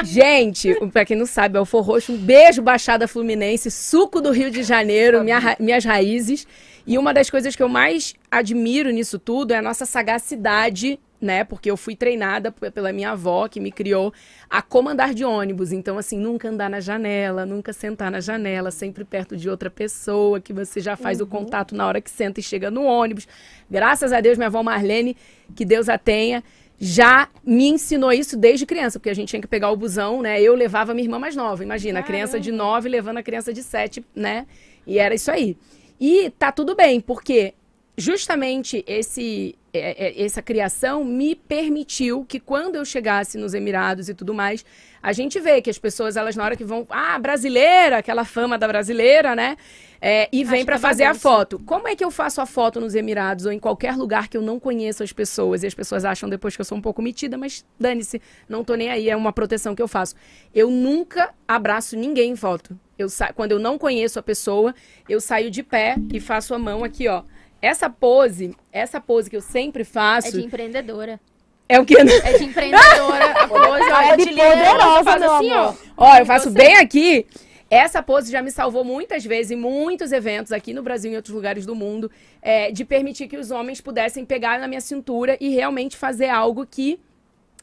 E, 0.00 0.04
gente, 0.06 0.72
pra 0.92 1.04
quem 1.04 1.16
não 1.16 1.26
sabe, 1.26 1.54
Belfor 1.54 1.82
Roxo, 1.82 2.12
um 2.12 2.16
beijo, 2.16 2.62
Baixada 2.62 3.08
Fluminense, 3.08 3.70
suco 3.72 4.20
do 4.20 4.30
Rio 4.30 4.52
de 4.52 4.62
Janeiro, 4.62 5.24
minha 5.24 5.40
ra- 5.40 5.56
minhas 5.58 5.84
raízes. 5.84 6.46
E 6.86 6.96
uma 6.96 7.12
das 7.12 7.28
coisas 7.28 7.56
que 7.56 7.62
eu 7.62 7.68
mais 7.68 8.14
admiro 8.30 8.90
nisso 8.90 9.18
tudo 9.18 9.52
é 9.52 9.56
a 9.58 9.62
nossa 9.62 9.84
sagacidade, 9.84 11.00
né? 11.20 11.44
Porque 11.44 11.70
eu 11.70 11.76
fui 11.76 11.96
treinada 11.96 12.52
pela 12.52 12.92
minha 12.92 13.10
avó, 13.10 13.48
que 13.48 13.60
me 13.60 13.72
criou 13.72 14.12
a 14.48 14.62
comandar 14.62 15.12
de 15.14 15.24
ônibus. 15.24 15.72
Então, 15.72 15.98
assim, 15.98 16.18
nunca 16.18 16.48
andar 16.48 16.70
na 16.70 16.80
janela, 16.80 17.44
nunca 17.44 17.72
sentar 17.72 18.10
na 18.10 18.20
janela, 18.20 18.70
sempre 18.70 19.04
perto 19.04 19.36
de 19.36 19.48
outra 19.50 19.70
pessoa, 19.70 20.40
que 20.40 20.52
você 20.52 20.80
já 20.80 20.96
faz 20.96 21.20
o 21.20 21.26
contato 21.26 21.74
na 21.74 21.86
hora 21.86 22.00
que 22.00 22.10
senta 22.10 22.40
e 22.40 22.42
chega 22.42 22.70
no 22.70 22.84
ônibus. 22.84 23.26
Graças 23.70 24.12
a 24.12 24.20
Deus, 24.20 24.38
minha 24.38 24.48
avó 24.48 24.62
Marlene, 24.62 25.16
que 25.54 25.64
Deus 25.64 25.88
a 25.88 25.98
tenha, 25.98 26.42
já 26.78 27.28
me 27.44 27.68
ensinou 27.68 28.12
isso 28.12 28.36
desde 28.36 28.64
criança, 28.64 28.98
porque 28.98 29.10
a 29.10 29.14
gente 29.14 29.28
tinha 29.28 29.42
que 29.42 29.48
pegar 29.48 29.70
o 29.70 29.76
busão, 29.76 30.22
né? 30.22 30.40
Eu 30.40 30.54
levava 30.54 30.94
minha 30.94 31.04
irmã 31.04 31.18
mais 31.18 31.34
nova, 31.34 31.62
imagina, 31.62 31.98
a 31.98 32.02
criança 32.02 32.38
de 32.38 32.52
nove 32.52 32.88
levando 32.88 33.18
a 33.18 33.22
criança 33.22 33.52
de 33.52 33.62
sete, 33.64 34.04
né? 34.14 34.46
E 34.86 34.98
era 34.98 35.14
isso 35.14 35.30
aí. 35.30 35.56
E 36.00 36.30
tá 36.38 36.52
tudo 36.52 36.76
bem, 36.76 37.00
porque 37.00 37.54
justamente 37.98 38.84
esse, 38.86 39.58
é, 39.72 40.06
é, 40.06 40.24
essa 40.24 40.40
criação 40.40 41.04
me 41.04 41.34
permitiu 41.34 42.24
que 42.24 42.38
quando 42.38 42.76
eu 42.76 42.84
chegasse 42.84 43.36
nos 43.36 43.54
Emirados 43.54 44.08
e 44.08 44.14
tudo 44.14 44.32
mais, 44.32 44.64
a 45.02 45.12
gente 45.12 45.40
vê 45.40 45.60
que 45.60 45.68
as 45.68 45.78
pessoas, 45.78 46.16
elas 46.16 46.36
na 46.36 46.44
hora 46.44 46.56
que 46.56 46.64
vão, 46.64 46.86
ah, 46.90 47.18
brasileira, 47.18 47.98
aquela 47.98 48.24
fama 48.24 48.56
da 48.56 48.68
brasileira, 48.68 49.34
né? 49.34 49.56
É, 50.00 50.28
e 50.30 50.44
vem 50.44 50.64
para 50.64 50.76
é 50.76 50.78
fazer 50.78 51.02
a 51.02 51.08
bagunça. 51.08 51.28
foto. 51.28 51.58
Como 51.66 51.88
é 51.88 51.96
que 51.96 52.04
eu 52.04 52.10
faço 52.10 52.40
a 52.40 52.46
foto 52.46 52.80
nos 52.80 52.94
Emirados 52.94 53.46
ou 53.46 53.50
em 53.50 53.58
qualquer 53.58 53.96
lugar 53.96 54.28
que 54.28 54.36
eu 54.36 54.42
não 54.42 54.60
conheço 54.60 55.02
as 55.02 55.12
pessoas 55.12 55.64
e 55.64 55.66
as 55.66 55.74
pessoas 55.74 56.04
acham 56.04 56.28
depois 56.28 56.54
que 56.54 56.60
eu 56.60 56.64
sou 56.64 56.78
um 56.78 56.80
pouco 56.80 57.02
metida, 57.02 57.36
mas 57.36 57.66
dane-se, 57.80 58.22
não 58.48 58.62
tô 58.62 58.76
nem 58.76 58.90
aí, 58.90 59.10
é 59.10 59.16
uma 59.16 59.32
proteção 59.32 59.74
que 59.74 59.82
eu 59.82 59.88
faço. 59.88 60.14
Eu 60.54 60.70
nunca 60.70 61.34
abraço 61.48 61.96
ninguém 61.96 62.30
em 62.30 62.36
foto. 62.36 62.78
Eu 62.96 63.08
sa... 63.08 63.32
Quando 63.32 63.52
eu 63.52 63.58
não 63.58 63.76
conheço 63.76 64.20
a 64.20 64.22
pessoa, 64.22 64.72
eu 65.08 65.20
saio 65.20 65.50
de 65.50 65.64
pé 65.64 65.96
e 66.12 66.20
faço 66.20 66.54
a 66.54 66.58
mão 66.60 66.84
aqui, 66.84 67.08
ó. 67.08 67.24
Essa 67.60 67.90
pose, 67.90 68.56
essa 68.72 69.00
pose 69.00 69.28
que 69.28 69.36
eu 69.36 69.40
sempre 69.40 69.82
É 69.82 69.84
faço, 69.84 70.32
de 70.32 70.44
empreendedora. 70.44 71.20
é 71.68 71.80
o 71.80 71.84
que? 71.84 71.96
É 71.98 72.38
de 72.38 72.44
empreendedora. 72.44 73.32
A 73.42 73.48
pose, 73.48 73.90
ó, 73.90 74.00
É 74.00 74.12
eu 74.12 74.16
de 74.16 74.26
poderosa, 74.26 75.02
você 75.12 75.18
meu 75.18 75.32
assim, 75.34 75.50
ó. 75.52 75.58
amor. 75.68 75.76
Ó, 75.96 76.16
eu 76.18 76.26
faço 76.26 76.50
bem 76.50 76.76
aqui. 76.76 77.26
Essa 77.70 78.02
pose 78.02 78.32
já 78.32 78.40
me 78.40 78.50
salvou 78.50 78.82
muitas 78.82 79.24
vezes 79.26 79.50
em 79.50 79.56
muitos 79.56 80.10
eventos 80.10 80.52
aqui 80.52 80.72
no 80.72 80.82
Brasil 80.82 81.10
e 81.10 81.14
em 81.14 81.16
outros 81.16 81.34
lugares 81.34 81.66
do 81.66 81.74
mundo, 81.74 82.10
é, 82.40 82.70
de 82.72 82.82
permitir 82.84 83.28
que 83.28 83.36
os 83.36 83.50
homens 83.50 83.78
pudessem 83.80 84.24
pegar 84.24 84.58
na 84.58 84.66
minha 84.66 84.80
cintura 84.80 85.36
e 85.38 85.50
realmente 85.50 85.94
fazer 85.96 86.28
algo 86.30 86.64
que 86.64 86.98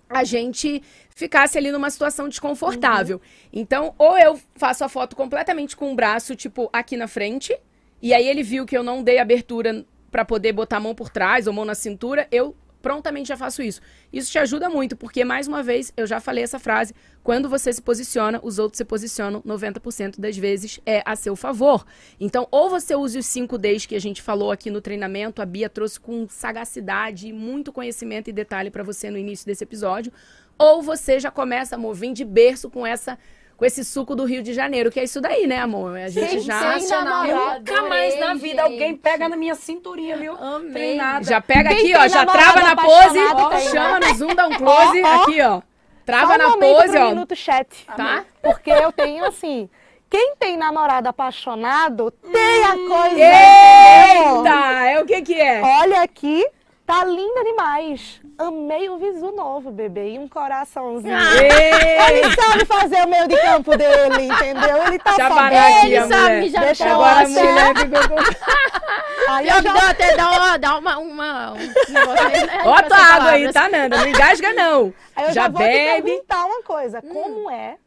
a 0.08 0.24
gente 0.24 0.84
ficasse 1.16 1.58
ali 1.58 1.72
numa 1.72 1.90
situação 1.90 2.30
desconfortável. 2.30 3.20
Então, 3.52 3.96
ou 3.98 4.16
eu 4.16 4.40
faço 4.56 4.84
a 4.84 4.90
foto 4.90 5.16
completamente 5.16 5.76
com 5.76 5.92
o 5.92 5.96
braço, 5.96 6.36
tipo, 6.36 6.70
aqui 6.72 6.96
na 6.96 7.08
frente, 7.08 7.58
e 8.02 8.14
aí 8.14 8.28
ele 8.28 8.44
viu 8.44 8.66
que 8.66 8.78
eu 8.78 8.84
não 8.84 9.04
dei 9.04 9.20
abertura 9.20 9.86
pra 10.12 10.24
poder 10.24 10.54
botar 10.54 10.78
a 10.78 10.80
mão 10.80 10.96
por 10.96 11.10
trás 11.10 11.48
ou 11.48 11.54
mão 11.54 11.66
na 11.66 11.76
cintura, 11.76 12.28
eu 12.32 12.56
prontamente 12.86 13.30
já 13.30 13.36
faço 13.36 13.64
isso. 13.64 13.82
Isso 14.14 14.32
te 14.32 14.38
ajuda 14.38 14.70
muito, 14.70 14.96
porque, 14.96 15.26
mais 15.26 15.48
uma 15.48 15.64
vez, 15.64 15.92
eu 15.98 16.06
já 16.06 16.20
falei 16.20 16.44
essa 16.44 16.60
frase, 16.60 16.94
quando 17.24 17.50
você 17.50 17.74
se 17.74 17.82
posiciona, 17.82 18.40
os 18.44 18.60
outros 18.60 18.78
se 18.78 18.86
posicionam 18.86 19.42
90% 19.42 20.20
das 20.20 20.38
vezes 20.38 20.80
é 20.86 21.02
a 21.04 21.16
seu 21.16 21.36
favor. 21.36 21.84
Então, 22.20 22.48
ou 22.52 22.70
você 22.70 22.96
use 22.96 23.18
os 23.18 23.26
5 23.26 23.58
Ds 23.58 23.88
que 23.88 23.96
a 23.96 24.00
gente 24.00 24.22
falou 24.22 24.52
aqui 24.52 24.70
no 24.70 24.82
treinamento, 24.82 25.42
a 25.42 25.46
Bia 25.48 25.68
trouxe 25.68 26.00
com 26.00 26.28
sagacidade, 26.30 27.28
e 27.28 27.34
muito 27.34 27.74
conhecimento 27.74 28.30
e 28.30 28.34
detalhe 28.34 28.70
para 28.70 28.84
você 28.84 29.10
no 29.10 29.18
início 29.18 29.48
desse 29.48 29.64
episódio, 29.64 30.14
ou 30.56 30.84
você 30.84 31.20
já 31.20 31.32
começa, 31.32 31.76
amor, 31.76 31.96
vem 31.96 32.14
de 32.14 32.24
berço 32.24 32.70
com 32.70 32.86
essa 32.86 33.18
com 33.58 33.66
esse 33.66 33.84
suco 33.86 34.16
do 34.16 34.26
Rio 34.26 34.44
de 34.44 34.54
Janeiro, 34.54 34.92
que 34.92 35.00
é 35.00 35.04
isso 35.04 35.22
daí, 35.22 35.48
né, 35.48 35.60
amor? 35.60 35.98
A 35.98 36.10
gente 36.10 36.40
já 36.42 36.74
Sensacional. 36.74 37.26
namorado, 37.26 37.60
Nunca 37.72 37.82
mais 37.88 38.20
na 38.20 38.34
vida 38.34 38.64
alguém 38.64 38.96
pega 38.96 39.30
na 39.30 39.38
minha 39.38 39.56
cinturinha, 39.56 40.18
viu? 40.18 40.34
Amei. 40.36 40.72
Treinada. 40.72 41.26
já 41.26 41.40
pega 41.40 41.70
Quem 41.70 41.94
aqui, 41.94 41.96
ó, 41.96 42.08
já 42.08 42.26
trava 42.26 42.62
na 42.62 42.76
pose, 42.76 43.14
tem, 43.14 43.24
né? 43.50 43.60
chama 43.62 44.00
no 44.00 44.14
zoom, 44.16 44.36
dá 44.36 44.48
um 44.48 44.54
close, 44.56 45.02
Ó, 45.02 45.08
ó. 45.08 45.22
aqui, 45.24 45.42
ó. 45.42 45.62
Trava 46.06 46.28
Só 46.28 46.34
um 46.36 46.38
na 46.50 46.58
pose, 46.58 46.92
pro 46.94 47.02
ó. 47.06 47.10
Minuto 47.10 47.36
chat. 47.36 47.86
Tá? 47.98 48.26
Porque 48.42 48.70
eu 48.70 48.92
tenho 48.92 49.26
assim. 49.26 49.70
Quem 50.10 50.36
tem 50.38 50.56
namorado 50.56 51.10
apaixonado 51.10 52.12
tem 52.12 52.64
a 52.64 52.74
coisa. 52.74 53.16
Eita, 53.18 54.88
é 54.88 55.02
o 55.02 55.06
que 55.06 55.22
que 55.24 55.34
é? 55.42 55.62
Olha 55.62 56.02
aqui, 56.04 56.46
tá 56.86 57.04
linda 57.04 57.44
demais. 57.44 58.22
Amei 58.38 58.90
o 58.90 58.98
visu 58.98 59.32
novo, 59.32 59.72
bebê. 59.72 60.12
E 60.12 60.20
um 60.20 60.28
coraçãozinho. 60.28 61.16
Ah. 61.16 62.12
Ele 62.12 62.36
sabe 62.36 62.66
fazer 62.66 63.04
o 63.04 63.08
meio 63.08 63.28
de 63.28 63.38
campo 63.42 63.78
dele, 63.78 64.26
entendeu? 64.28 64.86
Ele 64.88 65.00
tá 65.00 65.14
Já 65.16 65.30
sabendo. 65.30 65.56
aqui, 65.56 65.86
Ele 65.94 66.08
sabe 66.08 66.50
no 66.50 66.60
Deixa 66.60 66.84
eu 66.90 66.98
pé. 67.00 67.04
Agora 67.06 67.28
mulher 67.30 67.76
ficou 67.78 68.10
com... 68.10 69.32
Aí 69.32 69.48
já 69.48 69.62
dá 69.62 69.90
até 69.90 70.16
dá, 70.16 70.32
uma, 70.32 70.58
dá 70.58 70.78
uma, 70.78 70.98
uma, 71.00 71.52
um 71.54 71.92
negócio 71.94 72.28
aí, 72.28 72.46
né? 72.46 72.64
Bota 72.64 72.96
água 72.96 73.32
aí, 73.32 73.52
palavras. 73.52 73.54
tá, 73.54 73.70
Nanda? 73.70 73.98
Não 73.98 74.08
engasga, 74.08 74.54
não. 74.54 74.94
Aí 75.16 75.24
eu 75.26 75.34
já, 75.34 75.42
Já 75.44 75.48
vou 75.48 75.62
te 75.62 75.68
bebe. 75.68 76.02
perguntar 76.04 76.46
uma 76.46 76.62
coisa. 76.64 77.02
Como 77.02 77.50
é 77.50 77.78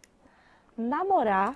namorar 0.76 1.54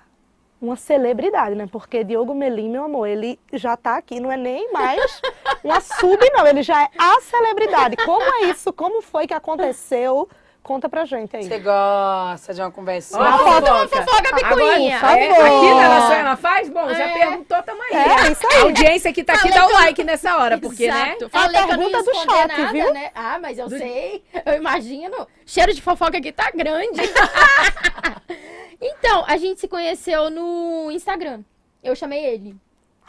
uma 0.63 0.75
celebridade, 0.75 1.55
né? 1.55 1.67
Porque 1.71 2.03
Diogo 2.03 2.33
Melim, 2.33 2.69
meu 2.69 2.85
amor, 2.85 3.05
ele 3.07 3.37
já 3.51 3.75
tá 3.75 3.97
aqui, 3.97 4.19
não 4.19 4.31
é 4.31 4.37
nem 4.37 4.71
mais 4.71 5.21
uma 5.63 5.81
sub, 5.81 6.17
não. 6.33 6.47
Ele 6.47 6.63
já 6.63 6.83
é 6.83 6.89
a 6.97 7.19
celebridade. 7.21 7.97
Como 7.97 8.23
é 8.23 8.49
isso? 8.49 8.71
Como 8.71 9.01
foi 9.01 9.27
que 9.27 9.33
aconteceu? 9.33 10.29
Conta 10.63 10.87
pra 10.87 11.03
gente 11.03 11.35
aí. 11.35 11.43
Você 11.43 11.59
gosta 11.59 12.53
de 12.53 12.61
uma 12.61 12.71
conversinha? 12.71 13.19
Ó, 13.19 13.23
a 13.25 13.37
foto- 13.37 13.65
fofoca. 13.67 13.87
fofoca 14.05 14.35
picuinha. 14.37 14.95
Agora, 14.97 15.19
É, 15.19 15.27
por 15.27 15.35
favor. 15.35 15.57
aqui 15.57 15.73
na 15.73 15.89
Nação 15.89 16.13
Ela 16.15 16.35
Faz? 16.37 16.69
Bom, 16.69 16.89
já 16.93 17.03
É. 17.03 17.13
perguntou, 17.19 17.63
tamo 17.63 17.81
aí. 17.83 17.93
É, 17.97 18.31
isso 18.31 18.47
aí. 18.49 18.57
A 18.59 18.61
audiência 18.63 19.11
que 19.11 19.25
tá 19.25 19.33
aqui 19.33 19.49
Falei 19.49 19.57
dá 19.59 19.67
o 19.67 19.69
eu- 19.69 19.73
like 19.75 20.03
nessa 20.05 20.37
hora, 20.37 20.57
porque, 20.57 20.87
né? 20.87 21.15
Exato. 21.19 21.23
É 21.25 21.27
a 21.27 21.29
Falei 21.29 21.59
ia 21.61 21.67
pergunta 21.67 22.03
do 22.03 22.13
chat, 22.15 22.47
nada, 22.47 22.71
viu? 22.71 22.93
né? 22.93 23.11
Ah, 23.13 23.37
mas 23.41 23.57
eu 23.59 23.67
sei, 23.69 24.23
eu 24.45 24.53
imagino. 24.53 25.27
Cheiro 25.45 25.73
de 25.73 25.81
fofoca 25.81 26.17
aqui 26.17 26.31
tá 26.31 26.49
grande. 26.55 27.01
então, 28.83 29.23
a 29.27 29.37
gente 29.37 29.59
se 29.61 29.67
conheceu 29.67 30.29
no 30.29 30.89
Instagram. 30.91 31.41
Eu 31.83 31.95
chamei 31.95 32.23
ele. 32.25 32.55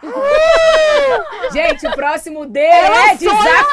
Gente, 1.52 1.86
o 1.86 1.92
próximo 1.92 2.44
dele 2.46 2.66
é 2.66 3.14
desafiar. 3.14 3.64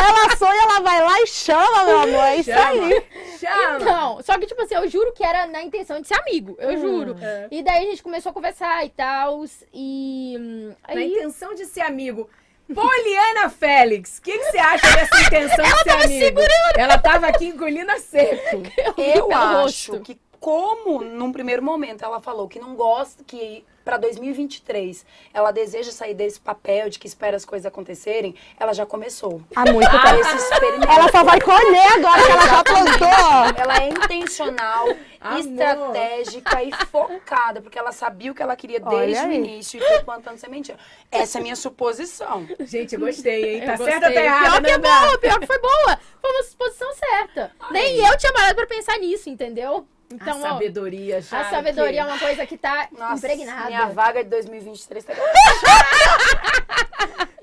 Ela 0.00 0.36
sonha, 0.36 0.62
ela 0.62 0.80
vai 0.80 1.02
lá 1.02 1.20
e 1.22 1.26
chama, 1.26 1.84
meu 1.84 1.98
amor. 2.02 2.22
É 2.24 2.36
isso 2.36 2.50
Chama. 2.52 2.70
aí. 2.70 3.04
Chama. 3.38 3.78
Não, 3.80 4.22
só 4.22 4.38
que, 4.38 4.46
tipo 4.46 4.62
assim, 4.62 4.76
eu 4.76 4.86
juro 4.88 5.12
que 5.12 5.24
era 5.24 5.46
na 5.48 5.60
intenção 5.62 6.00
de 6.00 6.06
ser 6.06 6.14
amigo. 6.14 6.56
Eu 6.60 6.70
Hum. 6.70 6.76
juro. 6.80 7.16
É. 7.20 7.48
E 7.50 7.62
daí 7.64 7.86
a 7.86 7.90
gente 7.90 8.02
começou 8.02 8.30
a 8.30 8.32
conversar 8.32 8.84
e 8.86 8.90
tal. 8.90 9.44
E. 9.74 10.36
hum, 10.38 10.74
Na 10.86 11.00
Aí, 11.00 11.12
intenção 11.12 11.52
de 11.52 11.64
ser 11.66 11.80
amigo. 11.80 12.30
Poliana 12.74 13.48
Félix, 13.48 14.18
o 14.18 14.22
que, 14.22 14.38
que 14.38 14.44
você 14.44 14.58
acha 14.58 14.90
dessa 14.94 15.22
intenção 15.22 15.64
de 15.64 15.82
ser 15.82 15.90
amigo? 15.90 16.40
Ela 16.76 16.98
tava 16.98 17.26
aqui 17.26 17.46
engolindo 17.46 17.90
a 17.90 17.98
seco. 17.98 18.62
Eu 18.96 19.26
pelo 19.26 19.34
acho 19.34 19.92
rosto. 19.92 20.00
que 20.00 20.18
como 20.40 21.02
num 21.02 21.32
primeiro 21.32 21.62
momento 21.62 22.04
ela 22.04 22.20
falou 22.20 22.48
que 22.48 22.58
não 22.58 22.74
gosta 22.74 23.22
que 23.24 23.64
para 23.84 23.96
2023 23.96 25.04
ela 25.32 25.50
deseja 25.50 25.90
sair 25.90 26.12
desse 26.12 26.38
papel 26.38 26.90
de 26.90 26.98
que 26.98 27.06
espera 27.06 27.36
as 27.38 27.44
coisas 27.46 27.64
acontecerem, 27.64 28.34
ela 28.60 28.74
já 28.74 28.84
começou. 28.84 29.40
Há 29.56 29.72
muito 29.72 29.88
Ah, 29.88 30.02
tempo. 30.12 30.20
esse 30.28 30.36
experimento. 30.52 30.92
Ela 30.92 31.10
só 31.10 31.24
vai 31.24 31.40
colher 31.40 31.92
agora 31.94 32.22
que 32.22 32.30
ela 32.32 32.46
já 32.48 32.64
plantou. 32.64 33.62
Ela 33.62 33.76
é 33.82 33.88
intencional, 33.88 34.88
Amor. 35.20 35.40
estratégica 35.40 36.62
e 36.64 36.72
focada, 36.86 37.62
porque 37.62 37.78
ela 37.78 37.90
sabia 37.92 38.30
o 38.30 38.34
que 38.34 38.42
ela 38.42 38.54
queria 38.56 38.78
Olha 38.84 39.06
desde 39.06 39.24
o 39.24 39.28
aí. 39.30 39.34
início 39.36 39.80
e 39.80 39.82
foi 39.86 40.02
plantando 40.04 40.36
sementinha. 40.36 40.76
Essa 41.10 41.38
é 41.38 41.40
a 41.40 41.42
minha 41.42 41.56
suposição. 41.56 42.46
Gente, 42.60 42.94
eu 42.94 43.00
gostei, 43.00 43.54
hein? 43.56 43.60
Eu 43.62 43.66
Tá 43.68 43.76
certa 43.78 44.08
ou 44.08 44.12
tá 44.14 44.22
errada, 44.22 44.50
Pior 44.50 44.62
que 44.62 44.70
é 44.70 44.78
boa, 44.78 45.18
pior 45.18 45.40
que 45.40 45.46
foi 45.46 45.58
boa. 45.60 45.98
Foi 46.20 46.30
uma 46.30 46.42
suposição 46.42 46.88
certa. 46.92 47.52
Nem 47.70 47.96
eu 48.06 48.18
tinha 48.18 48.32
parado 48.34 48.54
pra 48.54 48.66
pensar 48.66 48.98
nisso, 48.98 49.30
entendeu? 49.30 49.86
Então, 50.10 50.34
a 50.34 50.38
ó, 50.38 50.52
sabedoria 50.54 51.20
já. 51.20 51.40
a 51.40 51.50
sabedoria 51.50 52.00
é 52.00 52.04
que- 52.04 52.10
uma 52.10 52.18
coisa 52.18 52.46
que 52.46 52.56
tá 52.56 52.88
Nossa, 52.92 53.14
impregnada. 53.26 53.66
minha 53.66 53.86
vaga 53.88 54.24
de 54.24 54.30
2023 54.30 55.04
tá 55.04 55.12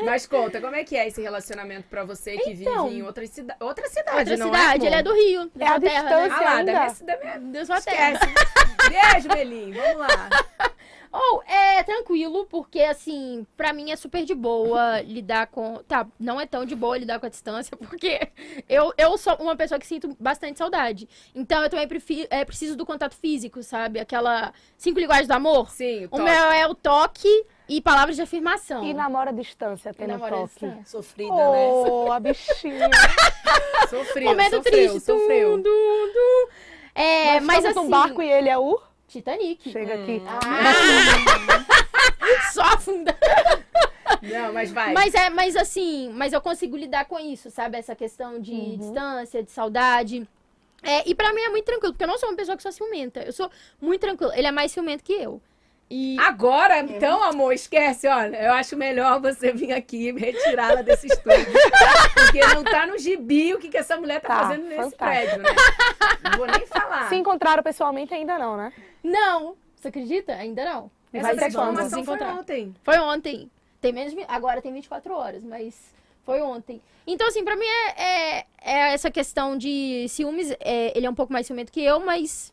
Mas 0.04 0.28
conta, 0.28 0.60
como 0.62 0.76
é 0.76 0.84
que 0.84 0.96
é 0.98 1.08
esse 1.08 1.22
relacionamento 1.22 1.88
pra 1.90 2.04
você 2.04 2.38
que 2.38 2.52
Então. 2.52 2.88
vive 2.88 3.00
em 3.00 3.04
outra, 3.04 3.26
cida... 3.26 3.56
outra 3.60 3.88
cidade, 3.88 4.18
Outra 4.20 4.38
não 4.38 4.48
cidade, 4.48 4.84
é? 4.84 4.88
ele 4.88 4.96
é 4.96 5.04
do 5.04 5.14
Rio, 5.14 5.52
da 5.56 5.66
É 5.66 5.68
a 5.68 5.72
sua 5.72 5.80
terra, 5.80 6.02
distância. 6.02 6.28
né? 6.28 6.36
Ah 6.36 6.44
lá, 6.44 6.56
da 6.56 6.64
minha, 6.64 6.94
da 7.02 7.18
minha... 7.40 7.54
Da 7.54 7.66
sua 7.66 7.82
terra. 7.82 8.12
Esquece. 8.14 8.34
Beijo, 9.14 9.28
Melim, 9.30 9.72
vamos 9.74 9.98
lá. 9.98 10.30
Ou 11.18 11.44
é 11.44 11.82
tranquilo, 11.84 12.46
porque 12.46 12.82
assim, 12.82 13.46
pra 13.56 13.72
mim 13.72 13.92
é 13.92 13.96
super 13.96 14.26
de 14.26 14.36
boa 14.36 15.00
lidar 15.02 15.48
com. 15.48 15.82
Tá, 15.88 16.06
não 16.20 16.40
é 16.42 16.46
tão 16.46 16.66
de 16.66 16.76
boa 16.76 16.98
lidar 16.98 17.20
com 17.20 17.26
a 17.26 17.30
distância, 17.30 17.76
porque 17.78 18.30
eu, 18.68 18.94
eu 18.98 19.18
sou 19.18 19.36
uma 19.36 19.56
pessoa 19.56 19.80
que 19.80 19.88
sinto 19.88 20.16
bastante 20.20 20.58
saudade. 20.58 21.08
Então 21.34 21.64
eu 21.64 21.70
também 21.70 21.88
prefi- 21.88 22.28
é, 22.30 22.44
preciso 22.44 22.76
do 22.76 22.86
contato 22.86 23.16
físico, 23.16 23.64
sabe? 23.64 24.00
Aquela 24.00 24.54
cinco 24.78 25.00
linguagens 25.00 25.28
do 25.28 25.34
amor. 25.34 25.70
Sim, 25.72 26.08
o 26.12 26.18
O 26.18 26.22
meu 26.24 26.34
é 26.52 26.68
o 26.68 26.76
toque 26.76 27.46
e 27.68 27.82
palavras 27.82 28.16
de 28.16 28.22
afirmação. 28.22 28.84
E 28.84 28.94
namora 28.94 29.30
à 29.30 29.34
distância, 29.34 29.94
tendo 29.94 30.10
namora 30.10 30.36
toque. 30.36 30.50
distância. 30.54 30.86
sofrida, 30.86 31.34
né? 31.34 31.70
Oh, 31.72 32.12
a 32.12 32.20
bichinha. 32.20 32.90
Sofreu, 33.90 34.30
Momento 34.30 34.56
sofreu, 34.56 34.72
triste, 34.90 35.00
sofreu. 35.02 35.52
tudo, 35.58 35.64
tudo. 35.70 36.50
É, 36.96 37.36
Nós 37.36 37.44
mas 37.44 37.66
assim, 37.66 37.76
num 37.76 37.90
barco 37.90 38.22
e 38.22 38.30
ele 38.32 38.50
é 38.50 38.58
o... 38.58 38.80
Titanic. 39.08 39.72
Chega 39.72 39.94
aqui. 39.96 40.22
Só 42.54 42.62
afunda. 42.64 43.16
Não, 44.22 44.54
mas 44.54 44.72
vai. 44.72 44.94
Mas 44.94 45.14
é, 45.14 45.30
mas 45.30 45.56
assim, 45.56 46.12
mas 46.14 46.34
eu 46.34 46.42
consigo 46.42 46.78
lidar 46.78 47.06
com 47.06 47.20
isso, 47.20 47.50
sabe? 47.52 47.78
Essa 47.78 47.96
questão 47.96 48.40
de 48.40 48.52
Uhum. 48.52 48.78
distância, 48.78 49.44
de 49.44 49.52
saudade. 49.52 50.28
É, 50.84 51.08
e 51.10 51.16
pra 51.16 51.34
mim 51.34 51.42
é 51.42 51.50
muito 51.50 51.66
tranquilo, 51.66 51.94
porque 51.94 52.04
eu 52.04 52.08
não 52.08 52.18
sou 52.18 52.30
uma 52.30 52.36
pessoa 52.36 52.56
que 52.56 52.64
sou 52.64 52.72
ciumenta. 52.72 53.22
Eu 53.22 53.34
sou 53.34 53.50
muito 53.82 54.02
tranquila. 54.02 54.38
Ele 54.38 54.48
é 54.48 54.52
mais 54.52 54.72
ciumento 54.72 55.04
que 55.04 55.14
eu. 55.14 55.42
E 55.90 56.18
Agora, 56.20 56.80
então, 56.80 57.22
amor, 57.24 57.54
esquece, 57.54 58.08
olha. 58.08 58.36
Eu 58.38 58.54
acho 58.54 58.76
melhor 58.76 59.20
você 59.22 59.52
vir 59.52 59.72
aqui 59.72 60.10
e 60.10 60.12
retirá-la 60.12 60.82
desse 60.82 61.06
estúdio. 61.08 61.46
Porque 62.16 62.40
não 62.56 62.64
tá 62.64 62.88
no 62.88 62.98
gibi 62.98 63.54
o 63.54 63.60
que, 63.60 63.70
que 63.70 63.78
essa 63.78 63.96
mulher 63.96 64.20
tá, 64.20 64.28
Tá, 64.30 64.40
fazendo 64.48 64.64
nesse 64.64 64.76
fantástico. 64.92 65.06
prédio, 65.06 65.38
né? 65.44 65.50
Não 66.24 66.38
vou 66.40 66.48
nem 66.48 66.66
falar. 66.66 67.08
Se 67.10 67.16
encontraram 67.16 67.62
pessoalmente 67.62 68.14
ainda 68.16 68.38
não, 68.40 68.58
né? 68.58 68.74
Não, 69.06 69.56
você 69.76 69.88
acredita? 69.90 70.34
Ainda 70.34 70.66
não. 70.66 70.92
Essa 71.14 71.28
Vai 71.28 71.36
transformação 71.38 72.04
quando? 72.04 72.18
foi 72.20 72.28
ontem. 72.28 72.76
Foi 72.84 72.98
ontem. 73.00 73.52
Tem 73.80 73.94
menos. 73.94 74.14
de- 74.14 74.26
Agora 74.28 74.62
tem 74.62 74.74
24 74.74 75.14
horas, 75.14 75.44
mas 75.44 75.94
foi 76.26 76.42
ontem. 76.42 76.82
Então, 77.08 77.28
assim, 77.28 77.44
pra 77.44 77.56
mim 77.56 77.66
é, 77.66 78.04
é, 78.04 78.46
é 78.62 78.94
essa 78.94 79.10
questão 79.12 79.58
de 79.58 80.08
ciúmes. 80.10 80.52
é, 80.60 80.92
ele 80.98 81.06
é 81.06 81.10
um 81.10 81.16
pouco 81.16 81.32
mais 81.32 81.46
ciumento 81.48 81.72
que 81.72 81.82
eu, 81.82 82.00
mas 82.00 82.52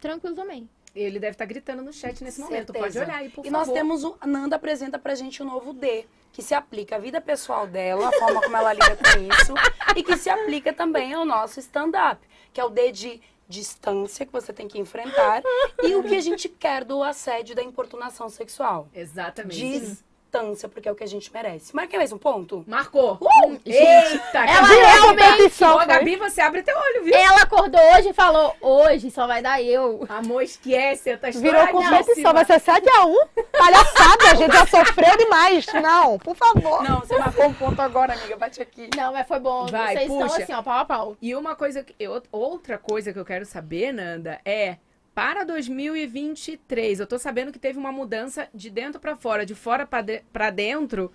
tranquilo 0.00 0.34
também. 0.36 0.68
Ele 0.94 1.18
deve 1.18 1.32
estar 1.32 1.44
gritando 1.44 1.82
no 1.82 1.92
chat 1.92 2.22
nesse 2.24 2.40
momento. 2.40 2.72
Pode 2.72 2.98
olhar 2.98 3.16
aí, 3.16 3.28
por 3.28 3.44
e 3.44 3.50
favor. 3.50 3.66
nós 3.66 3.72
temos 3.74 4.04
o. 4.04 4.16
A 4.20 4.26
Nanda 4.26 4.56
apresenta 4.56 4.98
pra 4.98 5.14
gente 5.14 5.42
o 5.42 5.44
novo 5.44 5.72
D, 5.72 6.06
que 6.32 6.40
se 6.42 6.54
aplica 6.54 6.96
à 6.96 6.98
vida 6.98 7.20
pessoal 7.20 7.66
dela, 7.66 8.08
a 8.08 8.12
forma 8.12 8.40
como 8.40 8.56
ela 8.56 8.72
lida 8.72 8.96
com 8.96 9.20
isso, 9.34 9.54
e 9.96 10.02
que 10.02 10.16
se 10.16 10.30
aplica 10.30 10.72
também 10.72 11.12
ao 11.12 11.24
nosso 11.26 11.60
stand-up, 11.60 12.26
que 12.52 12.60
é 12.60 12.64
o 12.64 12.70
D 12.70 12.90
de 12.90 13.20
distância 13.48 14.26
que 14.26 14.32
você 14.32 14.52
tem 14.52 14.68
que 14.68 14.78
enfrentar 14.78 15.42
e 15.82 15.94
o 15.96 16.02
que 16.02 16.14
a 16.14 16.20
gente 16.20 16.48
quer 16.48 16.84
do 16.84 17.02
assédio 17.02 17.56
da 17.56 17.62
importunação 17.62 18.28
sexual. 18.28 18.88
Exatamente. 18.94 19.98
Distância, 20.32 20.68
porque 20.68 20.86
é 20.86 20.92
o 20.92 20.94
que 20.94 21.02
a 21.02 21.06
gente 21.08 21.32
merece. 21.32 21.74
Marquei 21.74 21.98
mais 21.98 22.12
um 22.12 22.18
ponto? 22.18 22.62
Marcou. 22.68 23.14
Uh, 23.18 23.58
Eita, 23.64 24.38
Ela 24.46 24.66
realmente- 24.68 25.64
Ó, 25.64 25.86
Gabi, 25.86 26.16
você 26.16 26.42
abre 26.42 26.62
teu 26.62 26.76
olho, 26.76 27.04
viu? 27.04 27.14
Ela 27.14 27.40
acordou 27.42 27.80
hoje 27.94 28.10
e 28.10 28.12
falou: 28.12 28.54
hoje 28.60 29.10
só 29.10 29.26
vai 29.26 29.40
dar 29.40 29.62
eu. 29.62 30.04
Amor, 30.06 30.42
esquece, 30.42 31.16
tá 31.16 31.30
Virou 31.30 31.66
competição, 31.68 32.34
vai 32.34 32.44
ser 32.44 32.60
7x1. 32.60 33.28
Palhaçada, 33.56 34.30
a 34.30 34.34
gente 34.34 34.52
já 34.52 34.66
sofreu 34.66 35.16
demais. 35.16 35.64
Não, 35.82 36.18
por 36.18 36.36
favor. 36.36 36.82
Não, 36.82 37.00
você 37.00 37.16
marcou 37.16 37.46
um 37.46 37.54
ponto 37.54 37.80
agora, 37.80 38.12
amiga. 38.12 38.36
Bate 38.36 38.60
aqui. 38.60 38.90
Não, 38.94 39.14
mas 39.14 39.26
foi 39.26 39.38
bom. 39.40 39.64
Vai, 39.66 39.96
Vocês 39.96 40.08
puxa. 40.08 40.26
estão 40.26 40.42
assim, 40.42 40.52
ó, 40.52 40.62
pau 40.62 40.78
a 40.78 40.84
pau. 40.84 41.16
E 41.22 41.34
uma 41.34 41.56
coisa, 41.56 41.82
que- 41.82 41.94
eu- 41.98 42.22
outra 42.30 42.76
coisa 42.76 43.14
que 43.14 43.18
eu 43.18 43.24
quero 43.24 43.46
saber, 43.46 43.92
Nanda, 43.92 44.38
é 44.44 44.76
para 45.18 45.42
2023. 45.42 47.00
Eu 47.00 47.06
tô 47.08 47.18
sabendo 47.18 47.50
que 47.50 47.58
teve 47.58 47.76
uma 47.76 47.90
mudança 47.90 48.46
de 48.54 48.70
dentro 48.70 49.00
pra 49.00 49.16
fora, 49.16 49.44
de 49.44 49.52
fora 49.52 49.84
pra, 49.84 50.00
de, 50.00 50.22
pra 50.32 50.48
dentro. 50.48 51.10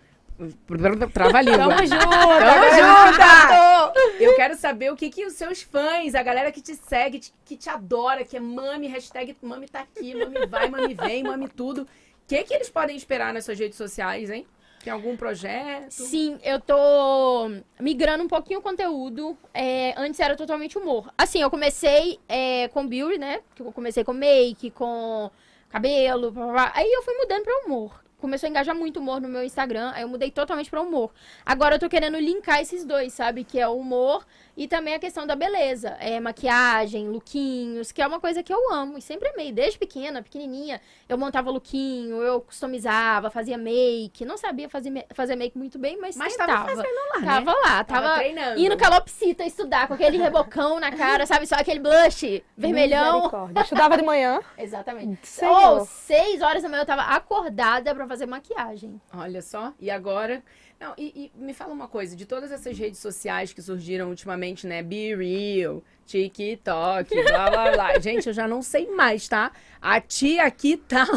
Trava 1.07 1.37
a 1.37 1.41
língua. 1.41 1.69
Tamo 1.69 1.87
junto! 1.87 2.09
Tamo 2.09 2.65
junto! 3.13 4.21
Eu 4.21 4.35
quero 4.35 4.55
saber 4.57 4.91
o 4.91 4.97
que 4.97 5.09
que 5.09 5.25
os 5.25 5.31
seus 5.31 5.61
fãs, 5.61 6.15
a 6.15 6.21
galera 6.21 6.51
que 6.51 6.59
te 6.59 6.75
segue, 6.75 7.21
que 7.45 7.55
te 7.55 7.69
adora, 7.69 8.25
que 8.25 8.35
é 8.35 8.41
mami, 8.41 8.87
hashtag 8.87 9.37
mami 9.41 9.69
tá 9.69 9.79
aqui, 9.79 10.13
mami 10.13 10.47
vai, 10.47 10.69
mami 10.69 10.93
vem, 10.93 11.23
mami 11.23 11.47
tudo. 11.47 11.83
O 11.83 11.87
que 12.27 12.43
que 12.43 12.53
eles 12.53 12.69
podem 12.69 12.97
esperar 12.97 13.33
nas 13.33 13.45
suas 13.45 13.57
redes 13.57 13.77
sociais, 13.77 14.29
hein? 14.29 14.45
Tem 14.83 14.91
algum 14.91 15.15
projeto? 15.15 15.91
Sim, 15.91 16.37
eu 16.43 16.59
tô 16.59 17.49
migrando 17.79 18.23
um 18.23 18.27
pouquinho 18.27 18.59
o 18.59 18.61
conteúdo. 18.61 19.37
É, 19.53 19.93
antes 19.97 20.19
era 20.19 20.35
totalmente 20.35 20.77
humor. 20.77 21.09
Assim, 21.17 21.41
eu 21.41 21.49
comecei 21.49 22.19
é, 22.27 22.67
com 22.67 22.85
beauty, 22.85 23.17
né? 23.17 23.39
Eu 23.57 23.71
comecei 23.71 24.03
com 24.03 24.11
make, 24.11 24.71
com 24.71 25.31
cabelo, 25.69 26.31
blá, 26.31 26.47
blá. 26.47 26.71
aí 26.75 26.91
eu 26.91 27.01
fui 27.01 27.13
mudando 27.15 27.43
pra 27.43 27.63
humor. 27.65 28.03
Começou 28.19 28.47
a 28.47 28.49
engajar 28.49 28.75
muito 28.75 28.99
humor 28.99 29.19
no 29.19 29.27
meu 29.27 29.43
Instagram, 29.43 29.91
aí 29.93 30.03
eu 30.03 30.07
mudei 30.07 30.31
totalmente 30.31 30.69
pra 30.69 30.81
humor. 30.81 31.11
Agora 31.45 31.75
eu 31.75 31.79
tô 31.79 31.89
querendo 31.89 32.17
linkar 32.17 32.61
esses 32.61 32.85
dois, 32.85 33.11
sabe? 33.11 33.43
Que 33.43 33.59
é 33.59 33.67
o 33.67 33.77
humor 33.77 34.25
e 34.55 34.67
também 34.67 34.93
a 34.93 34.99
questão 34.99 35.25
da 35.25 35.35
beleza. 35.35 35.89
É 35.99 36.19
maquiagem, 36.19 37.09
lookinhos, 37.09 37.91
que 37.91 38.01
é 38.01 38.07
uma 38.07 38.19
coisa 38.19 38.43
que 38.43 38.53
eu 38.53 38.71
amo 38.71 38.97
e 38.97 39.01
sempre 39.01 39.29
amei. 39.29 39.51
Desde 39.51 39.79
pequena, 39.79 40.21
pequenininha, 40.21 40.79
eu 41.09 41.17
montava 41.17 41.49
lookinho, 41.49 42.17
eu 42.21 42.41
customizava, 42.41 43.29
fazia 43.29 43.57
make. 43.57 44.23
Não 44.25 44.37
sabia 44.37 44.69
fazer, 44.69 45.05
fazer 45.13 45.35
make 45.35 45.57
muito 45.57 45.79
bem, 45.79 45.97
mas, 45.99 46.15
Mas 46.15 46.33
tentava. 46.33 46.53
tava 46.53 46.69
fazendo 46.69 46.95
lá, 47.13 47.19
né? 47.19 47.25
Tava 47.25 47.51
lá, 47.53 47.83
Tava 47.83 48.07
tava, 48.07 48.15
treinando. 48.19 48.59
indo 48.59 48.77
calopsita 48.77 49.43
estudar 49.43 49.87
com 49.87 49.95
aquele 49.95 50.17
rebocão 50.17 50.79
na 50.79 50.91
cara, 50.91 51.25
sabe? 51.25 51.47
Só 51.47 51.55
aquele 51.55 51.79
blush 51.79 52.43
vermelhão. 52.57 53.31
Estudava 53.61 53.97
de 53.97 54.03
manhã. 54.03 54.39
Exatamente. 54.57 55.21
Ou 55.43 55.85
seis 55.85 56.41
horas 56.41 56.61
da 56.61 56.69
manhã 56.69 56.81
eu 56.81 56.85
tava 56.85 57.01
acordada 57.03 57.93
pra 57.95 58.07
fazer 58.07 58.25
maquiagem. 58.25 59.01
Olha 59.13 59.41
só, 59.41 59.73
e 59.79 59.89
agora? 59.89 60.43
Não, 60.79 60.93
e, 60.97 61.31
e 61.33 61.39
me 61.39 61.53
fala 61.53 61.71
uma 61.73 61.87
coisa, 61.87 62.13
de 62.13 62.25
todas 62.25 62.51
essas 62.51 62.77
redes 62.77 62.99
sociais 62.99 63.53
que 63.53 63.61
surgiram 63.61 64.09
ultimamente, 64.09 64.42
né? 64.67 64.83
Be 64.83 65.15
Real, 65.15 65.81
TikTok, 66.05 67.23
blá 67.23 67.49
blá 67.49 67.71
blá. 67.71 67.99
Gente, 68.01 68.27
eu 68.27 68.33
já 68.33 68.47
não 68.47 68.61
sei 68.61 68.87
mais, 68.91 69.27
tá? 69.27 69.51
A 69.81 69.99
tia 70.01 70.43
aqui 70.43 70.77
tá? 70.77 71.07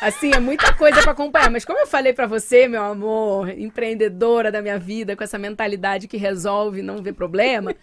Assim, 0.00 0.30
é 0.32 0.38
muita 0.38 0.72
coisa 0.72 1.02
pra 1.02 1.12
acompanhar. 1.12 1.50
Mas 1.50 1.64
como 1.64 1.78
eu 1.78 1.86
falei 1.86 2.12
pra 2.12 2.26
você, 2.26 2.68
meu 2.68 2.82
amor, 2.82 3.48
empreendedora 3.50 4.50
da 4.50 4.62
minha 4.62 4.78
vida, 4.78 5.16
com 5.16 5.24
essa 5.24 5.38
mentalidade 5.38 6.06
que 6.06 6.16
resolve 6.16 6.82
não 6.82 7.02
ver 7.02 7.14
problema, 7.14 7.74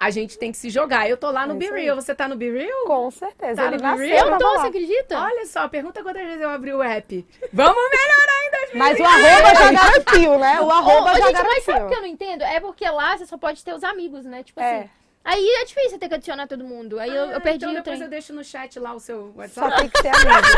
a 0.00 0.10
gente 0.10 0.38
tem 0.38 0.52
que 0.52 0.56
se 0.56 0.70
jogar. 0.70 1.10
Eu 1.10 1.16
tô 1.16 1.28
lá 1.30 1.44
no 1.44 1.54
É 1.54 1.56
Be. 1.58 1.66
Real. 1.70 1.96
Você 1.96 2.14
tá 2.14 2.28
no 2.28 2.36
Be 2.36 2.50
Real? 2.50 2.84
Com 2.86 3.10
certeza. 3.10 3.56
Tá 3.56 3.66
Ele 3.66 3.76
no 3.78 3.82
nasceu 3.82 4.06
Real? 4.06 4.28
Eu 4.30 4.38
tô, 4.38 4.50
você 4.60 4.66
acredita? 4.68 5.18
Olha 5.20 5.44
só, 5.46 5.68
pergunta 5.68 6.02
quantas 6.04 6.22
vezes 6.22 6.40
eu 6.40 6.48
abri 6.48 6.72
o 6.72 6.80
app. 6.80 7.26
Vamos 7.52 7.82
melhorar 7.90 8.46
em 8.46 8.50
2020. 8.72 8.78
Mas 8.78 9.00
o 9.00 9.04
arroba 9.04 9.54
já 9.54 9.72
garantiu, 9.72 10.38
né? 10.38 10.60
O 10.60 10.70
arroba 10.70 11.12
ô, 11.12 11.16
já 11.18 11.26
gente, 11.26 11.42
mas 11.42 11.42
sabe 11.42 11.50
o 11.58 11.62
que 11.64 11.72
garantiu. 11.72 11.96
eu 11.96 12.00
não 12.02 12.08
entendo? 12.08 12.42
É 12.44 12.60
porque 12.60 12.88
lá 12.88 13.16
você 13.18 13.26
só 13.26 13.36
pode 13.36 13.64
ter 13.64 13.74
os 13.74 13.82
amigos, 13.82 14.24
né? 14.24 14.42
Tipo 14.44 14.60
É. 14.60 14.78
assim. 14.78 14.90
Aí 15.30 15.46
é 15.60 15.64
difícil 15.66 15.90
você 15.90 15.98
ter 15.98 16.08
que 16.08 16.14
adicionar 16.14 16.46
todo 16.46 16.64
mundo. 16.64 16.98
Aí 16.98 17.10
eu, 17.10 17.26
eu 17.32 17.36
Ah, 17.36 17.40
perdi 17.40 17.66
então 17.66 17.72
o 17.72 17.74
depois 17.74 17.96
trem. 17.98 18.06
eu 18.06 18.10
deixo 18.10 18.32
no 18.32 18.42
chat 18.42 18.80
lá 18.80 18.94
o 18.94 18.98
seu 19.00 19.30
Só 19.52 19.60
WhatsApp. 19.62 19.76
tem 19.76 19.88
que 19.90 19.98
ser 20.00 20.08
amigo. 20.08 20.48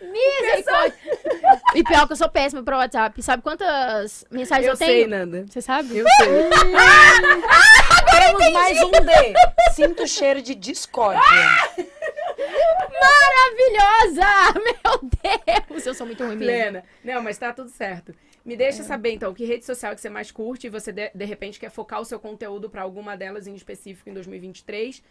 Misericórdia. 0.00 0.94
E 1.74 1.82
pior 1.82 2.06
que 2.06 2.12
eu 2.12 2.16
sou 2.16 2.28
péssima 2.28 2.62
pro 2.62 2.76
WhatsApp. 2.76 3.20
Sabe 3.20 3.42
quantas 3.42 4.24
mensagens 4.30 4.64
eu, 4.66 4.74
Eu 4.74 4.76
sei, 4.76 4.86
tenho? 4.86 5.08
Nanda. 5.08 5.44
Você 5.48 5.60
sabe? 5.60 5.98
Eu 5.98 6.06
sei. 6.18 6.28
Temos 8.28 8.52
mais 8.52 8.80
um 8.80 8.90
D. 8.92 9.34
Sinto 9.74 10.06
cheiro 10.06 10.40
de 10.40 10.54
discórdia. 10.54 11.20
Maravilhosa! 13.00 14.26
Meu 14.62 15.00
Deus! 15.68 15.86
Eu 15.86 15.94
sou 15.94 16.06
muito 16.06 16.24
ruim 16.24 16.36
mesmo. 16.36 16.52
Plena. 16.52 16.84
Não, 17.04 17.22
mas 17.22 17.38
tá 17.38 17.52
tudo 17.52 17.70
certo. 17.70 18.14
Me 18.48 18.56
deixa 18.56 18.82
saber, 18.82 19.12
então, 19.12 19.34
que 19.34 19.44
rede 19.44 19.66
social 19.66 19.94
que 19.94 20.00
você 20.00 20.08
mais 20.08 20.30
curte 20.30 20.68
e 20.68 20.70
você, 20.70 20.90
de, 20.90 21.10
de 21.14 21.24
repente, 21.26 21.60
quer 21.60 21.70
focar 21.70 22.00
o 22.00 22.04
seu 22.06 22.18
conteúdo 22.18 22.70
pra 22.70 22.80
alguma 22.80 23.14
delas 23.14 23.46
em 23.46 23.54
específico 23.54 24.08
em 24.08 24.14
2023. 24.14 25.02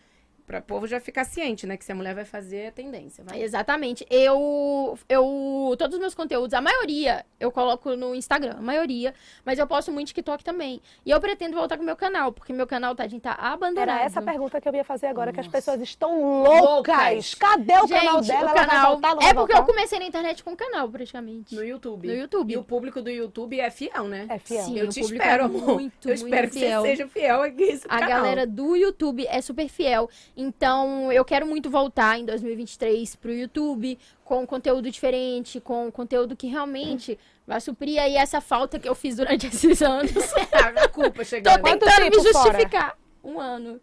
Pra 0.48 0.60
o 0.60 0.62
povo 0.62 0.88
já 0.88 0.98
ficar 1.02 1.26
ciente, 1.26 1.68
né? 1.68 1.76
Que 1.76 1.84
se 1.84 1.92
a 1.92 1.96
mulher 1.96 2.16
vai 2.16 2.24
fazer, 2.24 2.58
é 2.58 2.72
tendência. 2.72 3.22
Vai. 3.22 3.42
Exatamente. 3.42 4.08
Eu, 4.10 4.98
eu. 5.10 5.76
Todos 5.78 5.96
os 5.96 6.00
meus 6.00 6.16
conteúdos, 6.16 6.54
a 6.54 6.62
maioria, 6.62 7.26
eu 7.38 7.52
coloco 7.52 7.94
no 7.98 8.16
Instagram, 8.16 8.56
a 8.58 8.62
maioria. 8.62 9.14
Mas 9.44 9.60
eu 9.60 9.68
posto 9.68 9.92
muito 9.92 10.08
TikTok 10.08 10.46
também. 10.46 10.82
E 11.06 11.12
eu 11.12 11.20
pretendo 11.20 11.54
voltar 11.58 11.76
com 11.76 11.84
o 11.84 11.86
meu 11.86 11.98
canal, 11.98 12.32
porque 12.32 12.54
meu 12.54 12.66
canal, 12.66 12.96
tadinho, 12.96 13.20
tá 13.20 13.34
abandonado. 13.34 13.90
Era 13.98 14.06
essa 14.06 14.22
a 14.22 14.24
pergunta 14.24 14.62
que 14.62 14.70
eu 14.70 14.74
ia 14.74 14.86
fazer 14.86 15.08
agora, 15.08 15.34
que 15.34 15.40
as 15.42 15.50
pessoas 15.50 15.82
estão 15.82 16.44
loucas. 16.44 17.36
Cadê 17.36 17.74
o 17.80 17.88
canal 17.88 18.24
Gente, 18.24 18.28
dela? 18.28 18.40
o 18.40 18.50
Ela 18.50 18.54
vai 18.54 18.66
canal. 18.68 18.92
voltar, 18.92 19.10
é 19.12 19.34
porque 19.34 19.52
eu 19.52 19.58
voltar? 19.58 19.64
comecei 19.66 20.00
na 20.00 20.06
internet 20.06 20.44
com 20.46 20.52
o 20.54 20.56
canal, 20.56 20.88
praticamente. 20.90 21.54
No 21.56 21.64
YouTube. 21.64 22.08
No 22.08 22.16
YouTube. 22.16 22.54
E 22.54 22.58
o 22.58 22.64
público 22.64 23.02
do 23.02 23.10
YouTube 23.10 23.60
é 23.60 23.70
fiel, 23.70 24.06
né? 24.06 24.26
É 24.30 24.40
fiel. 24.40 24.64
Sim, 24.64 24.80
eu 24.80 24.88
te 24.88 25.02
espero, 25.02 25.44
é 25.44 25.46
amor. 25.46 25.74
muito, 25.74 26.08
eu 26.10 26.14
espero 26.14 26.36
muito 26.44 26.54
que 26.54 26.60
fiel. 26.60 26.82
você 26.84 26.88
seja 26.88 27.08
fiel 27.10 27.42
aqui 27.42 27.82
A 27.90 28.00
canal. 28.00 28.10
galera 28.10 28.48
do 28.48 28.78
YouTube 28.78 29.26
é 29.28 29.42
super 29.42 29.68
fiel. 29.68 30.10
Então, 30.40 31.12
eu 31.12 31.26
quero 31.26 31.48
muito 31.48 31.68
voltar 31.68 32.20
em 32.20 32.24
2023 32.24 33.16
pro 33.16 33.34
YouTube 33.34 33.98
com 34.24 34.46
conteúdo 34.46 34.92
diferente, 34.92 35.60
com 35.60 35.92
conteúdo 35.92 36.36
que 36.36 36.46
realmente 36.46 37.18
vai 37.48 37.60
suprir 37.60 38.00
aí 38.00 38.16
essa 38.16 38.40
falta 38.40 38.78
que 38.78 38.88
eu 38.88 38.94
fiz 38.94 39.16
durante 39.16 39.48
esses 39.48 39.82
anos. 39.82 40.12
a 40.54 40.88
culpa 40.90 41.18
Tô 41.20 41.24
chegando. 41.26 41.60
Quanto 41.60 41.80
tentando 41.86 42.04
me 42.04 42.12
tempo 42.12 42.32
fora? 42.32 42.52
justificar. 42.52 42.98
Um 43.24 43.40
ano. 43.40 43.82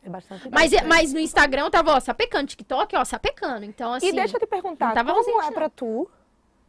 É 0.00 0.08
bastante 0.08 0.48
Mas, 0.52 0.70
bastante. 0.70 0.88
mas 0.88 1.12
no 1.12 1.18
Instagram 1.18 1.62
eu 1.64 1.70
tava, 1.70 1.92
ó, 1.96 1.98
sapecando. 1.98 2.46
TikTok, 2.46 2.94
ó, 2.94 3.04
sapecando. 3.04 3.64
Então, 3.64 3.92
assim. 3.92 4.06
E 4.08 4.12
deixa 4.12 4.36
eu 4.36 4.40
te 4.40 4.46
perguntar, 4.46 4.94
tava 4.94 5.12
como 5.12 5.36
ausente, 5.36 5.52
é 5.52 5.54
pra 5.54 5.68
tu 5.68 6.08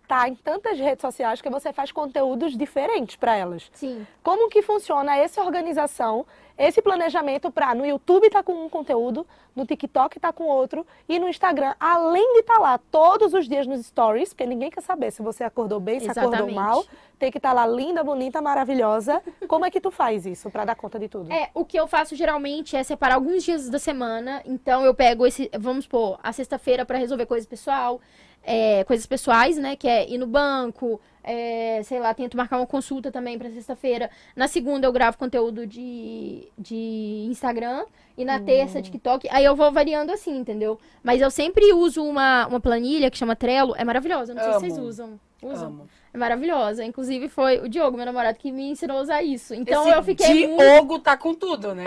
tá 0.10 0.28
em 0.28 0.34
tantas 0.34 0.80
redes 0.80 1.02
sociais 1.02 1.40
que 1.40 1.52
você 1.52 1.72
faz 1.72 1.92
conteúdos 1.92 2.58
diferentes 2.58 3.16
pra 3.16 3.36
elas? 3.36 3.70
Sim. 3.74 4.08
Como 4.24 4.50
que 4.50 4.64
funciona 4.64 5.16
essa 5.16 5.44
organização, 5.44 6.26
esse 6.60 6.82
planejamento 6.82 7.50
pra 7.50 7.74
no 7.74 7.86
YouTube 7.86 8.30
tá 8.30 8.44
com 8.44 8.66
um 8.66 8.68
conteúdo, 8.68 9.26
no 9.56 9.66
TikTok 9.66 10.20
tá 10.20 10.34
com 10.34 10.44
outro 10.44 10.86
e 11.08 11.18
no 11.18 11.30
Instagram, 11.30 11.74
além 11.80 12.34
de 12.34 12.40
estar 12.42 12.60
lá 12.60 12.78
todos 12.78 13.34
os 13.34 13.48
dias 13.48 13.66
nos 13.66 13.86
stories, 13.86 14.30
porque 14.30 14.46
ninguém 14.46 14.70
quer 14.70 14.82
saber 14.82 15.10
se 15.10 15.22
você 15.22 15.46
acordou 15.46 15.80
bem, 15.80 16.02
se 16.02 16.10
acordou 16.10 16.34
Exatamente. 16.34 16.56
mal, 16.56 16.86
tem 17.18 17.32
que 17.32 17.38
estar 17.38 17.54
lá 17.54 17.66
linda, 17.66 18.04
bonita, 18.04 18.42
maravilhosa. 18.42 19.22
Como 19.48 19.66
é 19.66 19.72
que 19.72 19.80
tu 19.80 19.90
faz 19.90 20.26
isso 20.26 20.52
pra 20.52 20.66
dar 20.66 20.76
conta 20.76 21.00
de 21.00 21.08
tudo? 21.08 21.32
É, 21.32 21.50
o 21.54 21.64
que 21.64 21.80
eu 21.80 21.88
faço 21.88 22.14
geralmente 22.14 22.76
é 22.76 22.84
separar 22.84 23.16
alguns 23.16 23.42
dias 23.42 23.70
da 23.70 23.80
semana. 23.80 24.42
Então 24.46 24.84
eu 24.84 24.94
pego 24.94 25.26
esse, 25.26 25.50
vamos 25.58 25.86
supor, 25.86 26.20
a 26.22 26.34
sexta-feira 26.34 26.86
pra 26.86 26.98
resolver 26.98 27.26
coisas 27.26 27.48
pessoal, 27.48 28.02
é, 28.44 28.84
coisas 28.84 29.06
pessoais, 29.06 29.58
né? 29.58 29.78
Que 29.78 29.88
é 29.88 30.10
ir 30.10 30.18
no 30.18 30.28
banco, 30.28 31.00
é, 31.24 31.82
sei 31.84 32.00
lá, 32.00 32.14
tento 32.14 32.38
marcar 32.38 32.58
uma 32.58 32.68
consulta 32.68 33.12
também 33.12 33.38
pra 33.38 33.50
sexta-feira. 33.50 34.10
Na 34.36 34.48
segunda 34.48 34.88
eu 34.88 34.92
gravo 34.92 35.18
conteúdo 35.18 35.66
de, 35.68 36.48
de 36.58 37.26
Instagram 37.30 37.86
e 38.18 38.26
na 38.26 38.40
terça 38.40 38.82
TikTok. 38.82 39.28
Aí 39.32 39.46
eu 39.46 39.56
vou 39.56 39.72
variando 39.72 40.12
assim, 40.12 40.38
entendeu? 40.38 40.80
Mas 41.04 41.22
eu 41.22 41.32
sempre 41.32 41.74
uso 41.74 42.04
uma, 42.04 42.48
uma 42.48 42.60
planilha 42.60 43.10
que 43.10 43.18
chama 43.18 43.36
Trello, 43.36 43.76
é 43.78 43.84
maravilhosa. 43.84 44.34
Não 44.34 44.42
sei 44.44 44.54
se 44.54 44.60
vocês 44.60 44.78
Amo. 44.78 44.88
usam. 44.88 45.20
Usam. 45.42 45.68
Amo. 45.68 45.90
É 46.14 46.18
maravilhosa. 46.18 46.84
Inclusive, 46.84 47.30
foi 47.30 47.60
o 47.60 47.70
Diogo, 47.70 47.96
meu 47.96 48.06
namorado, 48.06 48.38
que 48.38 48.52
me 48.52 48.72
ensinou 48.72 48.98
a 48.98 49.02
usar 49.02 49.24
isso. 49.24 49.54
Então 49.54 49.88
Esse 49.88 49.98
eu 49.98 50.04
fiquei 50.04 50.48
muito. 50.48 50.64
Diogo 50.64 51.00
tá 51.00 51.16
com 51.16 51.34
tudo, 51.34 51.76
né? 51.76 51.86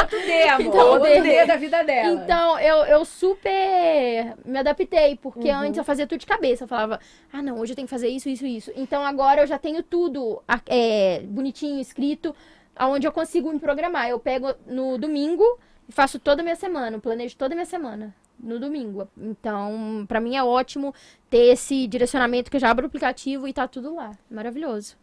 Outro 0.00 0.20
D, 0.20 0.42
amor. 0.48 0.66
Então, 0.66 0.88
outro 0.88 1.10
D. 1.10 1.20
D 1.20 1.46
da 1.46 1.56
vida 1.56 1.82
dela. 1.82 2.22
Então, 2.22 2.58
eu, 2.58 2.84
eu 2.84 3.04
super 3.04 4.36
me 4.44 4.58
adaptei, 4.58 5.16
porque 5.16 5.48
antes 5.48 5.78
eu 5.78 5.84
fazia 5.84 6.06
tudo 6.06 6.20
de 6.20 6.26
cabeça. 6.26 6.64
Eu 6.64 6.68
falava, 6.68 7.00
ah, 7.32 7.42
não, 7.42 7.58
hoje 7.58 7.72
eu 7.72 7.76
tenho 7.76 7.86
que 7.86 7.94
fazer 7.94 8.08
isso, 8.08 8.28
isso, 8.28 8.46
isso. 8.46 8.72
Então, 8.76 9.04
agora 9.04 9.42
eu 9.42 9.46
já 9.46 9.58
tenho 9.58 9.82
tudo 9.82 10.42
é, 10.66 11.20
bonitinho, 11.24 11.80
escrito, 11.80 12.34
aonde 12.76 13.06
eu 13.06 13.12
consigo 13.12 13.50
me 13.50 13.58
programar. 13.58 14.08
Eu 14.08 14.18
pego 14.18 14.54
no 14.66 14.98
domingo 14.98 15.44
e 15.88 15.92
faço 15.92 16.18
toda 16.18 16.42
a 16.42 16.44
minha 16.44 16.56
semana, 16.56 16.96
eu 16.96 17.00
planejo 17.00 17.36
toda 17.36 17.54
a 17.54 17.56
minha 17.56 17.66
semana 17.66 18.14
no 18.42 18.58
domingo. 18.58 19.08
Então, 19.16 20.04
pra 20.08 20.20
mim 20.20 20.36
é 20.36 20.42
ótimo 20.42 20.92
ter 21.30 21.52
esse 21.52 21.86
direcionamento 21.86 22.50
que 22.50 22.56
eu 22.56 22.60
já 22.60 22.70
abro 22.70 22.84
o 22.84 22.88
aplicativo 22.88 23.46
e 23.46 23.52
tá 23.52 23.68
tudo 23.68 23.94
lá. 23.94 24.10
Maravilhoso. 24.30 24.96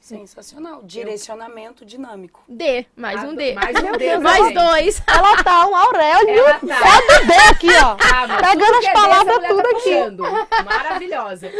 Sensacional. 0.00 0.82
Direcionamento 0.82 1.84
dinâmico. 1.84 2.42
D, 2.48 2.86
mais 2.96 3.22
um 3.22 3.34
D. 3.36 3.52
Mais 3.54 3.76
um 3.76 3.92
D. 3.98 4.18
Mais 4.18 4.44
gente. 4.46 4.54
dois. 4.54 5.02
Ela 5.06 5.42
tá 5.44 5.68
um 5.68 5.76
Aurélio. 5.76 6.28
Ela 6.40 6.58
tá. 6.58 6.78
Só 6.78 7.18
de 7.20 7.26
D 7.26 7.32
aqui, 7.50 7.68
ó. 7.84 7.96
Ah, 8.12 8.26
mas 8.26 8.40
Pegando 8.50 8.64
tudo 8.66 8.78
as 8.78 8.84
é 8.84 8.92
palavras 8.92 9.34
mulher 9.36 9.48
tudo 9.48 9.62
tá 9.62 9.68
aqui. 9.68 9.74
puxando. 9.82 10.22
Maravilhosa. 10.64 11.52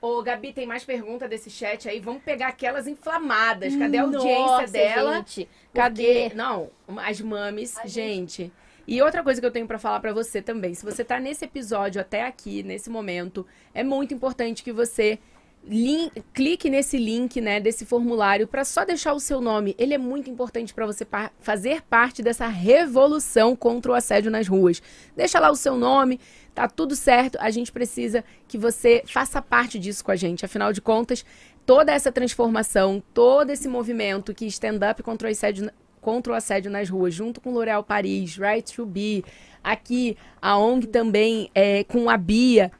Ô, 0.00 0.22
Gabi, 0.22 0.52
tem 0.54 0.66
mais 0.66 0.84
pergunta 0.84 1.28
desse 1.28 1.50
chat 1.50 1.86
aí? 1.88 2.00
Vamos 2.00 2.22
pegar 2.22 2.48
aquelas 2.48 2.86
inflamadas. 2.86 3.76
Cadê 3.76 3.98
a 3.98 4.02
audiência 4.02 4.38
Nossa, 4.38 4.72
dela? 4.72 5.16
gente. 5.16 5.44
Porque- 5.44 5.78
Cadê? 5.80 6.32
Não, 6.34 6.70
as 7.06 7.20
mames, 7.20 7.76
gente. 7.84 8.50
E 8.86 9.00
outra 9.00 9.22
coisa 9.22 9.40
que 9.40 9.46
eu 9.46 9.50
tenho 9.50 9.66
pra 9.66 9.78
falar 9.78 10.00
pra 10.00 10.12
você 10.12 10.42
também, 10.42 10.74
se 10.74 10.84
você 10.84 11.04
tá 11.04 11.20
nesse 11.20 11.44
episódio 11.44 12.00
até 12.00 12.24
aqui, 12.26 12.62
nesse 12.62 12.90
momento, 12.90 13.46
é 13.72 13.82
muito 13.84 14.12
importante 14.12 14.62
que 14.62 14.72
você 14.72 15.18
lin- 15.64 16.10
clique 16.34 16.68
nesse 16.68 16.98
link, 16.98 17.40
né, 17.40 17.60
desse 17.60 17.86
formulário 17.86 18.48
pra 18.48 18.64
só 18.64 18.84
deixar 18.84 19.12
o 19.12 19.20
seu 19.20 19.40
nome. 19.40 19.74
Ele 19.78 19.94
é 19.94 19.98
muito 19.98 20.28
importante 20.28 20.74
pra 20.74 20.84
você 20.86 21.06
fazer 21.40 21.82
parte 21.82 22.22
dessa 22.22 22.46
revolução 22.48 23.54
contra 23.54 23.92
o 23.92 23.94
assédio 23.94 24.30
nas 24.30 24.48
ruas. 24.48 24.82
Deixa 25.16 25.38
lá 25.38 25.50
o 25.50 25.56
seu 25.56 25.76
nome, 25.76 26.18
tá 26.52 26.66
tudo 26.68 26.96
certo. 26.96 27.38
A 27.40 27.50
gente 27.50 27.70
precisa 27.70 28.24
que 28.48 28.58
você 28.58 29.04
faça 29.06 29.40
parte 29.40 29.78
disso 29.78 30.04
com 30.04 30.10
a 30.10 30.16
gente. 30.16 30.44
Afinal 30.44 30.72
de 30.72 30.80
contas, 30.80 31.24
toda 31.64 31.92
essa 31.92 32.10
transformação, 32.10 33.00
todo 33.14 33.50
esse 33.50 33.68
movimento 33.68 34.34
que 34.34 34.46
stand 34.46 34.80
up 34.90 35.00
contra 35.04 35.28
o 35.28 35.30
assédio 35.30 35.70
contra 36.02 36.34
o 36.34 36.36
assédio 36.36 36.70
nas 36.70 36.90
ruas, 36.90 37.14
junto 37.14 37.40
com 37.40 37.50
L'Oréal 37.52 37.82
Paris, 37.82 38.36
Right 38.36 38.74
to 38.74 38.84
Be, 38.84 39.24
aqui 39.64 40.16
a 40.42 40.58
ONG 40.58 40.88
também 40.88 41.48
é, 41.54 41.84
com 41.84 42.10
a 42.10 42.18
Bia. 42.18 42.70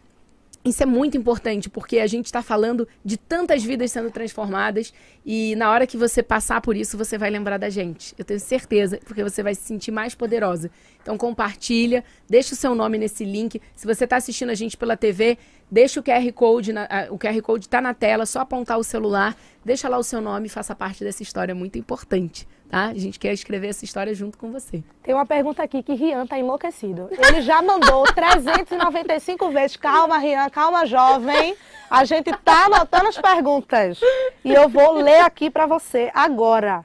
Isso 0.64 0.80
é 0.80 0.86
muito 0.86 1.16
importante, 1.16 1.68
porque 1.68 1.98
a 1.98 2.06
gente 2.06 2.26
está 2.26 2.40
falando 2.40 2.86
de 3.04 3.16
tantas 3.16 3.64
vidas 3.64 3.90
sendo 3.90 4.12
transformadas 4.12 4.94
e 5.26 5.56
na 5.56 5.68
hora 5.68 5.88
que 5.88 5.96
você 5.96 6.22
passar 6.22 6.60
por 6.60 6.76
isso, 6.76 6.96
você 6.96 7.18
vai 7.18 7.30
lembrar 7.30 7.58
da 7.58 7.68
gente. 7.68 8.14
Eu 8.16 8.24
tenho 8.24 8.38
certeza, 8.38 9.00
porque 9.04 9.24
você 9.24 9.42
vai 9.42 9.56
se 9.56 9.62
sentir 9.62 9.90
mais 9.90 10.14
poderosa. 10.14 10.70
Então 11.02 11.18
compartilha, 11.18 12.04
deixa 12.30 12.54
o 12.54 12.56
seu 12.56 12.76
nome 12.76 12.96
nesse 12.96 13.24
link. 13.24 13.60
Se 13.74 13.84
você 13.88 14.04
está 14.04 14.14
assistindo 14.14 14.50
a 14.50 14.54
gente 14.54 14.76
pela 14.76 14.96
TV, 14.96 15.36
deixa 15.68 15.98
o 15.98 16.02
QR 16.02 16.32
Code, 16.32 16.72
na- 16.72 16.86
o 17.10 17.18
QR 17.18 17.42
Code 17.42 17.66
está 17.66 17.80
na 17.80 17.92
tela, 17.92 18.24
só 18.24 18.38
apontar 18.42 18.78
o 18.78 18.84
celular, 18.84 19.36
deixa 19.64 19.88
lá 19.88 19.98
o 19.98 20.04
seu 20.04 20.20
nome 20.20 20.46
e 20.46 20.48
faça 20.48 20.76
parte 20.76 21.02
dessa 21.02 21.24
história 21.24 21.56
muito 21.56 21.76
importante, 21.76 22.46
tá? 22.72 22.86
A 22.86 22.94
gente 22.94 23.18
quer 23.18 23.34
escrever 23.34 23.68
essa 23.68 23.84
história 23.84 24.14
junto 24.14 24.38
com 24.38 24.50
você. 24.50 24.82
Tem 25.02 25.14
uma 25.14 25.26
pergunta 25.26 25.62
aqui 25.62 25.82
que 25.82 25.92
Rian 25.92 26.26
tá 26.26 26.38
enlouquecido. 26.38 27.10
Ele 27.10 27.42
já 27.42 27.60
mandou 27.60 28.02
395 28.14 29.50
vezes. 29.50 29.76
Calma, 29.76 30.16
Rian, 30.16 30.48
calma, 30.48 30.86
jovem. 30.86 31.54
A 31.90 32.06
gente 32.06 32.32
tá 32.38 32.64
anotando 32.64 33.08
as 33.08 33.18
perguntas. 33.18 34.00
E 34.42 34.54
eu 34.54 34.70
vou 34.70 34.94
ler 34.94 35.20
aqui 35.20 35.50
pra 35.50 35.66
você 35.66 36.10
agora. 36.14 36.82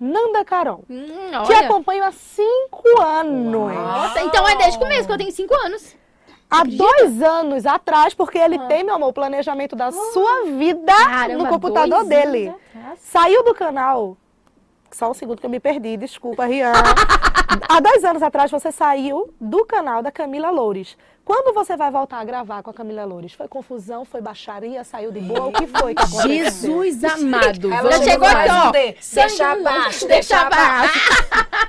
Nanda 0.00 0.42
Caron. 0.42 0.82
Hum, 0.88 1.42
Te 1.46 1.52
acompanho 1.52 2.04
há 2.04 2.12
cinco 2.12 3.00
anos. 3.02 3.74
Nossa, 3.74 4.22
então 4.22 4.48
é 4.48 4.56
desde 4.56 4.78
o 4.78 4.80
começo, 4.80 5.06
que 5.06 5.12
eu 5.12 5.18
tenho 5.18 5.32
cinco 5.32 5.54
anos. 5.54 5.94
Há 6.50 6.64
dois 6.64 7.22
anos 7.22 7.66
atrás, 7.66 8.14
porque 8.14 8.38
ele 8.38 8.58
tem, 8.60 8.84
meu 8.84 8.94
amor, 8.94 9.08
o 9.08 9.12
planejamento 9.12 9.76
da 9.76 9.90
sua 9.90 10.44
vida 10.44 10.94
Caramba, 10.94 11.44
no 11.44 11.48
computador 11.48 12.04
dele. 12.04 12.54
Saiu 12.96 13.42
do 13.42 13.54
canal. 13.54 14.16
Só 14.96 15.10
um 15.10 15.14
segundo 15.14 15.38
que 15.38 15.44
eu 15.44 15.50
me 15.50 15.60
perdi, 15.60 15.94
desculpa, 15.98 16.46
Rian. 16.46 16.72
Há 17.68 17.80
dois 17.80 18.02
anos 18.02 18.22
atrás 18.22 18.50
você 18.50 18.72
saiu 18.72 19.28
do 19.38 19.62
canal 19.66 20.02
da 20.02 20.10
Camila 20.10 20.48
Loures. 20.48 20.96
Quando 21.22 21.52
você 21.52 21.76
vai 21.76 21.90
voltar 21.90 22.18
a 22.20 22.24
gravar 22.24 22.62
com 22.62 22.70
a 22.70 22.72
Camila 22.72 23.04
Loures? 23.04 23.34
Foi 23.34 23.46
confusão? 23.46 24.06
Foi 24.06 24.22
baixaria? 24.22 24.82
Saiu 24.84 25.12
de 25.12 25.20
boa? 25.20 25.48
O 25.48 25.52
que 25.52 25.66
foi 25.66 25.94
que 25.94 26.02
aconteceu? 26.02 26.82
Jesus 26.82 27.04
amado! 27.04 27.70
Ela 27.70 27.82
vamos 27.82 27.98
Já 27.98 28.04
chegou 28.10 28.26
aqui, 28.26 28.48
ó. 28.50 28.70
Deixa 29.12 29.52
abaixo, 29.52 30.08
deixa 30.08 30.40
abaixo. 30.40 30.98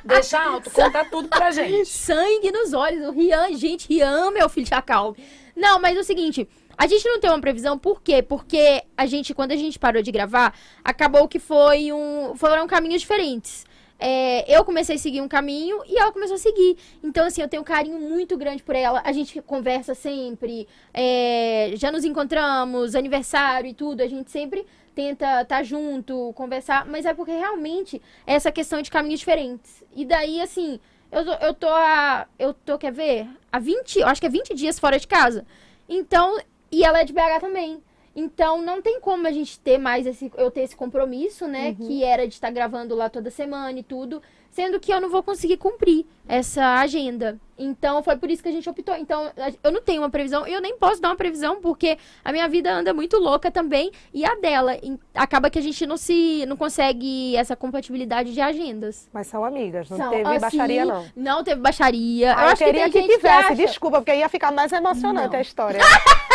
Deixa 0.06 0.42
alto, 0.42 0.72
conta 0.72 1.04
tudo 1.04 1.28
pra 1.28 1.52
gente. 1.52 1.86
Sangue 1.86 2.50
nos 2.50 2.72
olhos. 2.72 3.10
O 3.10 3.12
Rian, 3.12 3.54
gente, 3.58 3.90
Rian, 3.90 4.32
meu 4.32 4.48
filho, 4.48 4.68
calma. 4.86 5.18
Não, 5.54 5.82
mas 5.82 5.98
é 5.98 6.00
o 6.00 6.04
seguinte. 6.06 6.48
A 6.78 6.86
gente 6.86 7.08
não 7.08 7.20
tem 7.20 7.30
uma 7.30 7.42
previsão, 7.42 7.78
por 7.78 8.02
quê? 8.02 8.22
Porque 8.22 8.84
a 8.96 9.06
gente, 9.08 9.34
quando 9.34 9.52
a 9.52 9.56
gente 9.56 9.80
parou 9.80 10.02
de 10.04 10.12
gravar, 10.12 10.54
acabou 10.84 11.28
que 11.28 11.40
foi 11.40 11.92
um, 11.92 12.36
foram 12.36 12.68
caminhos 12.68 13.02
diferentes. 13.02 13.66
É, 14.00 14.56
eu 14.56 14.64
comecei 14.64 14.96
a 14.96 15.00
seguir 15.00 15.22
um 15.22 15.28
caminho 15.28 15.82
e 15.88 15.98
ela 15.98 16.12
começou 16.12 16.36
a 16.36 16.38
seguir. 16.38 16.78
Então, 17.04 17.26
assim, 17.26 17.42
eu 17.42 17.48
tenho 17.48 17.62
um 17.64 17.66
carinho 17.66 18.00
muito 18.00 18.38
grande 18.38 18.62
por 18.62 18.76
ela. 18.76 19.02
A 19.04 19.12
gente 19.12 19.42
conversa 19.42 19.96
sempre, 19.96 20.68
é, 20.94 21.72
já 21.76 21.92
nos 21.92 22.06
encontramos, 22.06 22.94
aniversário 22.94 23.70
e 23.70 23.74
tudo. 23.74 24.02
A 24.02 24.08
gente 24.08 24.30
sempre 24.30 24.66
tenta 24.94 25.42
estar 25.42 25.64
junto, 25.64 26.32
conversar. 26.36 26.86
Mas 26.86 27.06
é 27.06 27.14
porque 27.14 27.32
realmente 27.32 28.00
é 28.26 28.36
essa 28.36 28.52
questão 28.52 28.82
de 28.84 28.92
caminhos 28.92 29.20
diferentes. 29.20 29.84
E 29.96 30.06
daí, 30.06 30.42
assim, 30.42 30.80
eu 31.12 31.24
eu 31.42 31.54
tô 31.56 31.70
a. 31.70 32.28
Eu 32.38 32.54
tô, 32.54 32.78
quer 32.78 32.92
ver? 32.92 33.28
Há 33.52 33.58
20, 33.58 34.00
eu 34.00 34.08
acho 34.08 34.22
que 34.22 34.28
é 34.28 34.30
20 34.30 34.54
dias 34.54 34.78
fora 34.78 35.00
de 35.00 35.08
casa. 35.08 35.44
Então, 35.90 36.38
e 36.72 36.84
ela 36.84 37.02
é 37.02 37.04
de 37.04 37.14
BH 37.14 37.40
também. 37.40 37.82
Então, 38.20 38.64
não 38.64 38.82
tem 38.82 39.00
como 39.00 39.28
a 39.28 39.32
gente 39.32 39.60
ter 39.60 39.78
mais 39.78 40.08
esse. 40.08 40.32
Eu 40.36 40.50
ter 40.50 40.62
esse 40.62 40.76
compromisso, 40.76 41.48
né? 41.48 41.76
Que 41.76 42.04
era 42.04 42.28
de 42.28 42.34
estar 42.34 42.50
gravando 42.50 42.96
lá 42.96 43.10
toda 43.12 43.30
semana 43.30 43.78
e 43.78 43.84
tudo. 43.84 44.24
Sendo 44.50 44.80
que 44.80 44.92
eu 44.92 45.00
não 45.00 45.08
vou 45.08 45.22
conseguir 45.22 45.58
cumprir 45.58 46.04
essa 46.28 46.80
agenda. 46.80 47.40
Então, 47.56 48.02
foi 48.02 48.18
por 48.18 48.32
isso 48.32 48.42
que 48.42 48.50
a 48.50 48.52
gente 48.52 48.68
optou. 48.68 48.96
Então, 48.96 49.32
eu 49.64 49.72
não 49.72 49.84
tenho 49.84 50.02
uma 50.02 50.10
previsão. 50.10 50.48
Eu 50.48 50.60
nem 50.60 50.76
posso 50.80 51.00
dar 51.00 51.10
uma 51.10 51.16
previsão, 51.16 51.62
porque 51.62 52.00
a 52.26 52.32
minha 52.32 52.48
vida 52.48 52.74
anda 52.74 52.92
muito 52.92 53.20
louca 53.20 53.52
também. 53.52 53.92
E 54.12 54.26
a 54.26 54.34
dela. 54.34 54.72
Acaba 55.14 55.52
que 55.52 55.60
a 55.60 55.62
gente 55.62 55.86
não 55.86 55.96
se. 55.96 56.44
não 56.48 56.58
consegue 56.58 57.36
essa 57.36 57.56
compatibilidade 57.56 58.34
de 58.34 58.42
agendas. 58.42 59.08
Mas 59.14 59.28
são 59.28 59.46
amigas, 59.46 59.92
não 59.92 59.98
São, 59.98 60.10
teve 60.10 60.24
assim, 60.28 60.40
baixaria, 60.40 60.86
não. 60.86 61.06
Não 61.16 61.44
teve 61.44 61.62
baixaria. 61.62 62.36
Ah, 62.36 62.42
eu 62.42 62.46
eu 62.46 62.54
acho 62.54 62.64
queria 62.64 62.90
que, 62.90 63.00
que, 63.04 63.16
tivesse, 63.16 63.50
que 63.50 63.56
desculpa, 63.58 63.98
porque 64.00 64.16
ia 64.16 64.28
ficar 64.28 64.52
mais 64.52 64.72
emocionante 64.72 65.34
Não. 65.34 65.38
a 65.38 65.42
história. 65.42 65.82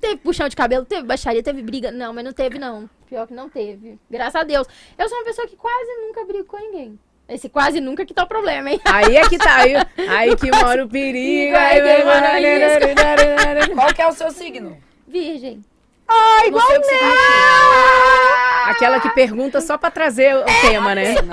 Teve 0.00 0.16
puxão 0.16 0.48
de 0.48 0.56
cabelo, 0.56 0.84
teve 0.84 1.02
baixaria, 1.02 1.42
teve 1.42 1.62
briga. 1.62 1.90
Não, 1.90 2.12
mas 2.12 2.24
não 2.24 2.32
teve, 2.32 2.58
não. 2.58 2.88
Pior 3.06 3.26
que 3.26 3.34
não 3.34 3.48
teve. 3.48 3.98
Graças 4.10 4.36
a 4.36 4.44
Deus. 4.44 4.66
Eu 4.96 5.08
sou 5.08 5.18
uma 5.18 5.24
pessoa 5.24 5.46
que 5.46 5.56
quase 5.56 5.90
nunca 6.00 6.24
brigo 6.24 6.44
com 6.44 6.58
ninguém. 6.58 6.98
Esse 7.28 7.48
quase 7.48 7.80
nunca 7.80 8.06
que 8.06 8.14
tá 8.14 8.24
o 8.24 8.26
problema, 8.26 8.70
hein? 8.70 8.80
Aí 8.84 9.16
é 9.16 9.28
que 9.28 9.36
tá, 9.36 9.56
aí, 9.56 9.74
aí 10.08 10.34
que 10.34 10.50
mora 10.50 10.84
o 10.84 10.88
perigo. 10.88 11.54
Aí 11.54 11.80
Aí 11.80 11.98
que 11.98 12.04
mora 12.04 13.62
a 13.62 13.74
Qual 13.74 13.94
que 13.94 14.00
é 14.00 14.08
o 14.08 14.12
seu 14.12 14.30
signo? 14.30 14.78
Virgem. 15.06 15.62
Ai, 16.08 16.48
igual 16.48 16.64
Não 16.68 16.82
sei 16.82 16.98
significa. 16.98 18.70
Aquela 18.70 19.00
que 19.00 19.10
pergunta 19.10 19.60
só 19.60 19.76
pra 19.78 19.90
trazer 19.90 20.36
o 20.36 20.44
tema, 20.62 20.94
né? 20.94 21.14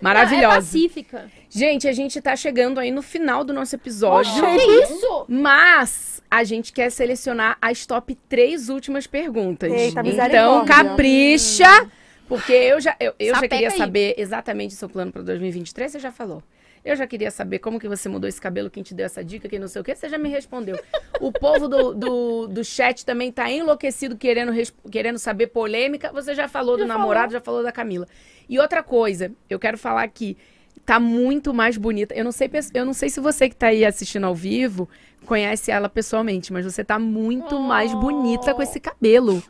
É 0.00 0.04
Maravilhosa. 0.04 0.54
pacífica. 0.54 1.28
Gente, 1.50 1.88
a 1.88 1.92
gente 1.92 2.20
tá 2.20 2.36
chegando 2.36 2.78
aí 2.78 2.92
no 2.92 3.02
final 3.02 3.42
do 3.42 3.52
nosso 3.52 3.74
episódio. 3.74 4.32
Que 4.40 4.84
isso? 4.84 5.24
Mas 5.28 6.22
a 6.30 6.44
gente 6.44 6.72
quer 6.72 6.88
selecionar 6.90 7.58
as 7.60 7.84
top 7.84 8.14
três 8.28 8.68
últimas 8.68 9.08
perguntas. 9.08 9.72
Eita, 9.72 10.00
então, 10.04 10.64
capricha, 10.64 11.90
porque 12.28 12.52
eu 12.52 12.80
já, 12.80 12.94
eu, 13.00 13.12
eu 13.18 13.34
já 13.34 13.40
queria 13.48 13.70
aí. 13.70 13.76
saber 13.76 14.14
exatamente 14.16 14.74
o 14.74 14.78
seu 14.78 14.88
plano 14.88 15.10
para 15.10 15.22
2023, 15.22 15.90
você 15.90 15.98
já 15.98 16.12
falou. 16.12 16.42
Eu 16.84 16.96
já 16.96 17.06
queria 17.06 17.30
saber 17.30 17.58
como 17.58 17.78
que 17.78 17.88
você 17.88 18.08
mudou 18.08 18.28
esse 18.28 18.40
cabelo, 18.40 18.70
quem 18.70 18.82
te 18.82 18.94
deu 18.94 19.06
essa 19.06 19.22
dica, 19.24 19.48
quem 19.48 19.58
não 19.58 19.68
sei 19.68 19.80
o 19.80 19.84
quê, 19.84 19.94
você 19.94 20.08
já 20.08 20.18
me 20.18 20.28
respondeu. 20.28 20.78
O 21.20 21.32
povo 21.32 21.68
do, 21.68 21.94
do, 21.94 22.46
do 22.48 22.64
chat 22.64 23.04
também 23.04 23.30
tá 23.32 23.50
enlouquecido 23.50 24.16
querendo, 24.16 24.52
querendo 24.90 25.18
saber 25.18 25.48
polêmica. 25.48 26.12
Você 26.12 26.34
já 26.34 26.48
falou 26.48 26.76
do 26.76 26.82
Já 26.82 26.88
namorado, 26.88 27.32
já 27.32 27.40
falou 27.40 27.62
da 27.62 27.72
Camila. 27.72 28.06
E 28.48 28.58
outra 28.58 28.82
coisa, 28.82 29.32
eu 29.48 29.58
quero 29.58 29.76
falar 29.76 30.02
aqui, 30.02 30.36
tá 30.84 30.98
muito 30.98 31.52
mais 31.52 31.76
bonita. 31.76 32.14
Eu 32.14 32.24
não 32.24 32.32
sei, 32.32 32.50
eu 32.74 32.84
não 32.84 32.92
sei 32.92 33.10
se 33.10 33.20
você 33.20 33.48
que 33.48 33.56
tá 33.56 33.68
aí 33.68 33.84
assistindo 33.84 34.24
ao 34.24 34.34
vivo 34.34 34.88
conhece 35.26 35.70
ela 35.70 35.88
pessoalmente, 35.88 36.52
mas 36.52 36.64
você 36.64 36.82
tá 36.82 36.98
muito 36.98 37.60
mais 37.60 37.92
bonita 37.92 38.54
com 38.54 38.62
esse 38.62 38.80
cabelo. 38.80 39.42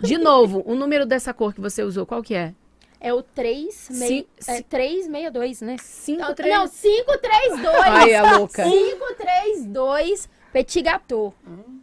De 0.00 0.18
novo, 0.18 0.62
o 0.66 0.74
número 0.74 1.06
dessa 1.06 1.32
cor 1.32 1.54
que 1.54 1.60
você 1.60 1.82
usou, 1.82 2.04
qual 2.04 2.22
que 2.22 2.34
é? 2.34 2.54
É 3.04 3.12
o 3.12 3.20
3, 3.20 3.74
Sim, 3.74 3.98
meio, 3.98 4.26
é 4.46 4.54
sim. 4.56 4.62
362, 4.62 5.60
né? 5.60 5.76
Cinco, 5.82 6.20
Não, 6.22 6.34
três... 6.34 6.54
Não, 6.54 6.68
532. 6.68 7.76
Ai, 7.84 8.14
a 8.14 8.36
louca. 8.38 8.62
532 8.62 10.28
Petit 10.52 10.82
gâteau. 10.82 11.34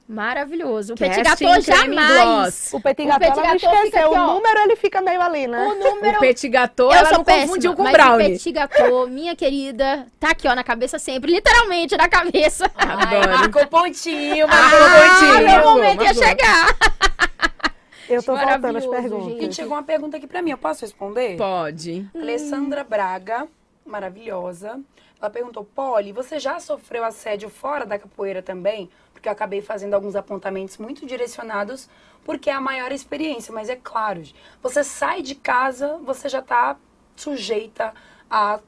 Maravilhoso. 0.07 0.93
O 0.93 0.97
Casting 0.97 1.23
petit 1.23 1.29
gâteau 1.29 1.63
creme 1.63 1.95
jamais. 1.95 2.69
O 2.71 2.79
petit 2.79 3.03
O 3.03 3.07
gâteau, 3.07 3.19
petit 3.19 3.39
ela 3.39 3.47
não 3.47 3.53
gâteau 3.53 3.71
fica 3.71 3.85
esqueceu. 3.87 4.07
aqui, 4.11 4.19
o 4.19 4.27
número, 4.33 4.59
ele 4.59 4.75
fica 4.75 5.01
meio 5.01 5.21
ali, 5.21 5.47
né? 5.47 5.65
O 5.67 5.75
número 5.75 6.17
O 6.17 6.19
petit 6.19 6.49
gâteau, 6.49 6.87
Eu 6.91 6.97
ela 6.97 7.09
sou 7.09 7.17
não 7.17 7.23
péssima, 7.23 7.47
confundiu 7.47 7.73
com 7.75 7.81
mas 7.83 7.91
brownie. 7.91 8.27
o 8.27 8.29
petit 8.29 8.51
gâteau, 8.51 9.07
minha 9.09 9.35
querida, 9.35 10.05
tá 10.19 10.29
aqui, 10.29 10.47
ó, 10.47 10.53
na 10.55 10.63
cabeça 10.63 10.99
sempre. 10.99 11.31
Literalmente, 11.31 11.97
na 11.97 12.07
cabeça. 12.07 12.71
Adoro. 12.75 13.29
Marcou 13.29 13.67
pontinho, 13.67 14.45
Ah, 14.45 14.55
marcou 14.55 14.79
pontinho. 14.79 15.35
Ah, 15.35 15.41
meu 15.41 15.63
momento 15.71 16.03
ia 16.03 16.13
chegar. 16.13 16.75
Eu 18.09 18.23
tô 18.23 18.35
voltando 18.35 18.77
as 18.77 18.85
perguntas. 18.85 19.39
Gente, 19.39 19.55
chegou 19.55 19.73
uma 19.73 19.83
pergunta 19.83 20.17
aqui 20.17 20.25
pra 20.25 20.41
mim, 20.41 20.51
eu 20.51 20.57
posso 20.57 20.81
responder? 20.81 21.37
Pode. 21.37 22.09
Alessandra 22.15 22.83
Braga, 22.83 23.47
maravilhosa. 23.85 24.81
Ela 25.21 25.29
perguntou, 25.29 25.63
Polly, 25.63 26.11
você 26.11 26.39
já 26.39 26.59
sofreu 26.59 27.03
assédio 27.03 27.49
fora 27.49 27.85
da 27.85 27.99
capoeira 27.99 28.41
também? 28.41 28.89
Porque 29.13 29.27
eu 29.27 29.33
acabei 29.33 29.61
fazendo 29.61 29.93
alguns 29.93 30.15
apontamentos 30.15 30.77
muito 30.77 31.05
direcionados, 31.05 31.89
porque 32.23 32.49
é 32.49 32.53
a 32.53 32.61
maior 32.61 32.91
experiência. 32.91 33.53
Mas 33.53 33.69
é 33.69 33.75
claro, 33.75 34.23
você 34.61 34.83
sai 34.83 35.21
de 35.21 35.35
casa, 35.35 35.97
você 35.97 36.29
já 36.29 36.41
tá 36.41 36.77
sujeita 37.15 37.93
a 38.29 38.59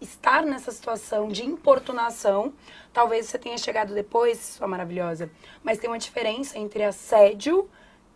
estar 0.00 0.42
nessa 0.42 0.72
situação 0.72 1.28
de 1.28 1.46
importunação. 1.46 2.52
Talvez 2.92 3.26
você 3.26 3.38
tenha 3.38 3.56
chegado 3.56 3.94
depois, 3.94 4.38
sua 4.38 4.66
maravilhosa. 4.66 5.30
Mas 5.62 5.78
tem 5.78 5.88
uma 5.88 5.98
diferença 5.98 6.58
entre 6.58 6.82
assédio 6.82 7.70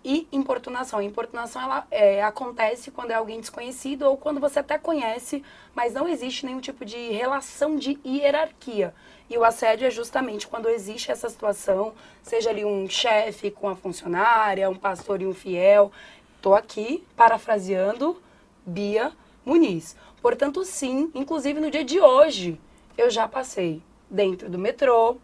e 0.04 0.26
importunação. 0.32 1.02
Importunação 1.02 1.62
ela 1.62 1.86
é, 1.90 2.22
acontece 2.22 2.90
quando 2.90 3.10
é 3.10 3.14
alguém 3.14 3.40
desconhecido 3.40 4.02
ou 4.02 4.16
quando 4.16 4.40
você 4.40 4.60
até 4.60 4.78
conhece, 4.78 5.42
mas 5.74 5.94
não 5.94 6.08
existe 6.08 6.46
nenhum 6.46 6.60
tipo 6.60 6.84
de 6.84 7.10
relação 7.10 7.76
de 7.76 7.98
hierarquia. 8.04 8.94
E 9.28 9.36
o 9.36 9.44
assédio 9.44 9.86
é 9.86 9.90
justamente 9.90 10.46
quando 10.46 10.68
existe 10.68 11.10
essa 11.10 11.28
situação, 11.28 11.92
seja 12.22 12.50
ali 12.50 12.64
um 12.64 12.88
chefe 12.88 13.50
com 13.50 13.68
a 13.68 13.76
funcionária, 13.76 14.70
um 14.70 14.76
pastor 14.76 15.20
e 15.20 15.26
um 15.26 15.34
fiel. 15.34 15.92
Estou 16.36 16.54
aqui 16.54 17.04
parafraseando 17.14 18.20
Bia 18.64 19.12
Muniz. 19.44 19.96
Portanto, 20.22 20.64
sim, 20.64 21.10
inclusive 21.14 21.60
no 21.60 21.70
dia 21.70 21.84
de 21.84 22.00
hoje, 22.00 22.58
eu 22.96 23.10
já 23.10 23.28
passei 23.28 23.82
dentro 24.10 24.48
do 24.48 24.58
metrô. 24.58 25.16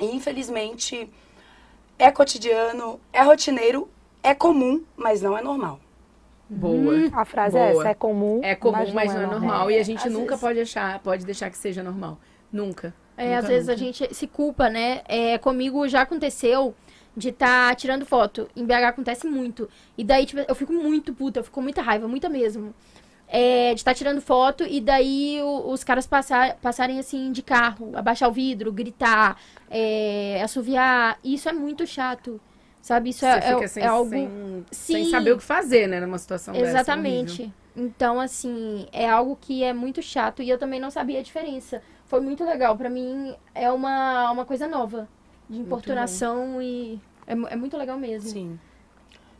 E, 0.00 0.06
infelizmente, 0.06 1.08
é 2.00 2.10
cotidiano, 2.10 2.98
é 3.12 3.22
rotineiro, 3.22 3.88
é 4.22 4.34
comum, 4.34 4.82
mas 4.96 5.20
não 5.22 5.36
é 5.36 5.42
normal. 5.42 5.78
Boa. 6.48 7.08
A 7.12 7.24
frase 7.24 7.56
é 7.56 7.70
Boa. 7.72 7.82
essa, 7.82 7.90
é 7.90 7.94
comum. 7.94 8.40
É 8.42 8.54
comum, 8.56 8.72
mas, 8.92 9.14
não 9.14 9.22
é 9.22 9.26
normal. 9.26 9.70
E 9.70 9.78
a 9.78 9.82
gente 9.84 10.06
Às 10.06 10.12
nunca 10.12 10.28
vezes- 10.30 10.40
pode 10.40 10.54
deixar, 10.56 10.98
pode 11.00 11.24
deixar 11.24 11.48
que 11.50 11.56
seja 11.58 11.82
normal. 11.82 12.18
Nunca. 12.52 12.92
É, 13.16 13.26
Nunca, 13.26 13.38
às 13.38 13.46
vezes 13.46 13.68
a 13.68 13.72
nunca. 13.72 13.84
gente 13.84 14.14
se 14.14 14.26
culpa, 14.26 14.68
né? 14.68 15.02
É, 15.06 15.38
comigo 15.38 15.86
já 15.86 16.00
aconteceu 16.02 16.74
de 17.16 17.28
estar 17.28 17.74
tirando 17.76 18.04
foto. 18.04 18.48
Em 18.56 18.64
BH 18.64 18.88
acontece 18.88 19.26
muito. 19.26 19.68
E 19.96 20.02
daí, 20.02 20.26
tipo, 20.26 20.40
eu 20.48 20.54
fico 20.54 20.72
muito 20.72 21.12
puta, 21.14 21.38
eu 21.40 21.44
fico 21.44 21.54
com 21.54 21.60
muita 21.62 21.82
raiva, 21.82 22.08
muita 22.08 22.28
mesmo. 22.28 22.74
É, 23.32 23.72
de 23.74 23.80
estar 23.80 23.94
tirando 23.94 24.20
foto 24.20 24.64
e 24.64 24.80
daí 24.80 25.40
o- 25.40 25.70
os 25.70 25.84
caras 25.84 26.04
passar, 26.04 26.56
passarem 26.56 26.98
assim 26.98 27.30
de 27.30 27.42
carro, 27.42 27.92
abaixar 27.94 28.28
o 28.28 28.32
vidro, 28.32 28.72
gritar, 28.72 29.40
é, 29.70 30.40
assoviar. 30.42 31.16
Isso 31.22 31.48
é 31.48 31.52
muito 31.52 31.86
chato. 31.86 32.40
Sabe? 32.82 33.10
Isso 33.10 33.20
Você 33.20 33.26
é, 33.26 33.36
é- 33.36 33.54
fica 33.54 33.68
sem, 33.68 33.82
é 33.82 33.86
algo. 33.86 34.10
sem, 34.10 34.64
sem 34.72 35.10
saber 35.10 35.32
o 35.32 35.36
que 35.38 35.44
fazer, 35.44 35.86
né, 35.86 36.00
numa 36.00 36.18
situação 36.18 36.54
dessa. 36.54 36.66
Exatamente. 36.70 37.52
Então, 37.76 38.18
assim, 38.18 38.88
é 38.90 39.08
algo 39.08 39.36
que 39.40 39.62
é 39.62 39.72
muito 39.72 40.02
chato 40.02 40.42
e 40.42 40.48
eu 40.48 40.58
também 40.58 40.80
não 40.80 40.90
sabia 40.90 41.20
a 41.20 41.22
diferença. 41.22 41.80
Foi 42.06 42.20
muito 42.20 42.42
legal. 42.44 42.76
Pra 42.76 42.90
mim, 42.90 43.36
é 43.54 43.70
uma, 43.70 44.30
uma 44.32 44.44
coisa 44.44 44.66
nova 44.66 45.06
de 45.48 45.60
importunação 45.60 46.60
e 46.60 46.98
é, 47.26 47.32
é 47.32 47.56
muito 47.56 47.76
legal 47.76 47.96
mesmo. 47.96 48.28
Sim. 48.28 48.58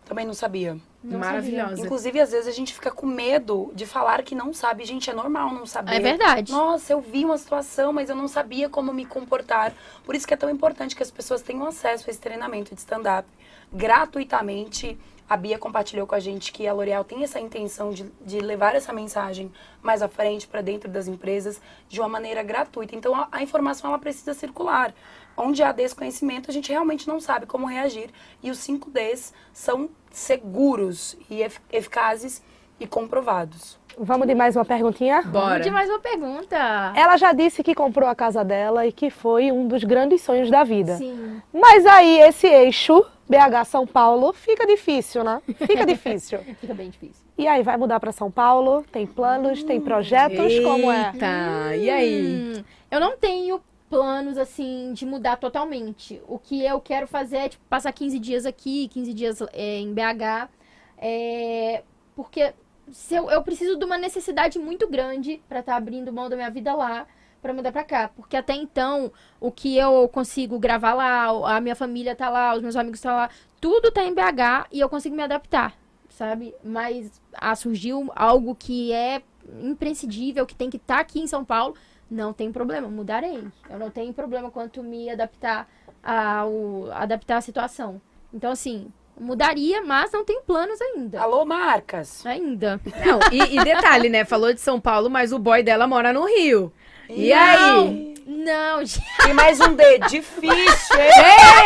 Também 0.05 0.25
não 0.27 0.35
sabia. 0.35 0.79
Não 1.02 1.18
Maravilhosa. 1.18 1.81
Inclusive, 1.81 2.20
às 2.20 2.31
vezes 2.31 2.47
a 2.47 2.52
gente 2.52 2.74
fica 2.74 2.90
com 2.90 3.06
medo 3.06 3.72
de 3.74 3.86
falar 3.86 4.22
que 4.22 4.35
não 4.35 4.52
sabe. 4.52 4.85
Gente, 4.85 5.09
é 5.09 5.14
normal 5.14 5.52
não 5.52 5.64
saber. 5.64 5.94
É 5.94 6.01
verdade. 6.01 6.52
Nossa, 6.52 6.93
eu 6.93 7.01
vi 7.01 7.24
uma 7.24 7.39
situação, 7.39 7.93
mas 7.93 8.10
eu 8.10 8.16
não 8.16 8.28
sabia 8.28 8.68
como 8.68 8.93
me 8.93 9.06
comportar. 9.06 9.72
Por 10.05 10.14
isso 10.14 10.27
que 10.27 10.35
é 10.35 10.36
tão 10.36 10.51
importante 10.51 10.94
que 10.94 11.02
as 11.02 11.10
pessoas 11.10 11.40
tenham 11.40 11.66
acesso 11.66 12.05
a 12.09 12.10
esse 12.10 12.20
treinamento 12.20 12.74
de 12.74 12.81
stand-up 12.81 13.27
gratuitamente. 13.72 14.98
A 15.28 15.36
Bia 15.36 15.59
compartilhou 15.59 16.09
com 16.09 16.14
a 16.16 16.18
gente 16.18 16.52
que 16.52 16.66
a 16.66 16.72
L'Oréal 16.72 17.05
tem 17.05 17.22
essa 17.22 17.39
intenção 17.39 17.93
de, 17.93 18.05
de 18.20 18.40
levar 18.40 18.74
essa 18.74 18.93
mensagem 18.93 19.51
mais 19.81 20.02
à 20.02 20.09
frente 20.09 20.47
para 20.48 20.60
dentro 20.60 20.90
das 20.90 21.06
empresas 21.06 21.60
de 21.89 22.01
uma 22.01 22.09
maneira 22.09 22.43
gratuita. 22.43 22.97
Então 22.97 23.14
a, 23.14 23.28
a 23.31 23.40
informação 23.40 23.90
ela 23.90 23.98
precisa 23.98 24.35
circular. 24.35 24.93
Onde 25.36 25.62
há 25.62 25.73
desconhecimento, 25.73 26.51
a 26.51 26.52
gente 26.52 26.70
realmente 26.70 27.09
não 27.09 27.19
sabe 27.20 27.47
como 27.47 27.66
reagir. 27.66 28.11
E 28.43 28.51
os 28.51 28.59
5Ds 28.59 29.32
são 29.52 29.89
seguros 30.11 31.16
e 31.31 31.43
ef- 31.43 31.61
eficazes 31.73 32.43
e 32.78 32.86
comprovados. 32.86 33.78
Vamos 33.98 34.27
de 34.27 34.35
mais 34.35 34.57
uma 34.57 34.65
perguntinha? 34.65 35.20
Bora. 35.23 35.61
De 35.61 35.70
mais 35.70 35.89
uma 35.90 35.98
pergunta. 35.98 36.57
Ela 36.94 37.16
já 37.16 37.32
disse 37.32 37.62
que 37.62 37.74
comprou 37.74 38.09
a 38.09 38.15
casa 38.15 38.43
dela 38.44 38.86
e 38.86 38.93
que 38.93 39.11
foi 39.11 39.51
um 39.52 39.66
dos 39.66 39.82
grandes 39.85 40.23
sonhos 40.23 40.51
da 40.51 40.62
vida. 40.65 40.97
Sim. 40.97 41.43
Mas 41.52 41.85
aí 41.85 42.20
esse 42.20 42.47
eixo, 42.47 43.05
BH 43.28 43.65
São 43.66 43.86
Paulo, 43.86 44.32
fica 44.32 44.66
difícil, 44.66 45.24
né? 45.24 45.43
Fica 45.66 45.85
difícil. 45.85 46.39
Fica 46.61 46.73
bem 46.73 46.89
difícil. 46.89 47.24
E 47.36 47.48
aí, 47.48 47.62
vai 47.62 47.77
mudar 47.77 47.98
para 48.01 48.12
São 48.12 48.31
Paulo? 48.31 48.85
Tem 48.93 49.07
planos, 49.07 49.62
tem 49.65 49.81
projetos? 49.81 50.59
Como 50.61 50.90
é? 50.93 51.11
Eita, 51.15 51.77
e 51.77 51.90
aí? 51.90 52.55
Hum, 52.59 52.65
eu 52.90 53.01
não 53.01 53.16
tenho 53.16 53.61
planos, 53.91 54.39
assim, 54.39 54.93
de 54.95 55.05
mudar 55.05 55.37
totalmente. 55.37 56.23
O 56.29 56.39
que 56.39 56.65
eu 56.65 56.81
quero 56.81 57.09
fazer 57.09 57.37
é, 57.37 57.49
tipo, 57.49 57.65
passar 57.69 57.93
15 57.93 58.19
dias 58.21 58.47
aqui, 58.47 58.89
15 58.89 59.12
dias 59.12 59.43
é, 59.53 59.81
em 59.81 59.93
BH. 59.93 60.49
É, 60.97 61.83
porque 62.15 62.55
se 62.93 63.17
eu, 63.17 63.29
eu 63.31 63.43
preciso 63.43 63.77
de 63.77 63.85
uma 63.85 63.99
necessidade 63.99 64.59
muito 64.59 64.89
grande 64.89 65.43
para 65.49 65.61
estar 65.61 65.77
abrindo 65.77 66.12
mão 66.12 66.29
da 66.29 66.37
minha 66.37 66.51
vida 66.51 66.73
lá 66.75 67.07
para 67.43 67.55
mudar 67.55 67.73
para 67.73 67.85
cá, 67.85 68.11
porque 68.15 68.37
até 68.37 68.55
então 68.55 69.11
o 69.41 69.51
que 69.51 69.77
eu 69.77 70.07
consigo 70.09 70.59
gravar 70.59 70.93
lá, 70.93 71.57
a 71.57 71.61
minha 71.61 71.75
família 71.75 72.15
tá 72.15 72.29
lá, 72.29 72.55
os 72.55 72.61
meus 72.61 72.77
amigos 72.77 72.99
estão 72.99 73.17
lá, 73.17 73.31
tudo 73.59 73.91
tá 73.91 74.05
em 74.05 74.15
BH 74.15 74.69
e 74.71 74.79
eu 74.79 74.91
consigo 74.91 75.17
me 75.17 75.23
adaptar, 75.23 75.75
sabe? 76.11 76.55
Mas 76.62 77.21
ah, 77.33 77.57
surgiu 77.57 78.12
algo 78.15 78.55
que 78.55 78.93
é 78.93 79.23
imprescindível, 79.62 80.45
que 80.45 80.55
tem 80.55 80.69
que 80.69 80.77
estar 80.77 81.01
aqui 81.01 81.19
em 81.19 81.27
São 81.27 81.43
Paulo, 81.43 81.75
não 82.11 82.32
tem 82.32 82.51
problema, 82.51 82.89
mudarei. 82.89 83.45
Eu 83.69 83.78
não 83.78 83.91
tenho 83.91 84.12
problema 84.12 84.51
quanto 84.51 84.82
me 84.82 85.09
adaptar 85.09 85.69
ao 86.03 86.91
adaptar 86.93 87.37
a 87.37 87.41
situação. 87.41 88.01
Então 88.32 88.51
assim, 88.51 88.91
mudaria, 89.19 89.82
mas 89.82 90.11
não 90.12 90.24
tenho 90.24 90.43
planos 90.43 90.81
ainda. 90.81 91.20
Alô, 91.20 91.45
marcas! 91.45 92.24
Ainda. 92.27 92.81
Não, 93.05 93.20
e, 93.31 93.57
e 93.57 93.65
detalhe, 93.65 94.09
né? 94.09 94.24
Falou 94.24 94.53
de 94.53 94.61
São 94.61 94.81
Paulo, 94.81 95.09
mas 95.11 95.32
o 95.32 95.39
boy 95.39 95.62
dela 95.62 95.87
mora 95.87 96.12
no 96.12 96.24
Rio. 96.24 96.73
E 97.09 97.32
aí? 97.32 98.15
Não, 98.27 98.78
gente. 98.85 99.05
E 99.28 99.32
mais 99.32 99.61
um 99.61 99.74
D, 99.74 99.99
difícil, 100.09 100.97
hein? 101.01 101.11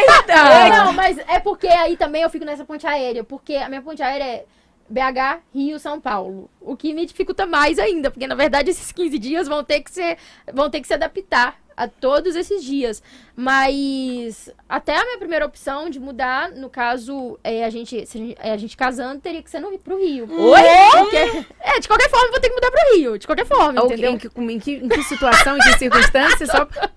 Eita! 0.09 0.69
Não, 0.71 0.93
mas 0.93 1.19
é 1.19 1.39
porque 1.39 1.69
aí 1.69 1.97
também 1.97 2.23
eu 2.23 2.31
fico 2.31 2.45
nessa 2.45 2.65
ponte 2.65 2.87
aérea, 2.87 3.23
porque 3.23 3.55
a 3.55 3.69
minha 3.69 3.83
ponte 3.83 4.03
aérea 4.03 4.25
é 4.25 4.45
BH, 4.89 5.40
Rio, 5.55 5.78
São 5.78 6.01
Paulo. 6.01 6.51
O 6.61 6.77
que 6.77 6.93
me 6.93 7.06
dificulta 7.06 7.47
mais 7.47 7.78
ainda, 7.78 8.11
porque 8.11 8.27
na 8.27 8.35
verdade 8.35 8.70
esses 8.70 8.93
15 8.93 9.19
dias 9.19 9.48
vão 9.48 9.65
ter 9.65 9.81
que 9.81 9.90
ser, 9.90 10.19
vão 10.52 10.69
ter 10.70 10.81
que 10.81 10.86
se 10.86 10.94
adaptar 10.94 11.59
a 11.77 11.89
todos 11.89 12.37
esses 12.37 12.63
dias. 12.65 13.03
Mas 13.37 14.51
até 14.69 14.97
a 14.97 15.05
minha 15.05 15.19
primeira 15.19 15.45
opção 15.45 15.91
de 15.91 15.99
mudar, 15.99 16.51
no 16.51 16.71
caso, 16.71 17.39
é, 17.43 17.65
a 17.65 17.71
gente, 17.71 18.07
se 18.07 18.17
a 18.17 18.21
gente, 18.21 18.37
é, 18.41 18.53
a 18.53 18.57
gente 18.57 18.77
casando, 18.77 19.21
teria 19.21 19.43
que 19.43 19.51
ser 19.51 19.61
no, 19.61 19.77
pro 19.79 19.99
Rio. 19.99 20.29
Oi? 20.31 20.61
Porque, 20.93 21.47
é, 21.61 21.81
de 21.81 21.89
qualquer 21.89 22.09
forma, 22.09 22.27
eu 22.27 22.31
vou 22.31 22.41
ter 22.41 22.49
que 22.49 22.55
mudar 22.55 22.71
pro 22.71 22.97
Rio. 22.97 23.19
De 23.19 23.27
qualquer 23.27 23.47
forma, 23.47 23.81
Ou 23.81 23.87
entendeu? 23.87 24.13
Em 24.13 24.19
que, 24.19 24.29
em, 24.37 24.59
que, 24.59 24.73
em 24.77 24.89
que 24.89 25.03
situação, 25.03 25.57
em 25.57 25.61
que 25.61 25.79
circunstância? 25.79 26.47
Só... 26.47 26.67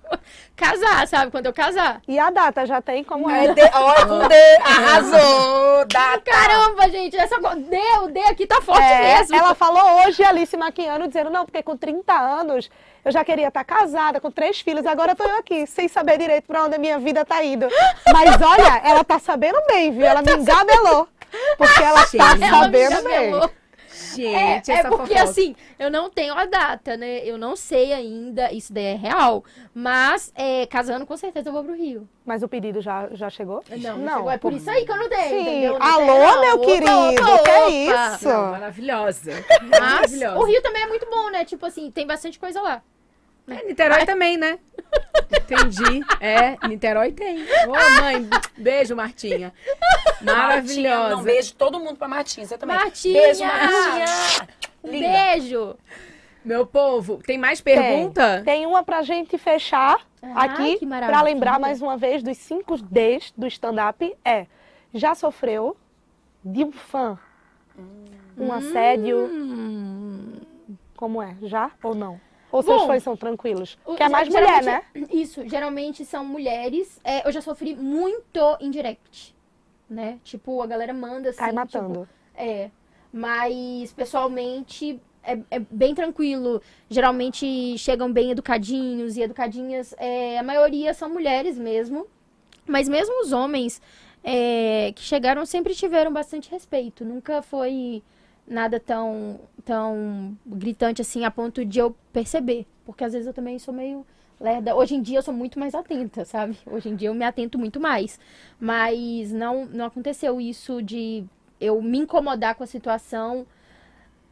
Casar, 0.58 1.06
sabe? 1.06 1.30
Quando 1.30 1.46
eu 1.46 1.52
casar. 1.52 2.02
E 2.06 2.18
a 2.18 2.30
data 2.30 2.66
já 2.66 2.82
tem 2.82 3.04
como 3.04 3.30
é? 3.30 3.46
É 3.46 3.54
D, 3.54 3.62
ó, 3.72 3.94
com 4.06 4.26
D, 4.26 4.34
arrasou! 4.64 5.86
Data! 5.86 6.30
Caramba, 6.30 6.88
gente, 6.88 7.16
essa 7.16 7.38
D, 7.38 7.78
o 8.02 8.08
D 8.08 8.20
aqui 8.24 8.44
tá 8.44 8.60
forte 8.60 8.82
É, 8.82 9.18
mesmo. 9.18 9.36
ela 9.36 9.54
falou 9.54 10.02
hoje, 10.02 10.22
Alice 10.24 10.56
Maquiano, 10.56 11.06
dizendo, 11.06 11.30
não, 11.30 11.44
porque 11.44 11.62
com 11.62 11.76
30 11.76 12.12
anos 12.12 12.68
eu 13.08 13.12
já 13.12 13.24
queria 13.24 13.48
estar 13.48 13.64
casada, 13.64 14.20
com 14.20 14.30
três 14.30 14.60
filhos, 14.60 14.84
agora 14.84 15.16
tô 15.16 15.24
eu 15.24 15.38
aqui, 15.38 15.66
sem 15.66 15.88
saber 15.88 16.18
direito 16.18 16.44
pra 16.44 16.64
onde 16.64 16.74
a 16.76 16.78
minha 16.78 16.98
vida 16.98 17.24
tá 17.24 17.42
indo. 17.42 17.66
Mas 18.12 18.40
olha, 18.42 18.82
ela 18.84 19.02
tá 19.02 19.18
sabendo 19.18 19.58
bem, 19.66 19.90
viu? 19.90 20.04
Ela 20.04 20.20
me 20.20 20.30
engabelou. 20.32 21.08
Porque 21.56 21.82
ela 21.82 22.04
tá 22.06 22.36
me 22.36 22.48
sabendo 22.48 23.02
bem. 23.02 23.32
Gente, 24.14 24.70
É, 24.70 24.74
é 24.74 24.82
porque 24.84 25.14
fofoca. 25.14 25.22
assim, 25.22 25.56
eu 25.78 25.90
não 25.90 26.08
tenho 26.10 26.32
a 26.34 26.44
data, 26.44 26.96
né? 26.96 27.18
Eu 27.24 27.36
não 27.36 27.56
sei 27.56 27.92
ainda, 27.92 28.52
isso 28.52 28.72
daí 28.72 28.84
é 28.84 28.94
real. 28.94 29.44
Mas, 29.74 30.32
é, 30.36 30.66
casando, 30.66 31.04
com 31.06 31.16
certeza 31.16 31.48
eu 31.48 31.52
vou 31.52 31.64
pro 31.64 31.74
Rio. 31.74 32.08
Mas 32.24 32.42
o 32.42 32.48
pedido 32.48 32.80
já, 32.80 33.08
já 33.12 33.28
chegou? 33.30 33.62
Não, 33.76 33.98
não 33.98 34.16
chegou. 34.16 34.30
É 34.30 34.38
por 34.38 34.52
isso 34.52 34.70
aí 34.70 34.84
que 34.84 34.92
eu 34.92 34.96
não 34.96 35.08
tenho, 35.08 35.28
Sim. 35.28 35.40
entendeu? 35.40 35.78
Não 35.78 35.86
Alô, 35.86 36.06
não. 36.06 36.40
meu 36.40 36.54
Opa, 36.56 36.64
querido, 36.66 36.90
opa, 36.92 37.14
que 37.14 37.50
opa. 37.50 37.70
isso? 38.14 38.28
Não, 38.28 38.50
maravilhosa. 38.52 39.44
Mas 39.62 39.80
maravilhosa. 39.80 40.38
o 40.38 40.44
Rio 40.44 40.62
também 40.62 40.82
é 40.82 40.86
muito 40.86 41.06
bom, 41.10 41.30
né? 41.30 41.44
Tipo 41.44 41.66
assim, 41.66 41.90
tem 41.90 42.06
bastante 42.06 42.38
coisa 42.38 42.60
lá. 42.60 42.82
É, 43.48 43.64
Niterói 43.66 44.04
também, 44.06 44.36
né? 44.36 44.58
Entendi. 45.30 46.02
É, 46.20 46.56
Niterói 46.66 47.12
tem. 47.12 47.42
Ô, 47.66 48.00
mãe, 48.00 48.28
beijo, 48.56 48.94
Martinha. 48.96 49.52
Martinha, 50.20 50.34
Maravilhosa. 50.36 51.16
um 51.16 51.22
beijo 51.22 51.54
todo 51.54 51.78
mundo 51.80 51.96
pra 51.96 52.08
Martinha. 52.08 52.46
Você 52.46 52.58
também. 52.58 52.76
Martinha! 52.76 53.20
Beijo, 53.22 53.44
Martinha! 53.44 54.48
Linda. 54.84 55.08
beijo! 55.08 55.76
Meu 56.44 56.66
povo, 56.66 57.20
tem 57.26 57.36
mais 57.36 57.60
pergunta? 57.60 58.42
Tem 58.44 58.64
uma 58.64 58.82
pra 58.82 59.02
gente 59.02 59.36
fechar 59.36 60.00
Ah, 60.22 60.44
aqui, 60.44 60.78
que 60.78 60.86
pra 60.86 61.20
lembrar 61.20 61.58
mais 61.58 61.82
uma 61.82 61.96
vez 61.96 62.22
dos 62.22 62.38
cinco 62.38 62.76
Ds 62.78 63.32
do 63.36 63.46
stand-up. 63.46 64.16
É, 64.24 64.46
já 64.94 65.14
sofreu 65.14 65.76
de 66.42 66.64
um 66.64 66.72
fã 66.72 67.18
um 68.36 68.52
assédio? 68.52 69.26
Hum. 69.30 70.32
Como 70.96 71.22
é? 71.22 71.36
Já 71.42 71.70
ou 71.82 71.94
não? 71.94 72.20
Ou 72.50 72.62
seus 72.62 72.82
fãs 72.84 73.02
são 73.02 73.16
tranquilos? 73.16 73.78
O- 73.84 73.94
Que 73.94 74.02
é 74.02 74.08
mais 74.08 74.28
mulher, 74.28 74.62
né? 74.62 74.82
geralmente- 74.94 75.16
Isso, 75.20 75.48
geralmente 75.48 76.04
são 76.04 76.24
mulheres. 76.24 77.00
É, 77.04 77.26
eu 77.26 77.32
já 77.32 77.40
sofri 77.42 77.74
muito 77.76 78.40
em 78.60 78.70
direct, 78.70 79.34
né? 79.88 80.18
Tipo, 80.24 80.62
a 80.62 80.66
galera 80.66 80.94
manda 80.94 81.28
assim. 81.30 81.38
Cai 81.38 81.48
tipo, 81.48 81.56
matando. 81.56 82.08
é. 82.34 82.70
Mas, 83.12 83.92
pessoalmente, 83.94 85.00
é, 85.22 85.38
é 85.50 85.58
bem 85.58 85.94
tranquilo. 85.94 86.60
Geralmente 86.90 87.76
chegam 87.78 88.12
bem 88.12 88.30
educadinhos 88.30 89.16
e 89.16 89.22
educadinhas. 89.22 89.94
é, 89.98 90.38
a 90.38 90.42
maioria 90.42 90.92
são 90.94 91.08
mulheres 91.08 91.58
mesmo. 91.58 92.06
Mas 92.66 92.86
mesmo 92.88 93.22
os 93.22 93.32
homens 93.32 93.80
é, 94.22 94.92
que 94.94 95.00
chegaram 95.02 95.46
sempre 95.46 95.74
tiveram 95.74 96.12
bastante 96.12 96.50
respeito. 96.50 97.02
Nunca 97.04 97.40
foi 97.40 98.02
nada 98.48 98.80
tão, 98.80 99.40
tão 99.64 100.36
gritante 100.46 101.02
assim 101.02 101.24
a 101.24 101.30
ponto 101.30 101.64
de 101.64 101.78
eu 101.78 101.94
perceber. 102.12 102.66
Porque 102.84 103.04
às 103.04 103.12
vezes 103.12 103.26
eu 103.26 103.34
também 103.34 103.58
sou 103.58 103.72
meio 103.72 104.06
lerda. 104.40 104.74
Hoje 104.74 104.94
em 104.94 105.02
dia 105.02 105.18
eu 105.18 105.22
sou 105.22 105.34
muito 105.34 105.58
mais 105.58 105.74
atenta, 105.74 106.24
sabe? 106.24 106.56
Hoje 106.66 106.88
em 106.88 106.96
dia 106.96 107.08
eu 107.08 107.14
me 107.14 107.24
atento 107.24 107.58
muito 107.58 107.78
mais. 107.78 108.18
Mas 108.58 109.32
não, 109.32 109.66
não 109.66 109.86
aconteceu 109.86 110.40
isso 110.40 110.82
de 110.82 111.24
eu 111.60 111.80
me 111.82 111.98
incomodar 111.98 112.54
com 112.54 112.64
a 112.64 112.66
situação. 112.66 113.46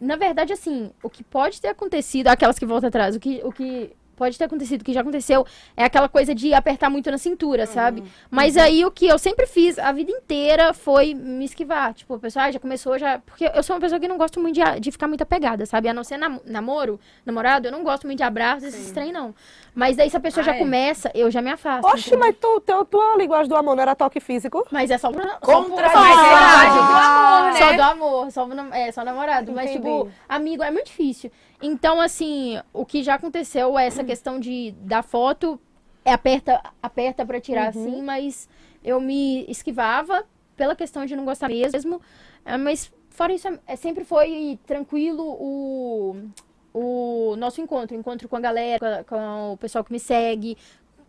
Na 0.01 0.17
verdade, 0.17 0.53
assim, 0.53 0.91
o 1.03 1.11
que 1.11 1.25
pode 1.25 1.61
ter 1.61 1.69
acontecido, 1.69 2.29
aquelas 2.29 2.59
que 2.59 2.67
voltam 2.67 2.89
atrás, 2.89 3.17
o 3.17 3.21
que, 3.21 3.41
o 3.45 3.53
que 3.53 3.95
pode 4.17 4.37
ter 4.39 4.45
acontecido, 4.45 4.81
o 4.81 4.85
que 4.85 4.93
já 4.93 5.01
aconteceu, 5.03 5.47
é 5.77 5.85
aquela 5.85 6.09
coisa 6.09 6.35
de 6.35 6.53
apertar 6.55 6.89
muito 6.91 7.11
na 7.11 7.19
cintura, 7.19 7.67
sabe? 7.67 8.03
Mas 8.31 8.57
aí 8.57 8.85
o 8.85 8.91
que 8.91 9.07
eu 9.07 9.19
sempre 9.19 9.47
fiz 9.47 9.79
a 9.79 9.93
vida 9.93 10.11
inteira 10.11 10.73
foi 10.75 11.15
me 11.15 11.45
esquivar. 11.45 11.95
Tipo, 11.95 12.15
o 12.15 12.19
pessoal 12.19 12.47
ah, 12.47 12.51
já 12.51 12.59
começou, 12.59 12.99
já. 12.99 13.19
Porque 13.19 13.51
eu 13.55 13.63
sou 13.63 13.77
uma 13.77 13.81
pessoa 13.81 14.01
que 14.01 14.09
não 14.09 14.17
gosto 14.19 14.41
muito 14.41 14.55
de, 14.55 14.81
de 14.81 14.91
ficar 14.91 15.07
muito 15.09 15.23
apegada, 15.23 15.65
sabe? 15.67 15.89
A 15.89 15.95
não 15.95 16.03
ser 16.05 16.17
nam- 16.17 16.41
namoro, 16.45 16.99
namorado, 17.25 17.69
eu 17.69 17.73
não 17.73 17.83
gosto 17.85 18.07
muito 18.07 18.19
de 18.19 18.25
abraços, 18.25 18.65
esses 18.65 18.91
trem, 18.91 19.13
não. 19.13 19.35
Mas 19.75 19.97
daí 19.97 20.09
se 20.09 20.17
a 20.17 20.21
pessoa 20.21 20.43
Ah, 20.43 20.47
já 20.47 20.55
é? 20.55 20.59
começa, 20.59 21.11
eu 21.15 21.31
já 21.31 21.43
me 21.43 21.51
afasto. 21.51 21.87
Oxe, 21.87 22.09
entendeu? 22.09 22.19
mas 22.21 22.37
tu, 22.41 22.61
teu, 22.61 22.85
tua 22.85 23.17
linguagem 23.17 23.49
do 23.49 23.57
amor 23.57 23.77
não 23.77 23.83
era 23.83 23.95
toque 23.95 24.21
físico? 24.21 24.67
Mas 24.71 24.91
é 24.91 24.97
só 24.99 25.11
pra. 25.13 25.23
Só, 25.25 25.39
Contra- 25.41 25.91
só, 25.91 25.99
Mas 26.01 26.11
é 26.19 26.23
namorado. 26.23 26.75
linguagem 26.75 26.87
do 26.87 26.97
amor, 26.97 27.53
né? 27.53 27.59
Só 27.59 27.73
do 27.77 27.83
amor, 27.83 28.31
só, 28.31 28.49
é, 28.75 28.93
só 28.93 29.05
namorado. 29.05 29.53
Mas, 29.53 29.71
Entendi. 29.71 29.87
tipo, 29.87 30.09
amigo 30.29 30.63
é 30.63 30.71
muito 30.71 30.87
difícil. 30.87 31.31
Então, 31.63 32.01
assim, 32.01 32.61
o 32.73 32.85
que 32.85 33.03
já 33.03 33.15
aconteceu 33.15 33.79
é 33.79 33.87
essa 33.87 34.03
Hum. 34.03 34.07
questão 34.07 34.39
de 34.41 34.73
da 34.81 35.03
foto 35.03 35.59
é 36.05 36.13
aperta, 36.13 36.61
aperta 36.83 37.25
para 37.25 37.41
tirar 37.41 37.63
Uhum. 37.75 37.83
assim, 37.83 38.03
mas 38.03 38.49
eu 38.85 39.01
me 39.01 39.45
esquivava 39.49 40.25
pela 40.57 40.77
questão 40.77 41.05
de 41.07 41.17
não 41.17 41.25
gostar 41.25 41.49
mesmo. 41.49 42.01
É, 42.45 42.57
mas 42.57 42.93
fora 43.11 43.33
isso, 43.33 43.49
é, 43.49 43.59
é- 43.67 43.77
sempre 43.77 44.05
foi 44.05 44.59
tranquilo 44.67 45.23
o, 45.25 46.17
o 46.73 47.37
nosso 47.37 47.61
encontro, 47.61 47.97
encontro 47.97 48.29
com 48.29 48.37
a 48.37 48.41
galera, 48.41 49.05
com, 49.09 49.17
com 49.17 49.53
o 49.55 49.57
pessoal 49.57 49.83
que 49.83 49.93
me 49.93 49.99
segue. 49.99 50.57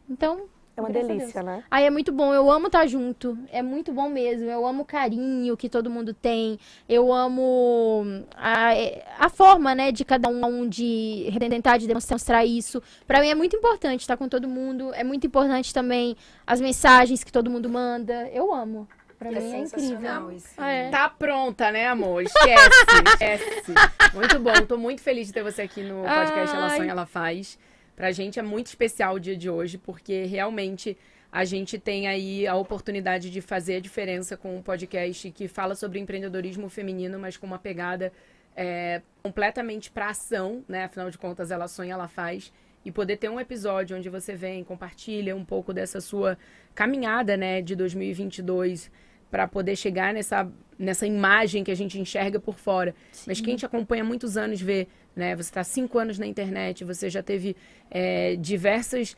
Então, 0.09 0.45
É 0.77 0.81
uma 0.81 0.89
graças 0.89 1.07
delícia, 1.07 1.41
né? 1.41 1.63
Aí 1.71 1.85
é 1.85 1.89
muito 1.89 2.11
bom, 2.11 2.31
eu 2.35 2.51
amo 2.51 2.67
estar 2.67 2.85
junto. 2.85 3.35
É 3.51 3.63
muito 3.63 3.91
bom 3.91 4.07
mesmo. 4.07 4.47
Eu 4.47 4.63
amo 4.65 4.83
o 4.83 4.85
carinho 4.85 5.57
que 5.57 5.67
todo 5.67 5.89
mundo 5.89 6.13
tem. 6.13 6.59
Eu 6.87 7.11
amo 7.11 8.03
a, 8.35 8.69
a 9.17 9.27
forma, 9.27 9.73
né, 9.73 9.91
de 9.91 10.05
cada 10.05 10.29
um 10.29 10.69
de 10.69 11.27
tentar 11.49 11.77
de 11.77 11.87
demonstrar 11.87 12.45
isso. 12.45 12.81
Pra 13.07 13.19
mim 13.21 13.29
é 13.29 13.35
muito 13.35 13.55
importante 13.55 14.01
estar 14.01 14.17
com 14.17 14.29
todo 14.29 14.47
mundo. 14.47 14.93
É 14.93 15.03
muito 15.03 15.25
importante 15.25 15.73
também 15.73 16.15
as 16.45 16.61
mensagens 16.61 17.23
que 17.23 17.31
todo 17.31 17.49
mundo 17.49 17.67
manda. 17.67 18.29
Eu 18.29 18.53
amo. 18.53 18.87
Pra 19.17 19.29
É 19.29 19.31
mim 19.31 19.37
é 19.47 19.49
sensacional 19.65 20.25
incrível. 20.25 20.31
isso. 20.37 20.61
É. 20.61 20.91
Tá 20.91 21.09
pronta, 21.09 21.71
né, 21.71 21.87
amor? 21.87 22.21
Esquece, 22.21 22.69
esquece. 23.13 23.73
Muito 24.13 24.37
bom, 24.37 24.53
tô 24.67 24.77
muito 24.77 25.01
feliz 25.01 25.25
de 25.25 25.33
ter 25.33 25.41
você 25.41 25.63
aqui 25.63 25.81
no 25.81 26.03
podcast 26.03 26.55
Ela 26.55 26.67
Ai. 26.67 26.77
Sonha, 26.77 26.91
Ela 26.91 27.05
Faz. 27.07 27.57
Pra 27.97 28.11
gente 28.11 28.37
é 28.37 28.43
muito 28.43 28.67
especial 28.67 29.15
o 29.15 29.19
dia 29.19 29.35
de 29.35 29.49
hoje, 29.49 29.75
porque 29.75 30.25
realmente 30.25 30.95
a 31.31 31.43
gente 31.43 31.79
tem 31.79 32.07
aí 32.07 32.45
a 32.45 32.55
oportunidade 32.55 33.31
de 33.31 33.41
fazer 33.41 33.77
a 33.77 33.79
diferença 33.79 34.37
com 34.37 34.55
um 34.55 34.61
podcast 34.61 35.31
que 35.31 35.47
fala 35.47 35.73
sobre 35.73 35.97
empreendedorismo 35.97 36.69
feminino, 36.69 37.17
mas 37.17 37.37
com 37.37 37.47
uma 37.47 37.57
pegada 37.57 38.13
é, 38.55 39.01
completamente 39.23 39.89
pra 39.89 40.09
ação, 40.09 40.63
né? 40.67 40.83
Afinal 40.83 41.09
de 41.09 41.17
contas, 41.17 41.49
Ela 41.49 41.67
Sonha, 41.67 41.93
Ela 41.93 42.07
Faz. 42.07 42.53
E 42.85 42.91
poder 42.91 43.17
ter 43.17 43.29
um 43.29 43.39
episódio 43.39 43.97
onde 43.97 44.09
você 44.09 44.35
vem, 44.35 44.63
compartilha 44.63 45.35
um 45.35 45.43
pouco 45.43 45.73
dessa 45.73 45.99
sua 45.99 46.37
caminhada, 46.75 47.35
né, 47.35 47.63
de 47.63 47.75
2022 47.75 48.91
para 49.29 49.47
poder 49.47 49.75
chegar 49.75 50.13
nessa, 50.13 50.49
nessa 50.77 51.05
imagem 51.05 51.63
que 51.63 51.71
a 51.71 51.75
gente 51.75 51.99
enxerga 51.99 52.39
por 52.39 52.57
fora. 52.57 52.95
Mas 53.25 53.41
quem 53.41 53.55
te 53.55 53.65
acompanha 53.65 54.03
há 54.03 54.05
muitos 54.05 54.37
anos 54.37 54.61
vê, 54.61 54.87
né? 55.15 55.35
Você 55.35 55.49
está 55.49 55.63
cinco 55.63 55.99
anos 55.99 56.17
na 56.17 56.25
internet, 56.25 56.83
você 56.83 57.09
já 57.09 57.21
teve 57.21 57.55
é, 57.91 58.35
diversas, 58.35 59.17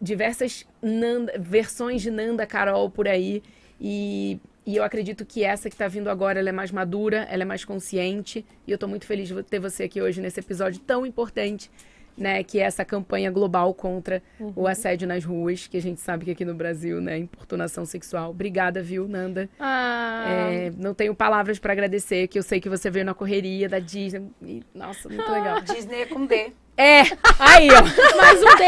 diversas 0.00 0.66
Nanda- 0.82 1.34
versões 1.38 2.02
de 2.02 2.10
Nanda 2.10 2.46
Carol 2.46 2.90
por 2.90 3.08
aí. 3.08 3.42
E, 3.80 4.38
e 4.66 4.76
eu 4.76 4.84
acredito 4.84 5.24
que 5.24 5.44
essa 5.44 5.68
que 5.68 5.74
está 5.74 5.88
vindo 5.88 6.08
agora, 6.08 6.40
é 6.40 6.52
mais 6.52 6.70
madura, 6.70 7.26
ela 7.30 7.42
é 7.42 7.46
mais 7.46 7.64
consciente. 7.64 8.44
E 8.66 8.70
eu 8.70 8.76
estou 8.76 8.88
muito 8.88 9.06
feliz 9.06 9.28
de 9.28 9.42
ter 9.42 9.58
você 9.58 9.84
aqui 9.84 10.02
hoje 10.02 10.20
nesse 10.20 10.40
episódio 10.40 10.80
tão 10.80 11.06
importante. 11.06 11.70
Né, 12.16 12.42
que 12.42 12.58
é 12.58 12.62
essa 12.62 12.82
campanha 12.82 13.30
global 13.30 13.74
contra 13.74 14.22
o 14.54 14.66
assédio 14.66 15.06
nas 15.06 15.22
ruas, 15.22 15.66
que 15.66 15.76
a 15.76 15.82
gente 15.82 16.00
sabe 16.00 16.24
que 16.24 16.30
aqui 16.30 16.46
no 16.46 16.54
Brasil, 16.54 16.98
né, 16.98 17.18
importunação 17.18 17.84
sexual. 17.84 18.30
Obrigada, 18.30 18.82
viu, 18.82 19.06
Nanda? 19.06 19.50
Ah, 19.60 20.24
É, 20.26 20.72
não 20.78 20.94
tenho 20.94 21.14
palavras 21.14 21.58
para 21.58 21.72
agradecer, 21.74 22.26
que 22.28 22.38
eu 22.38 22.42
sei 22.42 22.58
que 22.58 22.70
você 22.70 22.88
veio 22.88 23.04
na 23.04 23.12
correria 23.12 23.68
da 23.68 23.78
Disney. 23.78 24.30
E, 24.42 24.62
nossa, 24.74 25.08
muito 25.10 25.30
legal. 25.30 25.60
Disney 25.60 26.02
é 26.02 26.06
com 26.06 26.24
D. 26.24 26.52
É, 26.78 27.00
aí, 27.38 27.68
ó. 27.70 28.16
mais 28.16 28.42
um 28.42 28.56
D. 28.56 28.64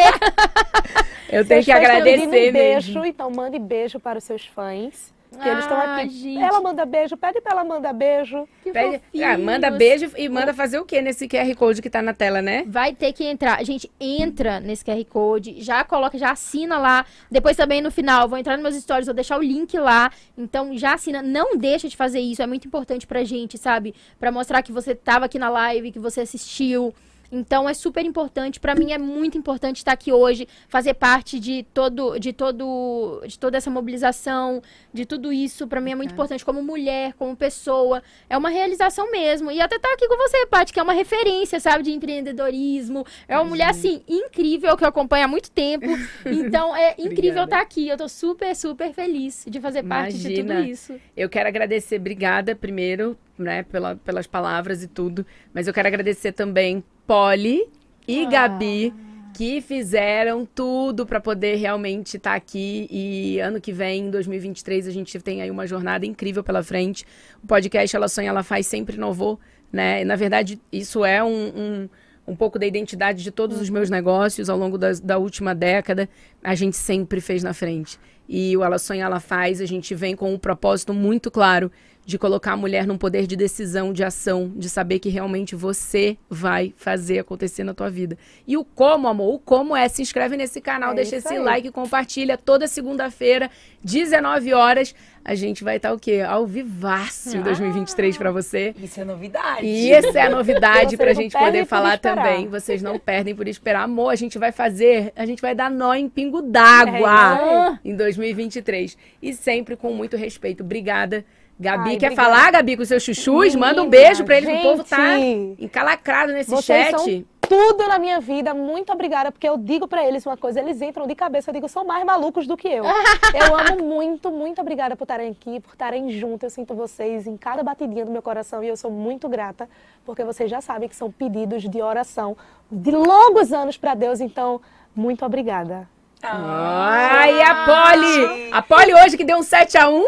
Eu 1.31 1.45
tenho 1.47 1.63
Seus 1.63 1.65
que 1.65 1.73
agradecer 1.73 2.53
beijo, 2.53 2.93
mesmo. 2.93 3.05
então 3.07 3.31
mande 3.31 3.59
beijo 3.59 3.99
para 4.01 4.19
os 4.19 4.25
seus 4.25 4.45
fãs. 4.47 5.13
Que 5.31 5.49
eles 5.49 5.65
estão 5.65 5.77
Ah, 5.77 5.97
aqui. 5.99 6.09
gente. 6.09 6.43
Ela 6.43 6.61
manda 6.61 6.85
beijo, 6.87 7.17
pede 7.17 7.41
pra 7.41 7.53
ela 7.53 7.65
mandar 7.65 7.93
beijo. 7.93 8.49
Que 8.63 8.73
Pede- 8.73 9.01
ah, 9.23 9.37
manda 9.39 9.71
beijo 9.71 10.11
e 10.17 10.29
manda 10.29 10.55
fazer 10.55 10.79
o 10.79 10.85
quê 10.85 11.01
nesse 11.03 11.29
QR 11.29 11.55
Code 11.55 11.83
que 11.83 11.91
tá 11.91 12.01
na 12.01 12.15
tela, 12.15 12.41
né? 12.41 12.65
Vai 12.67 12.95
ter 12.95 13.13
que 13.13 13.25
entrar. 13.25 13.63
Gente, 13.65 13.91
entra 14.01 14.59
nesse 14.59 14.85
QR 14.85 15.05
Code, 15.05 15.61
já 15.61 15.85
coloca, 15.85 16.17
já 16.19 16.31
assina 16.33 16.79
lá. 16.79 17.05
Depois 17.31 17.57
também 17.57 17.81
no 17.81 17.91
final, 17.91 18.29
vou 18.29 18.39
entrar 18.39 18.57
nos 18.57 18.63
meus 18.63 18.83
stories, 18.83 19.07
vou 19.07 19.15
deixar 19.15 19.39
o 19.39 19.43
link 19.43 19.77
lá. 19.79 20.11
Então 20.37 20.77
já 20.77 20.95
assina. 20.95 21.23
Não 21.23 21.57
deixa 21.57 21.89
de 21.89 21.97
fazer 21.97 22.21
isso, 22.21 22.43
é 22.43 22.47
muito 22.47 22.67
importante 22.67 23.07
pra 23.07 23.23
gente, 23.23 23.59
sabe? 23.59 23.95
Pra 24.19 24.33
mostrar 24.33 24.63
que 24.63 24.73
você 24.73 24.95
tava 24.95 25.27
aqui 25.27 25.39
na 25.39 25.51
live, 25.51 25.93
que 25.93 25.99
você 25.99 26.23
assistiu. 26.23 26.95
Então 27.31 27.69
é 27.69 27.75
super 27.75 28.05
importante, 28.05 28.59
Pra 28.59 28.75
mim 28.75 28.93
é 28.93 28.99
muito 28.99 29.37
importante 29.37 29.79
estar 29.79 29.93
aqui 29.93 30.13
hoje, 30.13 30.47
fazer 30.69 30.95
parte 30.95 31.39
de 31.39 31.63
todo, 31.75 32.19
de 32.19 32.33
todo, 32.33 33.23
de 33.27 33.39
toda 33.39 33.57
essa 33.57 33.71
mobilização, 33.71 34.63
de 34.93 35.05
tudo 35.05 35.33
isso. 35.33 35.67
Pra 35.67 35.81
mim 35.81 35.93
é 35.93 35.95
muito 35.95 36.13
importante 36.13 36.45
como 36.45 36.63
mulher, 36.63 37.13
como 37.15 37.37
pessoa. 37.37 38.03
É 38.29 38.37
uma 38.37 38.49
realização 38.49 39.11
mesmo. 39.11 39.51
E 39.51 39.61
até 39.61 39.77
estar 39.77 39.93
aqui 39.93 40.09
com 40.09 40.17
você, 40.17 40.47
Paty, 40.47 40.73
que 40.73 40.81
é 40.81 40.83
uma 40.83 40.93
referência, 40.93 41.61
sabe, 41.61 41.85
de 41.85 41.93
empreendedorismo. 41.93 43.05
É 43.27 43.37
uma 43.37 43.45
mulher 43.45 43.71
assim 43.71 44.03
incrível 44.09 44.77
que 44.77 44.85
eu 44.85 44.89
acompanho 44.89 45.25
há 45.25 45.29
muito 45.29 45.51
tempo. 45.51 45.87
Então 46.27 46.75
é 46.77 46.95
incrível 46.99 47.45
estar 47.45 47.61
aqui. 47.61 47.89
Eu 47.89 47.97
tô 47.97 48.09
super, 48.09 48.55
super 48.55 48.93
feliz 48.93 49.45
de 49.49 49.61
fazer 49.61 49.83
parte 49.83 50.17
de 50.17 50.35
tudo 50.35 50.53
Imagina. 50.53 50.69
isso. 50.69 50.95
Eu 51.17 51.29
quero 51.29 51.49
agradecer, 51.49 51.97
obrigada 51.97 52.55
primeiro, 52.55 53.17
né, 53.39 53.63
pela, 53.65 53.97
pelas 53.97 54.27
palavras 54.27 54.83
e 54.83 54.89
tudo. 54.89 55.27
Mas 55.53 55.67
eu 55.67 55.75
quero 55.75 55.89
agradecer 55.89 56.33
também 56.33 56.83
Polly 57.09 57.67
e 58.07 58.27
Ah. 58.27 58.29
Gabi, 58.29 58.93
que 59.35 59.63
fizeram 59.63 60.45
tudo 60.45 61.07
para 61.07 61.19
poder 61.19 61.55
realmente 61.57 62.19
estar 62.19 62.35
aqui. 62.35 62.87
E 62.91 63.41
ano 63.41 63.63
que 63.63 63.73
vem, 63.73 64.03
em 64.03 64.11
2023, 64.11 64.87
a 64.87 64.91
gente 64.91 65.19
tem 65.21 65.41
aí 65.41 65.51
uma 65.51 65.67
jornada 65.67 66.05
incrível 66.05 66.45
pela 66.45 66.63
frente. 66.63 67.07
O 67.43 67.47
podcast 67.47 67.97
Ela 67.97 68.09
Sonha, 68.09 68.29
Ela 68.29 68.43
Faz 68.43 68.67
sempre 68.67 68.97
inovou, 68.97 69.41
né? 69.73 70.03
E, 70.03 70.05
na 70.05 70.17
verdade, 70.17 70.61
isso 70.71 71.03
é 71.03 71.25
um, 71.25 71.29
um, 71.31 71.89
um 72.29 72.37
pouco 72.37 72.59
da 72.59 72.67
identidade 72.67 73.23
de 73.23 73.31
todos 73.31 73.61
os 73.61 73.71
meus 73.71 73.89
negócios 73.91 74.49
ao 74.51 74.57
longo 74.59 74.77
das- 74.79 75.01
da 75.01 75.19
última 75.19 75.55
década. 75.55 76.09
a 76.45 76.55
gente 76.55 76.77
sempre 76.77 77.21
fez 77.21 77.43
na 77.43 77.53
frente. 77.53 77.99
E 78.29 78.57
o 78.57 78.63
Ela 78.63 78.79
Sonha, 78.79 79.05
Ela 79.07 79.19
Faz, 79.19 79.61
a 79.61 79.67
gente 79.67 79.93
vem 79.95 80.15
com 80.15 80.33
um 80.33 80.39
propósito 80.39 80.95
muito 80.95 81.31
claro 81.33 81.73
de 82.07 82.17
colocar 82.17 82.53
a 82.53 82.57
mulher 82.57 82.87
num 82.87 82.97
poder 82.97 83.27
de 83.27 83.37
decisão, 83.37 83.93
de 83.93 84.03
ação, 84.05 84.51
de 84.57 84.71
saber 84.71 84.99
que 84.99 85.09
realmente 85.11 85.55
você 85.57 86.17
vai 86.31 86.73
fazer 86.77 87.19
acontecer 87.19 87.65
na 87.65 87.75
tua 87.75 87.91
vida. 87.91 88.17
E 88.47 88.57
o 88.57 88.65
como, 88.65 89.09
amor, 89.09 89.35
o 89.35 89.39
como 89.39 89.77
é, 89.77 89.89
se 89.89 90.01
inscreve 90.01 90.37
nesse 90.37 90.61
canal, 90.61 90.93
É 90.93 90.95
deixa 90.97 91.17
esse 91.17 91.29
aí. 91.35 91.39
like, 91.39 91.71
compartilha 91.71 92.39
toda 92.39 92.67
segunda-feira, 92.67 93.51
19 93.83 94.55
horas. 94.55 94.95
A 95.29 95.35
gente 95.35 95.63
vai 95.63 95.77
estar 95.77 95.93
o 95.93 95.99
quê? 95.99 96.25
Ao 96.27 96.47
vivaço 96.47 97.37
em 97.37 97.43
2023 97.43 98.17
pra 98.17 98.33
você. 98.33 98.75
Isso 98.83 98.99
é 98.99 99.05
novidade. 99.05 99.67
E 99.67 99.93
essa 99.93 100.19
é 100.19 100.23
a 100.23 100.31
novidade 100.31 100.97
pra 100.97 101.09
não 101.09 101.15
gente 101.15 101.37
poder 101.37 101.67
falar 101.67 101.99
também. 101.99 102.49
Vocês 102.49 102.81
não 102.81 102.99
perdem 102.99 103.35
por 103.35 103.47
esperar. 103.47 103.83
Amor, 103.83 104.09
a 104.09 104.15
gente 104.15 104.39
vai 104.39 104.53
fazer, 104.53 105.13
a 105.15 105.27
gente 105.27 105.43
vai 105.43 105.55
dar 105.55 105.71
nó 105.71 105.93
em 105.93 106.09
pingo 106.09 106.41
d'água 106.41 107.79
É 107.85 107.89
em 107.91 107.95
2023. 107.95 108.97
E 109.21 109.35
sempre 109.35 109.77
com 109.77 109.93
muito 109.93 110.17
respeito. 110.17 110.63
Obrigada. 110.63 111.23
Gabi, 111.61 111.91
Ai, 111.91 111.97
quer 111.99 112.07
obrigada. 112.07 112.15
falar, 112.17 112.51
Gabi, 112.53 112.79
com 112.79 112.85
seus 112.87 113.03
chuchus? 113.03 113.55
Manda 113.55 113.83
um 113.83 113.85
Menina, 113.85 114.03
beijo 114.05 114.25
pra 114.25 114.39
eles, 114.39 114.49
que 114.49 114.57
o 114.57 114.63
povo 114.63 114.85
tá 114.85 115.19
encalacrado 115.19 116.33
nesse 116.33 116.63
chat. 116.63 116.91
são 116.93 117.25
tudo 117.49 117.89
na 117.89 117.99
minha 117.99 118.21
vida. 118.21 118.53
Muito 118.53 118.93
obrigada, 118.93 119.33
porque 119.33 119.49
eu 119.49 119.57
digo 119.57 119.89
pra 119.89 120.07
eles 120.07 120.27
uma 120.27 120.37
coisa, 120.37 120.61
eles 120.61 120.83
entram 120.83 121.07
de 121.07 121.15
cabeça, 121.15 121.49
eu 121.49 121.55
digo, 121.55 121.69
são 121.69 121.85
mais 121.85 122.05
malucos 122.05 122.47
do 122.47 122.57
que 122.57 122.69
eu. 122.69 122.85
eu 123.35 123.57
amo 123.57 123.83
muito, 123.83 124.31
muito 124.31 124.61
obrigada 124.61 124.95
por 124.95 125.05
estarem 125.05 125.31
aqui, 125.31 125.59
por 125.59 125.73
estarem 125.73 126.11
juntos. 126.11 126.43
Eu 126.45 126.51
sinto 126.51 126.75
vocês 126.75 127.27
em 127.27 127.39
cada 127.39 127.63
batidinha 127.63 128.05
do 128.05 128.11
meu 128.11 128.21
coração 128.21 128.63
e 128.63 128.69
eu 128.69 128.77
sou 128.77 128.91
muito 128.91 129.29
grata, 129.29 129.69
porque 130.05 130.23
vocês 130.23 130.51
já 130.51 130.61
sabem 130.61 130.89
que 130.89 130.95
são 130.95 131.11
pedidos 131.11 131.63
de 131.63 131.81
oração 131.81 132.37
de 132.71 132.91
longos 132.91 133.51
anos 133.51 133.79
pra 133.79 133.95
Deus, 133.95 134.21
então 134.21 134.61
muito 134.95 135.25
obrigada. 135.25 135.89
Ai, 136.23 137.41
a 137.41 137.55
Polly! 137.65 138.51
A 138.53 138.61
Polly 138.61 138.93
hoje 138.93 139.17
que 139.17 139.25
deu 139.25 139.39
um 139.39 139.43
7x1. 139.43 140.05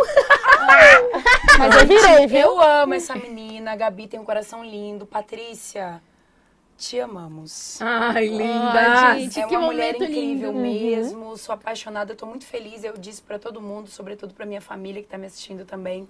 Mas 1.56 1.76
eu 1.76 1.86
virei, 1.86 2.26
viu? 2.26 2.40
Eu 2.40 2.60
amo 2.60 2.94
essa 2.94 3.14
menina. 3.14 3.72
A 3.72 3.76
Gabi 3.76 4.08
tem 4.08 4.18
um 4.18 4.24
coração 4.24 4.64
lindo. 4.64 5.06
Patrícia, 5.06 6.02
te 6.80 6.98
amamos. 6.98 7.78
Ai, 7.82 8.26
linda. 8.26 8.72
Ai, 8.72 9.20
gente, 9.20 9.38
é 9.38 9.46
que 9.46 9.54
uma 9.54 9.66
mulher 9.66 9.94
incrível 9.96 10.50
lindo. 10.50 10.62
mesmo. 10.62 11.36
Sou 11.36 11.54
apaixonada, 11.54 12.14
tô 12.14 12.24
muito 12.24 12.46
feliz. 12.46 12.82
Eu 12.82 12.96
disse 12.96 13.20
pra 13.20 13.38
todo 13.38 13.60
mundo, 13.60 13.88
sobretudo 13.90 14.32
pra 14.32 14.46
minha 14.46 14.62
família 14.62 15.02
que 15.02 15.08
tá 15.08 15.18
me 15.18 15.26
assistindo 15.26 15.66
também, 15.66 16.08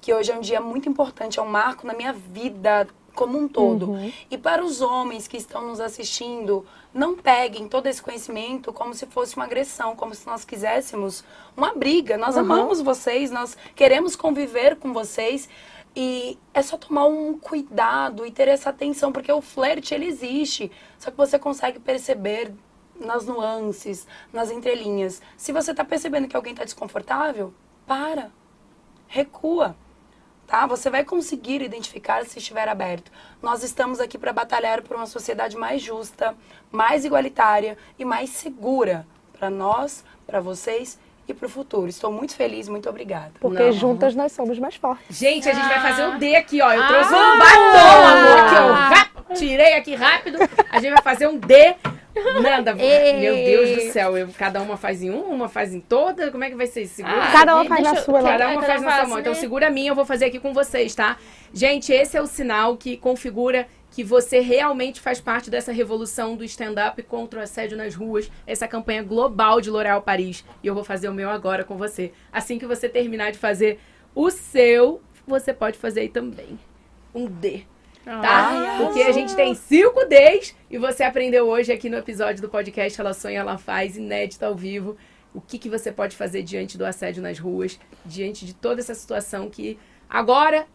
que 0.00 0.14
hoje 0.14 0.30
é 0.30 0.36
um 0.36 0.40
dia 0.40 0.60
muito 0.60 0.88
importante, 0.88 1.40
é 1.40 1.42
um 1.42 1.48
marco 1.48 1.86
na 1.86 1.92
minha 1.92 2.12
vida 2.12 2.86
como 3.14 3.36
um 3.36 3.48
todo. 3.48 3.94
E 4.30 4.38
para 4.38 4.64
os 4.64 4.80
homens 4.80 5.26
que 5.26 5.36
estão 5.36 5.66
nos 5.68 5.80
assistindo, 5.80 6.64
não 6.94 7.14
peguem 7.16 7.68
todo 7.68 7.86
esse 7.86 8.00
conhecimento 8.00 8.72
como 8.72 8.94
se 8.94 9.06
fosse 9.06 9.36
uma 9.36 9.44
agressão, 9.44 9.96
como 9.96 10.14
se 10.14 10.26
nós 10.26 10.44
quiséssemos 10.44 11.24
uma 11.56 11.74
briga. 11.74 12.16
Nós 12.16 12.36
amamos 12.36 12.80
vocês, 12.80 13.30
nós 13.30 13.56
queremos 13.74 14.14
conviver 14.14 14.76
com 14.76 14.92
vocês. 14.92 15.48
E 15.94 16.38
é 16.54 16.62
só 16.62 16.76
tomar 16.76 17.06
um 17.06 17.38
cuidado 17.38 18.24
e 18.24 18.30
ter 18.30 18.48
essa 18.48 18.70
atenção, 18.70 19.12
porque 19.12 19.30
o 19.30 19.42
flerte 19.42 19.94
ele 19.94 20.06
existe. 20.06 20.72
Só 20.98 21.10
que 21.10 21.16
você 21.16 21.38
consegue 21.38 21.78
perceber 21.78 22.54
nas 22.98 23.26
nuances, 23.26 24.06
nas 24.32 24.50
entrelinhas. 24.50 25.20
Se 25.36 25.52
você 25.52 25.74
tá 25.74 25.84
percebendo 25.84 26.28
que 26.28 26.36
alguém 26.36 26.54
tá 26.54 26.64
desconfortável, 26.64 27.52
para. 27.86 28.30
Recua. 29.06 29.76
Tá? 30.46 30.66
Você 30.66 30.90
vai 30.90 31.04
conseguir 31.04 31.62
identificar 31.62 32.24
se 32.24 32.38
estiver 32.38 32.68
aberto. 32.68 33.12
Nós 33.40 33.62
estamos 33.62 34.00
aqui 34.00 34.18
para 34.18 34.32
batalhar 34.32 34.82
por 34.82 34.96
uma 34.96 35.06
sociedade 35.06 35.56
mais 35.56 35.82
justa, 35.82 36.36
mais 36.70 37.04
igualitária 37.04 37.76
e 37.98 38.04
mais 38.04 38.30
segura 38.30 39.06
para 39.32 39.50
nós, 39.50 40.04
para 40.26 40.40
vocês 40.40 40.98
e 41.32 41.34
para 41.34 41.46
o 41.46 41.48
futuro. 41.48 41.88
Estou 41.88 42.12
muito 42.12 42.34
feliz, 42.36 42.68
muito 42.68 42.88
obrigada. 42.88 43.32
Porque 43.40 43.62
Não. 43.62 43.72
juntas 43.72 44.14
nós 44.14 44.32
somos 44.32 44.58
mais 44.58 44.76
fortes. 44.76 45.16
Gente, 45.18 45.48
a 45.48 45.52
gente 45.54 45.66
vai 45.68 45.80
fazer 45.80 46.04
o 46.08 46.18
D 46.18 46.36
aqui, 46.36 46.60
ó. 46.62 46.72
Eu 46.72 46.82
Ah. 46.82 46.86
trouxe 46.88 47.14
um 47.14 47.38
batom, 47.38 48.06
amor, 48.06 48.38
aqui, 48.38 48.54
ó. 48.54 48.72
Rap, 48.94 49.34
tirei 49.38 49.74
aqui 49.74 49.94
rápido. 49.94 50.38
A 50.70 50.80
gente 50.80 50.92
vai 50.92 51.02
fazer 51.02 51.26
um 51.26 51.36
D. 51.38 51.74
Nanda, 52.42 52.74
Ei. 52.78 53.14
meu 53.14 53.34
Deus 53.34 53.70
do 53.86 53.90
céu. 53.92 54.18
Eu, 54.18 54.28
cada 54.36 54.60
uma 54.60 54.76
faz 54.76 55.02
em 55.02 55.08
uma, 55.08 55.24
uma 55.24 55.48
faz 55.48 55.72
em 55.72 55.80
toda. 55.80 56.30
Como 56.30 56.44
é 56.44 56.50
que 56.50 56.56
vai 56.56 56.66
ser 56.66 56.82
isso? 56.82 56.96
Segura. 56.96 57.16
Ah, 57.24 57.32
Cada 57.32 57.54
uma 57.54 57.64
faz 57.64 57.82
na 57.82 57.94
eu- 57.94 58.02
sua, 58.02 58.20
né? 58.22 58.30
Cada 58.32 58.48
uma 58.50 58.62
faz 58.62 58.82
um 58.82 58.84
na 58.84 58.96
sua 58.96 59.06
mão. 59.06 59.18
Então 59.18 59.34
segura 59.34 59.68
a 59.68 59.70
minha, 59.70 59.90
eu 59.90 59.94
vou 59.94 60.04
fazer 60.04 60.26
aqui 60.26 60.38
com 60.38 60.52
vocês, 60.52 60.94
tá? 60.94 61.16
Gente, 61.54 61.90
esse 61.90 62.14
é 62.16 62.20
o 62.20 62.26
sinal 62.26 62.76
que 62.76 62.98
configura 62.98 63.66
que 63.92 64.02
você 64.02 64.40
realmente 64.40 65.00
faz 65.00 65.20
parte 65.20 65.50
dessa 65.50 65.70
revolução 65.70 66.34
do 66.34 66.42
stand-up 66.44 67.00
contra 67.02 67.38
o 67.38 67.42
assédio 67.42 67.76
nas 67.76 67.94
ruas, 67.94 68.32
essa 68.46 68.66
campanha 68.66 69.02
global 69.02 69.60
de 69.60 69.70
L'Oréal 69.70 70.00
Paris. 70.02 70.44
E 70.62 70.66
eu 70.66 70.74
vou 70.74 70.82
fazer 70.82 71.08
o 71.10 71.14
meu 71.14 71.28
agora 71.28 71.62
com 71.62 71.76
você. 71.76 72.10
Assim 72.32 72.58
que 72.58 72.66
você 72.66 72.88
terminar 72.88 73.30
de 73.32 73.38
fazer 73.38 73.78
o 74.14 74.30
seu, 74.30 75.02
você 75.26 75.52
pode 75.52 75.78
fazer 75.78 76.00
aí 76.00 76.08
também. 76.08 76.58
Um 77.14 77.26
D. 77.26 77.64
Tá? 78.02 78.20
Ai, 78.24 78.78
Porque 78.78 79.02
a 79.02 79.12
gente 79.12 79.36
tem 79.36 79.54
cinco 79.54 80.04
Ds 80.06 80.56
e 80.70 80.78
você 80.78 81.04
aprendeu 81.04 81.46
hoje 81.46 81.70
aqui 81.70 81.88
no 81.88 81.98
episódio 81.98 82.42
do 82.42 82.48
podcast 82.48 83.00
Ela 83.00 83.12
Sonha, 83.12 83.40
Ela 83.40 83.58
Faz, 83.58 83.96
inédito 83.96 84.44
ao 84.44 84.56
vivo, 84.56 84.96
o 85.34 85.40
que, 85.40 85.58
que 85.58 85.68
você 85.68 85.92
pode 85.92 86.16
fazer 86.16 86.42
diante 86.42 86.76
do 86.76 86.84
assédio 86.84 87.22
nas 87.22 87.38
ruas, 87.38 87.78
diante 88.04 88.44
de 88.44 88.54
toda 88.54 88.80
essa 88.80 88.94
situação 88.94 89.48
que 89.48 89.78
agora, 90.08 90.66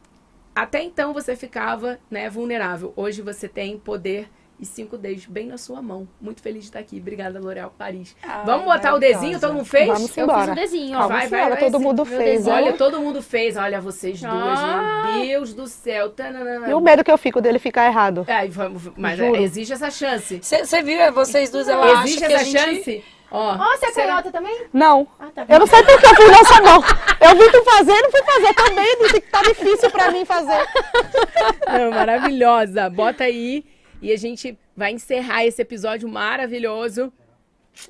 até 0.62 0.84
então 0.84 1.14
você 1.14 1.36
ficava 1.36 2.00
né, 2.10 2.30
vulnerável. 2.30 2.94
Hoje 2.96 3.22
você 3.22 3.48
tem 3.48 3.78
poder 3.78 4.30
e 4.60 4.66
cinco 4.66 4.98
Ds 4.98 5.28
bem 5.28 5.48
na 5.48 5.58
sua 5.58 5.82
mão. 5.84 6.08
Muito 6.20 6.42
feliz 6.42 6.64
de 6.64 6.70
estar 6.70 6.80
aqui. 6.80 6.98
Obrigada, 6.98 7.40
L'Oréal 7.40 7.72
Paris. 7.78 8.16
Ai, 8.24 8.44
Vamos 8.46 8.66
botar 8.66 8.96
o 8.96 9.00
desenho? 9.00 9.40
Todo 9.40 9.54
mundo 9.54 9.66
fez? 9.66 9.86
Vamos 9.86 10.02
Eu 10.02 10.08
fiz 10.08 10.18
embora. 10.18 10.52
um 10.52 10.56
desenho, 10.56 10.96
ó. 10.96 11.00
Calma, 11.02 11.08
Vai, 11.16 11.28
senhora, 11.28 11.50
vai, 11.50 11.60
todo 11.60 11.72
vai, 11.74 11.82
mundo 11.82 12.06
meu 12.06 12.18
fez. 12.18 12.48
Olha, 12.48 12.74
todo 12.74 13.00
mundo 13.00 13.22
fez. 13.22 13.56
Olha, 13.56 13.80
vocês 13.80 14.20
duas, 14.20 14.34
Ah. 14.34 15.12
meu 15.14 15.22
Deus 15.28 15.54
do 15.54 15.68
céu. 15.68 16.10
Tananana. 16.10 16.68
E 16.68 16.74
o 16.74 16.82
medo 16.82 17.04
que 17.04 17.12
eu 17.12 17.18
fico 17.20 17.40
dele 17.40 17.60
ficar 17.60 17.86
errado. 17.86 18.26
É, 18.28 18.50
mas 18.98 19.20
Juro. 19.20 19.36
existe 19.36 19.74
essa 19.74 19.92
chance. 19.92 20.40
Você 20.42 20.82
viu, 20.82 21.00
é, 21.00 21.12
vocês 21.12 21.52
duas, 21.52 21.68
ela 21.68 21.86
acha 21.92 22.04
Existe 22.06 22.26
que 22.26 22.34
essa 22.34 22.42
a 22.42 22.44
gente... 22.44 22.84
chance? 22.84 23.04
Ó, 23.30 23.56
Ó, 23.56 23.78
você 23.78 23.88
é 23.88 23.92
canhota 23.92 24.32
também? 24.32 24.66
Não. 24.72 25.08
Ah, 25.20 25.28
tá. 25.34 25.46
Eu 25.50 25.60
não 25.60 25.68
sei 25.68 25.84
porque 25.84 26.06
eu 26.06 26.16
fui 26.16 26.28
nessa 26.28 26.62
mão. 26.62 26.82
Eu 27.20 27.36
vim 27.36 27.52
tu 27.52 27.64
fazer, 27.64 28.02
não 28.02 28.12
fui 28.12 28.24
fazer 28.24 28.54
também. 28.54 28.98
Disse 29.00 29.22
que 29.22 29.30
tá 29.32 29.42
difícil 29.42 29.92
pra 29.92 30.12
mim 30.12 30.24
fazer. 30.24 30.66
não, 31.68 31.92
maravilhosa. 31.92 32.90
Bota 32.90 33.26
aí 33.26 33.66
e 34.02 34.12
a 34.14 34.18
gente 34.18 34.58
vai 34.76 34.92
encerrar 34.92 35.46
esse 35.46 35.62
episódio 35.62 36.08
maravilhoso. 36.08 37.12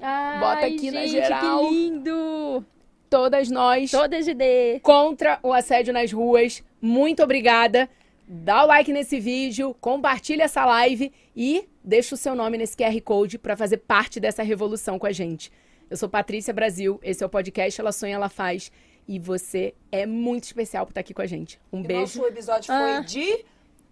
Ai, 0.02 0.40
Bota 0.40 0.66
aqui 0.66 0.92
na 0.92 1.02
gente, 1.02 1.12
geral. 1.12 1.60
Que 1.68 1.70
lindo! 1.74 2.66
Todas 3.10 3.50
nós 3.50 3.90
Todas 3.92 4.26
de 4.26 4.34
D. 4.34 4.80
contra 4.82 5.40
o 5.44 5.54
assédio 5.54 5.94
nas 5.94 6.12
ruas. 6.12 6.64
Muito 6.82 7.24
obrigada. 7.24 7.90
Dá 8.28 8.64
o 8.64 8.68
like 8.68 8.92
nesse 8.92 9.20
vídeo, 9.22 9.74
compartilha 9.80 10.44
essa 10.44 10.66
live 10.66 11.14
e 11.40 11.70
deixa 11.84 12.16
o 12.16 12.18
seu 12.18 12.34
nome 12.34 12.58
nesse 12.58 12.76
QR 12.76 13.00
Code 13.04 13.38
para 13.38 13.56
fazer 13.56 13.78
parte 13.78 14.20
dessa 14.20 14.42
revolução 14.42 14.98
com 14.98 15.06
a 15.06 15.12
gente. 15.12 15.52
Eu 15.88 15.96
sou 15.96 16.10
Patrícia 16.10 16.52
Brasil, 16.52 17.00
esse 17.04 17.24
é 17.24 17.26
o 17.28 17.30
podcast 17.30 17.80
Ela 17.80 17.92
Sonha, 17.92 18.16
Ela 18.16 18.28
Faz 18.28 18.72
e 19.08 19.20
você 19.20 19.76
é 19.92 20.06
muito 20.08 20.46
especial 20.46 20.84
por 20.86 20.92
estar 20.92 21.02
aqui 21.02 21.14
com 21.14 21.22
a 21.22 21.28
gente. 21.28 21.60
Um 21.72 21.82
O 21.82 21.84
beijo. 21.84 22.02
nosso 22.20 22.26
episódio 22.26 22.74
foi 22.74 23.04
de... 23.06 23.46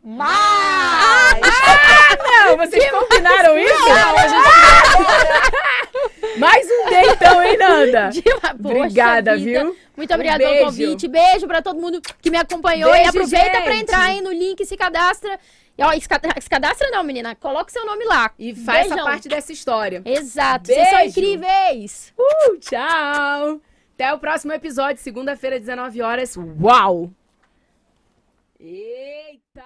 Mas... 0.03 1.39
Não, 2.45 2.57
vocês 2.57 2.91
combinaram 2.91 3.57
isso? 3.57 3.73
Mais 6.38 6.65
um 6.65 6.89
D 6.89 6.95
então, 7.13 7.41
hein, 7.43 7.57
Nanda? 7.57 8.09
De 8.09 8.22
uma 8.27 8.53
poxa 8.55 8.77
Obrigada, 8.77 9.38
vida. 9.38 9.63
viu? 9.63 9.77
Muito 9.95 10.11
Um 10.11 10.15
obrigada 10.15 10.43
pelo 10.43 10.65
convite. 10.65 11.07
Beijo 11.07 11.47
pra 11.47 11.61
todo 11.61 11.80
mundo 11.80 12.01
que 12.22 12.30
me 12.30 12.38
acompanhou. 12.38 12.91
Beijo, 12.91 13.05
e 13.05 13.09
aproveita 13.09 13.49
pra 13.61 13.72
gente. 13.72 13.81
entrar 13.84 14.01
aí 14.01 14.22
no 14.22 14.31
link, 14.31 14.65
se 14.65 14.76
cadastra. 14.76 15.39
E, 15.77 15.84
ó, 15.84 15.91
se 15.99 16.07
cad- 16.07 16.23
se 16.41 16.49
cadastra 16.49 16.89
não, 16.89 17.03
menina. 17.03 17.35
Coloca 17.35 17.72
seu 17.72 17.85
nome 17.85 18.06
lá. 18.06 18.31
E 18.39 18.56
faz 18.56 18.88
Beijão. 18.88 19.06
parte 19.06 19.27
dessa 19.27 19.52
história. 19.52 20.02
Exato. 20.06 20.68
Vocês 20.68 20.88
são 20.89 20.97
Beijo. 20.99 21.19
incríveis. 21.19 22.14
Uh, 22.18 22.57
tchau! 22.60 23.61
Até 23.93 24.14
o 24.14 24.19
próximo 24.19 24.53
episódio, 24.53 25.02
segunda-feira, 25.02 25.60
19 25.60 26.02
horas. 26.02 26.35
Uau! 26.61 27.11
Eita! 28.60 29.64